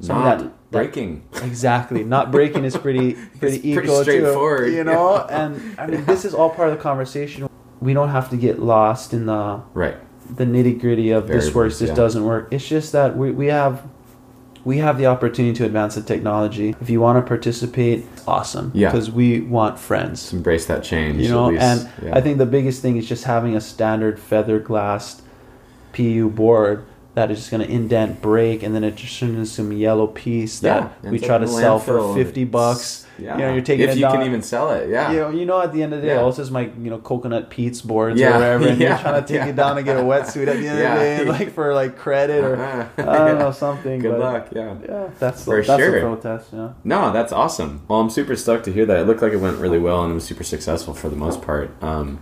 something 0.00 0.24
not 0.24 0.38
that- 0.38 0.50
breaking. 0.70 1.22
Exactly, 1.42 2.04
not 2.04 2.30
breaking 2.30 2.64
is 2.64 2.76
pretty 2.76 3.14
pretty 3.40 3.56
It's 3.56 3.62
pretty 3.62 3.70
eco 3.72 4.02
straightforward, 4.02 4.66
too. 4.68 4.72
You 4.72 4.84
know, 4.84 5.16
and 5.28 5.60
I 5.78 5.86
mean 5.88 6.04
this 6.06 6.24
is 6.24 6.32
all 6.32 6.50
part 6.50 6.68
of 6.68 6.76
the 6.76 6.82
conversation. 6.82 7.48
We 7.80 7.92
don't 7.92 8.10
have 8.10 8.30
to 8.30 8.36
get 8.36 8.60
lost 8.62 9.12
in 9.12 9.26
the 9.26 9.60
Right. 9.74 9.96
the 10.36 10.44
nitty 10.46 10.80
gritty 10.80 11.10
of 11.10 11.26
this 11.26 11.48
Variables, 11.48 11.54
works, 11.54 11.78
this 11.80 11.90
doesn't 11.90 12.24
work. 12.24 12.48
It's 12.52 12.66
just 12.66 12.92
that 12.92 13.16
we, 13.16 13.30
we 13.30 13.46
have 13.48 13.82
we 14.64 14.78
have 14.78 14.96
the 14.98 15.06
opportunity 15.06 15.54
to 15.58 15.64
advance 15.64 15.94
the 15.94 16.02
technology. 16.02 16.74
If 16.80 16.88
you 16.88 17.00
want 17.00 17.18
to 17.22 17.28
participate, 17.28 18.04
awesome. 18.26 18.70
Yeah. 18.74 18.90
Because 18.90 19.10
we 19.10 19.40
want 19.40 19.78
friends 19.78 20.32
embrace 20.32 20.66
that 20.66 20.82
change. 20.82 21.20
you 21.20 21.28
know 21.28 21.50
and 21.50 21.88
Yeah. 22.02 22.16
i 22.16 22.20
think 22.20 22.38
the 22.38 22.46
biggest 22.46 22.80
thing 22.82 22.96
is 22.96 23.06
just 23.08 23.24
having 23.24 23.54
a 23.56 23.60
standard 23.60 24.18
feather 24.18 24.58
glassed 24.58 25.22
pu 25.92 26.30
board 26.30 26.84
that 27.14 27.30
is 27.30 27.38
just 27.38 27.50
going 27.50 27.62
to 27.64 27.70
indent 27.72 28.20
break 28.20 28.62
and 28.64 28.74
then 28.74 28.82
it 28.82 28.96
just 28.96 29.18
turns 29.20 29.34
into 29.34 29.46
some 29.46 29.70
yellow 29.72 30.06
piece 30.08 30.58
that 30.60 30.94
Yeah, 31.04 31.10
we 31.10 31.18
try 31.20 31.38
to 31.38 31.46
sell 31.46 31.78
for 31.78 32.12
50 32.14 32.44
bucks 32.44 33.06
Yeah. 33.18 33.34
you 33.36 33.42
know, 33.42 33.52
you're 33.52 33.62
taking 33.62 33.84
if 33.84 33.90
it 33.92 33.96
you 33.98 34.02
down- 34.02 34.14
can 34.16 34.26
even 34.26 34.42
sell 34.42 34.72
it. 34.72 34.88
Yeah. 34.90 35.12
you 35.12 35.20
know, 35.20 35.30
you 35.30 35.44
know, 35.46 35.60
at 35.60 35.72
the 35.72 35.82
end 35.84 35.94
of 35.94 36.00
the 36.02 36.08
day, 36.08 36.14
Yeah. 36.16 36.24
this 36.26 36.40
is 36.40 36.50
my, 36.50 36.62
you 36.82 36.90
know, 36.90 36.98
coconut 36.98 37.50
Pete's 37.50 37.80
boards 37.80 38.18
Yeah, 38.18 38.30
or 38.30 38.32
whatever, 38.34 38.66
and 38.68 38.78
yeah, 38.80 38.88
you're 38.88 38.98
trying 38.98 39.24
to 39.24 39.32
take 39.38 39.46
it 39.48 39.54
down 39.54 39.76
and 39.76 39.86
get 39.86 39.96
a 39.96 40.00
wetsuit 40.02 40.48
at 40.48 40.56
the 40.56 40.66
end 40.66 40.78
of 40.80 40.98
the 40.98 41.24
day, 41.24 41.24
like 41.38 41.52
for 41.52 41.72
like 41.72 41.96
credit 41.96 42.42
or 42.42 42.56
Uh-huh. 42.56 42.84
I 42.98 43.28
don't 43.28 43.38
know 43.38 43.52
something. 43.66 44.00
Good 44.00 44.10
but, 44.10 44.20
luck. 44.20 44.48
Yeah. 44.52 44.74
Yeah, 44.84 45.08
that's 45.20 45.44
For 45.44 45.62
that's 45.62 45.80
sure. 45.80 45.92
the 45.92 46.00
protest. 46.00 46.48
Yeah. 46.52 46.70
No, 46.82 47.12
that's 47.12 47.32
awesome. 47.32 47.82
Well, 47.86 48.00
I'm 48.00 48.10
super 48.10 48.34
stoked 48.34 48.64
to 48.64 48.72
hear 48.72 48.86
that. 48.86 48.98
It 48.98 49.06
looked 49.06 49.22
like 49.22 49.32
it 49.32 49.38
went 49.40 49.58
really 49.58 49.78
well 49.78 50.02
and 50.02 50.10
it 50.10 50.14
was 50.14 50.24
super 50.24 50.42
successful 50.42 50.94
for 50.94 51.08
the 51.08 51.16
most 51.16 51.40
part. 51.42 51.70
Um, 51.80 52.18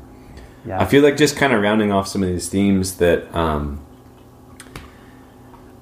Yeah. 0.67 0.79
I 0.81 0.85
feel 0.85 1.03
like 1.03 1.17
just 1.17 1.37
kind 1.37 1.53
of 1.55 1.63
rounding 1.63 1.91
off 1.91 2.07
some 2.07 2.23
of 2.23 2.29
these 2.29 2.49
themes 2.51 2.99
that 2.99 3.35
um, 3.35 3.81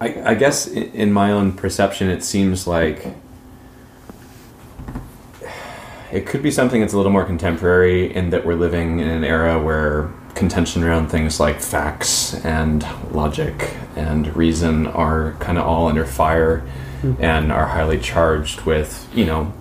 I, 0.00 0.30
I 0.30 0.34
guess 0.34 0.66
in, 0.66 0.90
in 0.92 1.12
my 1.12 1.32
own 1.32 1.52
perception, 1.52 2.08
it 2.08 2.24
seems 2.24 2.66
like 2.66 3.06
it 6.12 6.26
could 6.26 6.42
be 6.42 6.50
something 6.50 6.80
that's 6.80 6.92
a 6.92 6.96
little 6.96 7.12
more 7.12 7.24
contemporary 7.24 8.12
in 8.14 8.30
that 8.30 8.44
we're 8.44 8.54
living 8.54 8.98
in 8.98 9.08
an 9.08 9.24
era 9.24 9.62
where 9.62 10.10
contention 10.34 10.82
around 10.82 11.08
things 11.08 11.38
like 11.38 11.60
facts 11.60 12.34
and 12.44 12.84
logic 13.12 13.76
and 13.96 14.34
reason 14.34 14.86
are 14.86 15.34
kind 15.38 15.58
of 15.58 15.66
all 15.66 15.86
under 15.86 16.04
fire 16.04 16.60
hmm. 17.00 17.14
and 17.20 17.52
are 17.52 17.66
highly 17.66 17.98
charged 17.98 18.62
with, 18.62 19.08
you 19.14 19.24
know, 19.24 19.52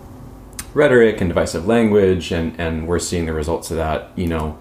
rhetoric 0.74 1.20
and 1.20 1.30
divisive 1.30 1.68
language 1.68 2.32
and, 2.32 2.58
and 2.60 2.88
we're 2.88 3.00
seeing 3.00 3.26
the 3.26 3.34
results 3.34 3.72
of 3.72 3.78
that, 3.78 4.10
you 4.16 4.28
know, 4.28 4.58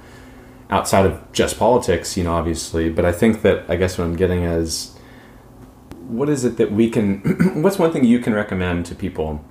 outside 0.71 1.07
of 1.07 1.33
just 1.33 1.59
politics, 1.59 2.17
you 2.17 2.25
know, 2.25 2.33
obviously. 2.35 2.91
But 2.91 3.05
I 3.05 3.13
think 3.13 3.43
that 3.43 3.65
I 3.69 3.77
guess 3.77 3.97
what 3.97 4.05
I'm 4.05 4.17
getting 4.17 4.43
is 4.43 4.98
what 6.09 6.29
is 6.29 6.45
it 6.45 6.57
that 6.57 6.73
we 6.73 6.91
can 6.91 7.21
what's 7.63 7.79
one 7.79 7.93
thing 7.93 8.05
you 8.05 8.19
can 8.19 8.35
recommend 8.35 8.87
to 8.87 8.95
people 8.95 9.45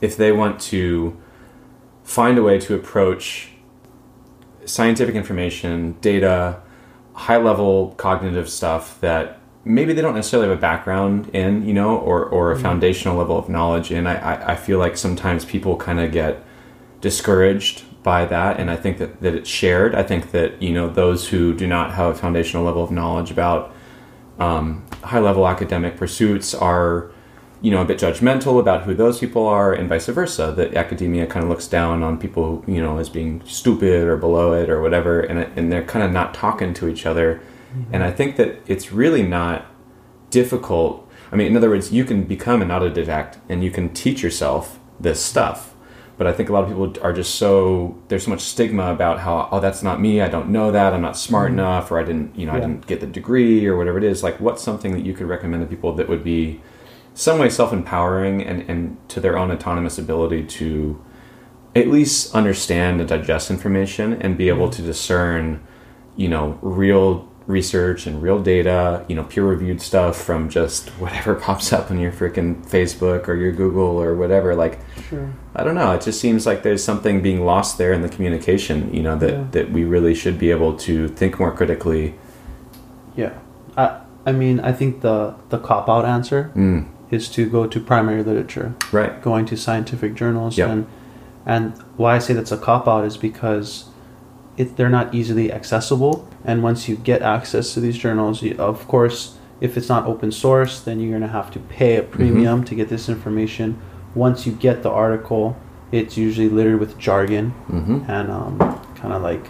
if 0.00 0.16
they 0.16 0.32
want 0.32 0.60
to 0.60 1.16
find 2.04 2.38
a 2.38 2.42
way 2.42 2.58
to 2.58 2.74
approach 2.74 3.50
scientific 4.64 5.14
information, 5.14 5.96
data, 6.00 6.60
high 7.14 7.36
level 7.36 7.94
cognitive 7.96 8.48
stuff 8.48 9.00
that 9.00 9.38
maybe 9.64 9.92
they 9.92 10.02
don't 10.02 10.14
necessarily 10.14 10.48
have 10.48 10.58
a 10.58 10.60
background 10.60 11.28
in, 11.32 11.66
you 11.66 11.72
know, 11.72 11.96
or, 11.96 12.24
or 12.24 12.50
a 12.50 12.54
mm-hmm. 12.54 12.62
foundational 12.62 13.16
level 13.16 13.38
of 13.38 13.48
knowledge 13.48 13.90
in. 13.90 14.06
I, 14.06 14.16
I, 14.16 14.52
I 14.52 14.56
feel 14.56 14.78
like 14.78 14.96
sometimes 14.96 15.44
people 15.44 15.76
kind 15.76 16.00
of 16.00 16.12
get 16.12 16.42
discouraged 17.00 17.84
by 18.02 18.24
that 18.24 18.58
and 18.58 18.70
I 18.70 18.76
think 18.76 18.98
that, 18.98 19.20
that 19.20 19.34
it's 19.34 19.48
shared. 19.48 19.94
I 19.94 20.02
think 20.02 20.32
that, 20.32 20.60
you 20.60 20.72
know, 20.72 20.88
those 20.88 21.28
who 21.28 21.54
do 21.54 21.66
not 21.66 21.94
have 21.94 22.10
a 22.10 22.18
foundational 22.18 22.64
level 22.64 22.82
of 22.82 22.90
knowledge 22.90 23.30
about 23.30 23.74
um, 24.38 24.84
high 25.02 25.20
level 25.20 25.46
academic 25.46 25.96
pursuits 25.96 26.54
are 26.54 27.10
you 27.62 27.70
know, 27.70 27.80
a 27.80 27.84
bit 27.84 27.98
judgmental 27.98 28.58
about 28.58 28.82
who 28.82 28.92
those 28.92 29.20
people 29.20 29.46
are, 29.46 29.72
and 29.72 29.88
vice 29.88 30.06
versa. 30.06 30.52
That 30.56 30.74
academia 30.74 31.26
kind 31.28 31.44
of 31.44 31.48
looks 31.48 31.68
down 31.68 32.02
on 32.02 32.18
people, 32.18 32.64
you 32.66 32.82
know, 32.82 32.98
as 32.98 33.08
being 33.08 33.40
stupid 33.46 34.02
or 34.02 34.16
below 34.16 34.52
it 34.52 34.68
or 34.68 34.82
whatever, 34.82 35.20
and 35.20 35.38
and 35.56 35.70
they're 35.70 35.84
kind 35.84 36.04
of 36.04 36.10
not 36.10 36.34
talking 36.34 36.74
to 36.74 36.88
each 36.88 37.06
other. 37.06 37.40
And 37.90 38.02
I 38.02 38.10
think 38.10 38.36
that 38.36 38.58
it's 38.66 38.92
really 38.92 39.22
not 39.22 39.64
difficult. 40.28 41.08
I 41.30 41.36
mean, 41.36 41.46
in 41.46 41.56
other 41.56 41.70
words, 41.70 41.92
you 41.92 42.04
can 42.04 42.24
become 42.24 42.60
an 42.60 42.68
autodidact 42.68 43.38
and 43.48 43.64
you 43.64 43.70
can 43.70 43.94
teach 43.94 44.22
yourself 44.22 44.78
this 45.00 45.24
stuff. 45.24 45.71
But 46.18 46.26
I 46.26 46.32
think 46.32 46.48
a 46.48 46.52
lot 46.52 46.62
of 46.64 46.68
people 46.68 46.94
are 47.02 47.12
just 47.12 47.36
so 47.36 48.00
there's 48.08 48.24
so 48.24 48.30
much 48.30 48.42
stigma 48.42 48.92
about 48.92 49.20
how 49.20 49.48
oh 49.50 49.60
that's 49.60 49.82
not 49.82 50.00
me 50.00 50.20
I 50.20 50.28
don't 50.28 50.50
know 50.50 50.70
that 50.70 50.92
I'm 50.92 51.00
not 51.00 51.16
smart 51.16 51.50
mm-hmm. 51.50 51.58
enough 51.58 51.90
or 51.90 51.98
I 51.98 52.04
didn't 52.04 52.36
you 52.36 52.46
know 52.46 52.52
I 52.52 52.60
didn't 52.60 52.86
get 52.86 53.00
the 53.00 53.06
degree 53.06 53.66
or 53.66 53.76
whatever 53.76 53.98
it 53.98 54.04
is. 54.04 54.22
Like 54.22 54.38
what's 54.38 54.62
something 54.62 54.92
that 54.92 55.04
you 55.04 55.14
could 55.14 55.26
recommend 55.26 55.62
to 55.62 55.66
people 55.68 55.94
that 55.94 56.08
would 56.08 56.22
be 56.22 56.60
some 57.14 57.38
way 57.38 57.50
self-empowering 57.50 58.42
and, 58.42 58.62
and 58.70 58.96
to 59.08 59.20
their 59.20 59.36
own 59.36 59.50
autonomous 59.50 59.98
ability 59.98 60.44
to 60.44 61.02
at 61.74 61.88
least 61.88 62.34
understand 62.34 63.00
and 63.00 63.08
digest 63.08 63.50
information 63.50 64.14
and 64.14 64.36
be 64.36 64.48
able 64.48 64.66
mm-hmm. 64.68 64.76
to 64.76 64.82
discern 64.82 65.66
you 66.16 66.28
know 66.28 66.58
real 66.62 67.31
research 67.52 68.06
and 68.06 68.22
real 68.22 68.40
data 68.42 69.04
you 69.08 69.14
know 69.14 69.22
peer 69.24 69.44
reviewed 69.44 69.80
stuff 69.80 70.16
from 70.16 70.48
just 70.48 70.88
whatever 71.02 71.34
pops 71.34 71.72
up 71.72 71.90
on 71.90 71.98
your 72.00 72.10
freaking 72.10 72.50
facebook 72.66 73.28
or 73.28 73.34
your 73.34 73.52
google 73.52 74.00
or 74.02 74.14
whatever 74.16 74.54
like 74.54 74.78
Sure. 75.08 75.32
i 75.54 75.62
don't 75.62 75.74
know 75.74 75.92
it 75.92 76.00
just 76.00 76.18
seems 76.20 76.46
like 76.46 76.62
there's 76.62 76.82
something 76.82 77.20
being 77.22 77.44
lost 77.44 77.76
there 77.78 77.92
in 77.92 78.00
the 78.02 78.08
communication 78.08 78.92
you 78.94 79.02
know 79.02 79.16
that 79.16 79.30
Yeah. 79.32 79.44
that 79.52 79.70
we 79.70 79.84
really 79.84 80.14
should 80.14 80.38
be 80.38 80.50
able 80.50 80.76
to 80.88 81.08
think 81.08 81.38
more 81.38 81.52
critically 81.54 82.14
Yeah. 83.16 83.34
I 83.76 84.00
I 84.26 84.32
mean 84.32 84.56
I 84.60 84.72
think 84.72 85.00
the 85.02 85.34
the 85.50 85.58
cop 85.58 85.88
out 85.88 86.04
answer 86.04 86.50
mm, 86.56 86.86
is 87.10 87.28
to 87.36 87.42
go 87.56 87.66
to 87.66 87.78
primary 87.80 88.22
literature, 88.22 88.68
right 88.92 89.20
going 89.22 89.44
to 89.46 89.56
scientific 89.56 90.14
journals 90.14 90.56
Yep. 90.56 90.68
and 90.70 90.86
and 91.44 91.62
why 92.00 92.16
I 92.16 92.20
say 92.20 92.32
that's 92.34 92.52
a 92.52 92.56
cop 92.68 92.86
out 92.88 93.04
is 93.04 93.16
because 93.16 93.68
it, 94.56 94.76
they're 94.76 94.96
not 95.00 95.12
easily 95.14 95.52
accessible 95.52 96.14
and 96.44 96.62
once 96.62 96.88
you 96.88 96.96
get 96.96 97.22
access 97.22 97.74
to 97.74 97.80
these 97.80 97.96
journals 97.98 98.42
you, 98.42 98.56
of 98.58 98.86
course 98.88 99.38
if 99.60 99.76
it's 99.76 99.88
not 99.88 100.06
open 100.06 100.32
source 100.32 100.80
then 100.80 101.00
you're 101.00 101.10
going 101.10 101.22
to 101.22 101.28
have 101.28 101.50
to 101.50 101.60
pay 101.60 101.96
a 101.96 102.02
premium 102.02 102.64
to 102.64 102.74
get 102.74 102.88
this 102.88 103.08
information. 103.08 103.80
Once 104.14 104.46
you 104.46 104.52
get 104.52 104.82
the 104.82 104.90
article 104.90 105.56
it's 105.92 106.16
usually 106.16 106.48
littered 106.48 106.80
with 106.80 106.98
jargon 106.98 107.50
hmm 107.50 107.98
and 108.08 108.30
um, 108.30 108.58
kind 108.96 109.12
of 109.12 109.22
like 109.22 109.46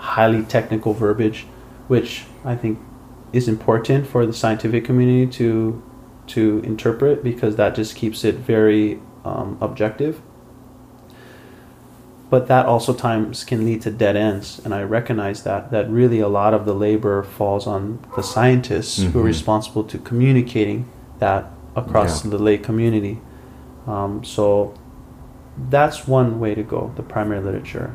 highly 0.00 0.42
technical 0.44 0.94
verbiage, 0.94 1.46
which 1.88 2.24
I 2.44 2.56
think 2.56 2.78
is 3.32 3.46
important 3.48 4.06
for 4.06 4.26
the 4.26 4.32
scientific 4.32 4.84
community 4.84 5.30
to 5.38 5.82
to 6.28 6.60
interpret 6.64 7.22
because 7.22 7.56
that 7.56 7.74
just 7.74 7.96
keeps 7.96 8.24
it 8.24 8.36
very 8.36 9.00
um, 9.24 9.58
objective. 9.60 10.22
But 12.30 12.46
that 12.46 12.64
also 12.66 12.94
times 12.94 13.42
can 13.44 13.64
lead 13.64 13.82
to 13.82 13.90
dead 13.90 14.14
ends, 14.16 14.60
and 14.64 14.72
I 14.72 14.82
recognize 14.84 15.42
that 15.42 15.70
that 15.72 15.90
really 15.90 16.20
a 16.20 16.28
lot 16.28 16.54
of 16.54 16.64
the 16.64 16.74
labor 16.74 17.22
falls 17.24 17.66
on 17.66 17.98
the 18.16 18.22
scientists 18.22 19.02
who 19.02 19.18
are 19.18 19.22
Mhm. 19.22 19.32
responsible 19.34 19.82
to 19.84 19.98
communicating 19.98 20.86
that 21.18 21.50
across 21.74 22.24
Yeah. 22.24 22.30
the 22.30 22.38
lay 22.38 22.56
community. 22.58 23.20
Um, 23.86 24.22
so 24.22 24.72
that's 25.68 26.06
one 26.08 26.38
way 26.40 26.54
to 26.54 26.62
go 26.62 26.90
the 26.96 27.02
primary 27.02 27.42
literature 27.42 27.90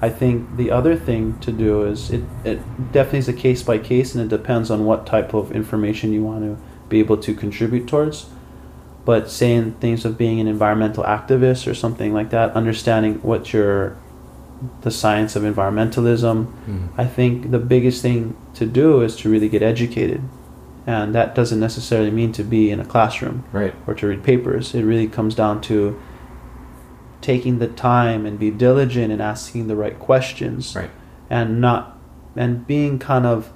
i 0.00 0.08
think 0.08 0.56
the 0.56 0.70
other 0.70 0.96
thing 0.96 1.34
to 1.40 1.52
do 1.52 1.82
is 1.82 2.10
it, 2.10 2.22
it 2.44 2.58
definitely 2.92 3.18
is 3.18 3.28
a 3.28 3.32
case 3.32 3.62
by 3.62 3.76
case 3.76 4.14
and 4.14 4.24
it 4.24 4.28
depends 4.34 4.70
on 4.70 4.86
what 4.86 5.04
type 5.04 5.34
of 5.34 5.52
information 5.52 6.12
you 6.14 6.22
want 6.24 6.40
to 6.42 6.56
be 6.88 6.98
able 6.98 7.18
to 7.18 7.34
contribute 7.34 7.86
towards 7.86 8.26
but 9.10 9.22
saying 9.40 9.64
things 9.84 10.00
of 10.06 10.12
being 10.24 10.38
an 10.44 10.48
environmental 10.56 11.04
activist 11.16 11.62
or 11.70 11.74
something 11.84 12.10
like 12.18 12.30
that 12.36 12.48
understanding 12.60 13.14
what 13.30 13.42
your 13.54 13.74
the 14.86 14.90
science 15.02 15.32
of 15.38 15.42
environmentalism 15.54 16.36
Mm. 16.68 16.88
i 17.04 17.06
think 17.16 17.32
the 17.56 17.62
biggest 17.74 17.98
thing 18.06 18.20
to 18.60 18.64
do 18.80 18.88
is 19.06 19.12
to 19.20 19.24
really 19.32 19.50
get 19.56 19.62
educated 19.74 20.20
and 20.86 21.06
that 21.18 21.28
doesn't 21.38 21.60
necessarily 21.68 22.12
mean 22.20 22.32
to 22.40 22.44
be 22.56 22.62
in 22.74 22.78
a 22.80 22.84
classroom 22.94 23.36
right 23.60 23.74
or 23.86 23.92
to 24.00 24.06
read 24.10 24.22
papers. 24.32 24.64
It 24.78 24.84
really 24.92 25.08
comes 25.18 25.34
down 25.42 25.54
to 25.70 25.76
taking 27.20 27.54
the 27.64 27.68
time 27.68 28.20
and 28.28 28.34
be 28.46 28.50
diligent 28.66 29.08
and 29.14 29.20
asking 29.34 29.62
the 29.70 29.76
right 29.84 29.96
questions 30.10 30.62
right 30.80 30.90
and 31.38 31.60
not 31.66 31.82
and 32.42 32.52
being 32.66 32.98
kind 32.98 33.26
of 33.34 33.52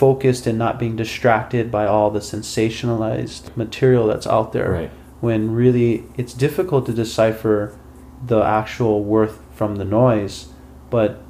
focused 0.00 0.46
and 0.46 0.58
not 0.58 0.78
being 0.78 0.96
distracted 0.96 1.70
by 1.70 1.84
all 1.86 2.10
the 2.10 2.20
sensationalized 2.20 3.54
material 3.54 4.06
that's 4.06 4.26
out 4.26 4.52
there. 4.54 4.70
Right. 4.72 4.90
When 5.20 5.50
really 5.54 6.04
it's 6.16 6.32
difficult 6.32 6.86
to 6.86 6.92
decipher 6.94 7.78
the 8.26 8.40
actual 8.42 9.04
worth 9.04 9.36
from 9.54 9.76
the 9.76 9.84
noise 9.84 10.34
but 10.90 11.22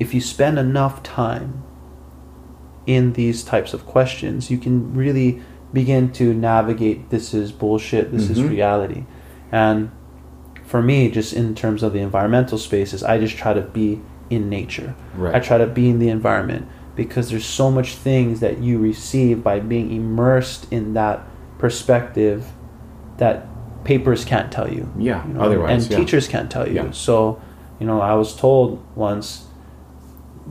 if 0.00 0.12
you 0.14 0.20
spend 0.20 0.58
enough 0.58 1.02
time 1.02 1.62
in 2.86 3.12
these 3.14 3.42
types 3.42 3.72
of 3.74 3.84
questions 3.86 4.50
you 4.50 4.58
can 4.58 4.94
really 4.94 5.40
begin 5.72 6.10
to 6.12 6.32
navigate 6.34 7.08
this 7.10 7.32
is 7.32 7.50
bullshit 7.52 8.10
this 8.12 8.28
is 8.30 8.38
Mhm. 8.38 8.50
reality. 8.50 9.04
And 9.52 9.90
for 10.64 10.80
me 10.82 11.10
just 11.10 11.32
in 11.32 11.54
terms 11.54 11.82
of 11.82 11.90
the 11.94 12.00
environmental 12.00 12.58
spaces 12.58 13.02
i 13.02 13.14
just 13.18 13.36
try 13.42 13.52
to 13.54 13.62
be 13.78 14.00
in 14.30 14.48
nature. 14.50 14.94
Right. 15.16 15.34
I 15.34 15.40
try 15.40 15.56
to 15.64 15.66
be 15.66 15.88
in 15.92 15.98
the 15.98 16.10
environment 16.10 16.66
because 16.98 17.30
there's 17.30 17.46
so 17.46 17.70
much 17.70 17.94
things 17.94 18.40
that 18.40 18.58
you 18.58 18.76
receive 18.76 19.40
by 19.40 19.60
being 19.60 19.92
immersed 19.94 20.70
in 20.72 20.94
that 20.94 21.22
perspective 21.56 22.48
that 23.18 23.46
papers 23.84 24.24
can't 24.24 24.50
tell 24.50 24.70
you. 24.70 24.92
yeah 24.98 25.24
you 25.24 25.34
know, 25.34 25.40
otherwise 25.40 25.84
and 25.84 25.92
yeah. 25.92 25.98
teachers 25.98 26.26
can't 26.26 26.50
tell 26.50 26.66
you. 26.66 26.74
Yeah. 26.74 26.90
So, 26.90 27.40
you 27.78 27.86
know, 27.86 28.00
I 28.00 28.14
was 28.14 28.34
told 28.34 28.84
once, 28.96 29.46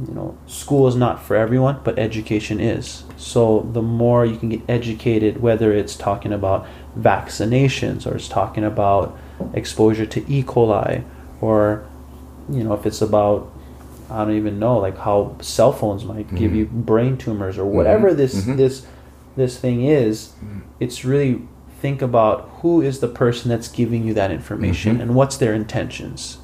you 0.07 0.13
know, 0.13 0.37
school 0.47 0.87
is 0.87 0.95
not 0.95 1.21
for 1.21 1.35
everyone, 1.35 1.81
but 1.83 1.99
education 1.99 2.61
is. 2.61 3.03
So 3.17 3.69
the 3.73 3.81
more 3.81 4.25
you 4.25 4.37
can 4.37 4.47
get 4.47 4.61
educated, 4.69 5.41
whether 5.41 5.73
it's 5.73 5.97
talking 5.97 6.31
about 6.31 6.65
vaccinations 6.97 8.09
or 8.09 8.15
it's 8.15 8.29
talking 8.29 8.63
about 8.63 9.19
exposure 9.53 10.05
to 10.05 10.31
E. 10.31 10.43
coli, 10.43 11.03
or 11.41 11.85
you 12.49 12.63
know, 12.63 12.73
if 12.73 12.85
it's 12.85 13.01
about 13.01 13.51
I 14.09 14.23
don't 14.23 14.35
even 14.35 14.57
know, 14.59 14.77
like 14.77 14.97
how 14.97 15.35
cell 15.41 15.71
phones 15.71 16.05
might 16.05 16.33
give 16.33 16.55
you 16.55 16.65
brain 16.65 17.17
tumors 17.17 17.57
or 17.57 17.65
whatever 17.65 18.13
this 18.13 18.45
Mhm. 18.45 18.57
this 18.57 18.85
this 19.35 19.57
thing 19.57 19.83
is. 19.83 20.33
It's 20.79 21.05
really 21.05 21.41
think 21.81 22.01
about 22.01 22.49
who 22.61 22.81
is 22.81 22.99
the 22.99 23.07
person 23.07 23.49
that's 23.49 23.67
giving 23.67 24.03
you 24.03 24.13
that 24.15 24.31
information 24.31 24.99
and 24.99 25.13
what's 25.13 25.37
their 25.37 25.53
intentions. 25.53 26.37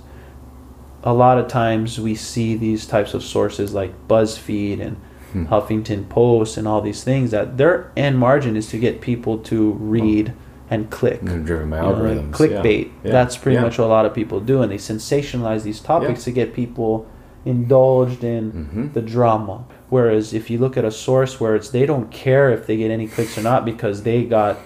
A 1.04 1.14
lot 1.14 1.38
of 1.38 1.48
times 1.48 2.00
we 2.00 2.16
see 2.16 2.56
these 2.56 2.86
types 2.86 3.14
of 3.14 3.24
sources 3.24 3.74
like 3.74 3.94
BuzzFeed 4.08 4.80
and 4.80 4.98
Hmm. 5.34 5.46
Huffington 5.46 6.08
Post 6.08 6.58
and 6.58 6.68
all 6.68 6.80
these 6.82 7.04
things 7.04 7.32
that 7.32 7.58
their 7.58 7.90
end 7.98 8.20
margin 8.20 8.56
is 8.56 8.68
to 8.68 8.78
get 8.78 9.02
people 9.02 9.40
to 9.40 9.72
read 9.80 10.34
and 10.70 10.92
click. 10.92 11.22
They're 11.24 11.40
driven 11.40 11.72
by 11.72 11.78
You 11.78 11.84
know, 11.96 12.04
like 12.04 12.32
clickbait. 12.32 12.84
yeah. 12.84 12.90
Yeah. 13.06 13.12
That's 13.12 13.36
pretty 13.38 13.56
Yeah. 13.56 13.64
much 13.64 13.80
what 13.80 13.86
a 13.86 13.88
lot 13.88 14.06
of 14.06 14.14
people 14.14 14.40
do, 14.40 14.62
and 14.62 14.72
they 14.72 14.78
sensationalize 14.78 15.64
these 15.64 15.80
topics 15.80 16.24
to 16.26 16.32
get 16.32 16.54
people 16.54 17.08
indulged 17.46 18.24
in 18.24 18.52
Mhm. 18.74 18.94
the 18.94 19.02
drama. 19.02 19.66
Whereas 19.90 20.34
if 20.34 20.50
you 20.50 20.58
look 20.58 20.78
at 20.78 20.86
a 20.86 20.92
source 20.92 21.40
where 21.40 21.56
it's 21.56 21.70
they 21.70 21.86
don't 21.86 22.10
care 22.12 22.50
if 22.52 22.66
they 22.68 22.78
get 22.78 22.90
any 22.92 23.08
clicks 23.08 23.38
or 23.38 23.42
not 23.42 23.66
because 23.66 24.04
they 24.04 24.24
got 24.24 24.58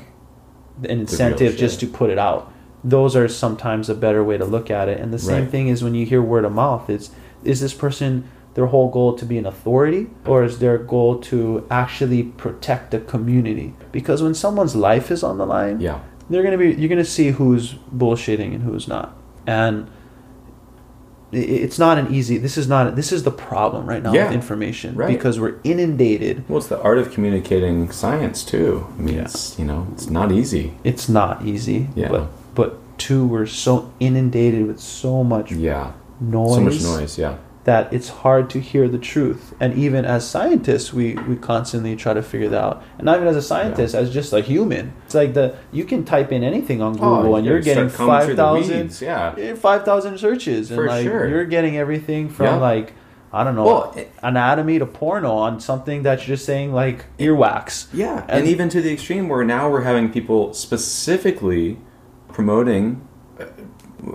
an 0.83 0.99
incentive 1.01 1.55
just 1.57 1.79
to 1.79 1.87
put 1.87 2.09
it 2.09 2.17
out. 2.19 2.51
Those 2.83 3.15
are 3.15 3.27
sometimes 3.27 3.89
a 3.89 3.95
better 3.95 4.23
way 4.23 4.37
to 4.37 4.45
look 4.45 4.69
at 4.69 4.87
it. 4.87 4.99
And 4.99 5.11
the 5.11 5.19
same 5.19 5.41
Right. 5.43 5.49
thing 5.51 5.67
is 5.67 5.83
when 5.83 5.95
you 5.95 6.05
hear 6.05 6.21
word 6.21 6.45
of 6.45 6.53
mouth. 6.53 6.89
It's 6.89 7.09
is 7.43 7.61
this 7.61 7.73
person 7.73 8.23
their 8.53 8.67
whole 8.67 8.89
goal 8.89 9.13
to 9.13 9.25
be 9.25 9.37
an 9.37 9.45
authority 9.45 10.07
or 10.25 10.43
is 10.43 10.59
their 10.59 10.77
goal 10.77 11.15
to 11.17 11.63
actually 11.69 12.23
protect 12.23 12.91
the 12.91 12.99
community? 12.99 13.73
Because 13.91 14.21
when 14.23 14.33
someone's 14.33 14.75
life 14.75 15.11
is 15.11 15.23
on 15.23 15.37
the 15.37 15.45
line, 15.45 15.79
yeah 15.81 15.99
they're 16.29 16.43
gonna 16.43 16.57
be 16.57 16.73
you're 16.73 16.89
gonna 16.89 17.05
see 17.05 17.29
who's 17.31 17.75
bullshitting 17.95 18.53
and 18.53 18.63
who's 18.63 18.85
not 18.87 19.15
and 19.47 19.87
it's 21.31 21.77
not 21.77 21.97
an 21.97 22.13
easy 22.13 22.37
this 22.37 22.57
is 22.57 22.67
not 22.67 22.95
this 22.95 23.11
is 23.11 23.23
the 23.23 23.31
problem 23.31 23.85
right 23.85 24.01
now 24.01 24.13
Yeah, 24.13 24.25
with 24.25 24.33
information 24.33 24.95
right. 24.95 25.07
because 25.09 25.39
we're 25.39 25.55
inundated. 25.63 26.47
Well 26.47 26.59
it's 26.59 26.67
the 26.67 26.81
art 26.81 26.97
of 26.97 27.11
communicating 27.11 27.91
science 27.91 28.43
too. 28.45 28.87
I 28.97 29.01
mean 29.01 29.15
Yeah. 29.15 29.21
it's 29.23 29.59
you 29.59 29.65
know 29.65 29.87
it's 29.93 30.09
not 30.09 30.31
easy. 30.31 30.73
It's 30.83 31.09
not 31.09 31.45
easy 31.45 31.89
Yeah. 31.95 32.09
but 32.09 32.27
but 32.55 32.77
two 32.97 33.27
we're 33.27 33.45
so 33.45 33.91
inundated 33.99 34.65
with 34.67 34.79
so 34.79 35.23
much 35.23 35.51
yeah. 35.51 35.91
Noise, 36.19 36.55
so 36.55 36.61
much 36.61 36.81
noise 36.81 37.17
yeah 37.19 37.35
that 37.67 37.91
it's 37.91 38.07
hard 38.07 38.49
to 38.49 38.61
hear 38.61 38.87
the 38.87 38.97
truth. 38.97 39.53
And 39.59 39.73
even 39.77 40.05
as 40.05 40.25
scientists 40.25 40.93
we 40.93 41.15
we 41.27 41.35
constantly 41.35 41.97
try 41.97 42.13
to 42.13 42.23
figure 42.23 42.47
that 42.47 42.63
out. 42.63 42.83
And 42.97 43.03
not 43.03 43.17
even 43.17 43.27
as 43.27 43.35
a 43.35 43.41
scientist 43.41 43.93
as 43.93 44.09
just 44.13 44.31
a 44.31 44.39
human. 44.39 44.93
It's 45.05 45.13
like 45.13 45.33
the 45.33 45.53
you 45.73 45.83
can 45.83 46.05
type 46.05 46.31
in 46.31 46.43
anything 46.45 46.81
on 46.81 46.93
google 46.93 47.35
and 47.35 47.45
you're 47.45 47.57
Oh, 47.57 47.61
getting 47.61 47.89
combing 47.89 48.25
through 48.25 48.35
the 48.35 48.43
5000 48.43 49.01
yeah. 49.01 49.35
Eh, 49.37 49.53
5,000 49.55 50.17
searches. 50.17 50.71
And 50.71 50.77
For 50.77 50.87
like 50.87 51.03
sure. 51.05 51.27
you're 51.27 51.43
getting 51.45 51.75
everything 51.77 52.29
from 52.29 52.45
Yeah. 52.45 52.55
like 52.55 52.93
I 53.33 53.43
don't 53.43 53.55
know 53.55 53.65
Well, 53.65 53.93
it- 53.97 54.13
anatomy 54.23 54.79
to 54.79 54.85
porno 54.85 55.33
on 55.35 55.59
something 55.59 56.03
that's 56.03 56.23
just 56.23 56.45
saying 56.45 56.71
like 56.73 57.03
earwax. 57.19 57.87
Yeah, 57.93 58.21
and, 58.29 58.39
And- 58.39 58.47
even 58.47 58.69
to 58.69 58.81
the 58.81 58.93
extreme 58.93 59.27
where 59.27 59.43
now 59.43 59.69
we're 59.69 59.81
having 59.81 60.09
people 60.09 60.53
specifically 60.53 61.79
promoting 62.31 63.01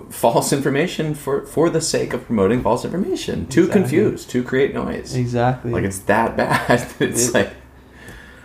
false 0.09 0.51
information 0.53 1.13
for 1.15 1.45
for 1.45 1.69
the 1.69 1.81
sake 1.81 2.13
of 2.13 2.25
promoting 2.25 2.61
false 2.61 2.83
information 2.85 3.45
to 3.47 3.61
Exactly. 3.61 3.81
confuse, 3.81 4.25
to 4.25 4.43
create 4.43 4.73
noise. 4.73 5.15
Exactly. 5.15 5.71
Like 5.71 5.83
it's 5.83 5.99
that 5.99 6.35
bad. 6.37 6.81
it's 6.99 7.27
It- 7.29 7.33
like 7.33 7.51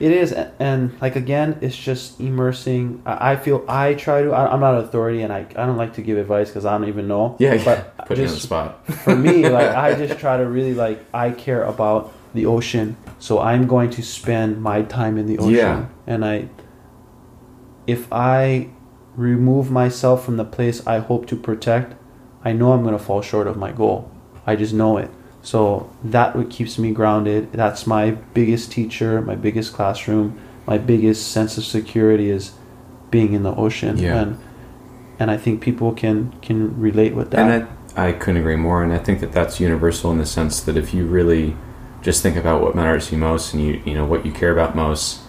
It 0.00 0.12
is, 0.12 0.32
and 0.60 0.92
like 1.00 1.16
again, 1.16 1.58
it's 1.60 1.76
just 1.76 2.20
immersing. 2.20 3.02
I 3.04 3.34
feel 3.34 3.64
I 3.66 3.94
try 3.94 4.22
to. 4.22 4.30
I, 4.32 4.46
I'm 4.52 4.60
not 4.60 4.74
an 4.78 4.84
authority, 4.84 5.22
and 5.22 5.32
I, 5.32 5.40
I 5.56 5.66
don't 5.66 5.76
like 5.76 5.94
to 5.94 6.02
give 6.02 6.16
advice 6.18 6.48
because 6.50 6.64
I 6.64 6.78
don't 6.78 6.86
even 6.88 7.08
know. 7.08 7.34
yeah, 7.40 7.54
yeah. 7.54 7.64
but 7.64 8.06
put 8.06 8.16
you 8.16 8.24
on 8.26 8.30
the 8.30 8.38
spot. 8.38 8.86
for 9.04 9.16
me, 9.16 9.48
like 9.48 9.74
I 9.84 9.94
just 10.06 10.20
try 10.20 10.36
to 10.36 10.46
really 10.46 10.72
like 10.74 10.98
I 11.12 11.32
care 11.32 11.64
about 11.64 12.12
the 12.32 12.46
ocean, 12.46 12.94
so 13.18 13.40
I'm 13.40 13.66
going 13.66 13.90
to 13.98 14.02
spend 14.02 14.62
my 14.62 14.82
time 14.82 15.18
in 15.18 15.26
the 15.26 15.36
ocean, 15.38 15.54
Yeah. 15.54 15.86
and 16.06 16.24
I. 16.24 16.48
If 17.88 18.06
I 18.12 18.68
remove 19.18 19.68
myself 19.68 20.24
from 20.24 20.36
the 20.36 20.44
place 20.44 20.86
I 20.86 21.00
hope 21.00 21.26
to 21.26 21.36
protect, 21.36 21.96
I 22.44 22.52
know 22.52 22.72
I'm 22.72 22.82
going 22.82 22.96
to 22.96 23.04
fall 23.04 23.20
short 23.20 23.48
of 23.48 23.56
my 23.56 23.72
goal. 23.72 24.10
I 24.46 24.54
just 24.54 24.72
know 24.72 24.96
it. 24.96 25.10
So 25.42 25.90
that 26.04 26.36
what 26.36 26.50
keeps 26.50 26.78
me 26.78 26.92
grounded. 26.92 27.52
That's 27.52 27.86
my 27.86 28.12
biggest 28.12 28.70
teacher, 28.70 29.20
my 29.20 29.34
biggest 29.34 29.72
classroom, 29.72 30.40
my 30.66 30.78
biggest 30.78 31.32
sense 31.32 31.58
of 31.58 31.64
security 31.64 32.30
is 32.30 32.52
being 33.10 33.32
in 33.32 33.42
the 33.42 33.54
ocean. 33.54 33.98
Yeah. 33.98 34.20
And 34.20 34.40
and 35.18 35.30
I 35.32 35.36
think 35.36 35.60
people 35.60 35.92
can 35.92 36.32
can 36.40 36.80
relate 36.80 37.14
with 37.14 37.32
that. 37.32 37.40
And 37.40 37.68
I, 37.96 38.08
I 38.08 38.12
couldn't 38.12 38.40
agree 38.40 38.56
more. 38.56 38.84
And 38.84 38.92
I 38.92 38.98
think 38.98 39.20
that 39.20 39.32
that's 39.32 39.58
universal 39.58 40.12
in 40.12 40.18
the 40.18 40.26
sense 40.26 40.60
that 40.60 40.76
if 40.76 40.94
you 40.94 41.06
really 41.06 41.56
just 42.02 42.22
think 42.22 42.36
about 42.36 42.62
what 42.62 42.76
matters 42.76 43.08
to 43.08 43.16
you 43.16 43.18
most 43.18 43.52
and 43.52 43.64
you, 43.64 43.82
you 43.84 43.94
know, 43.94 44.04
what 44.04 44.24
you 44.24 44.30
care 44.30 44.52
about 44.52 44.76
most, 44.76 45.20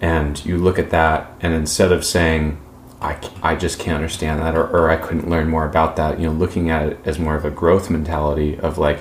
and 0.00 0.44
you 0.44 0.56
look 0.56 0.78
at 0.78 0.90
that, 0.90 1.32
and 1.40 1.52
instead 1.54 1.90
of 1.90 2.04
saying, 2.04 2.60
I, 3.04 3.18
I 3.42 3.54
just 3.54 3.78
can't 3.78 3.96
understand 3.96 4.40
that, 4.40 4.54
or, 4.56 4.66
or 4.66 4.90
I 4.90 4.96
couldn't 4.96 5.28
learn 5.28 5.50
more 5.50 5.66
about 5.66 5.96
that, 5.96 6.18
you 6.18 6.26
know, 6.26 6.32
looking 6.32 6.70
at 6.70 6.88
it 6.88 6.98
as 7.04 7.18
more 7.18 7.36
of 7.36 7.44
a 7.44 7.50
growth 7.50 7.90
mentality 7.90 8.58
of 8.58 8.78
like, 8.78 9.00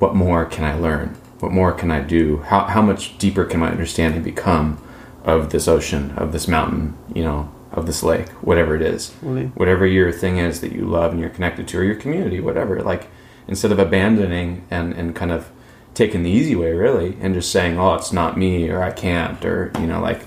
what 0.00 0.16
more 0.16 0.44
can 0.44 0.64
I 0.64 0.74
learn? 0.74 1.16
What 1.38 1.52
more 1.52 1.72
can 1.72 1.90
I 1.90 2.00
do? 2.00 2.38
How, 2.38 2.64
how 2.64 2.82
much 2.82 3.16
deeper 3.18 3.44
can 3.44 3.60
my 3.60 3.70
understanding 3.70 4.22
become 4.22 4.84
of 5.22 5.50
this 5.50 5.68
ocean, 5.68 6.10
of 6.16 6.32
this 6.32 6.48
mountain, 6.48 6.96
you 7.14 7.22
know, 7.22 7.52
of 7.70 7.86
this 7.86 8.02
lake, 8.02 8.28
whatever 8.42 8.74
it 8.74 8.82
is? 8.82 9.14
Really. 9.22 9.46
whatever 9.46 9.86
your 9.86 10.12
thing 10.12 10.38
is 10.38 10.60
that 10.60 10.72
you 10.72 10.84
love 10.84 11.12
and 11.12 11.20
you're 11.20 11.30
connected 11.30 11.68
to 11.68 11.78
or 11.78 11.84
your 11.84 11.96
community 11.96 12.40
whatever 12.40 12.80
like 12.82 13.08
instead 13.48 13.72
of 13.72 13.78
abandoning 13.78 14.64
and 14.70 14.92
and 14.92 15.14
kind 15.16 15.32
of 15.32 15.50
taking 15.92 16.22
the 16.22 16.30
easy 16.30 16.54
way 16.54 16.72
really 16.72 17.16
and 17.20 17.34
just 17.34 17.50
saying 17.50 17.78
oh 17.78 17.94
it's 17.94 18.12
not 18.12 18.38
me 18.38 18.68
or 18.68 18.82
i 18.82 18.90
can't 18.90 19.44
or 19.44 19.72
you 19.80 19.86
know 19.86 20.00
like 20.00 20.22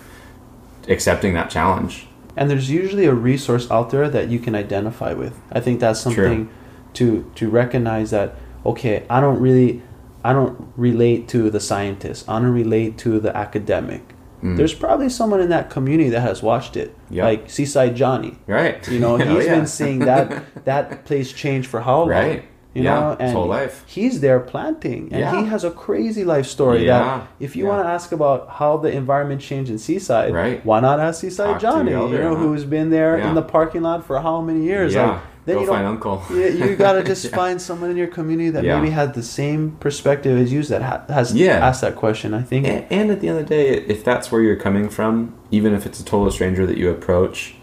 accepting 0.88 1.34
that 1.34 1.50
challenge 1.50 2.08
and 2.38 2.50
there's 2.50 2.70
usually 2.70 3.06
a 3.06 3.14
resource 3.14 3.70
out 3.72 3.90
there 3.90 4.08
that 4.10 4.30
you 4.30 4.40
can 4.40 4.54
identify 4.56 5.12
with 5.14 5.36
i 5.52 5.60
think 5.60 5.80
that's 5.80 6.04
True. 6.04 6.14
something 6.14 6.50
to 6.94 7.30
to 7.36 7.50
recognize 7.50 8.12
that 8.12 8.36
okay 8.66 9.06
i 9.10 9.20
don't 9.20 9.40
really 9.40 9.82
i 10.24 10.32
don't 10.34 10.56
relate 10.78 11.28
to 11.34 11.50
the 11.50 11.60
scientist 11.60 12.28
i 12.30 12.40
don't 12.40 12.54
relate 12.54 12.98
to 13.00 13.20
the 13.20 13.36
academic 13.36 14.04
Mm. 14.44 14.56
there's 14.56 14.76
probably 14.76 15.10
someone 15.10 15.42
in 15.42 15.50
that 15.50 15.72
community 15.72 16.12
that 16.12 16.22
has 16.22 16.44
watched 16.44 16.78
it 16.78 16.90
Yeah. 17.10 17.24
like 17.30 17.50
seaside 17.50 17.96
johnny 17.96 18.38
right 18.46 18.88
you 18.88 19.00
know 19.00 19.16
Oh, 19.20 19.30
he's 19.30 19.46
yeah. 19.48 19.56
been 19.56 19.66
seeing 19.66 20.00
that 20.12 20.28
that 20.66 21.06
place 21.06 21.34
change 21.34 21.66
for 21.66 21.80
how 21.82 22.00
long 22.02 22.10
right 22.10 22.44
you 22.78 22.84
yeah 22.84 23.00
know 23.00 23.10
his 23.12 23.18
and 23.26 23.32
whole 23.38 23.48
life 23.60 23.76
he's 23.96 24.16
there 24.26 24.40
planting 24.54 25.02
and 25.12 25.20
Yeah. 25.22 25.34
he 25.36 25.42
has 25.54 25.64
a 25.72 25.74
crazy 25.86 26.24
life 26.34 26.48
story 26.56 26.82
Yeah, 26.86 27.00
that 27.00 27.28
if 27.46 27.52
you 27.58 27.64
yeah. 27.64 27.70
want 27.72 27.80
to 27.86 27.90
ask 27.98 28.08
about 28.20 28.40
how 28.60 28.72
the 28.84 28.92
environment 29.04 29.40
changed 29.50 29.70
in 29.76 29.80
seaside 29.88 30.32
Right. 30.44 30.58
why 30.70 30.80
not 30.88 31.00
ask 31.08 31.16
seaside 31.22 31.54
Talk 31.54 31.62
johnny 31.66 31.94
elder, 31.94 32.16
you 32.16 32.22
know 32.26 32.36
huh? 32.36 32.44
who's 32.44 32.66
been 32.78 32.90
there 32.98 33.14
in 33.28 33.34
the 33.40 33.46
parking 33.58 33.84
lot 33.90 34.00
for 34.08 34.16
how 34.28 34.36
many 34.50 34.62
years 34.72 34.94
yeah 34.94 35.08
like 35.12 35.22
then 35.48 35.56
go 35.56 35.62
you 35.62 35.68
find 35.78 35.88
uncle 35.94 36.16
you, 36.40 36.46
you 36.62 36.76
gotta 36.86 37.02
just 37.12 37.26
find 37.42 37.58
someone 37.68 37.90
in 37.94 37.98
your 38.04 38.12
community 38.20 38.50
that 38.56 38.64
maybe 38.74 38.90
had 39.02 39.10
the 39.22 39.24
same 39.42 39.62
perspective 39.86 40.34
as 40.44 40.50
you 40.56 40.62
that 40.74 40.82
ha- 40.90 41.04
has 41.18 41.28
Yeah. 41.34 41.68
asked 41.68 41.82
that 41.88 41.96
question 41.96 42.30
i 42.42 42.44
think 42.50 42.68
and, 42.68 42.86
and 42.98 43.06
at 43.14 43.20
the 43.22 43.28
end 43.30 43.38
of 43.40 43.44
the 43.48 43.50
day 43.58 43.68
if 43.96 44.00
that's 44.10 44.26
where 44.32 44.42
you're 44.46 44.62
coming 44.68 44.88
from 44.98 45.14
even 45.58 45.74
if 45.78 45.86
it's 45.88 46.00
a 46.02 46.06
total 46.14 46.30
stranger 46.38 46.64
that 46.70 46.78
you 46.82 46.88
approach 46.98 47.56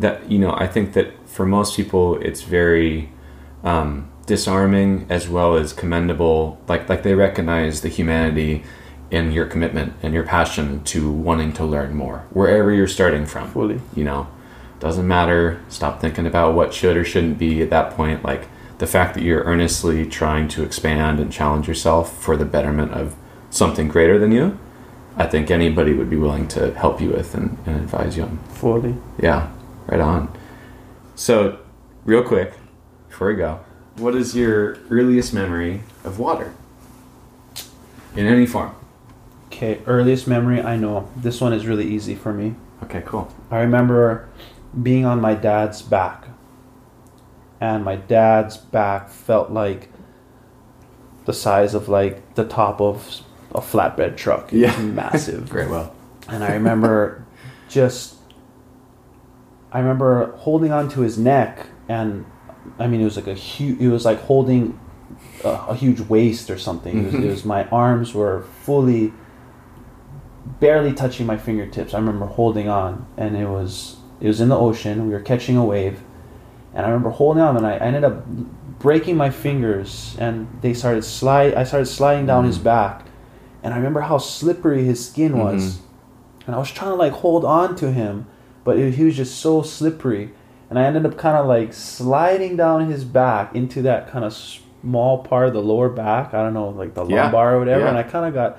that 0.00 0.16
you 0.32 0.38
know 0.42 0.52
i 0.64 0.66
think 0.74 0.86
that 0.96 1.08
for 1.36 1.44
most 1.58 1.76
people 1.76 2.04
it's 2.28 2.42
very 2.42 3.10
um, 3.64 4.07
disarming 4.28 5.06
as 5.08 5.28
well 5.28 5.56
as 5.56 5.72
commendable 5.72 6.60
like 6.68 6.88
like 6.88 7.02
they 7.02 7.14
recognize 7.14 7.80
the 7.80 7.88
humanity 7.88 8.62
in 9.10 9.32
your 9.32 9.46
commitment 9.46 9.94
and 10.02 10.12
your 10.14 10.22
passion 10.22 10.84
to 10.84 11.10
wanting 11.10 11.52
to 11.52 11.64
learn 11.64 11.94
more 11.94 12.26
wherever 12.30 12.72
you're 12.72 12.86
starting 12.86 13.24
from 13.26 13.50
fully. 13.50 13.80
you 13.96 14.04
know? 14.04 14.28
Doesn't 14.80 15.08
matter. 15.08 15.60
Stop 15.68 16.00
thinking 16.00 16.26
about 16.26 16.54
what 16.54 16.72
should 16.72 16.96
or 16.96 17.04
shouldn't 17.04 17.38
be 17.38 17.62
at 17.62 17.70
that 17.70 17.94
point. 17.94 18.22
Like 18.22 18.46
the 18.78 18.86
fact 18.86 19.14
that 19.14 19.24
you're 19.24 19.42
earnestly 19.42 20.06
trying 20.06 20.46
to 20.48 20.62
expand 20.62 21.18
and 21.18 21.32
challenge 21.32 21.66
yourself 21.66 22.16
for 22.22 22.36
the 22.36 22.44
betterment 22.44 22.92
of 22.92 23.16
something 23.50 23.88
greater 23.88 24.18
than 24.18 24.30
you 24.30 24.58
i 25.16 25.26
think 25.26 25.50
anybody 25.50 25.94
would 25.94 26.10
be 26.10 26.16
willing 26.16 26.46
to 26.46 26.72
help 26.74 27.00
you 27.00 27.08
with 27.08 27.34
and, 27.34 27.58
and 27.66 27.76
advise 27.76 28.16
you 28.16 28.22
on. 28.22 28.38
Fully. 28.50 28.94
Yeah. 29.18 29.50
Right 29.86 30.00
on. 30.00 30.36
So 31.14 31.58
real 32.04 32.22
quick 32.22 32.52
before 33.08 33.28
we 33.28 33.34
go 33.34 33.58
what 33.98 34.14
is 34.14 34.34
your 34.36 34.78
earliest 34.90 35.32
memory 35.34 35.82
of 36.04 36.18
water? 36.18 36.54
In 38.16 38.26
any 38.26 38.46
form. 38.46 38.74
Okay 39.46 39.80
earliest 39.86 40.26
memory 40.26 40.60
i 40.62 40.76
know. 40.76 41.08
This 41.16 41.40
one 41.40 41.52
is 41.52 41.66
really 41.66 41.86
easy 41.86 42.14
for 42.14 42.32
me. 42.32 42.54
Okay 42.82 43.02
cool. 43.06 43.32
I 43.50 43.58
remember 43.60 44.28
being 44.82 45.04
on 45.04 45.20
my 45.20 45.34
dad's 45.34 45.82
back, 45.82 46.28
and 47.60 47.84
my 47.84 47.96
dad's 47.96 48.56
back 48.56 49.08
felt 49.10 49.50
like 49.50 49.88
the 51.24 51.32
size 51.32 51.74
of 51.74 51.88
like 51.88 52.34
the 52.34 52.44
top 52.44 52.80
of 52.80 53.20
a 53.54 53.60
flatbed 53.60 54.16
truck. 54.16 54.52
It 54.52 54.62
was 54.66 54.76
Yeah. 54.78 54.82
massive. 55.02 55.48
great 55.48 55.68
well. 55.70 55.94
And 56.28 56.44
I 56.44 56.52
remember 56.52 57.24
just, 57.68 58.16
I 59.72 59.78
remember 59.80 60.32
holding 60.36 60.70
on 60.72 60.88
to 60.90 61.00
his 61.00 61.18
neck, 61.18 61.66
and 61.88 62.24
I 62.78 62.86
mean, 62.86 63.00
it 63.00 63.04
was 63.04 63.16
like 63.16 63.26
a 63.26 63.34
huge, 63.34 63.80
it 63.80 63.88
was 63.88 64.04
like 64.04 64.20
holding 64.20 64.78
a, 65.44 65.48
a 65.48 65.74
huge 65.74 66.00
waist 66.00 66.50
or 66.50 66.58
something. 66.58 66.98
It 66.98 67.04
was, 67.04 67.14
it 67.14 67.16
mm-hmm. 67.18 67.28
was 67.28 67.44
my 67.44 67.64
arms 67.68 68.14
were 68.14 68.42
fully, 68.62 69.12
barely 70.60 70.92
touching 70.92 71.26
my 71.26 71.36
fingertips. 71.36 71.94
I 71.94 71.98
remember 71.98 72.26
holding 72.26 72.68
on, 72.68 73.06
and 73.16 73.36
it 73.36 73.48
was, 73.48 73.96
it 74.20 74.26
was 74.28 74.40
in 74.40 74.48
the 74.48 74.56
ocean. 74.56 75.06
We 75.06 75.12
were 75.12 75.20
catching 75.20 75.56
a 75.56 75.64
wave, 75.64 76.00
and 76.74 76.86
I 76.86 76.88
remember 76.88 77.10
holding 77.10 77.42
on, 77.42 77.56
and 77.56 77.66
I, 77.66 77.74
I 77.74 77.78
ended 77.78 78.04
up 78.04 78.26
breaking 78.78 79.16
my 79.16 79.30
fingers, 79.30 80.16
and 80.18 80.48
they 80.60 80.72
started 80.72 81.02
slide. 81.02 81.54
I 81.54 81.64
started 81.64 81.86
sliding 81.86 82.26
down 82.26 82.44
his 82.44 82.56
mm-hmm. 82.56 82.64
back, 82.64 83.06
and 83.62 83.74
I 83.74 83.76
remember 83.76 84.02
how 84.02 84.18
slippery 84.18 84.84
his 84.84 85.04
skin 85.04 85.38
was, 85.38 85.78
mm-hmm. 85.78 86.46
and 86.46 86.54
I 86.54 86.58
was 86.58 86.70
trying 86.70 86.92
to 86.92 86.96
like 86.96 87.12
hold 87.12 87.44
on 87.44 87.74
to 87.76 87.92
him, 87.92 88.26
but 88.64 88.78
it, 88.78 88.94
he 88.94 89.04
was 89.04 89.16
just 89.16 89.38
so 89.38 89.62
slippery, 89.62 90.30
and 90.70 90.78
I 90.78 90.84
ended 90.84 91.06
up 91.06 91.16
kind 91.16 91.36
of 91.36 91.46
like 91.46 91.72
sliding 91.72 92.56
down 92.56 92.90
his 92.90 93.04
back 93.04 93.54
into 93.54 93.82
that 93.82 94.08
kind 94.10 94.24
of 94.24 94.32
small 94.34 95.18
part 95.24 95.48
of 95.48 95.54
the 95.54 95.62
lower 95.62 95.88
back. 95.88 96.34
I 96.34 96.42
don't 96.42 96.54
know, 96.54 96.68
like 96.70 96.94
the 96.94 97.04
Yeah, 97.06 97.22
lumbar 97.24 97.56
or 97.56 97.58
whatever, 97.58 97.84
yeah. 97.84 97.88
and 97.88 97.98
I 97.98 98.02
kind 98.02 98.26
of 98.26 98.34
got 98.34 98.58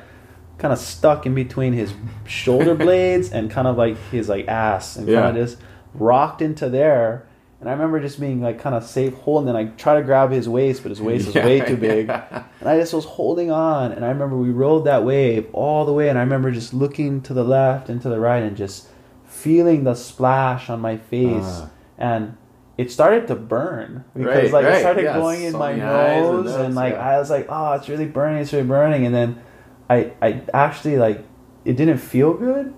kind 0.58 0.74
of 0.74 0.80
stuck 0.80 1.26
in 1.26 1.34
between 1.36 1.74
his 1.74 1.94
shoulder 2.26 2.76
blades 2.86 3.32
and 3.32 3.50
kind 3.50 3.68
of 3.68 3.78
like 3.78 3.98
his 4.12 4.28
like 4.30 4.48
ass, 4.48 4.96
and 4.98 5.08
Yeah. 5.08 5.22
kind 5.22 5.38
of 5.38 5.48
just 5.48 5.58
rocked 5.94 6.42
into 6.42 6.70
there. 6.70 7.26
And 7.62 7.68
I 7.68 7.74
remember 7.74 8.00
just 8.00 8.22
being 8.22 8.42
like 8.42 8.58
kind 8.60 8.74
of 8.74 8.86
safe 8.86 9.14
holding, 9.16 9.50
and 9.50 9.58
I 9.58 9.66
try 9.76 9.96
to 9.96 10.02
grab 10.02 10.32
his 10.32 10.48
waist, 10.48 10.82
but 10.82 10.90
his 10.92 11.02
waist 11.02 11.26
was 11.28 11.36
way 11.50 11.60
too 11.60 11.76
big. 11.78 12.10
And 12.62 12.68
I 12.68 12.78
just 12.78 12.94
was 12.94 13.06
holding 13.06 13.52
on, 13.52 13.92
and 13.94 14.04
I 14.04 14.10
remember 14.10 14.36
we 14.36 14.50
rode 14.50 14.84
that 14.86 15.04
wave 15.06 15.48
all 15.54 15.86
the 15.86 15.94
way, 15.94 16.10
and 16.10 16.18
I 16.18 16.22
remember 16.22 16.52
just 16.52 16.74
looking 16.74 17.22
to 17.22 17.34
the 17.34 17.44
left 17.44 17.88
and 17.90 18.02
to 18.02 18.10
the 18.10 18.20
right, 18.20 18.44
and 18.44 18.58
just 18.58 18.88
feeling 19.26 19.84
the 19.86 19.96
splash 19.96 20.70
on 20.70 20.82
my 20.82 20.98
face, 20.98 21.44
Ah. 21.62 21.70
And 22.00 22.36
it 22.78 22.90
started 22.92 23.28
to 23.28 23.36
burn 23.36 24.06
because 24.16 24.52
Right, 24.52 24.54
like 24.54 24.66
right, 24.66 24.76
it 24.78 24.80
started 24.80 25.04
yeah, 25.04 25.14
going 25.18 25.44
in 25.44 25.54
my 25.54 25.72
eyes 25.74 26.26
and 26.26 26.46
nose, 26.46 26.56
and, 26.56 26.74
like 26.76 26.94
yeah. 26.94 27.10
I 27.10 27.20
was 27.20 27.30
like, 27.30 27.46
oh, 27.50 27.74
it's 27.74 27.88
really 27.90 28.08
burning, 28.08 28.42
it's 28.42 28.54
really 28.54 28.66
burning, 28.66 29.06
and 29.06 29.14
then 29.14 29.42
I 29.90 30.14
I 30.22 30.42
actually 30.54 30.98
like 30.98 31.24
it 31.66 31.76
didn't 31.76 31.98
feel 32.00 32.34
good, 32.34 32.74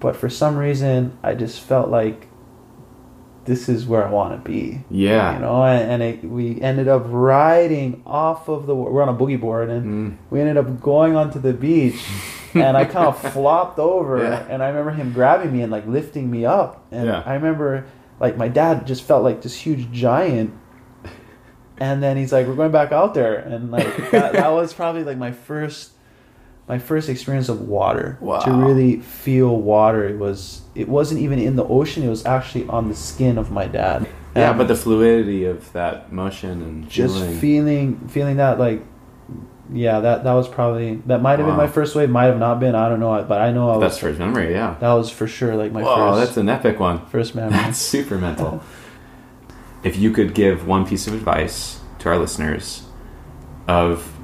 but 0.00 0.16
for 0.16 0.28
some 0.28 0.56
reason 0.58 1.16
I 1.22 1.34
just 1.34 1.60
felt 1.60 1.88
like 1.90 2.26
this 3.46 3.68
is 3.68 3.86
where 3.86 4.06
I 4.06 4.10
want 4.10 4.32
to 4.44 4.48
be 4.50 4.84
yeah 4.90 5.32
you 5.34 5.40
know 5.40 5.64
and, 5.64 5.90
and 5.92 6.02
it, 6.02 6.22
we 6.24 6.60
ended 6.60 6.88
up 6.88 7.02
riding 7.06 8.02
off 8.06 8.48
of 8.48 8.66
the 8.66 8.74
we're 8.74 9.02
on 9.02 9.08
a 9.08 9.14
boogie 9.14 9.40
board 9.40 9.70
and 9.70 9.84
Mm. 10.12 10.16
we 10.28 10.40
ended 10.40 10.58
up 10.58 10.78
going 10.80 11.16
onto 11.16 11.40
the 11.40 11.54
beach 11.54 12.04
and 12.54 12.76
i 12.76 12.84
kind 12.84 13.06
of 13.08 13.18
flopped 13.32 13.78
over 13.78 14.18
Yeah. 14.22 14.46
and 14.50 14.62
i 14.62 14.68
remember 14.68 14.90
him 14.90 15.12
grabbing 15.12 15.52
me 15.52 15.62
and 15.62 15.72
like 15.72 15.86
lifting 15.86 16.30
me 16.30 16.44
up 16.44 16.84
and 16.92 17.10
i 17.10 17.32
remember 17.34 17.86
like 18.20 18.36
my 18.36 18.46
dad 18.48 18.86
just 18.86 19.02
felt 19.02 19.24
like 19.24 19.42
this 19.42 19.56
huge 19.56 19.90
giant 19.90 20.54
and 21.80 22.02
then 22.02 22.16
he's 22.18 22.30
like, 22.32 22.46
"We're 22.46 22.54
going 22.54 22.70
back 22.70 22.92
out 22.92 23.14
there," 23.14 23.36
and 23.36 23.70
like 23.70 24.10
that, 24.10 24.34
that 24.34 24.48
was 24.52 24.74
probably 24.74 25.02
like 25.02 25.16
my 25.16 25.32
first, 25.32 25.92
my 26.68 26.78
first 26.78 27.08
experience 27.08 27.48
of 27.48 27.62
water. 27.62 28.18
To 28.44 28.52
really 28.52 29.00
feel 29.00 29.56
water, 29.56 30.06
it 30.06 30.18
was. 30.18 30.60
It 30.74 30.88
wasn't 30.88 31.22
even 31.22 31.38
in 31.38 31.56
the 31.56 31.64
ocean. 31.64 32.02
It 32.02 32.08
was 32.08 32.26
actually 32.26 32.68
on 32.68 32.88
the 32.88 32.94
skin 32.94 33.38
of 33.38 33.50
my 33.50 33.66
dad. 33.66 34.06
Yeah, 34.36 34.50
And 34.50 34.58
but 34.58 34.68
the 34.68 34.76
fluidity 34.76 35.44
of 35.46 35.72
that 35.72 36.12
motion 36.12 36.62
and 36.62 36.88
just 36.88 37.14
feeling. 37.16 37.38
feeling, 37.40 38.08
feeling 38.08 38.36
that 38.36 38.58
like, 38.60 38.82
yeah, 39.72 40.00
that 40.00 40.24
that 40.24 40.32
was 40.32 40.48
probably 40.48 40.96
that 41.06 41.22
might 41.22 41.38
have 41.38 41.46
been 41.46 41.56
my 41.56 41.66
first 41.66 41.94
wave. 41.94 42.10
Might 42.10 42.24
have 42.24 42.38
not 42.38 42.60
been. 42.60 42.74
I 42.74 42.88
don't 42.88 43.00
know. 43.00 43.24
But 43.28 43.40
I 43.40 43.52
know 43.52 43.70
I 43.70 43.76
was. 43.76 43.80
that's 43.80 43.98
first 43.98 44.18
memory, 44.18 44.52
yeah. 44.52 44.76
that 44.80 44.92
was 44.92 45.10
for 45.10 45.26
sure 45.26 45.54
like 45.56 45.72
my 45.72 45.82
Whoa, 45.82 46.12
first 46.12 46.26
that's 46.26 46.36
an 46.36 46.48
epic 46.48 46.80
one. 46.80 47.06
first 47.06 47.34
memory. 47.34 47.52
That's 47.52 47.78
super 47.78 48.18
mental. 48.18 48.62
if 49.82 49.96
you 49.96 50.10
could 50.10 50.34
give 50.34 50.66
one 50.66 50.86
piece 50.86 51.06
of 51.06 51.14
advice 51.14 51.80
to 52.00 52.08
our 52.08 52.18
listeners 52.18 52.84
of 53.68 54.16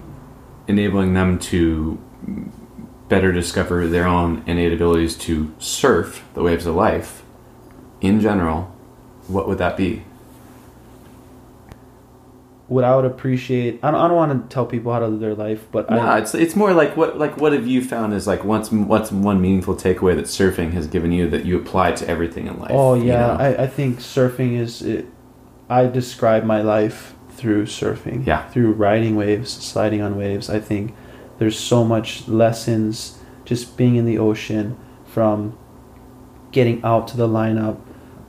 enabling 0.66 1.14
them 1.14 1.38
to 1.38 1.98
better 3.08 3.30
discover 3.32 3.86
their 3.86 4.06
own 4.06 4.42
innate 4.46 4.72
abilities 4.72 5.16
to 5.16 5.54
surf 5.58 6.24
the 6.34 6.42
waves 6.42 6.66
of 6.66 6.74
life 6.74 7.22
in 8.00 8.20
general, 8.20 8.74
what 9.28 9.46
would 9.46 9.58
that 9.58 9.76
be? 9.76 10.02
What 12.68 12.84
I 12.84 12.96
would 12.96 13.04
appreciate. 13.04 13.78
I 13.82 13.90
don't, 13.90 14.00
I 14.00 14.08
don't 14.08 14.16
want 14.16 14.50
to 14.50 14.54
tell 14.54 14.66
people 14.66 14.92
how 14.92 14.98
to 14.98 15.06
live 15.06 15.20
their 15.20 15.34
life, 15.34 15.66
but 15.70 15.88
No, 15.90 15.98
I, 15.98 16.18
it's 16.18 16.34
it's 16.34 16.56
more 16.56 16.72
like 16.72 16.96
what 16.96 17.18
like 17.18 17.36
what 17.38 17.52
have 17.52 17.66
you 17.66 17.82
found 17.82 18.12
is 18.12 18.26
like 18.26 18.44
what's 18.44 18.72
what's 18.72 19.12
one 19.12 19.40
meaningful 19.40 19.76
takeaway 19.76 20.16
that 20.16 20.24
surfing 20.24 20.72
has 20.72 20.86
given 20.86 21.12
you 21.12 21.28
that 21.30 21.44
you 21.44 21.56
apply 21.56 21.92
to 21.92 22.08
everything 22.08 22.46
in 22.46 22.58
life. 22.58 22.72
oh 22.72 22.94
you 22.94 23.04
yeah, 23.04 23.26
know? 23.26 23.32
I, 23.34 23.64
I 23.64 23.66
think 23.66 23.98
surfing 23.98 24.58
is. 24.58 24.82
It, 24.82 25.06
I 25.68 25.86
describe 25.86 26.44
my 26.44 26.62
life 26.62 27.14
through 27.30 27.66
surfing. 27.66 28.26
Yeah. 28.26 28.48
Through 28.48 28.72
riding 28.72 29.16
waves, 29.16 29.50
sliding 29.50 30.00
on 30.00 30.16
waves. 30.16 30.48
I 30.48 30.60
think 30.60 30.94
there's 31.38 31.58
so 31.58 31.84
much 31.84 32.26
lessons 32.28 33.18
just 33.44 33.76
being 33.76 33.96
in 33.96 34.04
the 34.06 34.18
ocean 34.18 34.78
from 35.04 35.56
getting 36.52 36.82
out 36.82 37.08
to 37.08 37.16
the 37.16 37.28
lineup, 37.28 37.78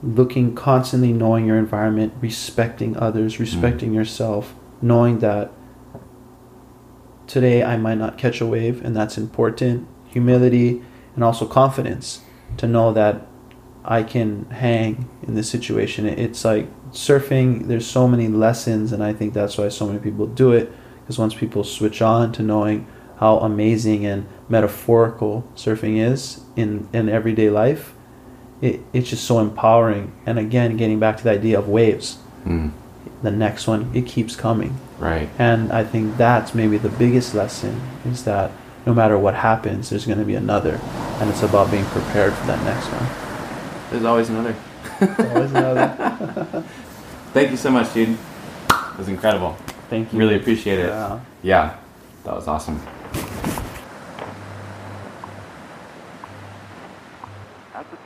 looking 0.02 0.54
constantly 0.54 1.12
knowing 1.12 1.46
your 1.46 1.58
environment, 1.58 2.12
respecting 2.20 2.96
others, 2.96 3.36
hmm. 3.36 3.42
respecting 3.42 3.92
yourself, 3.92 4.54
knowing 4.80 5.18
that 5.18 5.52
today 7.26 7.62
I 7.62 7.76
might 7.76 7.98
not 7.98 8.18
catch 8.18 8.40
a 8.40 8.46
wave 8.46 8.84
and 8.84 8.96
that's 8.96 9.18
important. 9.18 9.86
Humility 10.08 10.82
and 11.14 11.22
also 11.22 11.46
confidence 11.46 12.22
to 12.56 12.66
know 12.66 12.92
that 12.92 13.26
I 13.84 14.02
can 14.02 14.44
hang 14.50 15.08
in 15.22 15.34
this 15.34 15.50
situation. 15.50 16.06
It's 16.06 16.44
like 16.44 16.68
surfing, 16.90 17.68
there's 17.68 17.86
so 17.86 18.06
many 18.06 18.28
lessons, 18.28 18.92
and 18.92 19.02
I 19.02 19.12
think 19.12 19.34
that's 19.34 19.58
why 19.58 19.68
so 19.68 19.86
many 19.86 19.98
people 19.98 20.26
do 20.26 20.52
it. 20.52 20.70
Because 21.00 21.18
once 21.18 21.34
people 21.34 21.64
switch 21.64 22.02
on 22.02 22.32
to 22.32 22.42
knowing 22.42 22.86
how 23.18 23.38
amazing 23.38 24.04
and 24.04 24.26
metaphorical 24.48 25.50
surfing 25.56 25.96
is 25.98 26.42
in, 26.54 26.88
in 26.92 27.08
everyday 27.08 27.50
life, 27.50 27.94
it, 28.60 28.80
it's 28.92 29.08
just 29.10 29.24
so 29.24 29.38
empowering. 29.38 30.12
And 30.26 30.38
again, 30.38 30.76
getting 30.76 30.98
back 30.98 31.16
to 31.18 31.24
the 31.24 31.30
idea 31.30 31.58
of 31.58 31.68
waves, 31.68 32.18
Mm, 32.46 32.70
the 33.22 33.30
next 33.32 33.66
one, 33.66 33.90
it 33.94 34.06
keeps 34.06 34.36
coming. 34.36 34.74
right. 34.98 35.28
And 35.38 35.72
I 35.72 35.84
think 35.84 36.16
that's 36.16 36.54
maybe 36.54 36.78
the 36.78 36.88
biggest 36.88 37.34
lesson 37.34 37.80
is 38.04 38.24
that 38.24 38.50
no 38.86 38.94
matter 38.94 39.18
what 39.18 39.34
happens, 39.34 39.90
there's 39.90 40.06
going 40.06 40.18
to 40.20 40.24
be 40.24 40.34
another. 40.36 40.80
And 41.20 41.28
it's 41.30 41.42
about 41.42 41.70
being 41.70 41.84
prepared 41.86 42.32
for 42.34 42.46
that 42.46 42.62
next 42.64 42.86
one. 42.86 43.90
There's 43.90 44.04
always 44.04 44.28
another. 44.30 44.54
Always 45.00 45.50
another. 45.50 46.64
Thank 47.32 47.50
you 47.50 47.56
so 47.56 47.70
much, 47.70 47.92
dude. 47.92 48.10
It 48.10 48.98
was 48.98 49.08
incredible. 49.08 49.56
Thank 49.90 50.12
you. 50.12 50.18
Really 50.18 50.36
appreciate 50.36 50.78
it. 50.78 50.88
Yeah. 50.88 51.20
Yeah, 51.42 51.76
that 52.24 52.34
was 52.34 52.46
awesome. 52.48 52.80
At 57.90 58.04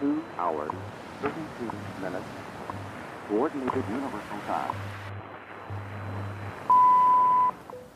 2 0.00 0.24
hours, 0.38 0.70
32 1.20 1.70
minutes. 2.00 2.24
Coordinated 3.28 3.84
Universal 3.88 4.38
Time. 4.46 4.76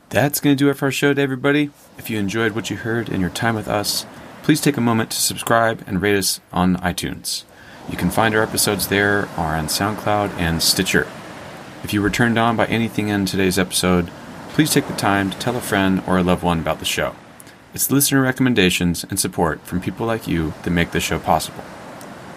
That's 0.09 0.40
going 0.40 0.56
to 0.56 0.65
do 0.65 0.69
it 0.69 0.74
for 0.74 0.86
our 0.86 0.90
show 0.90 1.09
today, 1.09 1.23
everybody. 1.23 1.70
If 1.97 2.10
you 2.10 2.19
enjoyed 2.19 2.52
what 2.52 2.70
you 2.70 2.77
heard 2.78 3.09
in 3.09 3.20
your 3.20 3.31
time 3.31 3.55
with 3.55 3.69
us, 3.69 4.05
please 4.43 4.60
take 4.60 4.77
a 4.77 4.81
moment 4.81 5.10
to 5.12 5.19
subscribe 5.19 5.85
and 5.86 6.02
rate 6.02 6.16
us 6.16 6.40
on 6.52 6.77
iTunes. 6.78 7.44
You 7.89 7.97
can 7.97 8.10
find 8.10 8.35
our 8.35 8.43
episodes 8.43 8.89
there 8.89 9.28
or 9.39 9.55
on 9.55 9.66
SoundCloud 9.66 10.31
and 10.39 10.60
Stitcher. 10.60 11.06
If 11.85 11.93
you 11.93 12.02
were 12.02 12.10
turned 12.10 12.39
on 12.39 12.56
by 12.56 12.66
anything 12.66 13.09
in 13.09 13.27
today's 13.27 13.60
episode, 13.60 14.10
please 14.48 14.73
take 14.73 14.89
the 14.89 14.94
time 14.94 15.31
to 15.31 15.39
tell 15.39 15.56
a 15.56 15.60
friend 15.60 16.02
or 16.05 16.19
a 16.19 16.23
loved 16.24 16.43
one 16.43 16.59
about 16.59 16.81
the 16.81 16.85
show. 16.85 17.15
It's 17.78 17.92
listener 17.92 18.20
recommendations 18.20 19.05
and 19.05 19.20
support 19.20 19.60
from 19.60 19.80
people 19.80 20.05
like 20.05 20.26
you 20.26 20.52
that 20.64 20.70
make 20.70 20.90
this 20.90 21.05
show 21.05 21.20
possible. 21.20 21.62